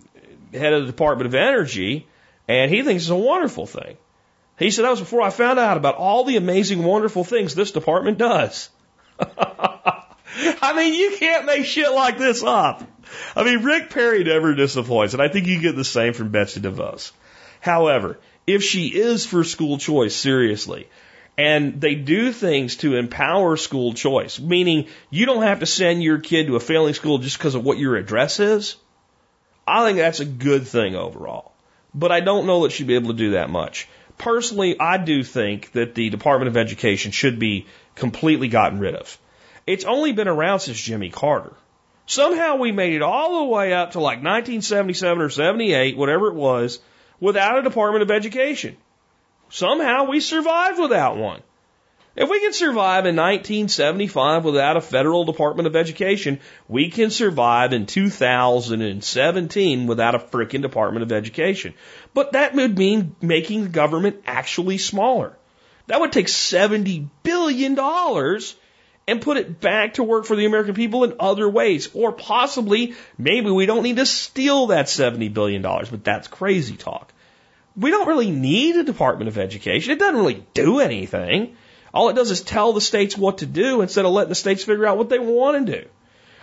head 0.54 0.72
of 0.72 0.82
the 0.82 0.92
Department 0.92 1.26
of 1.26 1.34
Energy, 1.34 2.06
and 2.48 2.70
he 2.70 2.82
thinks 2.82 3.04
it's 3.04 3.10
a 3.10 3.16
wonderful 3.16 3.66
thing. 3.66 3.96
He 4.58 4.70
said 4.70 4.84
that 4.84 4.90
was 4.90 5.00
before 5.00 5.22
I 5.22 5.30
found 5.30 5.58
out 5.58 5.76
about 5.76 5.96
all 5.96 6.24
the 6.24 6.36
amazing, 6.36 6.84
wonderful 6.84 7.24
things 7.24 7.54
this 7.54 7.72
department 7.72 8.18
does. 8.18 8.70
I 9.18 10.72
mean, 10.76 10.94
you 10.94 11.16
can't 11.18 11.46
make 11.46 11.64
shit 11.64 11.92
like 11.92 12.18
this 12.18 12.42
up. 12.42 12.82
I 13.36 13.44
mean, 13.44 13.62
Rick 13.62 13.90
Perry 13.90 14.24
never 14.24 14.54
disappoints, 14.54 15.12
and 15.14 15.22
I 15.22 15.28
think 15.28 15.46
you 15.46 15.60
get 15.60 15.76
the 15.76 15.84
same 15.84 16.12
from 16.12 16.30
Betsy 16.30 16.60
DeVos. 16.60 17.12
However, 17.60 18.18
if 18.46 18.62
she 18.62 18.88
is 18.88 19.26
for 19.26 19.44
school 19.44 19.78
choice, 19.78 20.14
seriously, 20.14 20.88
And 21.36 21.80
they 21.80 21.96
do 21.96 22.32
things 22.32 22.76
to 22.76 22.94
empower 22.96 23.56
school 23.56 23.92
choice, 23.92 24.38
meaning 24.38 24.86
you 25.10 25.26
don't 25.26 25.42
have 25.42 25.60
to 25.60 25.66
send 25.66 26.02
your 26.02 26.18
kid 26.18 26.46
to 26.46 26.56
a 26.56 26.60
failing 26.60 26.94
school 26.94 27.18
just 27.18 27.38
because 27.38 27.56
of 27.56 27.64
what 27.64 27.78
your 27.78 27.96
address 27.96 28.38
is. 28.38 28.76
I 29.66 29.84
think 29.86 29.98
that's 29.98 30.20
a 30.20 30.24
good 30.24 30.66
thing 30.66 30.94
overall. 30.94 31.52
But 31.94 32.12
I 32.12 32.20
don't 32.20 32.46
know 32.46 32.64
that 32.64 32.72
she'd 32.72 32.86
be 32.86 32.96
able 32.96 33.12
to 33.12 33.18
do 33.18 33.30
that 33.32 33.50
much. 33.50 33.88
Personally, 34.18 34.78
I 34.78 34.98
do 34.98 35.22
think 35.22 35.72
that 35.72 35.94
the 35.94 36.10
Department 36.10 36.48
of 36.48 36.56
Education 36.56 37.12
should 37.12 37.38
be 37.38 37.66
completely 37.94 38.48
gotten 38.48 38.78
rid 38.78 38.94
of. 38.94 39.18
It's 39.66 39.84
only 39.84 40.12
been 40.12 40.28
around 40.28 40.60
since 40.60 40.80
Jimmy 40.80 41.10
Carter. 41.10 41.52
Somehow 42.06 42.56
we 42.56 42.70
made 42.70 42.94
it 42.94 43.02
all 43.02 43.40
the 43.40 43.50
way 43.50 43.72
up 43.72 43.92
to 43.92 44.00
like 44.00 44.18
1977 44.18 45.22
or 45.22 45.30
78, 45.30 45.96
whatever 45.96 46.28
it 46.28 46.34
was, 46.34 46.80
without 47.18 47.58
a 47.58 47.62
Department 47.62 48.02
of 48.02 48.10
Education. 48.10 48.76
Somehow 49.48 50.04
we 50.04 50.20
survived 50.20 50.78
without 50.78 51.16
one. 51.16 51.40
If 52.16 52.30
we 52.30 52.40
can 52.40 52.52
survive 52.52 53.06
in 53.06 53.16
1975 53.16 54.44
without 54.44 54.76
a 54.76 54.80
federal 54.80 55.24
Department 55.24 55.66
of 55.66 55.74
Education, 55.74 56.38
we 56.68 56.90
can 56.90 57.10
survive 57.10 57.72
in 57.72 57.86
2017 57.86 59.86
without 59.88 60.14
a 60.14 60.20
freaking 60.20 60.62
Department 60.62 61.02
of 61.02 61.10
Education. 61.10 61.74
But 62.12 62.32
that 62.32 62.54
would 62.54 62.78
mean 62.78 63.16
making 63.20 63.64
the 63.64 63.68
government 63.68 64.22
actually 64.26 64.78
smaller. 64.78 65.36
That 65.88 66.00
would 66.00 66.12
take 66.12 66.28
$70 66.28 67.08
billion 67.24 67.76
and 69.06 69.20
put 69.20 69.36
it 69.36 69.60
back 69.60 69.94
to 69.94 70.04
work 70.04 70.24
for 70.24 70.36
the 70.36 70.46
American 70.46 70.74
people 70.74 71.02
in 71.02 71.16
other 71.18 71.48
ways. 71.48 71.90
Or 71.94 72.12
possibly, 72.12 72.94
maybe 73.18 73.50
we 73.50 73.66
don't 73.66 73.82
need 73.82 73.96
to 73.96 74.06
steal 74.06 74.68
that 74.68 74.86
$70 74.86 75.34
billion, 75.34 75.62
but 75.62 76.04
that's 76.04 76.28
crazy 76.28 76.76
talk. 76.76 77.12
We 77.76 77.90
don't 77.90 78.06
really 78.06 78.30
need 78.30 78.76
a 78.76 78.84
Department 78.84 79.28
of 79.28 79.36
Education. 79.36 79.92
It 79.92 79.98
doesn't 79.98 80.16
really 80.16 80.46
do 80.54 80.78
anything. 80.78 81.56
All 81.94 82.08
it 82.08 82.14
does 82.14 82.32
is 82.32 82.42
tell 82.42 82.72
the 82.72 82.80
states 82.80 83.16
what 83.16 83.38
to 83.38 83.46
do 83.46 83.80
instead 83.80 84.04
of 84.04 84.10
letting 84.10 84.28
the 84.28 84.34
states 84.34 84.64
figure 84.64 84.84
out 84.84 84.98
what 84.98 85.08
they 85.08 85.20
want 85.20 85.66
to 85.66 85.80
do. 85.80 85.88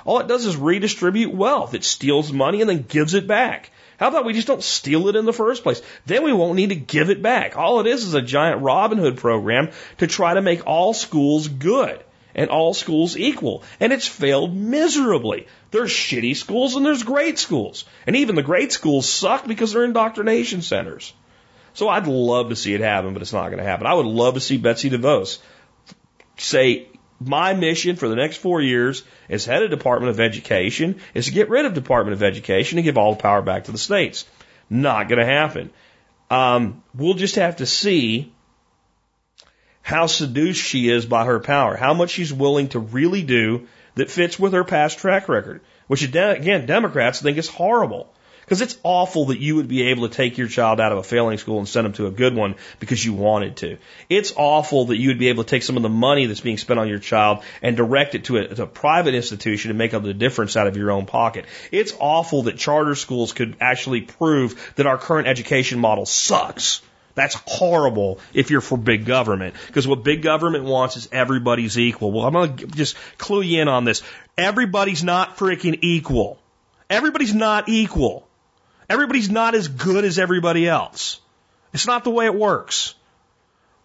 All 0.06 0.20
it 0.20 0.28
does 0.28 0.46
is 0.46 0.56
redistribute 0.56 1.34
wealth. 1.34 1.74
It 1.74 1.84
steals 1.84 2.32
money 2.32 2.62
and 2.62 2.70
then 2.70 2.86
gives 2.88 3.14
it 3.14 3.28
back. 3.28 3.70
How 4.00 4.08
about 4.08 4.26
we 4.26 4.34
just 4.34 4.48
don't 4.48 4.64
steal 4.64 5.10
it 5.10 5.16
in 5.16 5.26
the 5.26 5.34
first 5.34 5.62
place? 5.62 5.82
Then 6.06 6.24
we 6.24 6.34
won't 6.34 6.56
need 6.56 6.70
to 6.70 6.76
give 6.76 7.10
it 7.10 7.22
back. 7.22 7.58
All 7.58 7.82
it 7.82 7.86
is 7.86 8.04
is 8.06 8.14
a 8.14 8.22
giant 8.22 8.62
Robin 8.62 8.98
Hood 8.98 9.18
program 9.18 9.70
to 9.98 10.08
try 10.08 10.34
to 10.34 10.42
make 10.42 10.66
all 10.66 10.94
schools 10.94 11.48
good 11.48 12.02
and 12.34 12.50
all 12.50 12.74
schools 12.74 13.18
equal. 13.18 13.64
And 13.80 13.92
it's 13.94 14.08
failed 14.08 14.56
miserably. 14.56 15.48
There's 15.70 15.92
shitty 15.92 16.36
schools 16.36 16.76
and 16.76 16.86
there's 16.86 17.04
great 17.04 17.38
schools. 17.38 17.84
And 18.08 18.16
even 18.16 18.36
the 18.36 18.42
great 18.42 18.72
schools 18.72 19.08
suck 19.08 19.46
because 19.46 19.74
they're 19.74 19.84
indoctrination 19.84 20.62
centers. 20.62 21.14
So 21.74 21.90
I'd 21.90 22.08
love 22.08 22.50
to 22.50 22.56
see 22.56 22.74
it 22.74 22.82
happen, 22.82 23.14
but 23.14 23.22
it's 23.22 23.34
not 23.34 23.48
going 23.48 23.60
to 23.60 23.64
happen. 23.64 23.88
I 23.88 23.94
would 23.94 24.06
love 24.06 24.34
to 24.34 24.40
see 24.40 24.58
Betsy 24.58 24.90
DeVos 24.90 25.40
say, 26.38 26.88
my 27.20 27.54
mission 27.54 27.96
for 27.96 28.10
the 28.10 28.16
next 28.16 28.38
four 28.38 28.62
years 28.62 29.04
as 29.30 29.46
head 29.46 29.62
of 29.62 29.70
Department 29.70 30.10
of 30.10 30.20
Education 30.20 31.00
is 31.14 31.26
to 31.26 31.32
get 31.32 31.50
rid 31.50 31.66
of 31.66 31.74
Department 31.74 32.14
of 32.14 32.24
Education 32.24 32.78
and 32.78 32.86
give 32.86 32.98
all 32.98 33.14
the 33.14 33.22
power 33.22 33.42
back 33.42 33.66
to 33.66 33.72
the 33.72 33.78
states. 33.78 34.26
Not 34.70 35.08
going 35.08 35.20
to 35.20 35.26
happen. 35.26 35.70
Um, 36.30 36.84
we'll 36.96 37.14
just 37.14 37.36
have 37.36 37.58
to 37.58 37.66
see 37.66 38.34
how 39.82 40.08
seduced 40.08 40.64
she 40.64 40.90
is 40.90 41.06
by 41.06 41.26
her 41.26 41.40
power, 41.40 41.76
how 41.76 41.94
much 41.94 42.12
she's 42.12 42.34
willing 42.34 42.70
to 42.70 42.80
really 42.80 43.22
do 43.22 43.68
that 43.96 44.10
fits 44.10 44.40
with 44.40 44.54
her 44.54 44.64
past 44.64 45.00
track 45.00 45.28
record, 45.28 45.62
which 45.88 46.04
again, 46.04 46.66
Democrats 46.66 47.22
think 47.22 47.38
is 47.38 47.50
horrible. 47.50 48.11
Because 48.52 48.60
it's 48.60 48.78
awful 48.84 49.28
that 49.28 49.40
you 49.40 49.56
would 49.56 49.70
be 49.70 49.84
able 49.84 50.10
to 50.10 50.14
take 50.14 50.38
your 50.38 50.50
child 50.50 50.82
out 50.82 50.92
of 50.92 50.98
a 50.98 51.04
failing 51.04 51.38
school 51.38 51.60
and 51.60 51.70
send 51.70 51.86
them 51.86 51.94
to 51.94 52.08
a 52.08 52.12
good 52.12 52.36
one 52.36 52.56
because 52.82 53.06
you 53.06 53.14
wanted 53.14 53.56
to. 53.56 53.78
It's 54.10 54.34
awful 54.36 54.88
that 54.88 54.98
you 54.98 55.08
would 55.08 55.20
be 55.20 55.30
able 55.30 55.46
to 55.46 55.50
take 55.50 55.64
some 55.64 55.78
of 55.78 55.84
the 55.84 55.88
money 55.88 56.26
that's 56.26 56.42
being 56.42 56.58
spent 56.58 56.78
on 56.78 56.90
your 56.90 57.00
child 57.00 57.46
and 57.62 57.78
direct 57.78 58.14
it 58.14 58.26
to 58.26 58.40
a, 58.40 58.48
to 58.50 58.64
a 58.64 58.68
private 58.68 59.16
institution 59.16 59.72
and 59.72 59.78
make 59.78 59.94
up 59.94 60.04
the 60.04 60.14
difference 60.14 60.58
out 60.58 60.68
of 60.68 60.76
your 60.76 60.92
own 60.92 61.06
pocket. 61.06 61.46
It's 61.72 61.94
awful 61.98 62.44
that 62.44 62.58
charter 62.58 62.94
schools 62.96 63.32
could 63.32 63.56
actually 63.62 64.02
prove 64.02 64.74
that 64.76 64.86
our 64.86 64.98
current 64.98 65.30
education 65.30 65.80
model 65.80 66.06
sucks. 66.06 66.82
That's 67.16 67.36
horrible 67.48 68.20
if 68.34 68.52
you're 68.52 68.60
for 68.60 68.78
big 68.78 69.06
government. 69.06 69.56
Because 69.68 69.88
what 69.88 70.04
big 70.04 70.24
government 70.24 70.66
wants 70.66 70.98
is 70.98 71.08
everybody's 71.14 71.80
equal. 71.80 72.12
Well, 72.12 72.26
I'm 72.26 72.34
going 72.34 72.58
to 72.58 72.68
just 72.68 72.98
clue 73.18 73.44
you 73.44 73.62
in 73.62 73.70
on 73.70 73.86
this. 73.86 74.04
Everybody's 74.38 75.06
not 75.06 75.38
freaking 75.38 75.80
equal. 75.82 76.38
Everybody's 76.90 77.34
not 77.34 77.70
equal. 77.70 78.28
Everybody's 78.92 79.32
not 79.32 79.56
as 79.56 79.70
good 79.70 80.04
as 80.04 80.20
everybody 80.20 80.68
else. 80.68 81.22
It's 81.74 81.88
not 81.88 82.04
the 82.04 82.10
way 82.12 82.26
it 82.26 82.36
works. 82.36 82.94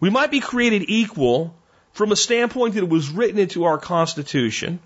We 0.01 0.11
might 0.11 0.33
be 0.33 0.41
created 0.41 0.87
equal 0.89 1.55
from 1.93 2.11
a 2.11 2.17
standpoint 2.17 2.75
that 2.75 2.83
it 2.83 2.89
was 2.89 3.09
written 3.09 3.39
into 3.39 3.67
our 3.67 3.79
Constitution, 3.79 4.81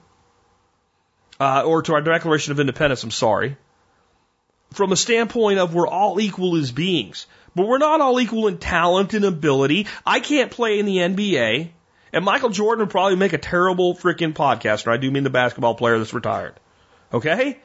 uh, 1.40 1.62
or 1.64 1.80
to 1.80 1.94
our 1.94 2.02
Declaration 2.02 2.52
of 2.52 2.60
Independence, 2.60 3.02
I'm 3.02 3.10
sorry, 3.10 3.56
from 4.74 4.92
a 4.92 4.96
standpoint 4.96 5.58
of 5.58 5.74
we're 5.74 5.88
all 5.88 6.20
equal 6.20 6.56
as 6.56 6.70
beings. 6.70 7.26
But 7.54 7.66
we're 7.66 7.78
not 7.78 8.02
all 8.02 8.20
equal 8.20 8.46
in 8.46 8.58
talent 8.58 9.14
and 9.14 9.24
ability. 9.24 9.86
I 10.04 10.20
can't 10.20 10.50
play 10.50 10.78
in 10.78 10.84
the 10.84 10.98
NBA, 10.98 11.70
and 12.12 12.24
Michael 12.26 12.50
Jordan 12.50 12.84
would 12.84 12.90
probably 12.90 13.16
make 13.16 13.32
a 13.32 13.38
terrible 13.38 13.94
freaking 13.94 14.34
podcaster. 14.34 14.92
I 14.92 14.98
do 14.98 15.10
mean 15.10 15.24
the 15.24 15.30
basketball 15.30 15.76
player 15.76 15.96
that's 15.96 16.12
retired. 16.12 16.60
Okay? 17.10 17.58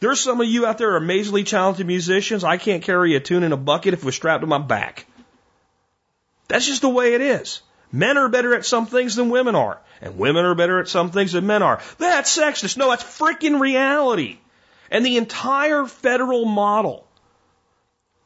There's 0.00 0.20
some 0.20 0.40
of 0.40 0.46
you 0.46 0.64
out 0.64 0.78
there 0.78 0.92
are 0.92 0.96
amazingly 0.96 1.44
talented 1.44 1.86
musicians. 1.86 2.44
I 2.44 2.56
can't 2.56 2.82
carry 2.82 3.16
a 3.16 3.20
tune 3.20 3.42
in 3.42 3.52
a 3.52 3.56
bucket 3.56 3.94
if 3.94 4.00
it 4.00 4.04
was 4.04 4.14
strapped 4.14 4.42
to 4.42 4.46
my 4.46 4.58
back. 4.58 5.06
That's 6.46 6.66
just 6.66 6.82
the 6.82 6.88
way 6.88 7.14
it 7.14 7.20
is. 7.20 7.62
Men 7.90 8.18
are 8.18 8.28
better 8.28 8.54
at 8.54 8.66
some 8.66 8.86
things 8.86 9.16
than 9.16 9.30
women 9.30 9.54
are, 9.54 9.80
and 10.00 10.18
women 10.18 10.44
are 10.44 10.54
better 10.54 10.78
at 10.78 10.88
some 10.88 11.10
things 11.10 11.32
than 11.32 11.46
men 11.46 11.62
are. 11.62 11.80
That's 11.98 12.36
sexist. 12.36 12.76
No, 12.76 12.90
that's 12.90 13.02
freaking 13.02 13.60
reality. 13.60 14.38
And 14.90 15.04
the 15.04 15.16
entire 15.16 15.86
federal 15.86 16.44
model, 16.44 17.06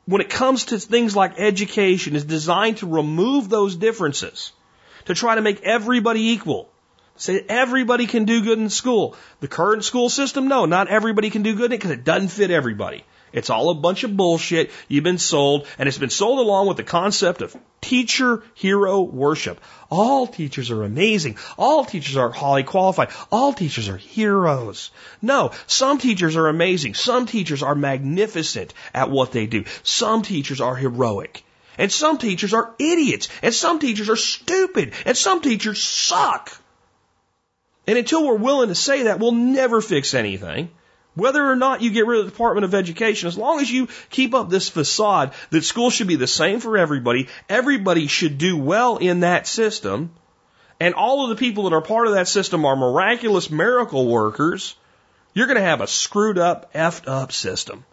when 0.04 0.20
it 0.20 0.30
comes 0.30 0.66
to 0.66 0.78
things 0.78 1.14
like 1.14 1.38
education, 1.38 2.16
is 2.16 2.24
designed 2.24 2.78
to 2.78 2.86
remove 2.86 3.48
those 3.48 3.76
differences, 3.76 4.52
to 5.06 5.14
try 5.14 5.36
to 5.36 5.40
make 5.40 5.62
everybody 5.62 6.30
equal. 6.30 6.71
Say 7.16 7.44
everybody 7.48 8.06
can 8.06 8.24
do 8.24 8.42
good 8.42 8.58
in 8.58 8.70
school. 8.70 9.16
The 9.40 9.48
current 9.48 9.84
school 9.84 10.08
system, 10.08 10.48
no, 10.48 10.64
not 10.64 10.88
everybody 10.88 11.30
can 11.30 11.42
do 11.42 11.54
good 11.54 11.66
in 11.66 11.72
it 11.72 11.78
because 11.78 11.90
it 11.90 12.04
doesn't 12.04 12.28
fit 12.28 12.50
everybody. 12.50 13.04
It's 13.32 13.50
all 13.50 13.70
a 13.70 13.74
bunch 13.74 14.04
of 14.04 14.16
bullshit 14.16 14.70
you've 14.88 15.04
been 15.04 15.18
sold, 15.18 15.66
and 15.78 15.88
it's 15.88 15.98
been 15.98 16.10
sold 16.10 16.38
along 16.38 16.68
with 16.68 16.76
the 16.76 16.84
concept 16.84 17.40
of 17.40 17.56
teacher 17.80 18.42
hero 18.54 19.00
worship. 19.00 19.60
All 19.90 20.26
teachers 20.26 20.70
are 20.70 20.84
amazing. 20.84 21.38
All 21.56 21.84
teachers 21.84 22.16
are 22.16 22.30
highly 22.30 22.62
qualified. 22.62 23.08
All 23.30 23.52
teachers 23.52 23.88
are 23.88 23.96
heroes. 23.96 24.90
No, 25.22 25.52
some 25.66 25.98
teachers 25.98 26.36
are 26.36 26.48
amazing. 26.48 26.94
Some 26.94 27.26
teachers 27.26 27.62
are 27.62 27.74
magnificent 27.74 28.74
at 28.92 29.10
what 29.10 29.32
they 29.32 29.46
do. 29.46 29.64
Some 29.82 30.22
teachers 30.22 30.60
are 30.60 30.76
heroic. 30.76 31.42
And 31.78 31.90
some 31.90 32.18
teachers 32.18 32.52
are 32.52 32.74
idiots. 32.78 33.28
And 33.40 33.54
some 33.54 33.78
teachers 33.78 34.10
are 34.10 34.16
stupid. 34.16 34.92
And 35.06 35.16
some 35.16 35.40
teachers 35.40 35.82
suck. 35.82 36.58
And 37.86 37.98
until 37.98 38.26
we're 38.26 38.36
willing 38.36 38.68
to 38.68 38.74
say 38.74 39.04
that, 39.04 39.18
we'll 39.18 39.32
never 39.32 39.80
fix 39.80 40.14
anything. 40.14 40.70
Whether 41.14 41.44
or 41.44 41.56
not 41.56 41.82
you 41.82 41.90
get 41.90 42.06
rid 42.06 42.20
of 42.20 42.24
the 42.24 42.30
Department 42.30 42.64
of 42.64 42.74
Education, 42.74 43.28
as 43.28 43.36
long 43.36 43.60
as 43.60 43.70
you 43.70 43.88
keep 44.08 44.34
up 44.34 44.48
this 44.48 44.68
facade 44.68 45.34
that 45.50 45.64
school 45.64 45.90
should 45.90 46.06
be 46.06 46.16
the 46.16 46.26
same 46.26 46.60
for 46.60 46.78
everybody, 46.78 47.28
everybody 47.50 48.06
should 48.06 48.38
do 48.38 48.56
well 48.56 48.96
in 48.96 49.20
that 49.20 49.46
system, 49.46 50.12
and 50.80 50.94
all 50.94 51.24
of 51.24 51.28
the 51.28 51.36
people 51.36 51.64
that 51.64 51.76
are 51.76 51.82
part 51.82 52.06
of 52.06 52.14
that 52.14 52.28
system 52.28 52.64
are 52.64 52.76
miraculous 52.76 53.50
miracle 53.50 54.08
workers, 54.08 54.74
you're 55.34 55.46
going 55.46 55.58
to 55.58 55.62
have 55.62 55.82
a 55.82 55.86
screwed 55.86 56.38
up, 56.38 56.72
effed 56.72 57.06
up 57.06 57.30
system 57.30 57.84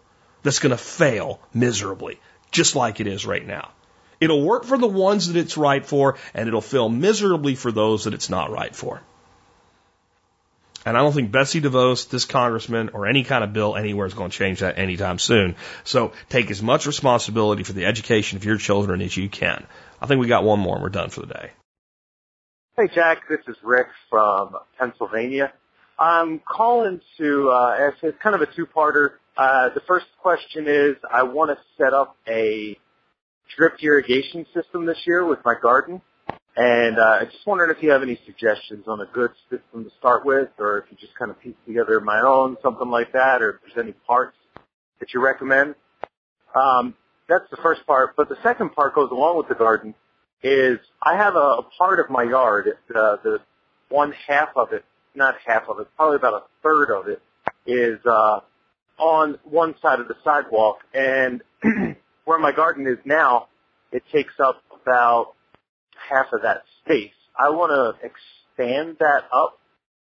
that's 0.42 0.60
going 0.60 0.70
to 0.70 0.78
fail 0.78 1.40
miserably, 1.52 2.18
just 2.50 2.74
like 2.74 3.00
it 3.00 3.06
is 3.06 3.26
right 3.26 3.46
now. 3.46 3.70
It'll 4.18 4.42
work 4.42 4.64
for 4.64 4.78
the 4.78 4.88
ones 4.88 5.28
that 5.28 5.38
it's 5.38 5.58
right 5.58 5.84
for, 5.84 6.16
and 6.32 6.48
it'll 6.48 6.60
fail 6.60 6.88
miserably 6.88 7.54
for 7.54 7.70
those 7.70 8.04
that 8.04 8.14
it's 8.14 8.30
not 8.30 8.50
right 8.50 8.74
for. 8.74 9.02
And 10.86 10.96
I 10.96 11.00
don't 11.00 11.12
think 11.12 11.30
Betsy 11.30 11.60
DeVos, 11.60 12.08
this 12.08 12.24
congressman, 12.24 12.90
or 12.94 13.06
any 13.06 13.22
kind 13.22 13.44
of 13.44 13.52
bill 13.52 13.76
anywhere 13.76 14.06
is 14.06 14.14
going 14.14 14.30
to 14.30 14.36
change 14.36 14.60
that 14.60 14.78
anytime 14.78 15.18
soon. 15.18 15.56
So 15.84 16.12
take 16.30 16.50
as 16.50 16.62
much 16.62 16.86
responsibility 16.86 17.64
for 17.64 17.74
the 17.74 17.84
education 17.84 18.38
of 18.38 18.44
your 18.44 18.56
children 18.56 19.02
as 19.02 19.14
you 19.14 19.28
can. 19.28 19.66
I 20.00 20.06
think 20.06 20.20
we 20.20 20.26
got 20.28 20.42
one 20.42 20.58
more 20.58 20.76
and 20.76 20.82
we're 20.82 20.88
done 20.88 21.10
for 21.10 21.20
the 21.20 21.26
day. 21.26 21.50
Hey 22.76 22.88
Jack, 22.94 23.28
this 23.28 23.40
is 23.46 23.56
Rick 23.62 23.88
from 24.08 24.56
Pennsylvania. 24.78 25.52
I'm 25.98 26.40
calling 26.40 27.02
to 27.18 27.50
uh, 27.50 27.76
ask 27.78 28.02
it's 28.02 28.16
kind 28.22 28.34
of 28.34 28.40
a 28.40 28.46
two-parter. 28.46 29.16
Uh, 29.36 29.68
the 29.74 29.82
first 29.86 30.06
question 30.22 30.66
is 30.66 30.96
I 31.12 31.24
want 31.24 31.50
to 31.50 31.58
set 31.76 31.92
up 31.92 32.16
a 32.26 32.78
drip 33.54 33.74
irrigation 33.82 34.46
system 34.54 34.86
this 34.86 34.96
year 35.06 35.26
with 35.26 35.40
my 35.44 35.54
garden. 35.60 36.00
And 36.56 36.98
uh, 36.98 37.18
I 37.20 37.24
just 37.24 37.46
wondered 37.46 37.70
if 37.70 37.82
you 37.82 37.90
have 37.90 38.02
any 38.02 38.18
suggestions 38.26 38.84
on 38.88 39.00
a 39.00 39.06
good 39.06 39.30
system 39.48 39.84
to 39.84 39.90
start 39.98 40.26
with, 40.26 40.48
or 40.58 40.78
if 40.78 40.84
you 40.90 40.96
just 41.00 41.14
kind 41.14 41.30
of 41.30 41.40
piece 41.40 41.54
together 41.66 42.00
my 42.00 42.20
own, 42.20 42.56
something 42.62 42.88
like 42.88 43.12
that, 43.12 43.40
or 43.40 43.50
if 43.50 43.56
there's 43.62 43.84
any 43.84 43.92
parts 44.06 44.36
that 44.98 45.14
you 45.14 45.22
recommend. 45.22 45.74
Um, 46.54 46.94
that's 47.28 47.48
the 47.50 47.56
first 47.62 47.86
part. 47.86 48.16
But 48.16 48.28
the 48.28 48.36
second 48.42 48.74
part 48.74 48.94
goes 48.94 49.10
along 49.10 49.38
with 49.38 49.48
the 49.48 49.54
garden. 49.54 49.94
is 50.42 50.78
I 51.02 51.16
have 51.16 51.36
a 51.36 51.62
part 51.78 52.00
of 52.00 52.10
my 52.10 52.24
yard, 52.24 52.68
uh, 52.94 53.16
the 53.22 53.38
one 53.88 54.12
half 54.26 54.48
of 54.56 54.72
it, 54.72 54.84
not 55.14 55.36
half 55.46 55.68
of 55.68 55.78
it, 55.80 55.86
probably 55.96 56.16
about 56.16 56.34
a 56.34 56.42
third 56.62 56.90
of 56.90 57.08
it 57.08 57.22
is, 57.66 57.98
uh, 58.04 58.40
on 58.98 59.38
one 59.44 59.74
side 59.80 60.00
of 60.00 60.08
the 60.08 60.14
sidewalk 60.22 60.78
and 60.92 61.42
where 62.24 62.38
my 62.38 62.52
garden 62.52 62.86
is 62.86 62.98
now, 63.04 63.48
it 63.92 64.02
takes 64.12 64.34
up 64.38 64.62
about 64.82 65.34
half 66.08 66.26
of 66.32 66.42
that 66.42 66.62
space. 66.84 67.12
I 67.38 67.50
want 67.50 67.70
to 67.70 68.06
expand 68.06 68.96
that 69.00 69.24
up, 69.32 69.58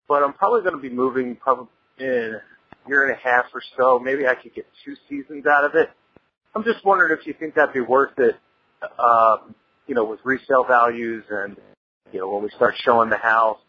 but 0.07 0.23
I'm 0.23 0.33
probably 0.33 0.61
going 0.61 0.75
to 0.75 0.81
be 0.81 0.89
moving 0.89 1.35
probably 1.35 1.67
in 1.99 2.35
a 2.85 2.89
year 2.89 3.07
and 3.07 3.13
a 3.13 3.19
half 3.21 3.45
or 3.53 3.61
so. 3.77 3.99
Maybe 3.99 4.27
I 4.27 4.35
could 4.35 4.53
get 4.53 4.65
two 4.85 4.95
seasons 5.09 5.45
out 5.45 5.65
of 5.65 5.75
it. 5.75 5.89
I'm 6.55 6.63
just 6.63 6.83
wondering 6.85 7.17
if 7.19 7.25
you 7.27 7.33
think 7.39 7.55
that'd 7.55 7.73
be 7.73 7.81
worth 7.81 8.17
it, 8.17 8.35
um, 8.99 9.55
you 9.87 9.95
know, 9.95 10.05
with 10.05 10.19
resale 10.23 10.65
values 10.67 11.23
and, 11.29 11.55
you 12.11 12.19
know, 12.19 12.29
when 12.29 12.43
we 12.43 12.49
start 12.55 12.75
showing 12.83 13.09
the 13.09 13.17
house. 13.17 13.59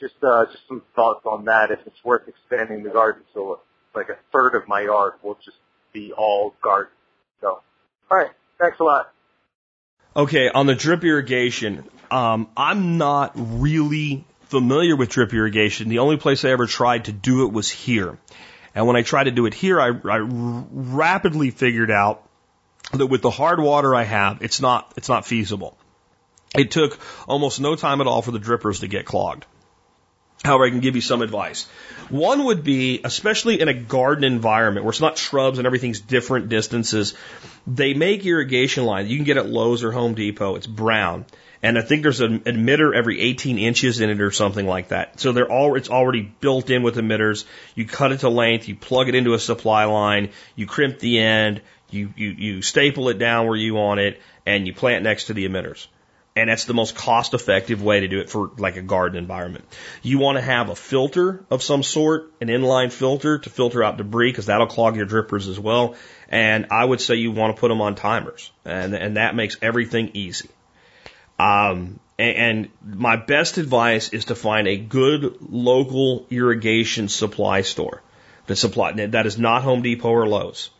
Just, 0.00 0.14
uh, 0.22 0.44
just 0.46 0.68
some 0.68 0.82
thoughts 0.94 1.24
on 1.24 1.46
that, 1.46 1.70
if 1.70 1.78
it's 1.86 2.04
worth 2.04 2.28
expanding 2.28 2.82
the 2.82 2.90
garden 2.90 3.22
so 3.32 3.60
like 3.94 4.10
a 4.10 4.16
third 4.30 4.54
of 4.54 4.68
my 4.68 4.82
yard 4.82 5.14
will 5.22 5.38
just 5.42 5.56
be 5.92 6.12
all 6.12 6.54
garden. 6.62 6.92
So, 7.40 7.62
alright, 8.10 8.30
thanks 8.60 8.78
a 8.78 8.84
lot. 8.84 9.06
Okay, 10.16 10.48
on 10.48 10.64
the 10.64 10.74
drip 10.74 11.04
irrigation, 11.04 11.84
um, 12.10 12.48
I'm 12.56 12.96
not 12.96 13.32
really 13.36 14.24
familiar 14.44 14.96
with 14.96 15.10
drip 15.10 15.34
irrigation. 15.34 15.90
The 15.90 15.98
only 15.98 16.16
place 16.16 16.42
I 16.42 16.50
ever 16.50 16.66
tried 16.66 17.04
to 17.04 17.12
do 17.12 17.46
it 17.46 17.52
was 17.52 17.68
here. 17.68 18.16
And 18.74 18.86
when 18.86 18.96
I 18.96 19.02
tried 19.02 19.24
to 19.24 19.30
do 19.30 19.44
it 19.44 19.52
here, 19.52 19.78
I, 19.78 19.88
I 19.88 20.18
rapidly 20.20 21.50
figured 21.50 21.90
out 21.90 22.26
that 22.94 23.08
with 23.08 23.20
the 23.20 23.30
hard 23.30 23.60
water 23.60 23.94
I 23.94 24.04
have, 24.04 24.40
it's 24.40 24.58
not, 24.58 24.90
it's 24.96 25.10
not 25.10 25.26
feasible. 25.26 25.76
It 26.56 26.70
took 26.70 26.98
almost 27.28 27.60
no 27.60 27.76
time 27.76 28.00
at 28.00 28.06
all 28.06 28.22
for 28.22 28.30
the 28.30 28.38
drippers 28.40 28.80
to 28.80 28.88
get 28.88 29.04
clogged. 29.04 29.44
However, 30.46 30.64
I 30.64 30.70
can 30.70 30.80
give 30.80 30.94
you 30.94 31.02
some 31.02 31.22
advice. 31.22 31.66
One 32.08 32.44
would 32.44 32.62
be, 32.62 33.00
especially 33.02 33.60
in 33.60 33.68
a 33.68 33.74
garden 33.74 34.24
environment 34.24 34.84
where 34.84 34.90
it's 34.90 35.00
not 35.00 35.18
shrubs 35.18 35.58
and 35.58 35.66
everything's 35.66 36.00
different 36.00 36.48
distances, 36.48 37.14
they 37.66 37.94
make 37.94 38.24
irrigation 38.24 38.84
lines. 38.84 39.10
You 39.10 39.16
can 39.16 39.24
get 39.24 39.36
at 39.36 39.48
Lowe's 39.48 39.82
or 39.82 39.90
Home 39.92 40.14
Depot. 40.14 40.54
It's 40.54 40.66
brown. 40.66 41.26
And 41.62 41.76
I 41.76 41.82
think 41.82 42.02
there's 42.02 42.20
an 42.20 42.40
emitter 42.40 42.94
every 42.94 43.20
18 43.20 43.58
inches 43.58 44.00
in 44.00 44.10
it 44.10 44.20
or 44.20 44.30
something 44.30 44.66
like 44.66 44.88
that. 44.88 45.18
So 45.18 45.32
they're 45.32 45.50
all, 45.50 45.74
it's 45.74 45.90
already 45.90 46.22
built 46.22 46.70
in 46.70 46.82
with 46.82 46.96
emitters. 46.96 47.44
You 47.74 47.86
cut 47.86 48.12
it 48.12 48.20
to 48.20 48.28
length, 48.28 48.68
you 48.68 48.76
plug 48.76 49.08
it 49.08 49.14
into 49.14 49.34
a 49.34 49.38
supply 49.38 49.84
line, 49.84 50.30
you 50.54 50.66
crimp 50.66 51.00
the 51.00 51.18
end, 51.18 51.62
you, 51.90 52.12
you, 52.16 52.28
you 52.28 52.62
staple 52.62 53.08
it 53.08 53.18
down 53.18 53.46
where 53.46 53.56
you 53.56 53.74
want 53.74 54.00
it, 54.00 54.20
and 54.44 54.66
you 54.66 54.74
plant 54.74 55.02
next 55.02 55.24
to 55.24 55.34
the 55.34 55.48
emitters. 55.48 55.88
And 56.36 56.50
that's 56.50 56.66
the 56.66 56.74
most 56.74 56.94
cost 56.94 57.32
effective 57.32 57.82
way 57.82 58.00
to 58.00 58.08
do 58.08 58.20
it 58.20 58.28
for 58.28 58.50
like 58.58 58.76
a 58.76 58.82
garden 58.82 59.16
environment. 59.16 59.64
You 60.02 60.18
want 60.18 60.36
to 60.36 60.42
have 60.42 60.68
a 60.68 60.76
filter 60.76 61.44
of 61.50 61.62
some 61.62 61.82
sort, 61.82 62.30
an 62.42 62.48
inline 62.48 62.92
filter 62.92 63.38
to 63.38 63.50
filter 63.50 63.82
out 63.82 63.96
debris 63.96 64.32
because 64.32 64.46
that'll 64.46 64.66
clog 64.66 64.96
your 64.96 65.06
drippers 65.06 65.48
as 65.48 65.58
well. 65.58 65.94
And 66.28 66.66
I 66.70 66.84
would 66.84 67.00
say 67.00 67.14
you 67.14 67.32
want 67.32 67.56
to 67.56 67.60
put 67.60 67.68
them 67.68 67.80
on 67.80 67.94
timers 67.94 68.52
and, 68.66 68.94
and 68.94 69.16
that 69.16 69.34
makes 69.34 69.56
everything 69.62 70.10
easy. 70.12 70.50
Um, 71.38 72.00
and, 72.18 72.36
and 72.36 72.98
my 72.98 73.16
best 73.16 73.56
advice 73.58 74.10
is 74.10 74.26
to 74.26 74.34
find 74.34 74.68
a 74.68 74.76
good 74.76 75.38
local 75.40 76.26
irrigation 76.30 77.08
supply 77.08 77.62
store 77.62 78.02
that 78.46 78.56
supply, 78.56 78.92
that 78.92 79.26
is 79.26 79.38
not 79.38 79.62
Home 79.62 79.82
Depot 79.82 80.10
or 80.10 80.26
Lowe's 80.26 80.70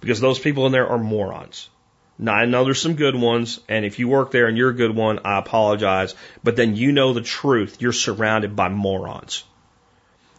because 0.00 0.20
those 0.20 0.38
people 0.38 0.66
in 0.66 0.72
there 0.72 0.88
are 0.88 0.98
morons. 0.98 1.68
Now, 2.18 2.34
I 2.34 2.44
know 2.44 2.64
there's 2.64 2.80
some 2.80 2.94
good 2.94 3.16
ones, 3.16 3.60
and 3.68 3.84
if 3.84 3.98
you 3.98 4.06
work 4.06 4.30
there 4.30 4.46
and 4.46 4.56
you're 4.56 4.70
a 4.70 4.74
good 4.74 4.94
one, 4.94 5.20
I 5.24 5.38
apologize. 5.38 6.14
But 6.44 6.56
then 6.56 6.76
you 6.76 6.92
know 6.92 7.12
the 7.12 7.20
truth. 7.20 7.80
You're 7.80 7.92
surrounded 7.92 8.54
by 8.54 8.68
morons. 8.68 9.44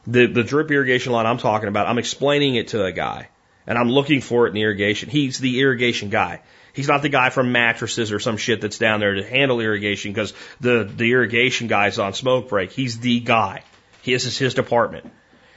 The, 0.05 0.27
the 0.27 0.43
drip 0.43 0.69
irrigation 0.69 1.13
line 1.13 1.25
I'm 1.25 1.37
talking 1.37 1.69
about, 1.69 1.87
I'm 1.87 1.97
explaining 1.97 2.55
it 2.55 2.69
to 2.69 2.83
a 2.83 2.91
guy, 2.91 3.29
and 3.65 3.77
I'm 3.77 3.89
looking 3.89 4.21
for 4.21 4.47
it 4.47 4.51
in 4.51 4.57
irrigation. 4.57 5.09
He's 5.09 5.39
the 5.39 5.61
irrigation 5.61 6.09
guy. 6.09 6.41
He's 6.73 6.87
not 6.87 7.01
the 7.01 7.09
guy 7.09 7.29
from 7.29 7.51
mattresses 7.51 8.11
or 8.11 8.19
some 8.19 8.37
shit 8.37 8.59
that's 8.59 8.79
down 8.79 8.99
there 8.99 9.13
to 9.13 9.23
handle 9.23 9.59
irrigation 9.59 10.11
because 10.11 10.33
the, 10.59 10.83
the 10.83 11.11
irrigation 11.11 11.67
guy's 11.67 11.99
on 11.99 12.13
smoke 12.13 12.49
break. 12.49 12.71
He's 12.71 12.99
the 12.99 13.19
guy. 13.19 13.63
This 14.03 14.25
is 14.25 14.37
his 14.37 14.55
department. 14.55 15.11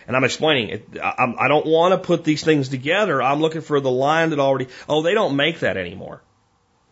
And 0.06 0.16
I'm 0.16 0.24
explaining 0.24 0.68
it. 0.68 0.88
I, 1.02 1.34
I 1.38 1.48
don't 1.48 1.66
want 1.66 1.92
to 1.92 1.98
put 1.98 2.22
these 2.22 2.44
things 2.44 2.68
together. 2.68 3.20
I'm 3.20 3.40
looking 3.40 3.60
for 3.60 3.80
the 3.80 3.90
line 3.90 4.30
that 4.30 4.38
already, 4.38 4.68
oh, 4.88 5.02
they 5.02 5.14
don't 5.14 5.36
make 5.36 5.60
that 5.60 5.76
anymore. 5.76 6.22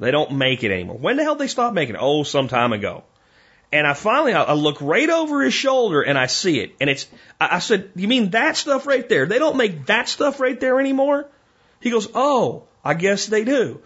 They 0.00 0.10
don't 0.10 0.32
make 0.32 0.64
it 0.64 0.72
anymore. 0.72 0.96
When 0.96 1.16
the 1.16 1.22
hell 1.22 1.36
they 1.36 1.46
stop 1.46 1.72
making 1.74 1.94
it? 1.94 2.00
Oh, 2.00 2.24
some 2.24 2.48
time 2.48 2.72
ago. 2.72 3.04
And 3.72 3.86
I 3.86 3.94
finally, 3.94 4.34
I, 4.34 4.42
I 4.42 4.52
look 4.54 4.80
right 4.80 5.08
over 5.08 5.42
his 5.42 5.54
shoulder 5.54 6.02
and 6.02 6.18
I 6.18 6.26
see 6.26 6.60
it. 6.60 6.74
And 6.80 6.90
it's, 6.90 7.08
I, 7.40 7.56
I 7.56 7.58
said, 7.60 7.90
you 7.94 8.08
mean 8.08 8.30
that 8.30 8.56
stuff 8.56 8.86
right 8.86 9.08
there? 9.08 9.26
They 9.26 9.38
don't 9.38 9.56
make 9.56 9.86
that 9.86 10.08
stuff 10.08 10.40
right 10.40 10.58
there 10.58 10.80
anymore? 10.80 11.26
He 11.80 11.90
goes, 11.90 12.08
oh, 12.14 12.64
I 12.84 12.94
guess 12.94 13.26
they 13.26 13.44
do. 13.44 13.80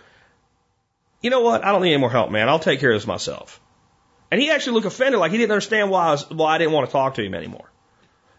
You 1.21 1.31
know 1.31 1.41
what? 1.41 1.65
I 1.65 1.73
don't 1.73 1.83
need 1.83 1.93
any 1.93 2.01
more 2.01 2.11
help, 2.11 2.31
man. 2.31 2.49
I'll 2.49 2.59
take 2.59 2.81
care 2.81 2.93
of 2.93 2.97
this 2.97 3.07
myself. 3.07 3.61
And 4.31 4.41
he 4.41 4.51
actually 4.51 4.75
looked 4.75 4.87
offended, 4.87 5.21
like 5.21 5.33
he 5.33 5.39
didn't 5.39 5.53
understand 5.53 5.91
why 5.91 6.09
I 6.09 6.11
was, 6.13 6.31
why 6.31 6.55
I 6.55 6.59
didn't 6.59 6.73
want 6.73 6.87
to 6.87 6.93
talk 6.93 7.15
to 7.15 7.25
him 7.25 7.35
anymore. 7.35 7.71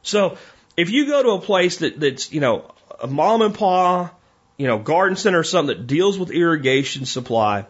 So 0.01 0.37
if 0.79 0.89
you 0.89 1.07
go 1.07 1.21
to 1.23 1.29
a 1.31 1.41
place 1.41 1.77
that, 1.77 1.99
that's, 1.99 2.31
you 2.31 2.39
know, 2.39 2.71
a 3.01 3.07
mom 3.07 3.41
and 3.41 3.53
pa, 3.53 4.11
you 4.57 4.67
know, 4.67 4.77
garden 4.77 5.17
center 5.17 5.39
or 5.39 5.43
something 5.43 5.75
that 5.75 5.87
deals 5.87 6.17
with 6.17 6.31
irrigation 6.31 7.05
supply, 7.05 7.65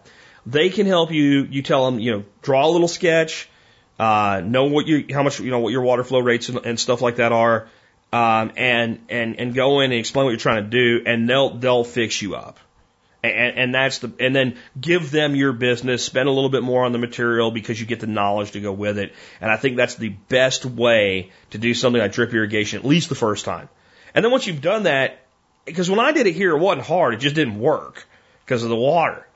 they 0.46 0.70
can 0.70 0.86
help 0.86 1.12
you. 1.12 1.48
You 1.50 1.62
tell 1.64 1.90
them, 1.90 2.00
you 2.00 2.12
know, 2.12 2.24
draw 2.42 2.68
a 2.68 2.70
little 2.70 2.88
sketch, 2.88 3.50
uh, 3.98 4.42
know 4.46 4.66
what 4.66 4.88
you, 4.88 5.06
how 5.12 5.24
much, 5.24 5.40
you 5.40 5.50
know, 5.50 5.60
what 5.60 5.72
your 5.72 5.82
water 5.82 6.04
flow 6.04 6.20
rates 6.20 6.50
and, 6.50 6.66
and 6.66 6.80
stuff 6.80 7.02
like 7.02 7.16
that 7.16 7.32
are, 7.32 7.68
um, 8.14 8.52
and, 8.56 9.00
and, 9.10 9.40
and 9.40 9.56
go 9.56 9.80
in 9.80 9.92
and 9.92 10.00
explain 10.00 10.26
what 10.26 10.32
you're 10.32 10.40
trying 10.40 10.64
to 10.64 10.70
do, 10.70 11.04
and 11.06 11.28
they'll, 11.28 11.58
they'll 11.58 11.84
fix 11.84 12.22
you 12.22 12.36
up. 12.36 12.60
And, 13.22 13.58
and 13.58 13.76
that's 13.76 14.00
the, 14.00 14.14
and 14.20 14.34
then 14.34 14.58
give 14.80 15.12
them 15.12 15.36
your 15.36 15.52
business, 15.52 16.04
spend 16.06 16.30
a 16.30 16.32
little 16.32 16.50
bit 16.50 16.64
more 16.64 16.86
on 16.86 16.94
the 16.94 16.98
material 16.98 17.52
because 17.52 17.80
you 17.80 17.86
get 17.86 18.00
the 18.00 18.08
knowledge 18.08 18.52
to 18.52 18.62
go 18.62 18.72
with 18.72 18.98
it. 18.98 19.14
And 19.42 19.52
I 19.52 19.58
think 19.58 19.76
that's 19.76 19.96
the 19.96 20.10
best 20.10 20.66
way 20.66 21.32
to 21.50 21.58
do 21.58 21.74
something 21.74 22.02
like 22.02 22.14
drip 22.14 22.34
irrigation, 22.34 22.80
at 22.80 22.86
least 22.86 23.10
the 23.10 23.16
first 23.16 23.44
time. 23.44 23.68
And 24.16 24.24
then 24.24 24.32
once 24.32 24.48
you've 24.48 24.62
done 24.62 24.84
that, 24.84 25.26
because 25.66 25.90
when 25.90 26.00
I 26.00 26.14
did 26.14 26.28
it 26.28 26.34
here, 26.34 26.56
it 26.56 26.60
wasn't 26.60 26.88
hard. 26.88 27.14
It 27.14 27.20
just 27.20 27.36
didn't 27.36 27.60
work 27.60 28.08
because 28.46 28.64
of 28.64 28.70
the 28.70 28.76
water. 28.76 29.28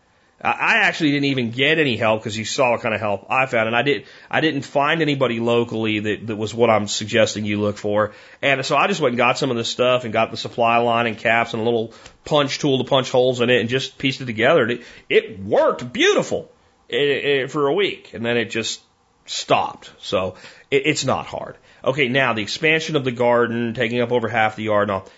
I 0.41 0.79
actually 0.79 1.11
didn't 1.11 1.25
even 1.25 1.51
get 1.51 1.79
any 1.79 1.95
help 1.95 2.21
because 2.21 2.37
you 2.37 2.43
saw 2.43 2.71
what 2.71 2.81
kind 2.81 2.93
of 2.93 2.99
help 2.99 3.27
I 3.29 3.45
found, 3.45 3.67
and 3.67 3.75
I 3.75 3.81
did. 3.81 4.05
I 4.29 4.41
didn't 4.41 4.63
find 4.63 5.01
anybody 5.01 5.39
locally 5.39 5.99
that, 5.99 6.27
that 6.27 6.35
was 6.35 6.53
what 6.53 6.69
I'm 6.69 6.89
suggesting 6.89 7.45
you 7.45 7.61
look 7.61 7.77
for, 7.77 8.11
and 8.41 8.65
so 8.65 8.75
I 8.75 8.87
just 8.87 8.99
went 8.99 9.11
and 9.11 9.17
got 9.17 9.37
some 9.37 9.51
of 9.51 9.57
this 9.57 9.69
stuff 9.69 10.03
and 10.03 10.11
got 10.11 10.31
the 10.31 10.37
supply 10.37 10.77
line 10.79 11.07
and 11.07 11.17
caps 11.17 11.53
and 11.53 11.61
a 11.61 11.63
little 11.63 11.93
punch 12.25 12.59
tool 12.59 12.79
to 12.79 12.83
punch 12.83 13.09
holes 13.09 13.39
in 13.39 13.49
it 13.49 13.61
and 13.61 13.69
just 13.69 13.97
pieced 13.97 14.19
it 14.19 14.25
together. 14.25 14.67
It, 14.67 14.81
it 15.07 15.39
worked 15.39 15.93
beautiful 15.93 16.51
it, 16.89 16.97
it, 16.97 17.51
for 17.51 17.67
a 17.67 17.73
week, 17.73 18.13
and 18.13 18.25
then 18.25 18.35
it 18.35 18.49
just 18.49 18.81
stopped. 19.25 19.91
So 19.99 20.35
it, 20.69 20.87
it's 20.87 21.05
not 21.05 21.25
hard. 21.25 21.55
Okay, 21.85 22.09
now 22.09 22.33
the 22.33 22.41
expansion 22.41 22.97
of 22.97 23.05
the 23.05 23.11
garden, 23.11 23.73
taking 23.75 24.01
up 24.01 24.11
over 24.11 24.27
half 24.27 24.57
the 24.57 24.63
yard 24.63 24.89
and 24.89 24.91
all. 24.91 25.09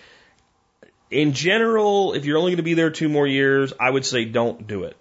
In 1.09 1.33
general, 1.33 2.13
if 2.13 2.25
you're 2.25 2.37
only 2.37 2.51
going 2.51 2.57
to 2.57 2.63
be 2.63 2.75
there 2.75 2.91
two 2.91 3.09
more 3.09 3.25
years, 3.25 3.73
I 3.79 3.89
would 3.89 4.05
say 4.05 4.25
don't 4.25 4.67
do 4.67 4.83
it 4.83 4.95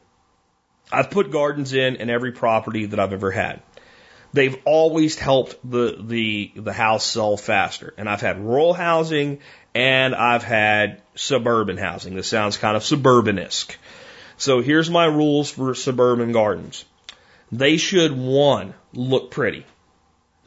I've 0.95 1.11
put 1.11 1.31
gardens 1.31 1.73
in 1.73 1.97
in 1.97 2.11
every 2.11 2.33
property 2.33 2.87
that 2.87 3.01
I've 3.01 3.13
ever 3.13 3.31
had. 3.31 3.63
They've 4.33 4.57
always 4.65 5.19
helped 5.19 5.59
the, 5.69 5.97
the, 6.01 6.53
the 6.57 6.73
house 6.73 7.05
sell 7.05 7.37
faster. 7.37 7.95
And 7.97 8.09
I've 8.09 8.21
had 8.21 8.41
rural 8.41 8.75
housing 8.75 9.41
and 9.75 10.15
I've 10.15 10.43
had 10.43 11.03
suburban 11.15 11.77
housing. 11.77 12.15
This 12.15 12.29
sounds 12.29 12.57
kind 12.57 12.77
of 12.77 12.83
suburbanesque. 12.83 13.77
So 14.37 14.61
here's 14.61 14.91
my 14.91 15.05
rules 15.05 15.51
for 15.51 15.75
suburban 15.75 16.33
gardens. 16.33 16.85
They 17.53 17.77
should 17.77 18.13
one, 18.13 18.75
look 18.93 19.31
pretty. 19.31 19.65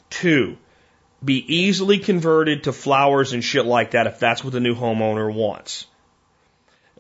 Two, 0.10 0.58
be 1.24 1.56
easily 1.56 2.00
converted 2.00 2.66
to 2.66 2.74
flowers 2.74 3.34
and 3.34 3.44
shit 3.44 3.66
like 3.66 3.92
that 3.92 4.08
if 4.08 4.20
that's 4.20 4.44
what 4.44 4.54
the 4.54 4.60
new 4.60 4.76
homeowner 4.76 5.34
wants. 5.34 5.86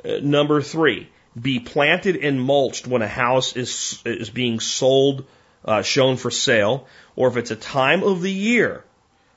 Uh, 0.03 0.19
number 0.21 0.61
three, 0.61 1.09
be 1.39 1.59
planted 1.59 2.15
and 2.17 2.41
mulched 2.41 2.87
when 2.87 3.01
a 3.01 3.07
house 3.07 3.55
is, 3.55 4.01
is 4.05 4.29
being 4.29 4.59
sold, 4.59 5.25
uh, 5.65 5.81
shown 5.81 6.17
for 6.17 6.31
sale, 6.31 6.87
or 7.15 7.27
if 7.27 7.37
it's 7.37 7.51
a 7.51 7.55
time 7.55 8.03
of 8.03 8.21
the 8.21 8.31
year 8.31 8.83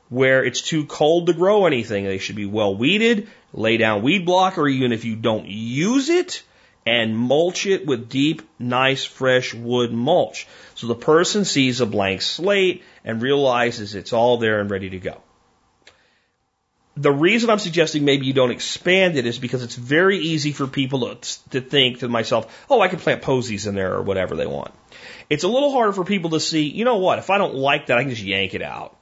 where 0.08 0.44
it's 0.44 0.62
too 0.62 0.86
cold 0.86 1.26
to 1.26 1.32
grow 1.32 1.66
anything, 1.66 2.04
they 2.04 2.18
should 2.18 2.36
be 2.36 2.46
well 2.46 2.74
weeded, 2.74 3.28
lay 3.52 3.76
down 3.76 4.02
weed 4.02 4.24
block, 4.26 4.58
or 4.58 4.68
even 4.68 4.92
if 4.92 5.04
you 5.04 5.16
don't 5.16 5.46
use 5.46 6.08
it, 6.08 6.42
and 6.86 7.16
mulch 7.16 7.66
it 7.66 7.86
with 7.86 8.08
deep, 8.08 8.42
nice, 8.58 9.04
fresh 9.04 9.54
wood 9.54 9.92
mulch. 9.92 10.46
So 10.74 10.86
the 10.86 10.94
person 10.94 11.44
sees 11.44 11.80
a 11.80 11.86
blank 11.86 12.22
slate 12.22 12.82
and 13.04 13.22
realizes 13.22 13.94
it's 13.94 14.12
all 14.12 14.38
there 14.38 14.60
and 14.60 14.70
ready 14.70 14.90
to 14.90 14.98
go. 14.98 15.20
The 17.00 17.10
reason 17.10 17.48
I'm 17.48 17.58
suggesting 17.58 18.04
maybe 18.04 18.26
you 18.26 18.34
don't 18.34 18.50
expand 18.50 19.16
it 19.16 19.24
is 19.24 19.38
because 19.38 19.62
it's 19.62 19.74
very 19.74 20.18
easy 20.18 20.52
for 20.52 20.66
people 20.66 21.14
to, 21.14 21.50
to 21.50 21.60
think 21.62 22.00
to 22.00 22.08
myself, 22.08 22.66
oh, 22.68 22.82
I 22.82 22.88
can 22.88 22.98
plant 22.98 23.22
posies 23.22 23.66
in 23.66 23.74
there 23.74 23.94
or 23.94 24.02
whatever 24.02 24.36
they 24.36 24.46
want. 24.46 24.74
It's 25.30 25.44
a 25.44 25.48
little 25.48 25.72
harder 25.72 25.94
for 25.94 26.04
people 26.04 26.30
to 26.30 26.40
see, 26.40 26.64
you 26.64 26.84
know 26.84 26.98
what, 26.98 27.18
if 27.18 27.30
I 27.30 27.38
don't 27.38 27.54
like 27.54 27.86
that, 27.86 27.96
I 27.96 28.02
can 28.02 28.10
just 28.10 28.22
yank 28.22 28.52
it 28.52 28.60
out. 28.60 28.96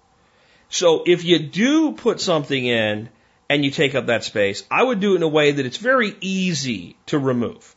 So 0.69 1.03
if 1.07 1.25
you 1.25 1.41
do 1.41 1.93
put 1.93 2.21
something 2.21 2.65
in 2.65 3.09
and 3.51 3.65
you 3.65 3.73
take 3.73 3.97
up 3.97 4.07
that 4.07 4.23
space, 4.23 4.63
I 4.71 4.81
would 4.81 5.01
do 5.01 5.15
it 5.15 5.17
in 5.17 5.23
a 5.25 5.29
way 5.29 5.51
that 5.51 5.67
it's 5.67 5.79
very 5.79 6.15
easy 6.21 6.97
to 7.07 7.19
remove. 7.19 7.75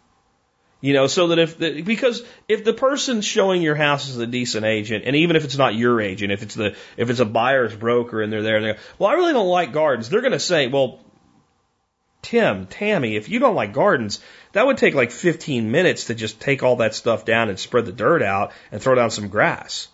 You 0.81 0.93
know, 0.93 1.05
so 1.05 1.27
that 1.27 1.37
if, 1.37 1.59
the, 1.59 1.83
because 1.83 2.23
if 2.47 2.63
the 2.63 2.73
person 2.73 3.21
showing 3.21 3.61
your 3.61 3.75
house 3.75 4.09
is 4.09 4.17
a 4.17 4.25
decent 4.25 4.65
agent, 4.65 5.03
and 5.05 5.15
even 5.15 5.35
if 5.35 5.45
it's 5.45 5.57
not 5.57 5.75
your 5.75 6.01
agent, 6.01 6.31
if 6.31 6.41
it's 6.41 6.55
the, 6.55 6.75
if 6.97 7.11
it's 7.11 7.19
a 7.19 7.25
buyer's 7.25 7.75
broker 7.75 8.21
and 8.21 8.33
they're 8.33 8.41
there 8.41 8.57
and 8.57 8.65
they 8.65 8.73
go, 8.73 8.79
well, 8.97 9.11
I 9.11 9.13
really 9.13 9.33
don't 9.33 9.47
like 9.47 9.73
gardens, 9.73 10.09
they're 10.09 10.21
going 10.21 10.31
to 10.31 10.39
say, 10.39 10.67
well, 10.67 10.99
Tim, 12.23 12.65
Tammy, 12.65 13.15
if 13.15 13.29
you 13.29 13.39
don't 13.39 13.55
like 13.55 13.73
gardens, 13.73 14.19
that 14.53 14.65
would 14.65 14.77
take 14.77 14.95
like 14.95 15.11
15 15.11 15.69
minutes 15.69 16.05
to 16.05 16.15
just 16.15 16.39
take 16.39 16.63
all 16.63 16.77
that 16.77 16.95
stuff 16.95 17.25
down 17.25 17.49
and 17.49 17.59
spread 17.59 17.85
the 17.85 17.91
dirt 17.91 18.23
out 18.23 18.51
and 18.71 18.81
throw 18.81 18.95
down 18.95 19.11
some 19.11 19.27
grass. 19.27 19.87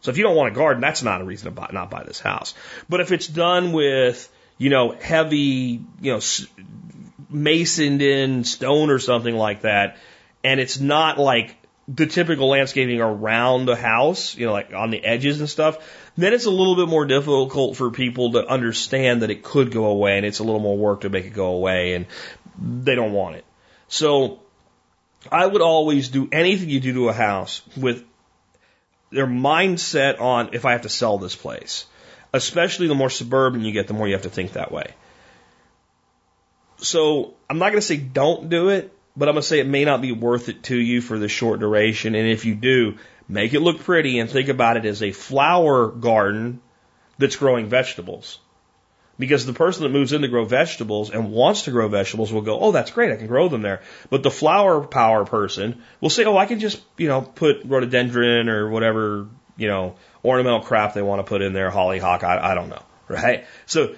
So 0.00 0.10
if 0.10 0.18
you 0.18 0.24
don't 0.24 0.36
want 0.36 0.52
a 0.52 0.54
garden, 0.54 0.82
that's 0.82 1.02
not 1.02 1.22
a 1.22 1.24
reason 1.24 1.46
to 1.46 1.50
buy, 1.50 1.70
not 1.72 1.90
buy 1.90 2.04
this 2.04 2.20
house. 2.20 2.54
But 2.88 3.00
if 3.00 3.12
it's 3.12 3.26
done 3.26 3.72
with, 3.72 4.30
you 4.58 4.68
know, 4.68 4.92
heavy, 4.92 5.82
you 6.00 6.12
know, 6.12 6.20
masoned 7.30 8.02
in 8.02 8.44
stone 8.44 8.90
or 8.90 8.98
something 8.98 9.34
like 9.34 9.62
that, 9.62 9.96
and 10.44 10.60
it's 10.60 10.78
not 10.78 11.18
like 11.18 11.56
the 11.88 12.06
typical 12.06 12.48
landscaping 12.48 13.00
around 13.00 13.66
the 13.66 13.76
house, 13.76 14.36
you 14.36 14.46
know, 14.46 14.52
like 14.52 14.72
on 14.72 14.90
the 14.90 15.04
edges 15.04 15.40
and 15.40 15.48
stuff, 15.48 15.78
then 16.16 16.32
it's 16.32 16.46
a 16.46 16.50
little 16.50 16.76
bit 16.76 16.88
more 16.88 17.04
difficult 17.04 17.76
for 17.76 17.90
people 17.90 18.32
to 18.32 18.46
understand 18.46 19.22
that 19.22 19.30
it 19.30 19.42
could 19.42 19.70
go 19.70 19.86
away 19.86 20.16
and 20.16 20.24
it's 20.24 20.38
a 20.38 20.44
little 20.44 20.60
more 20.60 20.76
work 20.76 21.02
to 21.02 21.10
make 21.10 21.24
it 21.24 21.34
go 21.34 21.48
away 21.48 21.94
and 21.94 22.06
they 22.58 22.94
don't 22.94 23.12
want 23.12 23.36
it. 23.36 23.44
So 23.88 24.40
I 25.30 25.46
would 25.46 25.62
always 25.62 26.08
do 26.08 26.28
anything 26.32 26.70
you 26.70 26.80
do 26.80 26.92
to 26.94 27.08
a 27.08 27.12
house 27.12 27.62
with 27.76 28.04
their 29.10 29.26
mindset 29.26 30.20
on 30.20 30.50
if 30.52 30.64
I 30.64 30.72
have 30.72 30.82
to 30.82 30.88
sell 30.88 31.18
this 31.18 31.36
place. 31.36 31.86
Especially 32.32 32.88
the 32.88 32.94
more 32.94 33.10
suburban 33.10 33.64
you 33.64 33.72
get, 33.72 33.86
the 33.86 33.94
more 33.94 34.08
you 34.08 34.14
have 34.14 34.22
to 34.22 34.30
think 34.30 34.54
that 34.54 34.72
way. 34.72 34.92
So 36.78 37.34
I'm 37.48 37.58
not 37.58 37.70
going 37.70 37.80
to 37.80 37.86
say 37.86 37.96
don't 37.96 38.48
do 38.48 38.70
it, 38.70 38.92
but 39.16 39.28
I'm 39.28 39.34
going 39.34 39.42
to 39.42 39.48
say 39.48 39.60
it 39.60 39.66
may 39.66 39.84
not 39.84 40.02
be 40.02 40.12
worth 40.12 40.48
it 40.48 40.64
to 40.64 40.76
you 40.76 41.00
for 41.00 41.18
the 41.18 41.28
short 41.28 41.60
duration. 41.60 42.14
And 42.14 42.28
if 42.28 42.44
you 42.44 42.54
do, 42.54 42.96
make 43.28 43.54
it 43.54 43.60
look 43.60 43.80
pretty 43.80 44.18
and 44.18 44.28
think 44.28 44.48
about 44.48 44.76
it 44.76 44.84
as 44.84 45.02
a 45.02 45.12
flower 45.12 45.88
garden 45.88 46.60
that's 47.18 47.36
growing 47.36 47.66
vegetables. 47.66 48.40
Because 49.16 49.46
the 49.46 49.52
person 49.52 49.84
that 49.84 49.90
moves 49.90 50.12
in 50.12 50.22
to 50.22 50.28
grow 50.28 50.44
vegetables 50.44 51.10
and 51.10 51.30
wants 51.30 51.62
to 51.62 51.70
grow 51.70 51.86
vegetables 51.86 52.32
will 52.32 52.42
go, 52.42 52.58
oh, 52.58 52.72
that's 52.72 52.90
great, 52.90 53.12
I 53.12 53.16
can 53.16 53.28
grow 53.28 53.48
them 53.48 53.62
there. 53.62 53.82
But 54.10 54.24
the 54.24 54.30
flower 54.30 54.84
power 54.84 55.24
person 55.24 55.82
will 56.00 56.10
say, 56.10 56.24
oh, 56.24 56.36
I 56.36 56.46
can 56.46 56.58
just, 56.58 56.82
you 56.96 57.06
know, 57.06 57.22
put 57.22 57.64
rhododendron 57.64 58.48
or 58.48 58.68
whatever, 58.68 59.28
you 59.56 59.68
know, 59.68 59.94
ornamental 60.24 60.62
crap 60.62 60.94
they 60.94 61.02
want 61.02 61.20
to 61.20 61.28
put 61.28 61.42
in 61.42 61.52
there, 61.52 61.70
hollyhock, 61.70 62.24
I, 62.24 62.50
I 62.50 62.54
don't 62.56 62.70
know, 62.70 62.82
right? 63.06 63.46
So 63.66 63.94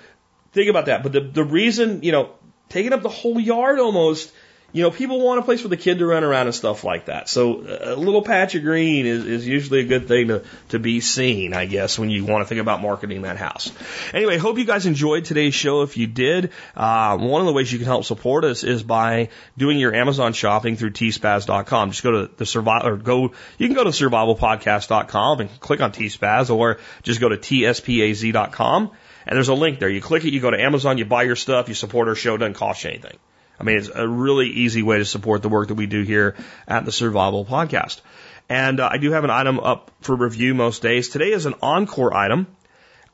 think 0.52 0.68
about 0.68 0.86
that. 0.86 1.02
But 1.02 1.12
the, 1.12 1.20
the 1.20 1.44
reason, 1.44 2.02
you 2.02 2.12
know, 2.12 2.32
taking 2.68 2.92
up 2.92 3.00
the 3.00 3.08
whole 3.08 3.40
yard 3.40 3.78
almost 3.78 4.30
you 4.76 4.82
know, 4.82 4.90
people 4.90 5.22
want 5.22 5.38
a 5.40 5.42
place 5.42 5.62
for 5.62 5.68
the 5.68 5.76
kid 5.78 6.00
to 6.00 6.06
run 6.06 6.22
around 6.22 6.48
and 6.48 6.54
stuff 6.54 6.84
like 6.84 7.06
that. 7.06 7.30
So 7.30 7.62
a 7.80 7.96
little 7.96 8.20
patch 8.20 8.54
of 8.56 8.62
green 8.62 9.06
is, 9.06 9.24
is 9.24 9.46
usually 9.46 9.80
a 9.80 9.84
good 9.84 10.06
thing 10.06 10.28
to, 10.28 10.44
to 10.68 10.78
be 10.78 11.00
seen, 11.00 11.54
I 11.54 11.64
guess, 11.64 11.98
when 11.98 12.10
you 12.10 12.26
want 12.26 12.42
to 12.42 12.46
think 12.46 12.60
about 12.60 12.82
marketing 12.82 13.22
that 13.22 13.38
house. 13.38 13.72
Anyway, 14.12 14.36
hope 14.36 14.58
you 14.58 14.66
guys 14.66 14.84
enjoyed 14.84 15.24
today's 15.24 15.54
show. 15.54 15.80
If 15.80 15.96
you 15.96 16.06
did, 16.06 16.52
uh, 16.76 17.16
one 17.16 17.40
of 17.40 17.46
the 17.46 17.54
ways 17.54 17.72
you 17.72 17.78
can 17.78 17.86
help 17.86 18.04
support 18.04 18.44
us 18.44 18.64
is 18.64 18.82
by 18.82 19.30
doing 19.56 19.78
your 19.78 19.94
Amazon 19.94 20.34
shopping 20.34 20.76
through 20.76 20.90
tspaz.com. 20.90 21.92
Just 21.92 22.02
go 22.02 22.10
to 22.10 22.30
the 22.36 22.44
survival, 22.44 22.90
or 22.90 22.96
go, 22.98 23.32
you 23.56 23.68
can 23.68 23.74
go 23.74 23.84
to 23.84 23.90
survivalpodcast.com 23.90 25.40
and 25.40 25.58
click 25.58 25.80
on 25.80 25.92
tspaz 25.92 26.54
or 26.54 26.80
just 27.02 27.18
go 27.18 27.30
to 27.30 27.38
tspaz.com 27.38 28.90
and 29.26 29.36
there's 29.36 29.48
a 29.48 29.54
link 29.54 29.78
there. 29.78 29.88
You 29.88 30.02
click 30.02 30.26
it, 30.26 30.34
you 30.34 30.40
go 30.40 30.50
to 30.50 30.60
Amazon, 30.60 30.98
you 30.98 31.06
buy 31.06 31.22
your 31.22 31.34
stuff, 31.34 31.70
you 31.70 31.74
support 31.74 32.08
our 32.08 32.14
show, 32.14 32.36
doesn't 32.36 32.54
cost 32.54 32.84
you 32.84 32.90
anything. 32.90 33.16
I 33.58 33.64
mean, 33.64 33.78
it's 33.78 33.90
a 33.94 34.06
really 34.06 34.48
easy 34.48 34.82
way 34.82 34.98
to 34.98 35.04
support 35.04 35.42
the 35.42 35.48
work 35.48 35.68
that 35.68 35.74
we 35.74 35.86
do 35.86 36.02
here 36.02 36.36
at 36.68 36.84
the 36.84 36.92
Survival 36.92 37.44
Podcast. 37.44 38.00
And 38.48 38.80
uh, 38.80 38.88
I 38.92 38.98
do 38.98 39.12
have 39.12 39.24
an 39.24 39.30
item 39.30 39.58
up 39.58 39.90
for 40.00 40.14
review 40.14 40.54
most 40.54 40.82
days. 40.82 41.08
Today 41.08 41.32
is 41.32 41.46
an 41.46 41.54
encore 41.62 42.14
item. 42.14 42.46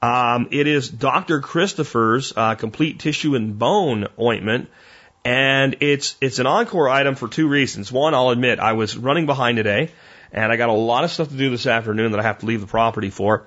Um, 0.03 0.49
it 0.51 0.67
is 0.67 0.89
Dr. 0.89 1.41
Christopher's 1.41 2.33
uh, 2.37 2.57
complete 2.57 2.99
tissue 2.99 3.35
and 3.35 3.59
bone 3.59 4.09
ointment. 4.21 4.69
And 5.25 5.77
it's, 5.81 6.17
it's 6.21 6.41
an 6.41 6.47
encore 6.47 6.89
item 6.89 7.15
for 7.15 7.29
two 7.29 7.49
reasons. 7.49 7.93
One, 7.93 8.13
I'll 8.13 8.31
admit, 8.31 8.59
I 8.59 8.73
was 8.73 8.97
running 8.97 9.27
behind 9.27 9.57
today 9.57 9.93
and 10.33 10.51
I 10.51 10.57
got 10.57 10.69
a 10.69 10.73
lot 10.73 11.05
of 11.05 11.13
stuff 11.13 11.29
to 11.29 11.37
do 11.37 11.51
this 11.51 11.67
afternoon 11.67 12.13
that 12.13 12.21
I 12.21 12.25
have 12.25 12.39
to 12.41 12.47
leave 12.47 12.61
the 12.61 12.67
property 12.67 13.11
for. 13.11 13.47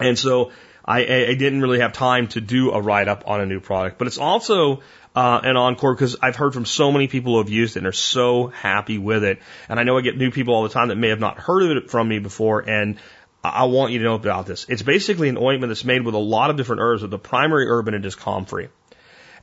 And 0.00 0.18
so 0.18 0.52
I, 0.88 1.00
I 1.00 1.34
didn't 1.34 1.60
really 1.60 1.80
have 1.80 1.92
time 1.92 2.28
to 2.28 2.40
do 2.40 2.70
a 2.70 2.80
write 2.80 3.08
up 3.08 3.24
on 3.26 3.42
a 3.42 3.46
new 3.46 3.60
product, 3.60 3.98
but 3.98 4.06
it's 4.06 4.16
also 4.16 4.80
uh, 5.14 5.40
and 5.42 5.58
Encore 5.58 5.94
because 5.94 6.16
I've 6.22 6.36
heard 6.36 6.54
from 6.54 6.64
so 6.64 6.90
many 6.92 7.08
people 7.08 7.32
who 7.32 7.38
have 7.38 7.50
used 7.50 7.76
it 7.76 7.80
and 7.80 7.86
are 7.86 7.92
so 7.92 8.46
happy 8.46 8.98
with 8.98 9.24
it. 9.24 9.40
And 9.68 9.78
I 9.78 9.82
know 9.82 9.98
I 9.98 10.00
get 10.00 10.16
new 10.16 10.30
people 10.30 10.54
all 10.54 10.62
the 10.62 10.68
time 10.68 10.88
that 10.88 10.96
may 10.96 11.08
have 11.08 11.20
not 11.20 11.38
heard 11.38 11.62
of 11.64 11.76
it 11.76 11.90
from 11.90 12.08
me 12.08 12.20
before, 12.20 12.60
and 12.60 12.96
I 13.44 13.64
want 13.64 13.92
you 13.92 13.98
to 13.98 14.04
know 14.04 14.14
about 14.14 14.46
this. 14.46 14.66
It's 14.68 14.82
basically 14.82 15.28
an 15.28 15.36
ointment 15.36 15.70
that's 15.70 15.84
made 15.84 16.02
with 16.02 16.14
a 16.14 16.18
lot 16.18 16.50
of 16.50 16.56
different 16.56 16.80
herbs, 16.80 17.02
but 17.02 17.10
the 17.10 17.18
primary 17.18 17.66
herb 17.68 17.88
in 17.88 17.94
it 17.94 18.06
is 18.06 18.14
comfrey. 18.14 18.70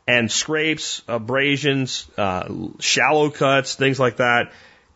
And 0.08 0.32
scrapes, 0.32 1.02
abrasions, 1.08 2.08
uh, 2.18 2.48
shallow 2.80 3.30
cuts, 3.30 3.76
things 3.76 4.00
like 4.00 4.18
that. 4.18 4.52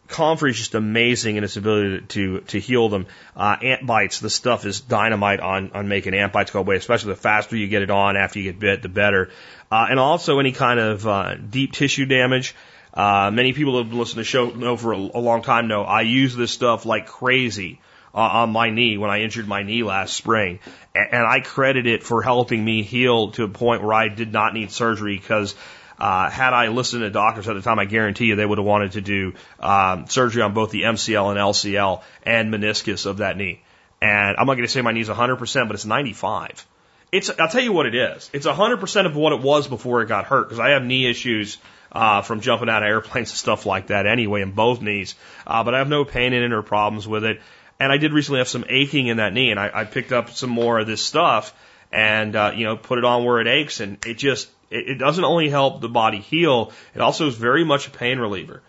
Comfrey 0.10 0.52
is 0.52 0.57
just 0.57 0.76
amazing 0.76 1.38
in 1.38 1.44
its 1.44 1.56
ability 1.56 2.06
to, 2.07 2.41
to, 2.41 2.60
heal 2.60 2.90
them. 2.90 3.06
Uh, 3.36 3.56
ant 3.61 3.86
bites, 3.86 4.19
the 4.19 4.30
stuff 4.30 4.65
is 4.65 4.81
dynamite 4.81 5.40
on, 5.40 5.72
on 5.73 5.88
making 5.88 6.14
ant 6.14 6.34
bites 6.34 6.52
go 6.52 6.60
away, 6.60 6.76
especially 6.76 7.14
the 7.14 7.19
faster 7.19 7.56
you 7.56 7.68
get 7.68 7.84
it 7.84 7.91
on 7.91 8.18
after 8.18 8.40
you 8.40 8.52
get 8.52 8.60
bit, 8.60 8.81
the 8.81 8.90
better 8.90 9.30
uh, 9.72 9.88
and 9.90 9.99
also 9.99 10.40
any 10.40 10.52
kind 10.52 10.80
of 10.80 11.07
uh, 11.07 11.36
deep 11.36 11.73
tissue 11.73 12.06
damage. 12.06 12.56
Uh, 12.94 13.30
many 13.31 13.53
people 13.53 13.73
who 13.73 13.84
have 13.84 13.94
listened 13.94 14.15
to 14.15 14.22
the 14.22 14.23
show 14.23 14.49
know 14.49 14.76
for 14.76 14.94
a, 14.94 14.98
a 14.98 15.19
long 15.19 15.41
time 15.41 15.68
know 15.68 15.84
I 15.84 16.02
use 16.02 16.36
this 16.36 16.52
stuff 16.52 16.86
like 16.86 17.06
crazy 17.06 17.80
uh, 18.14 18.18
on 18.18 18.52
my 18.52 18.72
knee 18.72 18.98
when 18.98 19.11
I 19.11 19.22
injured 19.22 19.48
my 19.48 19.61
knee 19.61 19.84
last 19.84 20.15
spring, 20.15 20.60
and, 20.95 21.07
and 21.11 21.26
I 21.26 21.41
credit 21.41 21.86
it 21.86 22.03
for 22.03 22.23
helping 22.23 22.65
me 22.65 22.81
heal 22.81 23.31
to 23.31 23.44
a 23.44 23.48
point 23.48 23.84
where 23.84 23.94
I 23.94 24.07
did 24.10 24.31
not 24.31 24.53
need 24.53 24.72
surgery 24.72 25.18
because. 25.18 25.56
Uh, 26.00 26.30
had 26.30 26.54
I 26.54 26.70
listened 26.70 27.02
to 27.02 27.10
doctors 27.10 27.48
at 27.50 27.56
the 27.56 27.62
time, 27.62 27.78
I 27.78 27.86
guarantee 27.86 28.26
you 28.26 28.36
they 28.36 28.46
would 28.46 28.58
have 28.58 28.66
wanted 28.66 28.94
to 28.94 29.02
do 29.02 29.34
um, 29.60 30.08
surgery 30.08 30.42
on 30.42 30.54
both 30.54 30.72
the 30.72 30.84
MCL 30.84 31.32
and 31.32 31.38
LCL 31.38 32.02
and 32.24 32.54
meniscus 32.54 33.06
of 33.06 33.18
that 33.18 33.36
knee. 33.36 33.62
And 34.02 34.38
I'm 34.38 34.48
not 34.48 34.54
going 34.54 34.66
to 34.66 34.72
say 34.72 34.82
my 34.82 34.94
knee's 34.94 35.10
100%, 35.10 35.68
but 35.68 35.76
it's 35.76 35.86
95. 35.86 36.66
It's 37.12 37.30
I'll 37.40 37.50
tell 37.50 37.64
you 37.64 37.74
what 37.74 37.88
it 37.88 37.96
is. 37.96 38.30
It's 38.34 38.46
hundred 38.46 38.80
percent 38.80 39.08
of 39.08 39.16
what 39.16 39.34
it 39.34 39.42
was 39.42 39.68
before 39.68 40.04
it 40.04 40.08
got 40.08 40.26
hurt 40.26 40.44
because 40.44 40.60
I 40.60 40.70
have 40.70 40.84
knee 40.84 41.10
issues 41.10 41.58
uh, 41.92 42.22
from 42.22 42.42
jumping 42.42 42.70
out 42.70 42.84
of 42.84 42.88
airplanes 42.88 43.32
and 43.32 43.38
stuff 43.38 43.66
like 43.66 43.88
that 43.88 44.06
anyway 44.06 44.42
in 44.42 44.52
both 44.52 44.82
knees. 44.82 45.16
Uh, 45.46 45.64
but 45.64 45.74
I 45.74 45.80
have 45.80 45.90
no 45.90 46.06
pain 46.06 46.34
in 46.34 46.44
it 46.44 46.54
or 46.54 46.62
problems 46.62 47.08
with 47.08 47.24
it. 47.24 47.42
And 47.80 47.92
I 47.92 47.98
did 47.98 48.14
recently 48.14 48.40
have 48.40 48.48
some 48.48 48.66
aching 48.70 49.08
in 49.08 49.18
that 49.18 49.34
knee, 49.34 49.52
and 49.52 49.60
I, 49.60 49.72
I 49.74 49.84
picked 49.86 50.12
up 50.12 50.30
some 50.30 50.52
more 50.52 50.80
of 50.80 50.86
this 50.86 51.02
stuff 51.02 51.54
and 51.92 52.36
uh, 52.36 52.52
you 52.56 52.66
know 52.66 52.78
put 52.78 53.00
it 53.00 53.06
on 53.06 53.24
where 53.24 53.40
it 53.42 53.48
aches, 53.48 53.80
and 53.80 54.06
it 54.06 54.16
just 54.16 54.50
it, 54.70 54.90
it 54.90 54.96
doesn't 54.96 55.24
only 55.24 55.50
help 55.50 55.82
the 55.82 55.90
body 55.90 56.20
heal, 56.20 56.72
it 56.96 57.02
also 57.02 57.28
is 57.28 57.36
very 57.36 57.64
much 57.64 57.88
a 57.88 57.91
pain 57.91 58.20
reliever. 58.20 58.62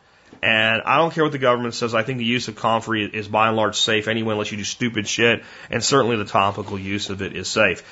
And 0.43 0.81
I 0.83 0.97
don't 0.97 1.13
care 1.13 1.25
what 1.25 1.33
the 1.33 1.39
government 1.39 1.75
says. 1.75 1.95
I 1.95 2.03
think 2.03 2.19
the 2.19 2.25
use 2.25 2.49
of 2.49 2.57
comfrey 2.57 3.05
is 3.05 3.29
by 3.29 3.49
and 3.49 3.57
large 3.57 3.77
safe 3.77 4.09
anyway, 4.09 4.33
unless 4.33 4.51
you 4.51 4.57
do 4.57 4.65
stupid 4.65 5.07
shit. 5.07 5.45
And 5.71 5.85
certainly 5.85 6.17
the 6.17 6.25
topical 6.25 6.79
use 6.79 7.11
of 7.11 7.21
it 7.21 7.37
is 7.37 7.47
safe 7.47 7.85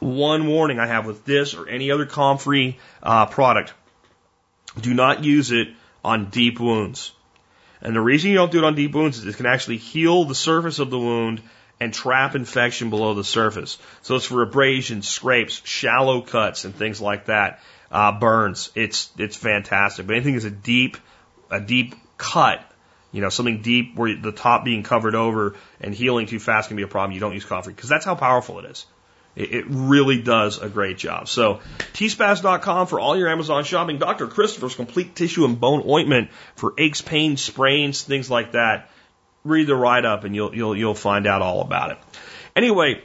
one 0.00 0.46
warning 0.46 0.78
I 0.78 0.86
have 0.86 1.06
with 1.06 1.24
this 1.24 1.54
or 1.54 1.68
any 1.68 1.90
other 1.90 2.06
comfrey 2.06 2.78
uh, 3.02 3.26
product. 3.26 3.72
Do 4.78 4.92
not 4.92 5.24
use 5.24 5.52
it 5.52 5.68
on 6.04 6.26
deep 6.30 6.60
wounds. 6.60 7.12
And 7.80 7.94
the 7.94 8.00
reason 8.00 8.30
you 8.30 8.36
don't 8.36 8.52
do 8.52 8.58
it 8.58 8.64
on 8.64 8.74
deep 8.74 8.94
wounds 8.94 9.18
is 9.18 9.26
it 9.26 9.36
can 9.36 9.46
actually 9.46 9.78
heal 9.78 10.24
the 10.24 10.34
surface 10.34 10.78
of 10.78 10.90
the 10.90 10.98
wound 10.98 11.42
and 11.78 11.92
trap 11.92 12.34
infection 12.34 12.90
below 12.90 13.14
the 13.14 13.24
surface. 13.24 13.78
So 14.02 14.16
it's 14.16 14.26
for 14.26 14.42
abrasions, 14.42 15.08
scrapes, 15.08 15.60
shallow 15.64 16.22
cuts, 16.22 16.64
and 16.64 16.74
things 16.74 17.00
like 17.00 17.26
that. 17.26 17.60
Uh, 17.90 18.18
burns. 18.18 18.70
It's 18.74 19.10
it's 19.16 19.36
fantastic. 19.36 20.06
But 20.06 20.16
anything 20.16 20.34
is 20.34 20.44
a 20.44 20.50
deep 20.50 20.96
a 21.50 21.60
deep 21.60 21.94
cut, 22.18 22.60
you 23.12 23.20
know, 23.20 23.28
something 23.28 23.62
deep 23.62 23.94
where 23.94 24.16
the 24.16 24.32
top 24.32 24.64
being 24.64 24.82
covered 24.82 25.14
over 25.14 25.54
and 25.80 25.94
healing 25.94 26.26
too 26.26 26.40
fast 26.40 26.68
can 26.68 26.76
be 26.76 26.82
a 26.82 26.88
problem. 26.88 27.12
You 27.12 27.20
don't 27.20 27.34
use 27.34 27.44
comfrey 27.44 27.72
because 27.72 27.88
that's 27.88 28.04
how 28.04 28.14
powerful 28.14 28.58
it 28.58 28.64
is. 28.66 28.86
It, 29.36 29.66
really 29.68 30.22
does 30.22 30.58
a 30.58 30.68
great 30.70 30.96
job. 30.96 31.28
So, 31.28 31.60
tspaz.com 31.92 32.86
for 32.86 32.98
all 32.98 33.18
your 33.18 33.28
Amazon 33.28 33.64
shopping. 33.64 33.98
Dr. 33.98 34.28
Christopher's 34.28 34.74
complete 34.74 35.14
tissue 35.14 35.44
and 35.44 35.60
bone 35.60 35.84
ointment 35.86 36.30
for 36.54 36.72
aches, 36.78 37.02
pains, 37.02 37.42
sprains, 37.42 38.02
things 38.02 38.30
like 38.30 38.52
that. 38.52 38.88
Read 39.46 39.66
the 39.66 39.76
write 39.76 40.04
up 40.04 40.24
and 40.24 40.34
you'll, 40.34 40.54
you'll, 40.54 40.76
you'll 40.76 40.94
find 40.94 41.26
out 41.26 41.42
all 41.42 41.60
about 41.60 41.92
it. 41.92 41.98
Anyway, 42.54 43.02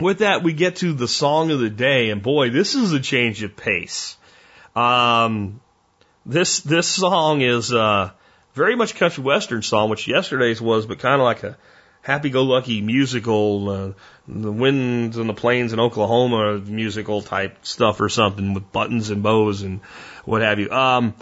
with 0.00 0.18
that, 0.18 0.42
we 0.42 0.52
get 0.52 0.76
to 0.76 0.92
the 0.92 1.08
song 1.08 1.50
of 1.50 1.60
the 1.60 1.70
day, 1.70 2.10
and 2.10 2.22
boy, 2.22 2.50
this 2.50 2.74
is 2.74 2.92
a 2.92 3.00
change 3.00 3.42
of 3.42 3.56
pace. 3.56 4.16
Um, 4.76 5.60
this 6.24 6.60
this 6.60 6.86
song 6.86 7.40
is 7.40 7.72
uh, 7.72 8.10
very 8.54 8.76
much 8.76 8.94
country 8.94 9.24
western 9.24 9.62
song, 9.62 9.90
which 9.90 10.06
yesterday's 10.06 10.60
was, 10.60 10.86
but 10.86 10.98
kind 11.00 11.20
of 11.20 11.24
like 11.24 11.42
a 11.42 11.56
happy-go-lucky 12.02 12.80
musical, 12.80 13.68
uh, 13.68 13.92
the 14.26 14.52
winds 14.52 15.16
and 15.16 15.28
the 15.28 15.34
plains 15.34 15.72
in 15.72 15.80
Oklahoma 15.80 16.58
musical 16.58 17.20
type 17.20 17.58
stuff 17.66 18.00
or 18.00 18.08
something 18.08 18.54
with 18.54 18.72
buttons 18.72 19.10
and 19.10 19.22
bows 19.22 19.62
and 19.62 19.80
what 20.24 20.42
have 20.42 20.58
you. 20.58 20.70
Um, 20.70 21.14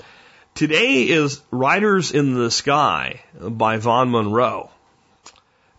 today 0.59 1.05
is 1.05 1.41
Riders 1.53 2.11
in 2.11 2.35
the 2.35 2.51
Sky 2.51 3.21
by 3.41 3.77
Vaughn 3.77 4.11
Monroe, 4.11 4.71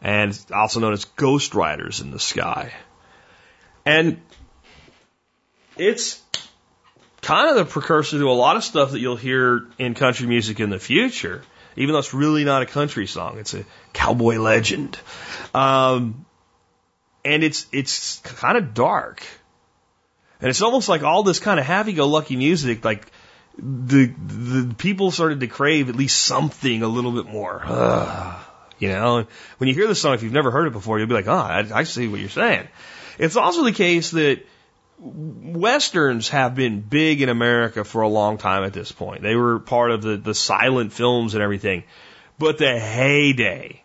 and 0.01 0.39
also 0.53 0.79
known 0.79 0.93
as 0.93 1.03
Ghost 1.03 1.53
Riders 1.53 1.99
in 1.99 2.11
the 2.11 2.19
Sky. 2.19 2.71
And 3.85 4.21
it's 5.77 6.23
kind 7.21 7.49
of 7.49 7.57
the 7.57 7.65
precursor 7.65 8.19
to 8.19 8.29
a 8.29 8.31
lot 8.31 8.55
of 8.55 8.63
stuff 8.63 8.91
that 8.91 8.99
you'll 8.99 9.17
hear 9.17 9.67
in 9.77 9.95
country 9.95 10.27
music 10.27 10.61
in 10.61 10.69
the 10.69 10.79
future, 10.79 11.41
even 11.75 11.91
though 11.91 11.99
it's 11.99 12.13
really 12.13 12.45
not 12.45 12.61
a 12.61 12.65
country 12.65 13.05
song. 13.05 13.37
It's 13.37 13.53
a 13.53 13.65
cowboy 13.91 14.37
legend. 14.37 14.97
Um, 15.53 16.25
and 17.25 17.43
it's, 17.43 17.67
it's 17.73 18.19
kind 18.19 18.57
of 18.57 18.73
dark. 18.73 19.23
And 20.39 20.49
it's 20.49 20.61
almost 20.61 20.87
like 20.87 21.03
all 21.03 21.23
this 21.23 21.39
kind 21.39 21.59
of 21.59 21.65
happy-go-lucky 21.65 22.37
music, 22.37 22.85
like 22.85 23.11
the, 23.61 24.05
the 24.07 24.73
people 24.75 25.11
started 25.11 25.39
to 25.41 25.47
crave 25.47 25.89
at 25.89 25.95
least 25.95 26.23
something 26.23 26.83
a 26.83 26.87
little 26.87 27.11
bit 27.11 27.25
more. 27.25 27.61
Ugh. 27.65 28.45
You 28.79 28.87
know, 28.87 29.27
when 29.57 29.67
you 29.67 29.75
hear 29.75 29.87
this 29.87 29.99
song, 29.99 30.13
if 30.13 30.23
you've 30.23 30.31
never 30.31 30.51
heard 30.51 30.65
it 30.65 30.71
before, 30.71 30.97
you'll 30.97 31.09
be 31.09 31.13
like, 31.13 31.27
oh, 31.27 31.33
I, 31.33 31.67
I 31.69 31.83
see 31.83 32.07
what 32.07 32.21
you're 32.21 32.29
saying. 32.29 32.69
It's 33.17 33.35
also 33.35 33.65
the 33.65 33.73
case 33.73 34.11
that 34.11 34.45
westerns 34.97 36.29
have 36.29 36.55
been 36.55 36.79
big 36.79 37.21
in 37.21 37.27
America 37.27 37.83
for 37.83 38.03
a 38.03 38.07
long 38.07 38.37
time 38.37 38.63
at 38.63 38.71
this 38.71 38.89
point. 38.89 39.21
They 39.21 39.35
were 39.35 39.59
part 39.59 39.91
of 39.91 40.01
the, 40.01 40.15
the 40.15 40.33
silent 40.33 40.93
films 40.93 41.33
and 41.33 41.43
everything. 41.43 41.83
But 42.37 42.57
the 42.57 42.79
heyday 42.79 43.83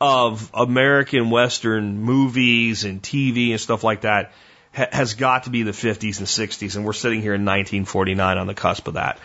of 0.00 0.50
American 0.54 1.30
Western 1.30 2.00
movies 2.00 2.84
and 2.84 3.02
TV 3.02 3.50
and 3.50 3.60
stuff 3.60 3.82
like 3.82 4.02
that 4.02 4.32
ha- 4.76 4.88
has 4.92 5.14
got 5.14 5.44
to 5.44 5.50
be 5.50 5.62
the 5.62 5.72
50s 5.72 6.18
and 6.18 6.26
60s. 6.26 6.76
And 6.76 6.84
we're 6.84 6.92
sitting 6.92 7.22
here 7.22 7.34
in 7.34 7.44
1949 7.44 8.38
on 8.38 8.46
the 8.46 8.54
cusp 8.54 8.86
of 8.88 8.94
that. 8.94 9.18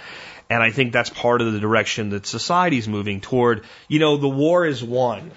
And 0.49 0.61
I 0.61 0.71
think 0.71 0.91
that's 0.91 1.09
part 1.09 1.41
of 1.41 1.53
the 1.53 1.59
direction 1.59 2.09
that 2.09 2.25
society's 2.25 2.87
moving 2.87 3.21
toward. 3.21 3.63
You 3.87 3.99
know, 3.99 4.17
the 4.17 4.29
war 4.29 4.65
is 4.65 4.83
won. 4.83 5.31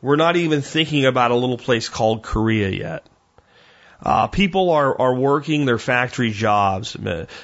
We're 0.00 0.16
not 0.16 0.36
even 0.36 0.62
thinking 0.62 1.06
about 1.06 1.30
a 1.30 1.36
little 1.36 1.58
place 1.58 1.88
called 1.88 2.22
Korea 2.22 2.68
yet. 2.68 3.06
Uh, 4.00 4.28
people 4.28 4.70
are, 4.70 5.00
are 5.00 5.14
working 5.14 5.64
their 5.64 5.78
factory 5.78 6.30
jobs. 6.30 6.96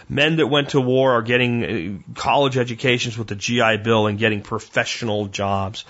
Men 0.09 0.36
that 0.36 0.47
went 0.47 0.70
to 0.70 0.81
war 0.81 1.12
are 1.12 1.23
getting 1.23 1.65
uh, 1.65 2.15
college 2.15 2.57
educations 2.57 3.19
with 3.19 3.27
the 3.27 3.35
GI 3.35 3.78
Bill 3.78 4.07
and 4.07 4.19
getting 4.19 4.41
professional 4.41 5.27
jobs. 5.27 5.85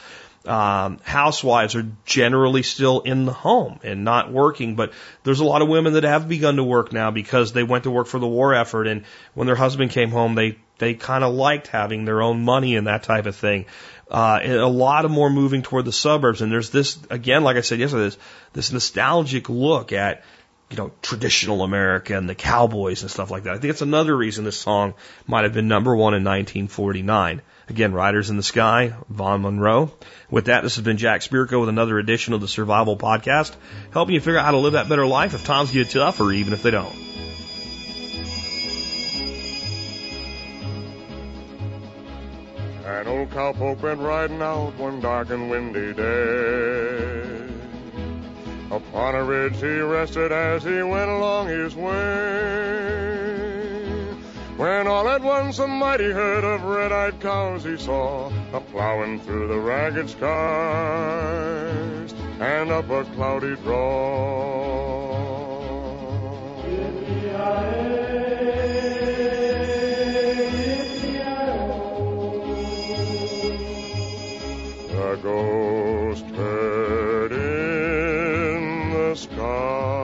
Um, 0.46 0.98
housewives 1.02 1.74
are 1.74 1.86
generally 2.04 2.62
still 2.62 3.00
in 3.00 3.24
the 3.24 3.32
home 3.32 3.80
and 3.82 4.04
not 4.04 4.30
working, 4.30 4.74
but 4.76 4.92
there's 5.22 5.40
a 5.40 5.44
lot 5.44 5.62
of 5.62 5.68
women 5.68 5.94
that 5.94 6.04
have 6.04 6.28
begun 6.28 6.56
to 6.56 6.64
work 6.64 6.92
now 6.92 7.10
because 7.10 7.54
they 7.54 7.62
went 7.62 7.84
to 7.84 7.90
work 7.90 8.06
for 8.06 8.18
the 8.18 8.26
war 8.26 8.54
effort, 8.54 8.86
and 8.86 9.04
when 9.32 9.46
their 9.46 9.56
husband 9.56 9.90
came 9.90 10.10
home, 10.10 10.34
they 10.34 10.58
they 10.76 10.94
kind 10.94 11.24
of 11.24 11.32
liked 11.32 11.68
having 11.68 12.04
their 12.04 12.20
own 12.20 12.44
money 12.44 12.76
and 12.76 12.88
that 12.88 13.04
type 13.04 13.24
of 13.24 13.36
thing. 13.36 13.64
Uh, 14.10 14.40
a 14.42 14.68
lot 14.68 15.06
of 15.06 15.10
more 15.10 15.30
moving 15.30 15.62
toward 15.62 15.86
the 15.86 15.92
suburbs, 15.92 16.42
and 16.42 16.52
there's 16.52 16.68
this 16.68 16.98
again, 17.08 17.42
like 17.42 17.56
I 17.56 17.62
said 17.62 17.78
yesterday, 17.78 18.04
this, 18.04 18.18
this 18.52 18.72
nostalgic 18.72 19.48
look 19.48 19.92
at 19.92 20.24
you 20.70 20.76
know, 20.76 20.90
traditional 21.02 21.62
America 21.62 22.16
and 22.16 22.28
the 22.28 22.34
cowboys 22.34 23.02
and 23.02 23.10
stuff 23.10 23.30
like 23.30 23.44
that. 23.44 23.54
I 23.54 23.58
think 23.58 23.70
it's 23.70 23.82
another 23.82 24.16
reason 24.16 24.44
this 24.44 24.58
song 24.58 24.94
might 25.26 25.44
have 25.44 25.52
been 25.52 25.68
number 25.68 25.94
one 25.94 26.14
in 26.14 26.24
1949. 26.24 27.42
Again, 27.68 27.92
Riders 27.92 28.28
in 28.28 28.36
the 28.36 28.42
Sky, 28.42 28.94
Vaughn 29.08 29.42
Monroe. 29.42 29.92
With 30.34 30.46
that, 30.46 30.64
this 30.64 30.74
has 30.74 30.84
been 30.84 30.96
Jack 30.96 31.20
Spirko 31.20 31.60
with 31.60 31.68
another 31.68 31.96
edition 31.96 32.34
of 32.34 32.40
the 32.40 32.48
Survival 32.48 32.96
Podcast, 32.96 33.54
helping 33.92 34.16
you 34.16 34.20
figure 34.20 34.36
out 34.36 34.44
how 34.44 34.50
to 34.50 34.56
live 34.58 34.72
that 34.72 34.88
better 34.88 35.06
life 35.06 35.32
if 35.32 35.44
times 35.44 35.70
get 35.70 35.90
tough 35.90 36.18
or 36.18 36.32
even 36.32 36.52
if 36.52 36.60
they 36.64 36.72
don't. 36.72 36.92
An 42.84 43.06
old 43.06 43.30
cowpoke 43.30 43.80
went 43.80 44.00
riding 44.00 44.42
out 44.42 44.74
one 44.76 44.98
dark 44.98 45.30
and 45.30 45.48
windy 45.48 45.92
day. 45.92 47.46
Upon 48.72 49.14
a 49.14 49.22
ridge 49.22 49.54
he 49.58 49.78
rested 49.78 50.32
as 50.32 50.64
he 50.64 50.82
went 50.82 51.10
along 51.10 51.46
his 51.46 51.76
way. 51.76 53.63
When 54.56 54.86
all 54.86 55.08
at 55.08 55.20
once 55.20 55.58
a 55.58 55.66
mighty 55.66 56.12
herd 56.12 56.44
of 56.44 56.62
red-eyed 56.62 57.18
cows 57.20 57.64
he 57.64 57.76
saw 57.76 58.30
a 58.52 58.60
plowing 58.60 59.18
through 59.18 59.48
the 59.48 59.58
ragged 59.58 60.08
skies 60.08 61.34
and 62.38 62.70
up 62.70 62.88
a 62.88 63.04
cloudy 63.16 63.56
draw. 63.56 64.94
The 74.88 75.18
ghost 75.20 76.26
herd 76.26 77.32
in 77.32 78.92
the 78.92 79.16
sky. 79.16 80.03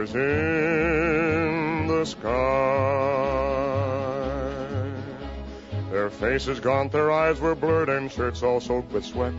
Riders 0.00 0.14
in 0.14 1.86
the 1.86 2.04
sky. 2.04 2.30
Their 5.90 6.10
faces 6.10 6.60
gaunt, 6.60 6.92
their 6.92 7.10
eyes 7.10 7.40
were 7.40 7.54
blurred, 7.54 7.88
and 7.88 8.10
shirts 8.10 8.42
all 8.42 8.60
soaked 8.60 8.92
with 8.92 9.04
sweat. 9.04 9.34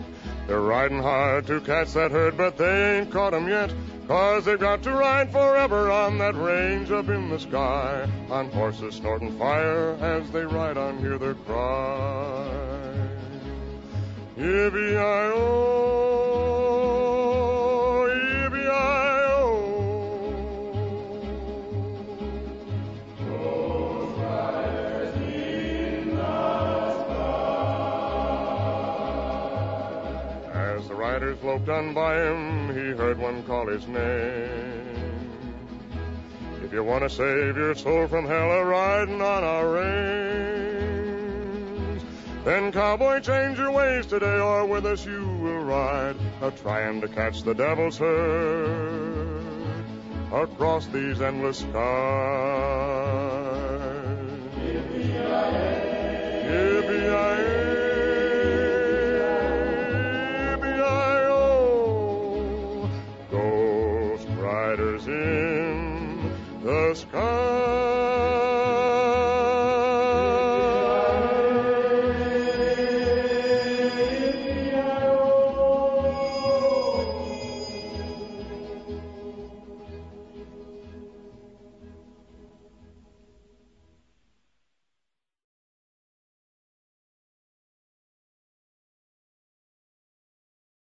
They're 0.48 0.62
riding 0.62 1.02
hard 1.02 1.48
to 1.48 1.62
catch 1.62 1.94
that 1.94 2.12
herd, 2.12 2.38
but 2.38 2.58
they 2.58 3.00
ain't 3.00 3.12
caught 3.12 3.34
'em 3.34 3.48
yet. 3.48 3.74
Cause 4.08 4.46
they've 4.46 4.60
got 4.60 4.84
to 4.84 4.92
ride 4.92 5.32
forever 5.32 5.90
on 5.90 6.18
that 6.18 6.36
range 6.36 6.92
up 6.92 7.08
in 7.08 7.30
the 7.30 7.40
sky. 7.40 8.06
On 8.30 8.52
horses 8.52 8.96
snorting 8.96 9.38
fire 9.40 9.96
as 10.02 10.30
they 10.32 10.44
ride 10.44 10.78
on, 10.78 10.98
hear 10.98 11.18
their 11.18 11.36
cry. 11.36 12.50
Yippee-yi-oh, 14.38 16.11
riders 31.12 31.44
loped 31.44 31.68
on 31.68 31.94
by 31.94 32.16
him, 32.24 32.70
he 32.74 32.92
heard 32.92 33.20
one 33.20 33.44
call 33.44 33.68
his 33.68 33.86
name. 33.86 35.20
If 36.64 36.72
you 36.72 36.86
want 36.86 37.04
to 37.04 37.10
save 37.10 37.58
your 37.58 37.76
soul 37.76 38.08
from 38.08 38.26
hell 38.26 38.50
a 38.50 38.64
riding 38.64 39.22
on 39.22 39.44
our 39.44 39.74
range, 39.74 40.82
then 42.46 42.72
cowboy 42.72 43.20
change 43.20 43.58
your 43.58 43.72
ways 43.72 44.06
today, 44.06 44.40
or 44.40 44.66
with 44.66 44.86
us 44.86 45.06
you 45.06 45.28
will 45.42 45.66
ride, 45.66 46.16
a 46.42 46.50
trying 46.52 47.02
to 47.02 47.10
catch 47.10 47.44
the 47.44 47.54
devil's 47.54 47.98
herd 47.98 49.44
across 50.32 50.88
these 50.88 51.20
endless 51.20 51.58
skies. 51.60 53.31
the 66.92 66.96
sky. 66.96 67.81